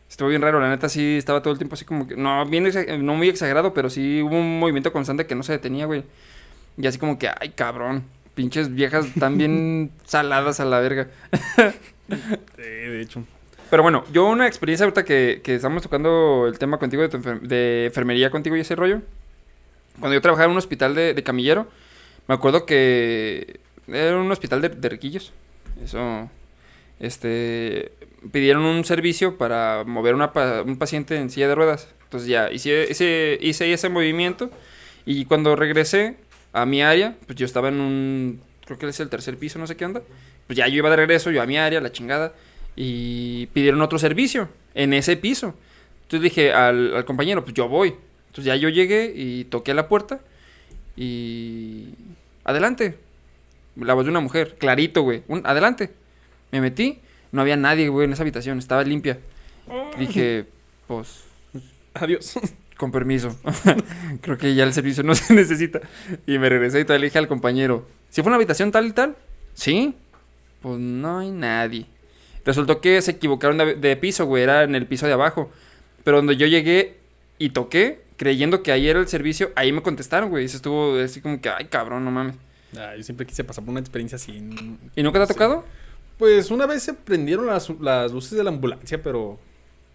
Estuvo 0.10 0.28
bien 0.30 0.42
raro, 0.42 0.60
la 0.60 0.70
neta 0.70 0.90
sí 0.90 1.16
estaba 1.18 1.42
todo 1.42 1.54
el 1.54 1.58
tiempo 1.60 1.74
así 1.76 1.86
como 1.86 2.08
que, 2.08 2.16
no, 2.16 2.46
bien 2.46 2.70
no 3.00 3.16
muy 3.16 3.30
exagerado, 3.30 3.74
pero 3.74 3.90
sí 3.90 4.22
hubo 4.22 4.36
un 4.38 4.60
movimiento 4.60 4.92
constante 4.92 5.26
que 5.26 5.34
no 5.34 5.44
se 5.44 5.54
detenía, 5.54 5.86
güey. 5.86 6.04
Y 6.78 6.86
así 6.86 7.00
como 7.00 7.18
que, 7.18 7.30
ay, 7.30 7.50
cabrón, 7.56 8.04
pinches 8.36 8.74
viejas 8.76 9.08
tan 9.18 9.38
bien 9.38 9.92
saladas 10.06 10.60
a 10.60 10.66
la 10.66 10.80
verga. 10.82 11.08
de 12.58 13.02
hecho. 13.02 13.24
Pero 13.70 13.82
bueno, 13.82 14.04
yo 14.12 14.26
una 14.28 14.46
experiencia 14.46 14.84
ahorita 14.84 15.04
que, 15.06 15.42
que 15.44 15.56
estamos 15.56 15.82
tocando 15.82 16.46
el 16.48 16.60
tema 16.60 16.78
contigo 16.78 17.02
de, 17.02 17.10
tu 17.10 17.18
enfer- 17.18 17.40
de 17.42 17.86
enfermería 17.88 18.30
contigo 18.30 18.56
y 18.56 18.60
ese 18.60 18.76
rollo. 18.76 19.02
Cuando 20.00 20.14
yo 20.16 20.22
trabajaba 20.22 20.46
en 20.46 20.52
un 20.52 20.58
hospital 20.58 20.96
de, 20.96 21.14
de 21.14 21.24
camillero, 21.24 21.68
me 22.28 22.36
acuerdo 22.36 22.66
que 22.66 23.60
era 23.88 24.18
un 24.18 24.32
hospital 24.32 24.62
de, 24.62 24.70
de 24.70 24.90
riquillos. 24.90 25.34
Eso, 25.84 26.30
este, 27.00 27.92
pidieron 28.32 28.64
un 28.64 28.86
servicio 28.86 29.38
para 29.38 29.84
mover 29.86 30.16
una 30.16 30.32
un 30.66 30.78
paciente 30.78 31.18
en 31.18 31.30
silla 31.30 31.48
de 31.48 31.56
ruedas. 31.56 31.90
Entonces 32.04 32.30
ya 32.30 32.52
hice 32.52 32.92
ese, 32.92 33.38
hice 33.42 33.74
ese 33.74 33.90
movimiento 33.90 34.52
y 35.06 35.26
cuando 35.26 35.56
regresé 35.56 36.18
a 36.54 36.66
mi 36.66 36.82
área, 36.82 37.16
pues 37.26 37.38
yo 37.38 37.46
estaba 37.46 37.70
en 37.70 37.82
un, 37.82 38.42
creo 38.66 38.78
que 38.78 38.88
es 38.88 39.00
el 39.00 39.10
tercer 39.10 39.38
piso, 39.38 39.60
no 39.60 39.68
sé 39.68 39.76
qué 39.76 39.86
onda. 39.86 40.02
Pues 40.48 40.58
ya 40.58 40.68
yo 40.68 40.76
iba 40.76 40.90
de 40.90 40.96
regreso, 40.98 41.32
yo 41.32 41.42
a 41.42 41.46
mi 41.46 41.58
área, 41.58 41.82
la 41.82 41.92
chingada 41.92 42.34
y 42.76 43.48
pidieron 43.48 43.82
otro 43.82 43.98
servicio 43.98 44.50
en 44.76 44.94
ese 44.94 45.18
piso. 45.18 45.56
Entonces 46.04 46.22
dije 46.22 46.54
al, 46.54 46.96
al 46.96 47.06
compañero, 47.06 47.44
pues 47.44 47.56
yo 47.56 47.68
voy. 47.68 47.96
Entonces 48.34 48.46
ya 48.46 48.56
yo 48.56 48.70
llegué 48.70 49.14
y 49.16 49.44
toqué 49.44 49.76
la 49.76 49.88
puerta 49.88 50.20
y... 50.98 51.90
Adelante. 52.44 52.98
La 53.76 53.94
voz 53.94 54.06
de 54.06 54.10
una 54.10 54.22
mujer, 54.22 54.56
clarito, 54.58 55.04
güey. 55.04 55.22
Un, 55.28 55.46
adelante. 55.46 55.92
Me 56.52 56.60
metí, 56.60 56.98
no 57.32 57.42
había 57.42 57.58
nadie, 57.58 57.90
güey, 57.90 58.06
en 58.06 58.14
esa 58.14 58.24
habitación, 58.24 58.58
estaba 58.58 58.84
limpia. 58.84 59.20
Dije, 60.00 60.48
pues, 60.88 61.26
Adiós. 61.94 62.34
con 62.76 62.92
permiso. 62.92 63.38
Creo 64.22 64.40
que 64.40 64.56
ya 64.56 64.64
el 64.64 64.74
servicio 64.74 65.04
no 65.04 65.14
se 65.16 65.36
necesita. 65.36 65.82
Y 66.26 66.40
me 66.40 66.50
regresé 66.50 66.80
y 66.80 66.86
todavía 66.86 67.02
le 67.02 67.08
dije 67.08 67.20
al 67.20 67.28
compañero, 67.28 67.88
¿si 68.10 68.24
fue 68.24 68.32
una 68.32 68.38
habitación 68.38 68.72
tal 68.72 68.88
y 68.88 68.94
tal? 68.94 69.16
Sí. 69.54 69.96
Pues 70.64 70.80
no 70.80 71.20
hay 71.20 71.30
nadie. 71.30 71.86
Resultó 72.46 72.82
que 72.82 73.00
se 73.04 73.12
equivocaron 73.12 73.60
de, 73.60 73.76
de 73.76 73.96
piso, 73.96 74.26
güey, 74.26 74.42
era 74.42 74.64
en 74.64 74.74
el 74.74 74.88
piso 74.88 75.06
de 75.06 75.14
abajo. 75.14 75.52
Pero 76.04 76.18
donde 76.18 76.36
yo 76.36 76.48
llegué 76.48 76.98
y 77.38 77.52
toqué, 77.52 78.03
creyendo 78.24 78.64
que 78.64 78.72
ahí 78.72 78.88
era 78.88 79.00
el 79.02 79.08
servicio, 79.10 79.52
ahí 79.56 79.72
me 79.74 79.82
contestaron, 79.82 80.30
güey. 80.30 80.46
Y 80.46 80.48
se 80.48 80.56
estuvo 80.58 80.98
así 80.98 81.20
como 81.20 81.42
que, 81.42 81.50
ay, 81.50 81.66
cabrón, 81.66 82.06
no 82.06 82.12
mames. 82.12 82.36
Ah, 82.78 82.94
yo 82.96 83.04
siempre 83.04 83.26
quise 83.28 83.44
pasar 83.44 83.64
por 83.66 83.72
una 83.72 83.82
experiencia 83.82 84.16
así. 84.16 84.32
¿Y 84.96 85.04
nunca 85.04 85.20
te 85.20 85.24
ha 85.26 85.28
tocado? 85.28 85.66
Pues 86.18 86.50
una 86.52 86.66
vez 86.66 86.84
se 86.84 86.94
prendieron 86.94 87.46
las, 87.48 87.70
las 87.82 88.12
luces 88.14 88.32
de 88.38 88.44
la 88.44 88.50
ambulancia, 88.50 89.02
pero 89.04 89.38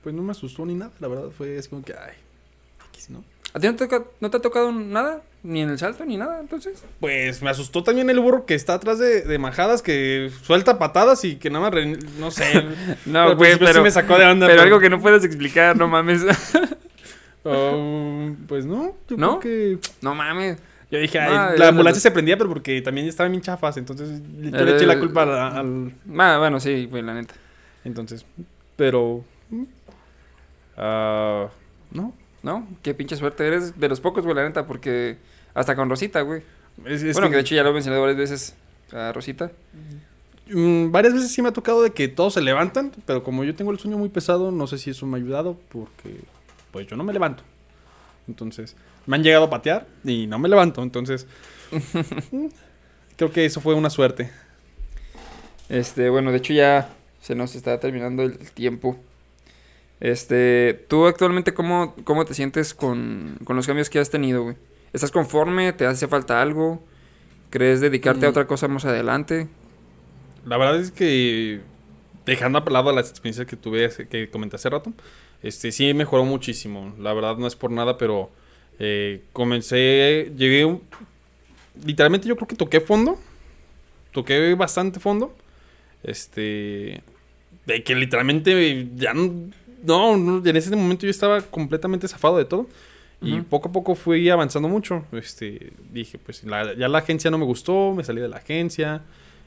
pues 0.03 0.14
no 0.14 0.22
me 0.22 0.33
asustó 0.33 0.66
ni 0.66 0.74
nada. 0.74 0.93
La 1.01 1.09
verdad 1.09 1.31
fue 1.37 1.59
así 1.59 1.68
como 1.70 1.83
que, 1.83 1.95
ay, 1.95 2.12
X, 2.93 3.09
¿no? 3.11 3.24
¿A 3.55 3.59
ti 3.61 3.66
no 3.66 3.74
te, 3.76 3.87
toca- 3.87 4.05
no 4.20 4.31
te 4.31 4.37
ha 4.37 4.41
tocado 4.41 4.70
nada? 4.70 5.22
Ni 5.43 5.62
en 5.62 5.70
el 5.70 5.79
salto, 5.79 6.05
ni 6.05 6.16
nada, 6.18 6.39
entonces. 6.41 6.85
Pues 7.01 7.41
me 7.43 7.49
asustó 7.49 7.83
también 7.83 8.11
el 8.11 8.20
burro 8.20 8.45
que 8.45 8.55
está 8.55 8.74
atrás 8.74 8.99
de, 8.99 9.22
de 9.22 9.39
majadas, 9.39 9.81
que 9.81 10.31
suelta 10.43 10.79
patadas 10.79 11.24
y 11.24 11.37
que 11.37 11.49
nada 11.49 11.62
más, 11.64 11.72
re- 11.74 11.97
no 12.18 12.31
sé. 12.31 12.45
No, 13.07 13.20
al 13.22 13.37
güey, 13.37 13.59
pero, 13.59 13.72
sí 13.74 13.81
me 13.81 13.91
sacó 13.91 14.18
de 14.18 14.26
onda. 14.26 14.47
pero 14.47 14.62
algo 14.62 14.79
que 14.81 14.91
no 14.91 15.01
puedes 15.01 15.24
explicar, 15.24 15.76
no 15.76 15.89
mames. 15.89 16.22
Oh, 17.45 18.30
pues 18.47 18.66
no, 18.66 18.93
yo 19.09 19.16
¿No? 19.16 19.39
creo 19.39 19.41
que... 19.41 19.78
no 20.03 20.14
mames. 20.14 20.59
Yo 20.91 20.99
dije, 20.99 21.18
ay, 21.20 21.59
la 21.59 21.68
ambulancia 21.68 22.01
se 22.01 22.11
prendía, 22.11 22.36
pero 22.39 22.49
porque 22.49 22.80
también 22.80 23.07
estaban 23.07 23.30
bien 23.32 23.43
chafas, 23.43 23.76
entonces 23.76 24.20
yo 24.41 24.59
Eh, 24.59 24.64
le 24.64 24.74
eché 24.76 24.86
la 24.86 24.99
culpa 24.99 25.22
al... 25.22 25.30
al- 25.30 25.95
Ah, 26.18 26.39
bueno, 26.39 26.61
sí, 26.61 26.86
güey, 26.86 27.03
la 27.03 27.14
neta. 27.14 27.34
entonces, 27.84 28.24
pero... 28.76 29.22
mm, 29.51 29.64
ah, 30.76 31.49
no, 31.93 32.12
¿No? 32.43 32.66
Qué 32.82 32.95
pinche 32.95 33.16
suerte. 33.16 33.47
Eres 33.47 33.78
de 33.78 33.89
los 33.89 34.01
pocos, 34.01 34.22
güey, 34.24 34.36
la 34.36 34.45
neta, 34.47 34.64
porque 34.66 35.16
hasta 35.55 35.74
con 35.74 35.91
Rosita, 35.91 36.20
güey. 36.22 36.43
es, 36.86 37.03
es 37.03 37.14
bueno, 37.14 37.26
que- 37.28 37.32
que 37.32 37.36
de 37.36 37.41
hecho 37.43 37.55
ya 37.57 37.62
lo 37.64 37.70
he 37.70 37.72
mencionado 37.72 38.01
varias 38.03 38.18
veces 38.18 38.55
a 38.93 39.12
Rosita. 39.12 39.51
Mm, 40.51 40.91
varias 40.93 41.14
veces 41.14 41.32
sí 41.32 41.43
me 41.43 41.49
ha 41.49 41.53
tocado 41.53 41.82
de 41.82 41.91
que 41.91 42.07
todos 42.09 42.34
se 42.34 42.41
levantan, 42.41 42.93
pero 43.07 43.22
como 43.24 43.43
yo 43.45 43.55
tengo 43.57 43.72
el 43.72 43.78
sueño 43.78 43.99
muy 43.99 44.09
pesado, 44.09 44.53
no 44.53 44.66
sé 44.68 44.78
si 44.78 44.91
eso 44.91 45.05
me 45.05 45.18
ha 45.18 45.20
ayudado 45.20 45.59
porque 45.68 46.20
pues 46.70 46.86
yo 46.86 46.96
no 46.96 47.04
me 47.04 47.12
levanto. 47.12 47.42
Entonces, 48.26 48.76
me 49.06 49.16
han 49.16 49.22
llegado 49.22 49.44
a 49.46 49.50
patear 49.50 49.86
y 50.04 50.26
no 50.26 50.38
me 50.38 50.48
levanto, 50.48 50.82
entonces 50.82 51.26
creo 53.16 53.30
que 53.32 53.44
eso 53.44 53.60
fue 53.60 53.74
una 53.74 53.90
suerte. 53.90 54.30
Este, 55.68 56.08
bueno, 56.10 56.30
de 56.30 56.38
hecho 56.38 56.52
ya 56.52 56.90
se 57.20 57.34
nos 57.34 57.54
está 57.54 57.78
terminando 57.80 58.22
el 58.22 58.38
tiempo. 58.52 58.98
Este, 60.00 60.84
¿tú 60.88 61.06
actualmente 61.06 61.54
cómo, 61.54 61.94
cómo 62.04 62.24
te 62.24 62.34
sientes 62.34 62.72
con, 62.74 63.38
con 63.44 63.56
los 63.56 63.66
cambios 63.66 63.90
que 63.90 63.98
has 63.98 64.10
tenido, 64.10 64.42
güey? 64.44 64.56
¿Estás 64.92 65.10
conforme? 65.10 65.72
¿Te 65.72 65.86
hace 65.86 66.06
falta 66.08 66.40
algo? 66.40 66.84
¿Crees 67.50 67.80
dedicarte 67.80 68.26
a 68.26 68.28
Mm. 68.28 68.30
otra 68.30 68.46
cosa 68.46 68.68
más 68.68 68.84
adelante? 68.84 69.48
La 70.44 70.56
verdad 70.56 70.76
es 70.80 70.90
que 70.90 71.60
dejando 72.24 72.58
a 72.58 72.70
lado 72.70 72.92
las 72.92 73.10
experiencias 73.10 73.46
que 73.46 73.56
tuve 73.56 73.90
que 74.08 74.30
comenté 74.30 74.56
hace 74.56 74.70
rato, 74.70 74.92
este 75.43 75.72
sí 75.72 75.93
mejoró 75.95 76.24
muchísimo. 76.24 76.95
La 76.99 77.12
verdad 77.12 77.36
no 77.36 77.47
es 77.47 77.57
por 77.57 77.70
nada, 77.70 77.97
pero 77.99 78.30
eh, 78.78 79.22
comencé, 79.32 80.32
llegué 80.36 80.64
un- 80.64 80.82
literalmente 81.84 82.28
yo 82.28 82.36
creo 82.36 82.49
que 82.49 82.57
toqué 82.57 82.80
fondo, 82.80 83.18
toqué 84.12 84.55
bastante 84.55 85.01
fondo, 85.01 85.34
este, 86.03 87.03
de 87.66 87.82
que 87.84 87.95
literalmente 87.95 88.89
ya 88.97 89.14
no, 89.14 90.16
no, 90.16 90.43
en 90.45 90.57
ese 90.57 90.74
momento 90.74 91.07
yo 91.07 91.11
estaba 91.11 91.41
completamente 91.43 92.09
zafado 92.09 92.39
de 92.39 92.45
todo. 92.45 92.66
Y 93.20 93.34
Ujú. 93.34 93.45
poco 93.45 93.68
a 93.68 93.72
poco 93.72 93.95
fui 93.97 94.30
avanzando 94.30 94.68
mucho. 94.68 95.05
Este, 95.11 95.72
dije, 95.93 96.18
pues 96.18 96.45
la- 96.45 96.74
ya 96.74 96.86
la 96.86 96.99
agencia 96.99 97.32
no 97.32 97.39
me 97.39 97.45
gustó, 97.45 97.93
me 97.93 98.05
salí 98.05 98.20
de 98.20 98.28
la 98.28 98.36
agencia. 98.36 99.03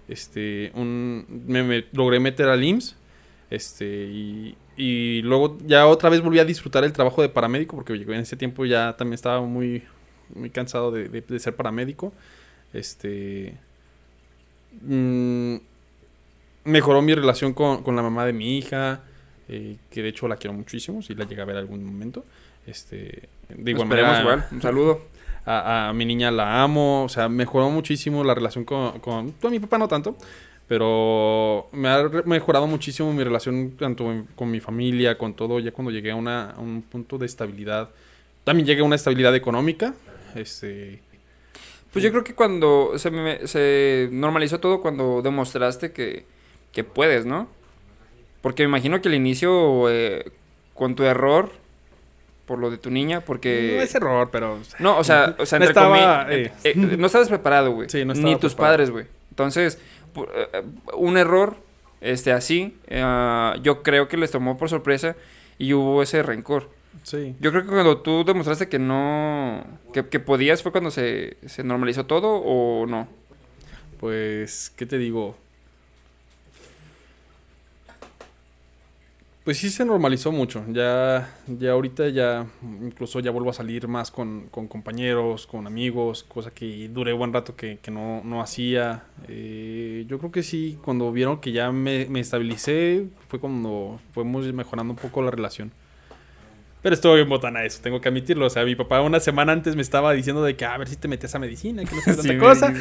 Este, 0.10 0.72
un, 0.76 1.26
me, 1.48 1.64
me 1.64 1.86
logré 1.94 2.20
meter 2.20 2.50
al 2.50 2.62
IMSS. 2.62 2.98
Este, 3.50 3.86
y, 3.86 4.56
y 4.82 5.22
luego 5.22 5.58
ya 5.66 5.86
otra 5.88 6.10
vez 6.10 6.22
volví 6.22 6.40
a 6.40 6.46
disfrutar 6.46 6.84
el 6.84 6.92
trabajo 6.94 7.22
de 7.22 7.30
paramédico, 7.30 7.76
porque 7.76 7.94
en 7.94 8.14
ese 8.14 8.36
tiempo 8.36 8.66
ya 8.66 8.96
también 8.98 9.14
estaba 9.16 9.42
muy, 9.42 9.84
muy 10.34 10.50
cansado 10.50 10.92
de, 10.92 11.10
de- 11.10 11.22
de 11.22 11.40
ser 11.40 11.56
paramédico. 11.56 12.14
Este, 12.74 13.58
mm, 14.82 15.56
mejoró 16.66 17.02
mi 17.02 17.14
relación 17.14 17.54
con, 17.54 17.84
con 17.84 17.96
la 17.96 18.02
mamá 18.02 18.26
de 18.26 18.34
mi 18.34 18.58
hija. 18.58 19.02
eh, 19.54 19.76
que 19.90 20.02
de 20.02 20.10
hecho 20.10 20.28
la 20.30 20.38
quiero 20.38 20.54
muchísimo, 20.54 21.02
si 21.02 21.14
la 21.14 21.26
llega 21.26 21.44
a 21.44 21.46
ver 21.46 21.58
algún 21.58 21.84
momento. 21.84 22.24
Este, 22.66 23.28
de 23.50 23.72
igual 23.72 23.88
Esperemos 23.88 24.12
manera, 24.14 24.22
igual. 24.22 24.46
Un 24.52 24.62
saludo. 24.62 25.02
a, 25.46 25.90
a 25.90 25.94
mi 25.94 26.06
niña 26.06 26.32
la 26.32 26.64
amo, 26.64 27.04
o 27.04 27.10
sea, 27.10 27.28
mejoró 27.28 27.70
muchísimo 27.70 28.24
la 28.24 28.34
relación 28.34 28.64
con, 28.64 29.00
con, 29.00 29.32
con 29.34 29.52
mi 29.52 29.60
papá 29.60 29.78
no 29.78 29.88
tanto, 29.88 30.16
pero 30.72 31.68
me 31.74 31.90
ha 31.90 32.02
mejorado 32.24 32.66
muchísimo 32.66 33.12
mi 33.12 33.26
relación 33.26 33.72
tanto 33.72 34.24
con 34.36 34.50
mi 34.50 34.62
familia, 34.62 35.18
con 35.18 35.34
todo, 35.34 35.60
ya 35.60 35.74
cuando 35.74 35.92
llegué 35.92 36.12
a, 36.12 36.16
una, 36.16 36.52
a 36.52 36.62
un 36.62 36.82
punto 36.82 37.18
de 37.18 37.26
estabilidad. 37.26 37.90
También 38.46 38.66
llegué 38.66 38.80
a 38.80 38.86
una 38.86 38.96
estabilidad 38.96 39.36
económica, 39.36 39.94
este... 40.34 41.02
Pues 41.92 42.04
yo 42.06 42.12
creo 42.12 42.24
que 42.24 42.36
cuando 42.36 42.94
se, 42.98 43.12
me- 43.12 43.46
se 43.48 44.08
normalizó 44.14 44.62
todo, 44.62 44.82
cuando 44.82 45.22
demostraste 45.22 45.92
que, 45.92 46.24
que 46.72 46.86
puedes, 46.86 47.26
¿no? 47.26 47.50
Porque 48.42 48.64
me 48.64 48.70
imagino 48.70 49.02
que 49.02 49.10
al 49.10 49.16
inicio, 49.16 49.90
eh, 49.90 50.32
con 50.74 50.96
tu 50.96 51.04
error, 51.04 51.52
por 52.46 52.60
lo 52.60 52.72
de 52.72 52.78
tu 52.78 52.92
niña, 52.92 53.20
porque... 53.20 53.74
No 53.76 53.82
es 53.84 53.94
error, 53.94 54.30
pero... 54.32 54.58
No, 54.80 54.98
o 54.98 55.04
sea, 55.04 55.36
o 55.38 55.46
sea 55.46 55.60
No 55.60 55.66
estaba, 55.66 56.28
eh. 56.32 56.44
eh, 56.46 56.52
eh, 56.64 56.76
no 56.76 57.08
estabas 57.08 57.28
preparado, 57.28 57.72
güey. 57.74 57.90
Sí, 57.90 58.06
no 58.06 58.14
Ni 58.14 58.20
estaba 58.20 58.40
tus 58.40 58.54
preparado. 58.54 58.74
padres, 58.74 58.90
güey. 58.90 59.06
Entonces, 59.32 59.78
un 60.94 61.18
error, 61.18 61.56
este, 62.02 62.32
así, 62.32 62.78
eh, 62.88 63.54
yo 63.62 63.84
creo 63.84 64.08
que 64.08 64.18
les 64.18 64.32
tomó 64.32 64.58
por 64.58 64.70
sorpresa 64.70 65.16
y 65.58 65.74
hubo 65.74 66.02
ese 66.02 66.24
rencor. 66.24 66.70
Sí. 67.04 67.36
Yo 67.40 67.52
creo 67.52 67.64
que 67.64 67.70
cuando 67.70 68.00
tú 68.00 68.24
demostraste 68.24 68.68
que 68.68 68.80
no, 68.80 69.64
que, 69.94 70.08
que 70.08 70.20
podías 70.20 70.62
fue 70.62 70.72
cuando 70.72 70.92
se, 70.92 71.38
se 71.46 71.64
normalizó 71.64 72.06
todo 72.06 72.36
o 72.36 72.86
no. 72.86 73.08
Pues, 74.00 74.72
¿qué 74.76 74.86
te 74.86 74.98
digo? 74.98 75.38
Pues 79.44 79.58
sí 79.58 79.72
se 79.72 79.84
normalizó 79.86 80.32
mucho. 80.32 80.64
Ya, 80.70 81.28
ya 81.48 81.72
ahorita 81.72 82.10
ya, 82.10 82.46
incluso 82.82 83.20
ya 83.22 83.32
vuelvo 83.32 83.50
a 83.50 83.54
salir 83.54 83.88
más 83.88 84.12
con, 84.12 84.48
con 84.52 84.68
compañeros, 84.68 85.48
con 85.48 85.66
amigos, 85.66 86.24
cosa 86.24 86.52
que 86.52 86.88
duré 86.90 87.12
buen 87.14 87.34
rato 87.34 87.56
que, 87.56 87.80
que 87.82 87.90
no, 87.90 88.22
no 88.24 88.42
hacía. 88.42 89.04
Eh, 89.28 90.06
yo 90.08 90.20
creo 90.20 90.32
que 90.32 90.44
sí, 90.44 90.78
cuando 90.84 91.12
vieron 91.12 91.40
que 91.42 91.52
ya 91.52 91.72
me, 91.72 92.06
me 92.06 92.20
estabilicé, 92.20 93.06
fue 93.30 93.40
cuando 93.40 94.00
fuimos 94.14 94.46
mejorando 94.54 94.94
un 94.94 95.00
poco 95.00 95.24
la 95.24 95.32
relación. 95.32 95.72
Pero 96.84 96.94
estuvo 96.96 97.14
bien 97.16 97.30
botana 97.30 97.64
eso, 97.64 97.80
tengo 97.82 98.00
que 98.00 98.10
admitirlo. 98.10 98.46
O 98.46 98.50
sea, 98.50 98.64
mi 98.64 98.76
papá 98.76 99.02
una 99.02 99.20
semana 99.20 99.54
antes 99.54 99.76
me 99.76 99.82
estaba 99.82 100.14
diciendo 100.14 100.44
de 100.44 100.56
que 100.56 100.66
"Ah, 100.66 100.76
a 100.76 100.78
ver 100.78 100.88
si 100.88 100.96
te 100.98 101.08
metes 101.08 101.34
a 101.34 101.40
medicina, 101.40 101.84
que 101.84 101.96
no 101.96 102.02
sé 102.02 102.14
Sí, 102.22 102.28
tanta 102.28 102.38
cosa. 102.40 102.74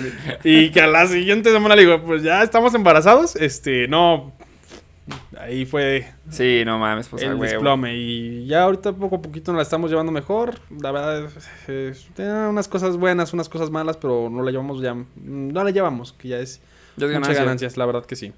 Y 0.44 0.70
que 0.70 0.82
a 0.82 0.86
la 0.86 1.06
siguiente 1.06 1.50
semana 1.52 1.74
le 1.74 1.82
digo, 1.86 2.02
pues 2.02 2.22
ya 2.22 2.42
estamos 2.42 2.74
embarazados. 2.74 3.34
Este, 3.36 3.88
no. 3.88 4.32
Ahí 5.38 5.64
fue 5.66 6.12
Sí, 6.30 6.62
no 6.64 6.78
mames, 6.78 7.08
pues 7.08 7.22
el 7.22 7.38
desplome. 7.38 7.96
Y 7.96 8.46
ya 8.46 8.64
ahorita 8.64 8.92
poco 8.92 9.16
a 9.16 9.22
poquito 9.22 9.52
nos 9.52 9.58
la 9.58 9.62
estamos 9.62 9.90
llevando 9.90 10.12
mejor. 10.12 10.54
La 10.80 10.92
verdad, 10.92 11.28
eh, 11.68 11.94
tiene 12.14 12.48
unas 12.48 12.68
cosas 12.68 12.96
buenas, 12.96 13.32
unas 13.32 13.48
cosas 13.48 13.70
malas, 13.70 13.96
pero 13.96 14.28
no 14.30 14.42
la 14.42 14.50
llevamos 14.50 14.80
ya. 14.82 14.94
No 15.16 15.64
la 15.64 15.70
llevamos, 15.70 16.12
que 16.12 16.28
ya 16.28 16.38
es 16.38 16.60
Ya 16.96 17.06
es 17.06 17.12
muchas 17.12 17.12
ganancia. 17.20 17.44
ganancias, 17.44 17.76
la 17.76 17.86
verdad 17.86 18.04
que 18.04 18.16
sí. 18.16 18.32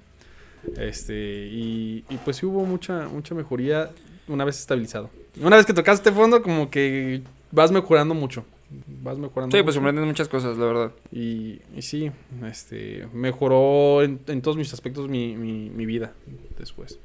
Este, 0.77 1.47
y, 1.51 2.05
y 2.09 2.17
pues 2.23 2.37
sí 2.37 2.45
hubo 2.45 2.65
mucha, 2.65 3.07
mucha 3.09 3.35
mejoría 3.35 3.89
una 4.27 4.45
vez 4.45 4.59
estabilizado. 4.59 5.09
Una 5.41 5.57
vez 5.57 5.65
que 5.65 5.73
tocaste 5.73 6.11
fondo, 6.11 6.41
como 6.41 6.69
que 6.69 7.21
vas 7.51 7.71
mejorando 7.71 8.13
mucho. 8.13 8.45
Vas 9.01 9.17
mejorando 9.17 9.55
Sí, 9.55 9.63
pues 9.63 9.75
comprendes 9.75 10.05
muchas 10.05 10.29
cosas, 10.29 10.57
la 10.57 10.65
verdad. 10.65 10.91
Y, 11.11 11.61
y 11.75 11.81
sí, 11.81 12.11
este, 12.45 13.07
mejoró 13.13 14.01
en, 14.01 14.19
en 14.27 14.41
todos 14.41 14.57
mis 14.57 14.73
aspectos 14.73 15.09
mi, 15.09 15.35
mi, 15.35 15.69
mi 15.69 15.85
vida 15.85 16.13
después. 16.57 16.99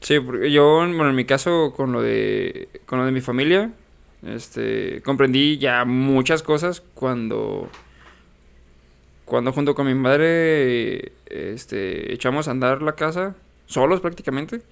Sí, 0.00 0.20
porque 0.20 0.50
yo, 0.50 0.76
bueno, 0.76 1.10
en 1.10 1.16
mi 1.16 1.24
caso, 1.24 1.72
con 1.74 1.92
lo 1.92 2.02
de, 2.02 2.68
con 2.86 2.98
lo 2.98 3.04
de 3.04 3.12
mi 3.12 3.20
familia, 3.20 3.72
este, 4.26 5.02
comprendí 5.02 5.58
ya 5.58 5.84
muchas 5.84 6.42
cosas 6.42 6.82
cuando, 6.94 7.68
cuando 9.24 9.52
junto 9.52 9.74
con 9.74 9.86
mi 9.86 9.94
madre, 9.94 11.12
este, 11.26 12.12
echamos 12.12 12.48
a 12.48 12.52
andar 12.52 12.82
la 12.82 12.92
casa, 12.92 13.36
solos 13.66 14.00
prácticamente, 14.00 14.62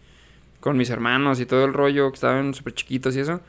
con 0.61 0.77
mis 0.77 0.91
hermanos 0.91 1.41
y 1.41 1.47
todo 1.47 1.65
el 1.65 1.73
rollo, 1.73 2.11
que 2.11 2.15
estaban 2.15 2.55
súper 2.55 2.75
chiquitos 2.75 3.17
y 3.17 3.21
eso. 3.21 3.41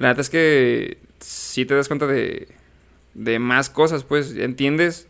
La 0.00 0.08
neta 0.08 0.22
es 0.22 0.30
que 0.30 0.98
sí 1.20 1.64
te 1.66 1.74
das 1.74 1.86
cuenta 1.88 2.06
de, 2.06 2.48
de 3.14 3.38
más 3.38 3.68
cosas, 3.70 4.02
pues, 4.02 4.34
entiendes 4.36 5.06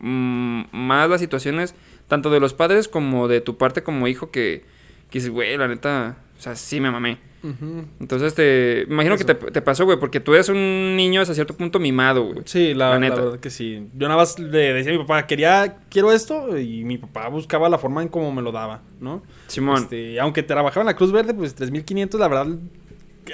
mm, 0.00 0.62
más 0.72 1.08
las 1.10 1.20
situaciones, 1.20 1.74
tanto 2.08 2.30
de 2.30 2.38
los 2.38 2.54
padres 2.54 2.88
como 2.88 3.26
de 3.26 3.40
tu 3.40 3.56
parte 3.56 3.82
como 3.82 4.06
hijo, 4.06 4.30
que, 4.30 4.64
que 5.10 5.18
dices, 5.18 5.30
güey, 5.30 5.56
la 5.56 5.66
neta, 5.66 6.18
o 6.38 6.40
sea, 6.42 6.54
sí 6.56 6.80
me 6.80 6.90
mamé. 6.90 7.18
Entonces, 8.00 8.34
te 8.34 8.82
imagino 8.88 9.16
que 9.16 9.24
te, 9.24 9.34
te 9.34 9.62
pasó, 9.62 9.84
güey, 9.84 9.98
porque 9.98 10.18
tú 10.20 10.34
eres 10.34 10.48
un 10.48 10.96
niño 10.96 11.20
hasta 11.22 11.34
cierto 11.34 11.56
punto 11.56 11.78
mimado, 11.78 12.24
güey. 12.24 12.42
Sí, 12.44 12.74
la, 12.74 12.86
La 12.88 12.94
la 12.94 12.98
neta. 12.98 13.14
verdad 13.22 13.38
que 13.40 13.48
sí. 13.48 13.86
Yo 13.94 14.08
nada 14.08 14.20
más 14.20 14.38
le 14.40 14.74
decía 14.74 14.92
a 14.92 14.96
mi 14.96 15.00
papá, 15.02 15.26
quería, 15.26 15.78
quiero 15.88 16.12
esto, 16.12 16.58
y 16.58 16.84
mi 16.84 16.98
papá 16.98 17.28
buscaba 17.28 17.68
la 17.68 17.78
forma 17.78 18.02
en 18.02 18.08
cómo 18.08 18.32
me 18.32 18.42
lo 18.42 18.50
daba, 18.52 18.82
¿no? 19.00 19.22
Simón, 19.46 19.84
Este, 19.84 20.18
aunque 20.20 20.42
trabajaba 20.42 20.82
en 20.82 20.86
la 20.86 20.96
Cruz 20.96 21.12
Verde, 21.12 21.32
pues 21.32 21.54
3500, 21.54 22.20
la 22.20 22.28
verdad, 22.28 22.48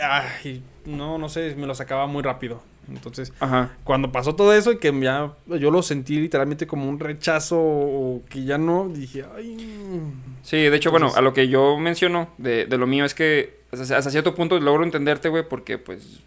ay, 0.03 0.63
no, 0.85 1.19
no 1.19 1.29
sé, 1.29 1.55
me 1.57 1.67
lo 1.67 1.75
sacaba 1.75 2.07
muy 2.07 2.23
rápido. 2.23 2.63
Entonces, 2.89 3.33
ajá. 3.41 3.73
cuando 3.83 4.13
pasó 4.13 4.35
todo 4.35 4.53
eso 4.53 4.73
y 4.73 4.79
que 4.79 4.93
ya 5.01 5.33
yo 5.47 5.71
lo 5.71 5.83
sentí 5.83 6.21
literalmente 6.21 6.67
como 6.67 6.89
un 6.89 7.01
rechazo 7.01 7.59
o 7.59 8.23
que 8.29 8.45
ya 8.45 8.59
no, 8.59 8.89
dije, 8.89 9.25
ay. 9.37 10.03
Sí, 10.43 10.59
de 10.59 10.77
hecho, 10.77 10.91
bueno, 10.91 11.11
a 11.15 11.23
lo 11.23 11.33
que 11.33 11.49
yo 11.49 11.79
menciono 11.79 12.29
de, 12.37 12.67
de 12.67 12.79
lo 12.79 12.87
mío 12.87 13.05
es 13.07 13.15
que 13.15 13.61
hasta, 13.73 13.97
hasta 13.97 14.11
cierto 14.11 14.35
punto 14.35 14.59
logro 14.61 14.85
entenderte, 14.85 15.31
güey, 15.31 15.49
porque 15.49 15.79
pues 15.79 16.21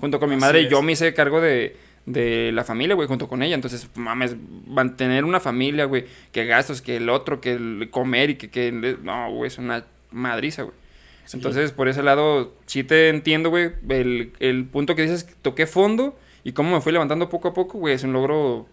junto 0.00 0.18
con 0.18 0.30
mi 0.30 0.36
madre 0.36 0.68
yo 0.68 0.82
me 0.82 0.92
hice 0.92 1.14
cargo 1.14 1.40
de, 1.40 1.76
de 2.06 2.52
la 2.52 2.64
familia, 2.64 2.94
güey, 2.94 3.08
junto 3.08 3.28
con 3.28 3.42
ella. 3.42 3.54
Entonces, 3.54 3.88
mames, 3.94 4.36
mantener 4.66 5.24
una 5.24 5.40
familia, 5.40 5.84
güey, 5.84 6.04
que 6.32 6.44
gastos, 6.46 6.82
que 6.82 6.96
el 6.96 7.08
otro, 7.08 7.40
que 7.40 7.52
el 7.52 7.88
comer 7.90 8.30
y 8.30 8.34
que... 8.36 8.50
que 8.50 8.72
no, 8.72 9.32
güey, 9.32 9.48
es 9.48 9.58
una 9.58 9.84
madriza, 10.10 10.62
güey. 10.62 10.74
Sí. 11.24 11.36
Entonces, 11.36 11.72
por 11.72 11.88
ese 11.88 12.02
lado, 12.02 12.52
sí 12.66 12.84
te 12.84 13.08
entiendo, 13.08 13.50
güey. 13.50 13.72
El, 13.88 14.32
el 14.40 14.64
punto 14.66 14.94
que 14.94 15.02
dices, 15.02 15.26
toqué 15.42 15.66
fondo 15.66 16.16
y 16.44 16.52
cómo 16.52 16.74
me 16.74 16.80
fui 16.80 16.92
levantando 16.92 17.28
poco 17.28 17.48
a 17.48 17.54
poco, 17.54 17.78
güey, 17.78 17.94
es 17.94 18.04
un 18.04 18.12
logro 18.12 18.66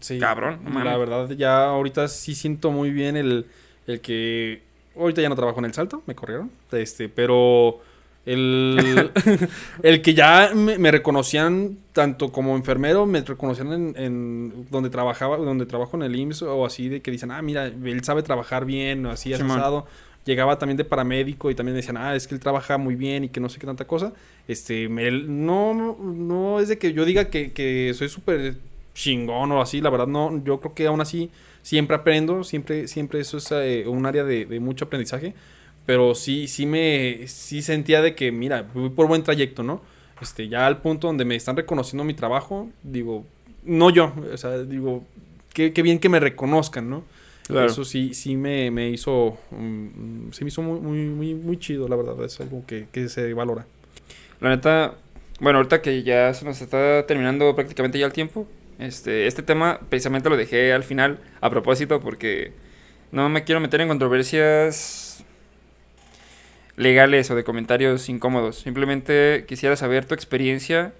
Sí, 0.00 0.18
Cabrón, 0.18 0.60
no. 0.64 0.82
La 0.84 0.96
verdad, 0.96 1.30
ya 1.30 1.66
ahorita 1.66 2.08
sí 2.08 2.34
siento 2.34 2.70
muy 2.70 2.90
bien 2.90 3.16
el, 3.16 3.46
el 3.86 4.00
que. 4.00 4.62
Ahorita 4.96 5.22
ya 5.22 5.28
no 5.28 5.36
trabajo 5.36 5.58
en 5.58 5.64
el 5.66 5.74
salto, 5.74 6.02
me 6.06 6.14
corrieron. 6.14 6.50
Este, 6.72 7.08
pero. 7.08 7.80
El, 8.26 9.10
el 9.82 10.00
que 10.00 10.14
ya 10.14 10.52
me, 10.54 10.78
me 10.78 10.90
reconocían 10.90 11.76
tanto 11.92 12.32
como 12.32 12.56
enfermero, 12.56 13.04
me 13.04 13.20
reconocían 13.20 13.72
en, 13.72 13.94
en 13.98 14.66
donde 14.70 14.88
trabajaba, 14.88 15.36
donde 15.36 15.66
trabajo 15.66 15.98
en 15.98 16.04
el 16.04 16.16
IMSS 16.16 16.42
o 16.42 16.64
así, 16.64 16.88
de 16.88 17.02
que 17.02 17.10
dicen, 17.10 17.30
ah, 17.30 17.42
mira, 17.42 17.66
él 17.66 18.02
sabe 18.02 18.22
trabajar 18.22 18.64
bien, 18.64 19.04
o 19.04 19.10
así, 19.10 19.34
asado. 19.34 19.86
Llegaba 20.24 20.58
también 20.58 20.76
de 20.78 20.84
paramédico 20.84 21.50
y 21.50 21.54
también 21.54 21.76
decían, 21.76 21.96
ah, 21.98 22.14
es 22.16 22.26
que 22.26 22.34
él 22.34 22.40
trabaja 22.40 22.78
muy 22.78 22.94
bien 22.94 23.24
y 23.24 23.28
que 23.28 23.40
no 23.40 23.48
sé 23.50 23.58
qué 23.58 23.66
tanta 23.66 23.86
cosa. 23.86 24.12
Este, 24.48 24.88
me- 24.88 25.10
no, 25.10 25.74
no 25.74 26.60
es 26.60 26.68
de 26.68 26.78
que 26.78 26.92
yo 26.94 27.04
diga 27.04 27.26
que, 27.30 27.52
que 27.52 27.92
soy 27.94 28.08
súper 28.08 28.56
chingón 28.94 29.52
o 29.52 29.60
así, 29.60 29.80
la 29.80 29.90
verdad 29.90 30.06
no, 30.06 30.42
yo 30.44 30.60
creo 30.60 30.74
que 30.74 30.86
aún 30.86 31.00
así 31.00 31.30
siempre 31.62 31.96
aprendo, 31.96 32.44
siempre, 32.44 32.88
siempre 32.88 33.20
eso 33.20 33.38
es 33.38 33.50
eh, 33.52 33.84
un 33.86 34.06
área 34.06 34.24
de, 34.24 34.46
de 34.46 34.60
mucho 34.60 34.84
aprendizaje, 34.86 35.34
pero 35.86 36.14
sí, 36.14 36.48
sí 36.48 36.64
me, 36.66 37.26
sí 37.26 37.60
sentía 37.62 38.00
de 38.02 38.14
que, 38.14 38.32
mira, 38.32 38.66
voy 38.74 38.90
por 38.90 39.06
buen 39.08 39.22
trayecto, 39.22 39.62
¿no? 39.62 39.82
Este, 40.20 40.48
ya 40.48 40.66
al 40.66 40.80
punto 40.80 41.08
donde 41.08 41.24
me 41.24 41.34
están 41.36 41.56
reconociendo 41.56 42.04
mi 42.04 42.14
trabajo, 42.14 42.68
digo, 42.82 43.24
no 43.64 43.90
yo, 43.90 44.12
o 44.32 44.36
sea, 44.36 44.58
digo, 44.62 45.04
qué, 45.52 45.72
qué 45.72 45.82
bien 45.82 45.98
que 45.98 46.08
me 46.08 46.20
reconozcan, 46.20 46.88
¿no? 46.88 47.04
Claro. 47.46 47.66
Eso 47.66 47.84
sí, 47.84 48.14
sí 48.14 48.36
me, 48.36 48.70
me 48.70 48.88
hizo, 48.88 49.36
se 50.30 50.44
me 50.44 50.48
hizo 50.48 50.62
muy, 50.62 50.80
muy, 50.80 50.98
muy, 51.04 51.34
muy 51.34 51.58
chido, 51.58 51.88
la 51.88 51.96
verdad, 51.96 52.24
es 52.24 52.40
algo 52.40 52.64
que, 52.66 52.86
que 52.90 53.08
se 53.08 53.34
valora. 53.34 53.66
La 54.40 54.48
neta, 54.48 54.94
bueno, 55.40 55.58
ahorita 55.58 55.82
que 55.82 56.02
ya 56.02 56.32
se 56.32 56.44
nos 56.44 56.60
está 56.62 57.06
terminando 57.06 57.54
prácticamente 57.54 57.98
ya 57.98 58.06
el 58.06 58.12
tiempo, 58.12 58.46
este, 58.78 59.26
este 59.26 59.42
tema 59.42 59.80
precisamente 59.88 60.28
lo 60.28 60.36
dejé 60.36 60.72
al 60.72 60.84
final 60.84 61.18
a 61.40 61.50
propósito 61.50 62.00
porque 62.00 62.52
no 63.12 63.28
me 63.28 63.44
quiero 63.44 63.60
meter 63.60 63.80
en 63.80 63.88
controversias 63.88 65.24
legales 66.76 67.30
o 67.30 67.36
de 67.36 67.44
comentarios 67.44 68.08
incómodos. 68.08 68.56
Simplemente 68.56 69.44
quisiera 69.46 69.76
saber 69.76 70.06
tu 70.06 70.14
experiencia 70.14 70.92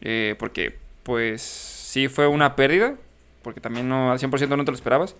eh, 0.00 0.34
porque 0.38 0.76
pues 1.02 1.42
sí 1.42 2.08
fue 2.08 2.26
una 2.26 2.56
pérdida, 2.56 2.96
porque 3.42 3.60
también 3.60 3.88
no 3.88 4.10
al 4.10 4.18
100% 4.18 4.56
no 4.56 4.64
te 4.64 4.70
lo 4.70 4.76
esperabas. 4.76 5.14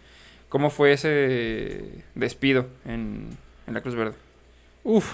¿Cómo 0.50 0.68
fue 0.70 0.92
ese 0.92 2.04
despido 2.14 2.66
en, 2.84 3.28
en 3.66 3.74
la 3.74 3.80
Cruz 3.80 3.94
Verde? 3.94 4.14
Uf, 4.84 5.12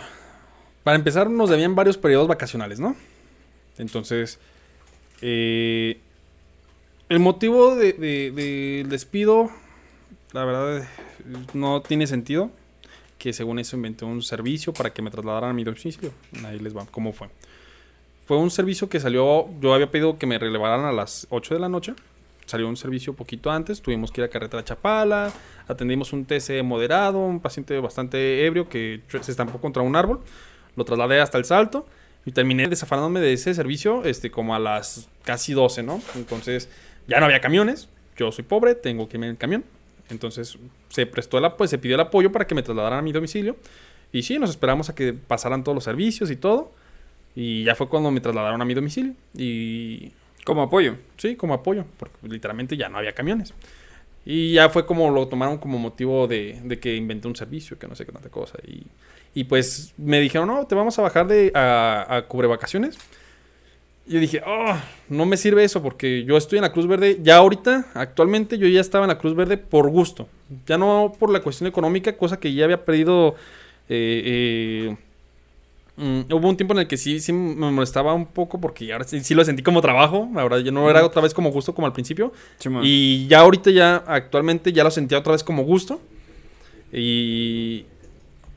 para 0.83 0.97
empezar 0.97 1.31
nos 1.31 1.49
debían 1.51 1.75
varios 1.77 1.97
periodos 1.99 2.27
vacacionales, 2.27 2.81
¿no? 2.81 2.97
Entonces, 3.79 4.39
eh, 5.21 6.01
el 7.09 7.19
motivo 7.21 7.77
de- 7.77 7.93
de- 7.93 8.31
del 8.33 8.89
despido, 8.89 9.51
la 10.33 10.45
verdad, 10.45 10.89
no 11.55 11.81
tiene 11.83 12.07
sentido. 12.07 12.51
que 13.19 13.33
según 13.33 13.59
eso 13.59 13.77
inventé 13.77 14.05
un 14.05 14.21
servicio 14.23 14.75
para 14.75 14.93
que 14.93 15.01
me 15.01 15.11
trasladaran 15.11 15.51
a 15.51 15.53
mi 15.55 15.65
domicilio. 15.65 16.13
Ahí 16.45 16.59
les 16.59 16.77
va, 16.77 16.85
¿cómo 16.91 17.15
fue? 17.15 17.29
Fue 18.27 18.37
un 18.37 18.51
servicio 18.51 18.91
que 18.91 19.01
salió, 19.01 19.49
yo 19.59 19.73
había 19.73 19.91
pedido 19.91 20.19
que 20.19 20.27
me 20.27 20.39
relevaran 20.39 20.85
a 20.85 20.93
las 20.93 21.27
8 21.31 21.55
de 21.55 21.61
la 21.61 21.71
noche. 21.71 21.95
Salió 22.47 22.69
un 22.69 22.77
servicio 22.77 23.15
poquito 23.15 23.51
antes, 23.51 23.83
tuvimos 23.83 24.11
que 24.11 24.21
ir 24.21 24.25
a 24.25 24.29
Carretera 24.29 24.65
Chapala, 24.65 25.33
atendimos 25.67 26.13
un 26.13 26.25
TC 26.25 26.63
moderado, 26.63 27.19
un 27.19 27.41
paciente 27.41 27.79
bastante 27.81 28.47
ebrio 28.47 28.69
que 28.69 29.03
se 29.21 29.31
estampó 29.31 29.61
contra 29.61 29.83
un 29.83 29.97
árbol, 29.97 30.21
lo 30.77 30.85
trasladé 30.85 31.21
hasta 31.21 31.39
el 31.39 31.45
salto 31.45 31.87
y 32.25 32.33
terminé 32.33 32.69
desafanándome 32.69 33.21
de 33.21 33.33
ese 33.33 33.53
servicio 33.55 34.05
este, 34.05 34.31
como 34.31 34.55
a 34.55 34.59
las 34.59 35.09
casi 35.25 35.53
12, 35.53 35.83
¿no? 35.83 36.01
Entonces 36.15 36.69
ya 37.09 37.19
no 37.21 37.27
había 37.27 37.41
camiones, 37.41 37.89
yo 38.17 38.33
soy 38.33 38.45
pobre, 38.45 38.75
tengo 38.75 39.09
que 39.09 39.17
irme 39.17 39.27
en 39.27 39.33
el 39.33 39.39
camión. 39.39 39.65
Entonces 40.09 40.59
se 40.89 41.07
prestó 41.07 41.39
el, 41.39 41.53
pues, 41.53 41.71
se 41.71 41.79
pidió 41.79 41.97
el 41.97 42.01
apoyo 42.01 42.33
para 42.33 42.47
que 42.47 42.55
me 42.55 42.63
trasladaran 42.63 43.01
a 43.01 43.03
mi 43.03 43.13
domicilio. 43.13 43.57
Y 44.13 44.23
sí, 44.23 44.39
nos 44.39 44.51
esperamos 44.51 44.89
a 44.89 44.95
que 44.95 45.13
pasaran 45.13 45.65
todos 45.65 45.75
los 45.75 45.85
servicios 45.85 46.31
y 46.31 46.37
todo. 46.37 46.73
Y 47.35 47.65
ya 47.65 47.75
fue 47.75 47.89
cuando 47.89 48.11
me 48.11 48.21
trasladaron 48.21 48.63
a 48.63 48.65
mi 48.65 48.75
domicilio. 48.75 49.15
Y. 49.37 50.13
Como 50.47 50.63
apoyo. 50.63 50.95
Sí, 51.17 51.35
como 51.35 51.55
apoyo. 51.55 51.85
Porque 51.99 52.17
literalmente 52.23 52.77
ya 52.77 52.89
no 52.89 52.99
había 52.99 53.13
camiones. 53.13 53.53
Y 54.25 54.53
ya 54.53 54.69
fue 54.69 54.87
como 54.87 55.11
lo 55.11 55.27
tomaron 55.27 55.59
como 55.59 55.77
motivo 55.77 56.29
de, 56.29 56.61
de 56.63 56.79
que 56.79 56.95
inventé 56.95 57.27
un 57.27 57.35
servicio, 57.35 57.77
que 57.81 57.89
no 57.89 57.97
sé 57.97 58.07
qué 58.07 58.13
tanta 58.13 58.29
cosa. 58.29 58.57
Y, 58.65 58.87
y 59.35 59.45
pues 59.45 59.93
me 59.97 60.21
dijeron, 60.21 60.47
no, 60.47 60.65
te 60.65 60.77
vamos 60.77 60.97
a 61.01 61.03
bajar 61.03 61.27
de 61.27 61.51
a, 61.53 62.07
a 62.09 62.23
cubre 62.29 62.47
vacaciones. 62.47 62.97
Y 64.07 64.13
yo 64.13 64.21
dije, 64.21 64.41
oh, 64.47 64.77
no 65.09 65.27
me 65.27 65.37
sirve 65.37 65.65
eso 65.65 65.83
porque 65.83 66.23
yo 66.23 66.37
estoy 66.37 66.59
en 66.59 66.63
la 66.63 66.73
Cruz 66.73 66.87
Verde. 66.87 67.19
Ya 67.23 67.39
ahorita, 67.39 67.87
actualmente, 67.95 68.57
yo 68.57 68.69
ya 68.69 68.81
estaba 68.81 69.05
en 69.05 69.09
la 69.09 69.19
Cruz 69.19 69.35
Verde 69.35 69.57
por 69.57 69.91
gusto. 69.91 70.29
Ya 70.65 70.79
no 70.79 71.13
por 71.19 71.31
la 71.31 71.41
cuestión 71.41 71.67
económica, 71.67 72.17
cosa 72.17 72.39
que 72.39 72.55
ya 72.55 72.67
había 72.67 72.85
perdido. 72.85 73.35
Eh, 73.89 74.23
eh, 74.25 74.97
mm, 75.97 76.21
hubo 76.33 76.49
un 76.49 76.57
tiempo 76.57 76.75
en 76.75 76.81
el 76.81 76.87
que 76.87 76.97
sí, 76.97 77.21
sí 77.21 77.33
me 77.33 77.71
molestaba 77.71 78.15
un 78.15 78.27
poco 78.27 78.61
porque 78.61 78.93
ahora 78.93 79.05
sí, 79.05 79.21
sí 79.25 79.35
lo 79.35 79.45
sentí 79.45 79.63
como 79.63 79.81
trabajo. 79.81 80.29
Ahora 80.37 80.61
ya 80.61 80.71
no 80.73 80.89
era 80.91 81.05
otra 81.05 81.23
vez 81.23 81.35
como 81.35 81.51
gusto 81.51 81.75
como 81.75 81.87
al 81.87 81.93
principio. 81.93 82.33
Sí. 82.59 82.69
Y 82.83 83.27
ya 83.29 83.41
ahorita, 83.41 83.71
ya 83.71 83.97
actualmente, 84.07 84.73
ya 84.73 84.85
lo 84.85 84.91
sentía 84.91 85.19
otra 85.19 85.33
vez 85.33 85.43
como 85.45 85.63
gusto. 85.65 86.01
Y, 86.93 87.85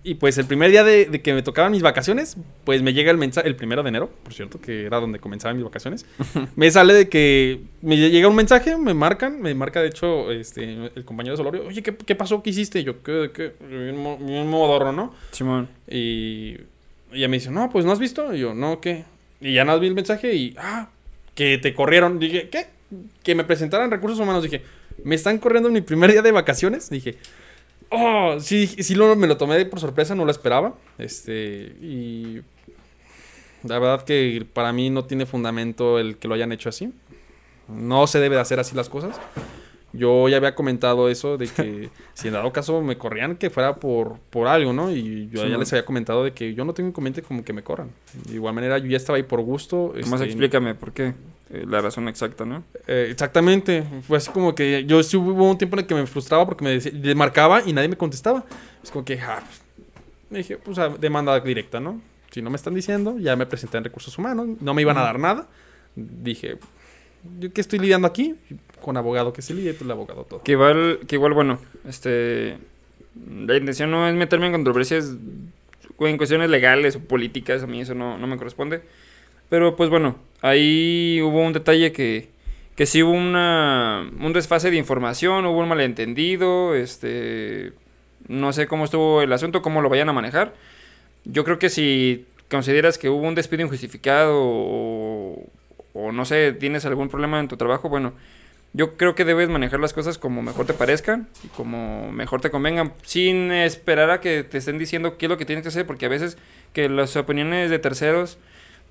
y 0.03 0.15
pues 0.15 0.37
el 0.37 0.45
primer 0.45 0.71
día 0.71 0.83
de, 0.83 1.05
de 1.05 1.21
que 1.21 1.33
me 1.33 1.41
tocaban 1.41 1.71
mis 1.71 1.81
vacaciones, 1.81 2.37
pues 2.63 2.81
me 2.81 2.93
llega 2.93 3.11
el 3.11 3.17
mensaje, 3.17 3.47
el 3.47 3.55
primero 3.55 3.83
de 3.83 3.89
enero, 3.89 4.09
por 4.23 4.33
cierto, 4.33 4.61
que 4.61 4.85
era 4.85 4.99
donde 4.99 5.19
comenzaban 5.19 5.57
mis 5.57 5.65
vacaciones. 5.65 6.05
me 6.55 6.69
sale 6.71 6.93
de 6.93 7.09
que 7.09 7.61
me 7.81 7.97
llega 7.97 8.27
un 8.27 8.35
mensaje, 8.35 8.77
me 8.77 8.93
marcan, 8.93 9.41
me 9.41 9.53
marca 9.55 9.81
de 9.81 9.87
hecho 9.89 10.31
este, 10.31 10.63
el 10.95 11.05
compañero 11.05 11.33
de 11.33 11.37
Solorio, 11.37 11.65
oye, 11.67 11.81
¿qué, 11.83 11.95
qué 11.95 12.15
pasó? 12.15 12.41
¿Qué 12.43 12.51
hiciste? 12.51 12.79
Y 12.79 12.83
yo, 12.83 13.01
¿qué? 13.03 13.31
qué? 13.33 13.53
Un, 13.61 13.97
mo- 13.97 14.15
un 14.15 14.47
modorro, 14.49 14.91
¿no? 14.91 15.13
Simón. 15.31 15.67
Y 15.89 16.57
ella 17.11 17.27
me 17.27 17.37
dice, 17.37 17.51
no, 17.51 17.69
pues 17.69 17.85
no 17.85 17.91
has 17.91 17.99
visto. 17.99 18.33
Y 18.33 18.39
yo, 18.39 18.53
no, 18.53 18.81
¿qué? 18.81 19.05
Y 19.41 19.53
ya 19.53 19.65
nada, 19.65 19.79
vi 19.79 19.87
el 19.87 19.95
mensaje 19.95 20.33
y, 20.35 20.55
ah, 20.57 20.89
que 21.35 21.57
te 21.57 21.73
corrieron. 21.73 22.19
Dije, 22.19 22.49
¿qué? 22.49 22.67
Que 23.23 23.35
me 23.35 23.43
presentaran 23.43 23.91
recursos 23.91 24.19
humanos. 24.19 24.43
Dije, 24.43 24.61
¿me 25.03 25.15
están 25.15 25.37
corriendo 25.37 25.69
en 25.69 25.73
mi 25.73 25.81
primer 25.81 26.11
día 26.11 26.21
de 26.21 26.31
vacaciones? 26.31 26.89
Dije, 26.89 27.17
oh, 27.89 28.37
sí, 28.39 28.67
sí 28.67 28.95
lo, 28.95 29.15
me 29.15 29.27
lo 29.27 29.37
tomé 29.37 29.63
por 29.65 29.79
sorpresa, 29.79 30.15
no 30.15 30.25
lo 30.25 30.31
esperaba. 30.31 30.75
Este, 30.97 31.73
y 31.81 32.41
la 33.63 33.79
verdad 33.79 34.05
que 34.05 34.45
para 34.53 34.73
mí 34.73 34.89
no 34.89 35.05
tiene 35.05 35.25
fundamento 35.25 35.99
el 35.99 36.17
que 36.17 36.27
lo 36.27 36.35
hayan 36.35 36.51
hecho 36.51 36.69
así. 36.69 36.91
No 37.67 38.07
se 38.07 38.19
debe 38.19 38.35
de 38.35 38.41
hacer 38.41 38.59
así 38.59 38.75
las 38.75 38.89
cosas. 38.89 39.19
Yo 39.91 40.29
ya 40.29 40.37
había 40.37 40.53
comentado 40.55 41.09
eso 41.09 41.37
de 41.37 41.47
que 41.47 41.89
si 42.13 42.27
en 42.27 42.33
dado 42.35 42.51
caso 42.53 42.81
me 42.81 42.97
corrían 42.97 43.35
que 43.37 43.49
fuera 43.49 43.75
por, 43.77 44.19
por 44.29 44.47
algo, 44.47 44.71
¿no? 44.73 44.91
Y 44.91 45.29
yo 45.31 45.43
Sí, 45.43 45.49
ya 45.49 45.57
les 45.57 45.71
había 45.73 45.85
comentado 45.85 46.23
de 46.23 46.31
que 46.33 46.53
yo 46.53 46.63
no 46.65 46.73
tengo 46.73 46.89
inconveniente 46.89 47.21
como 47.23 47.43
que 47.43 47.53
me 47.53 47.63
corran. 47.63 47.89
De 48.27 48.35
igual 48.35 48.53
manera 48.53 48.77
yo 48.77 48.85
ya 48.87 48.97
estaba 48.97 49.17
ahí 49.17 49.23
por 49.23 49.41
gusto. 49.41 49.93
Más 49.95 50.13
este, 50.13 50.25
explícame 50.25 50.75
por 50.75 50.91
qué. 50.93 51.13
Eh, 51.51 51.65
la 51.67 51.81
razón 51.81 52.07
exacta, 52.07 52.45
¿no? 52.45 52.63
eh, 52.87 53.07
exactamente. 53.09 53.83
Fue 54.07 54.17
así 54.17 54.29
como 54.29 54.53
que 54.53 54.85
yo 54.85 55.01
sí 55.01 55.17
hubo 55.17 55.49
un 55.49 55.57
tiempo 55.57 55.75
en 55.75 55.79
el 55.79 55.87
que 55.87 55.95
me 55.95 56.05
frustraba 56.05 56.45
porque 56.45 56.63
me 56.63 56.69
decía- 56.71 56.91
le 56.93 57.15
marcaba 57.15 57.63
y 57.65 57.73
nadie 57.73 57.87
me 57.87 57.97
contestaba. 57.97 58.45
Es 58.83 58.91
como 58.91 59.03
que, 59.03 59.19
ah, 59.19 59.41
pues, 59.43 59.61
me 60.29 60.37
dije, 60.39 60.57
pues 60.57 60.77
a- 60.77 60.89
demanda 60.89 61.39
directa, 61.39 61.79
¿no? 61.79 61.99
Si 62.29 62.43
no 62.43 62.51
me 62.51 62.57
están 62.57 62.75
diciendo, 62.75 63.17
ya 63.17 63.35
me 63.35 63.47
presenté 63.47 63.79
en 63.79 63.83
recursos 63.85 64.15
humanos, 64.19 64.47
no 64.61 64.75
me 64.75 64.83
iban 64.83 64.99
a 64.99 65.01
dar 65.01 65.17
nada. 65.17 65.47
Dije, 65.95 66.59
¿yo 67.39 67.51
qué 67.53 67.61
estoy 67.61 67.79
lidiando 67.79 68.07
aquí? 68.07 68.35
Con 68.81 68.97
abogado 68.97 69.33
que 69.33 69.41
se 69.41 69.53
lidie, 69.53 69.73
pues 69.73 69.83
el 69.83 69.91
abogado 69.91 70.23
todo. 70.23 70.43
Que 70.43 70.53
igual, 70.53 70.99
que 71.07 71.15
igual, 71.15 71.33
bueno, 71.33 71.59
este... 71.87 72.57
La 73.45 73.57
intención 73.57 73.91
no 73.91 74.07
es 74.07 74.15
meterme 74.15 74.45
en 74.45 74.53
controversias 74.53 75.15
en 75.99 76.17
cuestiones 76.17 76.49
legales 76.49 76.95
o 76.95 76.99
políticas, 76.99 77.63
a 77.63 77.67
mí 77.67 77.81
eso 77.81 77.93
no, 77.93 78.17
no 78.17 78.27
me 78.27 78.37
corresponde. 78.37 78.81
Pero 79.49 79.75
pues 79.75 79.89
bueno, 79.89 80.15
ahí 80.41 81.19
hubo 81.21 81.45
un 81.45 81.53
detalle 81.53 81.91
que, 81.91 82.29
que 82.75 82.85
sí 82.85 83.03
hubo 83.03 83.11
una, 83.11 84.09
un 84.19 84.31
desfase 84.31 84.71
de 84.71 84.77
información, 84.77 85.45
hubo 85.45 85.59
un 85.59 85.67
malentendido, 85.67 86.75
este... 86.75 87.73
No 88.27 88.53
sé 88.53 88.67
cómo 88.67 88.85
estuvo 88.85 89.21
el 89.21 89.33
asunto, 89.33 89.61
cómo 89.61 89.81
lo 89.81 89.89
vayan 89.89 90.09
a 90.09 90.13
manejar. 90.13 90.53
Yo 91.25 91.43
creo 91.43 91.57
que 91.57 91.69
si 91.69 92.25
consideras 92.49 92.97
que 92.97 93.09
hubo 93.09 93.27
un 93.27 93.33
despido 93.33 93.63
injustificado 93.63 94.35
o, 94.35 95.43
o 96.07 96.11
no 96.11 96.25
sé, 96.25 96.53
tienes 96.53 96.85
algún 96.85 97.09
problema 97.09 97.39
en 97.39 97.47
tu 97.47 97.57
trabajo, 97.57 97.89
bueno, 97.89 98.13
yo 98.73 98.97
creo 98.97 99.15
que 99.15 99.25
debes 99.25 99.49
manejar 99.49 99.79
las 99.79 99.93
cosas 99.93 100.17
como 100.19 100.41
mejor 100.43 100.65
te 100.67 100.73
parezcan 100.73 101.27
y 101.43 101.47
como 101.47 102.11
mejor 102.11 102.39
te 102.41 102.51
convengan, 102.51 102.93
sin 103.01 103.51
esperar 103.51 104.11
a 104.11 104.21
que 104.21 104.43
te 104.43 104.59
estén 104.59 104.77
diciendo 104.77 105.17
qué 105.17 105.25
es 105.25 105.29
lo 105.29 105.37
que 105.37 105.45
tienes 105.45 105.63
que 105.63 105.69
hacer, 105.69 105.85
porque 105.87 106.05
a 106.05 106.09
veces 106.09 106.37
que 106.73 106.87
las 106.87 107.15
opiniones 107.15 107.71
de 107.71 107.79
terceros, 107.79 108.37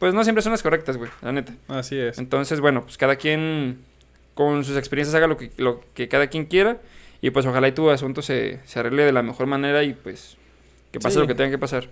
pues 0.01 0.15
no 0.15 0.25
siempre 0.25 0.43
son 0.43 0.53
las 0.53 0.63
correctas, 0.65 0.97
güey, 0.97 1.11
la 1.23 1.33
neta. 1.33 1.53
Así 1.69 1.97
es. 1.99 2.19
Entonces, 2.19 2.61
bueno, 2.61 2.83
pues 2.83 2.99
cada 2.99 3.17
quien 3.17 3.79
con 4.35 4.65
sus 4.65 4.77
experiencias 4.77 5.15
haga 5.15 5.27
lo 5.29 5.37
que, 5.37 5.51
lo 5.57 5.81
que 5.95 6.09
cada 6.09 6.27
quien 6.29 6.45
quiera 6.47 6.79
y 7.21 7.31
pues 7.31 7.47
ojalá 7.47 7.69
y 7.69 7.73
tu 7.73 7.91
asunto 7.91 8.23
se, 8.23 8.61
se 8.65 8.79
arregle 8.81 9.05
de 9.05 9.13
la 9.13 9.23
mejor 9.23 9.47
manera 9.47 9.83
y 9.85 9.93
pues 9.95 10.37
que 10.93 11.01
pase 11.01 11.15
Sí. 11.15 11.21
lo 11.21 11.27
que 11.27 11.35
tenga 11.35 11.51
que 11.51 11.59
pasar. 11.59 11.89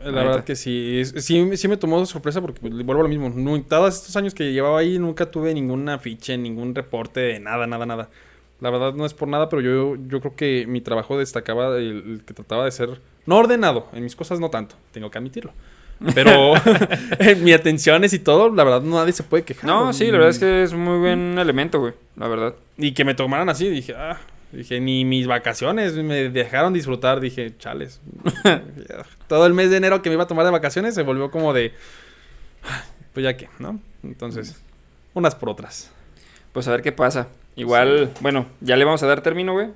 La 0.00 0.06
Ahorita. 0.08 0.22
verdad 0.22 0.44
que 0.44 0.56
sí, 0.56 1.02
sí, 1.04 1.56
sí 1.56 1.68
me 1.68 1.76
tomó 1.76 2.00
de 2.00 2.06
sorpresa 2.06 2.40
porque 2.40 2.60
pues, 2.60 2.72
vuelvo 2.72 3.00
a 3.00 3.02
lo 3.04 3.08
mismo. 3.08 3.28
Nu- 3.28 3.62
todos 3.62 3.94
estos 3.96 4.16
años 4.16 4.34
que 4.34 4.52
llevaba 4.52 4.78
ahí 4.80 4.98
nunca 4.98 5.30
tuve 5.30 5.52
ningún 5.54 5.88
afiche, 5.88 6.36
ningún 6.38 6.74
reporte 6.74 7.20
de 7.20 7.40
nada, 7.40 7.66
nada, 7.66 7.84
nada. 7.86 8.08
La 8.60 8.70
verdad 8.70 8.94
no 8.94 9.06
es 9.06 9.14
por 9.14 9.28
nada, 9.28 9.48
pero 9.48 9.62
yo, 9.62 9.96
yo 10.06 10.20
creo 10.20 10.36
que 10.36 10.66
mi 10.66 10.80
trabajo 10.80 11.18
destacaba 11.18 11.76
el, 11.78 11.84
el 12.06 12.22
que 12.26 12.34
trataba 12.34 12.64
de 12.64 12.70
ser 12.70 13.00
no 13.26 13.36
ordenado, 13.38 13.88
en 13.92 14.02
mis 14.04 14.16
cosas 14.16 14.40
no 14.40 14.50
tanto, 14.50 14.74
tengo 14.92 15.10
que 15.10 15.18
admitirlo. 15.18 15.52
Pero 16.14 16.54
en 17.18 17.44
mis 17.44 17.54
atenciones 17.54 18.12
y 18.14 18.18
todo, 18.18 18.48
la 18.54 18.64
verdad 18.64 18.82
nadie 18.82 19.12
se 19.12 19.22
puede 19.22 19.44
quejar. 19.44 19.66
No, 19.66 19.92
sí, 19.92 20.06
la 20.06 20.12
verdad 20.12 20.30
es 20.30 20.38
que 20.38 20.62
es 20.62 20.72
muy 20.72 20.98
buen 20.98 21.38
elemento, 21.38 21.78
güey, 21.80 21.92
la 22.16 22.26
verdad. 22.28 22.54
Y 22.78 22.92
que 22.92 23.04
me 23.04 23.14
tomaran 23.14 23.48
así, 23.50 23.68
dije, 23.68 23.94
ah, 23.96 24.18
dije, 24.52 24.80
ni 24.80 25.04
mis 25.04 25.26
vacaciones 25.26 25.94
me 25.94 26.28
dejaron 26.28 26.72
disfrutar, 26.72 27.20
dije, 27.20 27.56
chales. 27.58 28.00
Todo 29.28 29.46
el 29.46 29.54
mes 29.54 29.70
de 29.70 29.76
enero 29.76 30.02
que 30.02 30.10
me 30.10 30.14
iba 30.14 30.24
a 30.24 30.28
tomar 30.28 30.44
de 30.44 30.50
vacaciones 30.50 30.94
se 30.94 31.02
volvió 31.02 31.30
como 31.30 31.52
de, 31.52 31.72
"Ah, 32.64 32.84
pues 33.12 33.24
ya 33.24 33.36
que, 33.36 33.48
¿no? 33.58 33.80
Entonces, 34.02 34.60
unas 35.14 35.34
por 35.34 35.48
otras. 35.48 35.90
Pues 36.52 36.66
a 36.68 36.72
ver 36.72 36.82
qué 36.82 36.92
pasa. 36.92 37.28
Igual, 37.56 38.10
bueno, 38.20 38.46
ya 38.60 38.76
le 38.76 38.84
vamos 38.84 39.02
a 39.02 39.06
dar 39.06 39.20
término, 39.22 39.52
güey. 39.52 39.68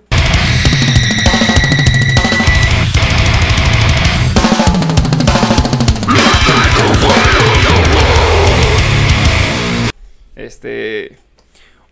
Este. 10.36 11.16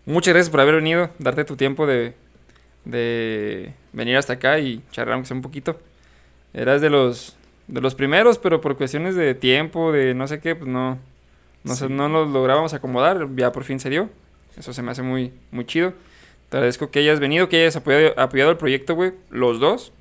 Muchas 0.04 0.34
gracias 0.34 0.50
por 0.50 0.60
haber 0.60 0.74
venido, 0.76 1.10
darte 1.20 1.44
tu 1.44 1.56
tiempo 1.56 1.86
de, 1.86 2.14
de 2.84 3.72
venir 3.92 4.16
hasta 4.16 4.34
acá 4.34 4.58
y 4.58 4.82
charlar 4.90 5.22
un 5.30 5.42
poquito. 5.42 5.78
Eras 6.54 6.80
de 6.80 6.90
los 6.90 7.36
de 7.68 7.80
los 7.80 7.94
primeros, 7.94 8.38
pero 8.38 8.60
por 8.60 8.76
cuestiones 8.76 9.14
de 9.14 9.34
tiempo, 9.34 9.92
de 9.92 10.14
no 10.14 10.26
sé 10.26 10.40
qué, 10.40 10.54
pues 10.54 10.68
no 10.68 10.98
no, 11.64 11.74
Sí. 11.76 11.86
no 11.88 12.08
nos 12.08 12.28
lográbamos 12.28 12.74
acomodar, 12.74 13.28
ya 13.36 13.52
por 13.52 13.64
fin 13.64 13.78
se 13.80 13.88
dio. 13.88 14.10
Eso 14.58 14.72
se 14.72 14.82
me 14.82 14.90
hace 14.90 15.02
muy 15.02 15.32
muy 15.50 15.64
chido. 15.64 15.94
Te 16.48 16.56
agradezco 16.58 16.90
que 16.90 16.98
hayas 16.98 17.20
venido, 17.20 17.48
que 17.48 17.62
hayas 17.62 17.76
apoyado, 17.76 18.12
apoyado 18.18 18.50
el 18.50 18.56
proyecto, 18.58 18.94
güey, 18.94 19.12
los 19.30 19.60
dos. 19.60 19.92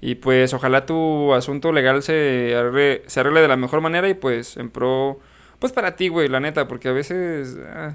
Y 0.00 0.16
pues 0.16 0.52
ojalá 0.52 0.84
tu 0.86 1.32
asunto 1.32 1.72
legal 1.72 2.02
se 2.02 2.54
arregle, 2.56 3.02
se 3.06 3.20
arregle 3.20 3.40
de 3.40 3.48
la 3.48 3.56
mejor 3.56 3.80
manera 3.80 4.08
y 4.08 4.14
pues 4.14 4.56
en 4.56 4.68
pro, 4.70 5.18
pues 5.58 5.72
para 5.72 5.96
ti, 5.96 6.08
güey, 6.08 6.28
la 6.28 6.40
neta, 6.40 6.66
porque 6.68 6.88
a 6.88 6.92
veces... 6.92 7.56
ah, 7.68 7.94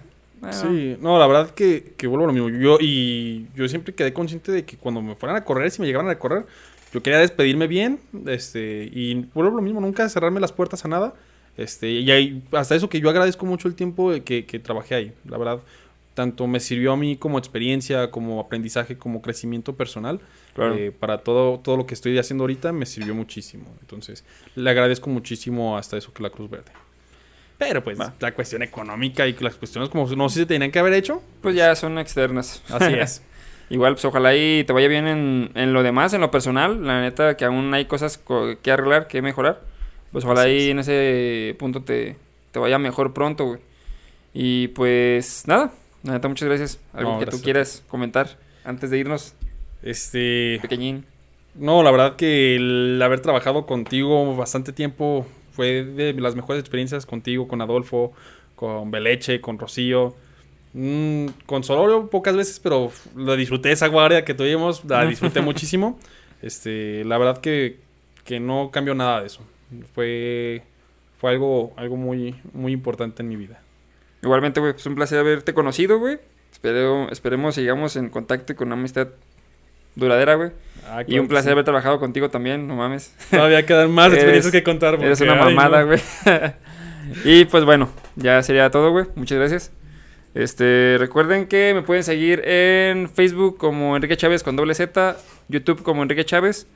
Sí, 0.52 0.98
no, 1.02 1.18
la 1.20 1.28
verdad 1.28 1.50
que, 1.52 1.94
que 1.98 2.08
vuelvo 2.08 2.26
a 2.26 2.28
lo 2.28 2.34
mismo. 2.34 2.50
Yo, 2.50 2.78
y 2.80 3.48
yo 3.56 3.68
siempre 3.68 3.94
quedé 3.94 4.14
consciente 4.14 4.52
de 4.52 4.66
que 4.66 4.78
cuando 4.78 5.02
me 5.02 5.16
fueran 5.16 5.36
a 5.38 5.44
correr, 5.44 5.72
si 5.72 5.82
me 5.82 5.88
llegaran 5.88 6.10
a 6.10 6.20
correr, 6.20 6.46
yo 6.94 7.02
quería 7.04 7.20
despedirme 7.20 7.68
bien, 7.68 8.00
este, 8.28 8.90
y 8.94 9.16
vuelvo 9.34 9.52
a 9.54 9.56
lo 9.56 9.62
mismo, 9.62 9.82
nunca 9.82 10.08
cerrarme 10.10 10.40
las 10.40 10.52
puertas 10.54 10.86
a 10.86 10.88
nada. 10.88 11.14
Este, 11.58 11.90
y 11.90 12.10
ahí- 12.12 12.44
hasta 12.52 12.76
eso 12.76 12.88
que 12.88 13.00
yo 13.00 13.10
agradezco 13.10 13.46
mucho 13.46 13.68
el 13.68 13.76
tiempo 13.76 14.12
que, 14.24 14.46
que 14.46 14.60
trabajé 14.60 14.96
ahí. 14.96 15.14
La 15.28 15.38
verdad, 15.38 15.60
tanto 16.14 16.48
me 16.48 16.60
sirvió 16.60 16.94
a 16.94 16.98
mí 16.98 17.18
como 17.18 17.38
experiencia, 17.40 18.10
como 18.12 18.40
aprendizaje, 18.40 18.98
como 18.98 19.22
crecimiento 19.22 19.76
personal. 19.76 20.20
Claro. 20.54 20.76
Eh, 20.76 20.92
para 20.92 21.20
todo, 21.20 21.60
todo 21.60 21.78
lo 21.78 21.86
que 21.86 21.94
estoy 21.96 22.18
haciendo 22.18 22.44
ahorita 22.44 22.72
me 22.72 22.86
sirvió 22.86 23.14
muchísimo. 23.16 23.66
Entonces, 23.82 24.24
le 24.56 24.70
agradezco 24.70 25.10
muchísimo 25.10 25.78
hasta 25.78 25.98
eso 25.98 26.14
que 26.14 26.24
la 26.24 26.30
Cruz 26.30 26.50
Verde. 26.50 26.72
Pero 27.58 27.84
pues 27.84 28.00
Va. 28.00 28.14
la 28.20 28.34
cuestión 28.34 28.62
económica 28.62 29.26
y 29.28 29.34
las 29.40 29.56
cuestiones 29.56 29.90
como 29.90 30.08
no 30.16 30.30
sé 30.30 30.34
si 30.36 30.40
se 30.42 30.46
tenían 30.46 30.72
que 30.72 30.80
haber 30.80 30.94
hecho. 30.94 31.22
Pues 31.42 31.56
ya 31.56 31.76
son 31.76 31.98
externas. 31.98 32.62
Así 32.70 32.94
es. 32.94 33.24
Igual, 33.70 33.94
pues 33.96 34.06
ojalá 34.06 34.36
y 34.36 34.64
te 34.64 34.72
vaya 34.74 34.88
bien 34.88 35.08
en, 35.08 35.52
en 35.56 35.74
lo 35.74 35.84
demás, 35.84 36.14
en 36.14 36.22
lo 36.22 36.32
personal. 36.32 36.86
La 36.86 37.02
neta, 37.02 37.36
que 37.36 37.46
aún 37.46 37.74
hay 37.74 37.86
cosas 37.86 38.18
co- 38.18 38.56
que 38.62 38.72
arreglar, 38.72 39.08
que 39.08 39.22
mejorar. 39.22 39.62
Pues 40.12 40.24
ojalá 40.24 40.42
Así 40.44 40.52
y 40.52 40.58
es. 40.66 40.70
en 40.70 40.80
ese 40.80 41.56
punto 41.60 41.82
te, 41.84 42.16
te 42.52 42.60
vaya 42.60 42.78
mejor 42.80 43.14
pronto, 43.14 43.46
güey. 43.46 43.60
Y 44.34 44.70
pues 44.70 45.44
nada, 45.48 45.72
la 46.04 46.14
neta, 46.14 46.28
muchas 46.30 46.48
gracias. 46.48 46.80
Algo 46.94 47.14
No, 47.14 47.20
que 47.20 47.26
gracias 47.26 47.42
tú 47.42 47.44
quieras 47.44 47.84
comentar 47.90 48.38
antes 48.64 48.90
de 48.90 49.00
irnos, 49.00 49.34
Este. 49.84 50.60
pequeñín. 50.62 51.06
No, 51.56 51.82
la 51.84 51.92
verdad 51.92 52.16
que 52.16 52.56
el 52.56 53.02
haber 53.04 53.20
trabajado 53.20 53.66
contigo 53.66 54.36
bastante 54.36 54.72
tiempo 54.72 55.26
fue 55.58 55.84
de 55.84 56.14
las 56.14 56.36
mejores 56.36 56.60
experiencias 56.60 57.08
contigo, 57.08 57.48
con 57.48 57.62
Adolfo, 57.64 58.14
con 58.56 58.92
Beleche, 58.92 59.42
con 59.42 59.58
Rocío. 59.58 60.16
Mm, 60.74 61.30
con 61.48 61.64
Solorio 61.64 62.12
pocas 62.12 62.36
veces, 62.36 62.60
pero 62.60 62.92
lo 63.16 63.36
disfruté 63.36 63.72
esa 63.72 63.88
guardia 63.88 64.24
que 64.24 64.36
tuvimos, 64.36 64.86
la 64.86 65.04
disfruté 65.08 65.42
muchísimo. 65.42 65.98
Este, 66.44 67.04
la 67.06 67.18
verdad 67.18 67.40
que, 67.42 67.80
que 68.24 68.40
no 68.40 68.70
cambió 68.72 68.94
nada 68.94 69.22
de 69.22 69.28
eso. 69.28 69.42
Fue, 69.96 70.62
fue 71.18 71.32
algo, 71.32 71.74
algo 71.76 71.98
muy, 71.98 72.36
muy 72.54 72.72
importante 72.72 73.24
en 73.24 73.30
mi 73.30 73.36
vida. 73.36 73.60
Igualmente, 74.22 74.60
güey, 74.60 74.74
pues 74.74 74.86
un 74.86 74.94
placer 74.94 75.18
haberte 75.18 75.56
conocido, 75.56 75.98
güey. 75.98 76.20
Espero, 76.52 77.10
esperemos 77.10 77.56
sigamos 77.56 77.96
en 77.96 78.10
contacto 78.10 78.54
y 78.54 78.56
con 78.56 78.68
una 78.68 78.76
amistad 78.76 79.08
duradera, 79.98 80.36
güey. 80.36 80.52
Ah, 80.90 81.04
Y 81.06 81.20
un 81.20 81.28
placer 81.28 81.50
sí. 81.50 81.52
haber 81.52 81.66
trabajado 81.66 82.00
contigo 82.00 82.30
también, 82.30 82.66
no 82.68 82.76
mames. 82.76 83.14
Todavía 83.30 83.66
quedan 83.66 83.92
más 83.92 84.08
Eres- 84.08 84.18
experiencias 84.20 84.52
que 84.54 84.64
contar. 84.64 84.94
Eres 84.96 85.18
porque, 85.20 85.32
una 85.34 85.44
ay, 85.46 85.54
mamada, 85.56 85.82
no. 85.82 85.88
güey. 85.88 86.00
y 87.42 87.46
pues 87.46 87.66
bueno, 87.66 87.90
ya 88.16 88.42
sería 88.44 88.70
todo, 88.72 88.92
güey. 88.92 89.06
Muchas 89.16 89.38
gracias. 89.38 89.72
Este, 90.34 90.96
recuerden 91.00 91.48
que 91.48 91.74
me 91.74 91.82
pueden 91.82 92.04
seguir 92.04 92.42
en 92.48 93.10
Facebook 93.10 93.58
como 93.58 93.96
Enrique 93.96 94.16
Chávez 94.18 94.44
con 94.44 94.56
doble 94.56 94.76
Z, 94.76 95.18
YouTube 95.50 95.82
como 95.84 96.04
Enrique 96.04 96.24
Chávez. 96.26 96.68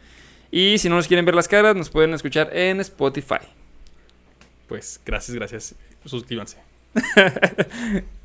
Y 0.50 0.80
si 0.80 0.90
no 0.90 0.96
nos 0.96 1.08
quieren 1.08 1.26
ver 1.26 1.36
las 1.36 1.48
caras, 1.48 1.76
nos 1.76 1.90
pueden 1.90 2.14
escuchar 2.14 2.50
en 2.58 2.82
Spotify. 2.82 3.38
Pues 4.68 5.00
gracias, 5.06 5.36
gracias. 5.36 5.76
Suscríbanse. 6.06 6.58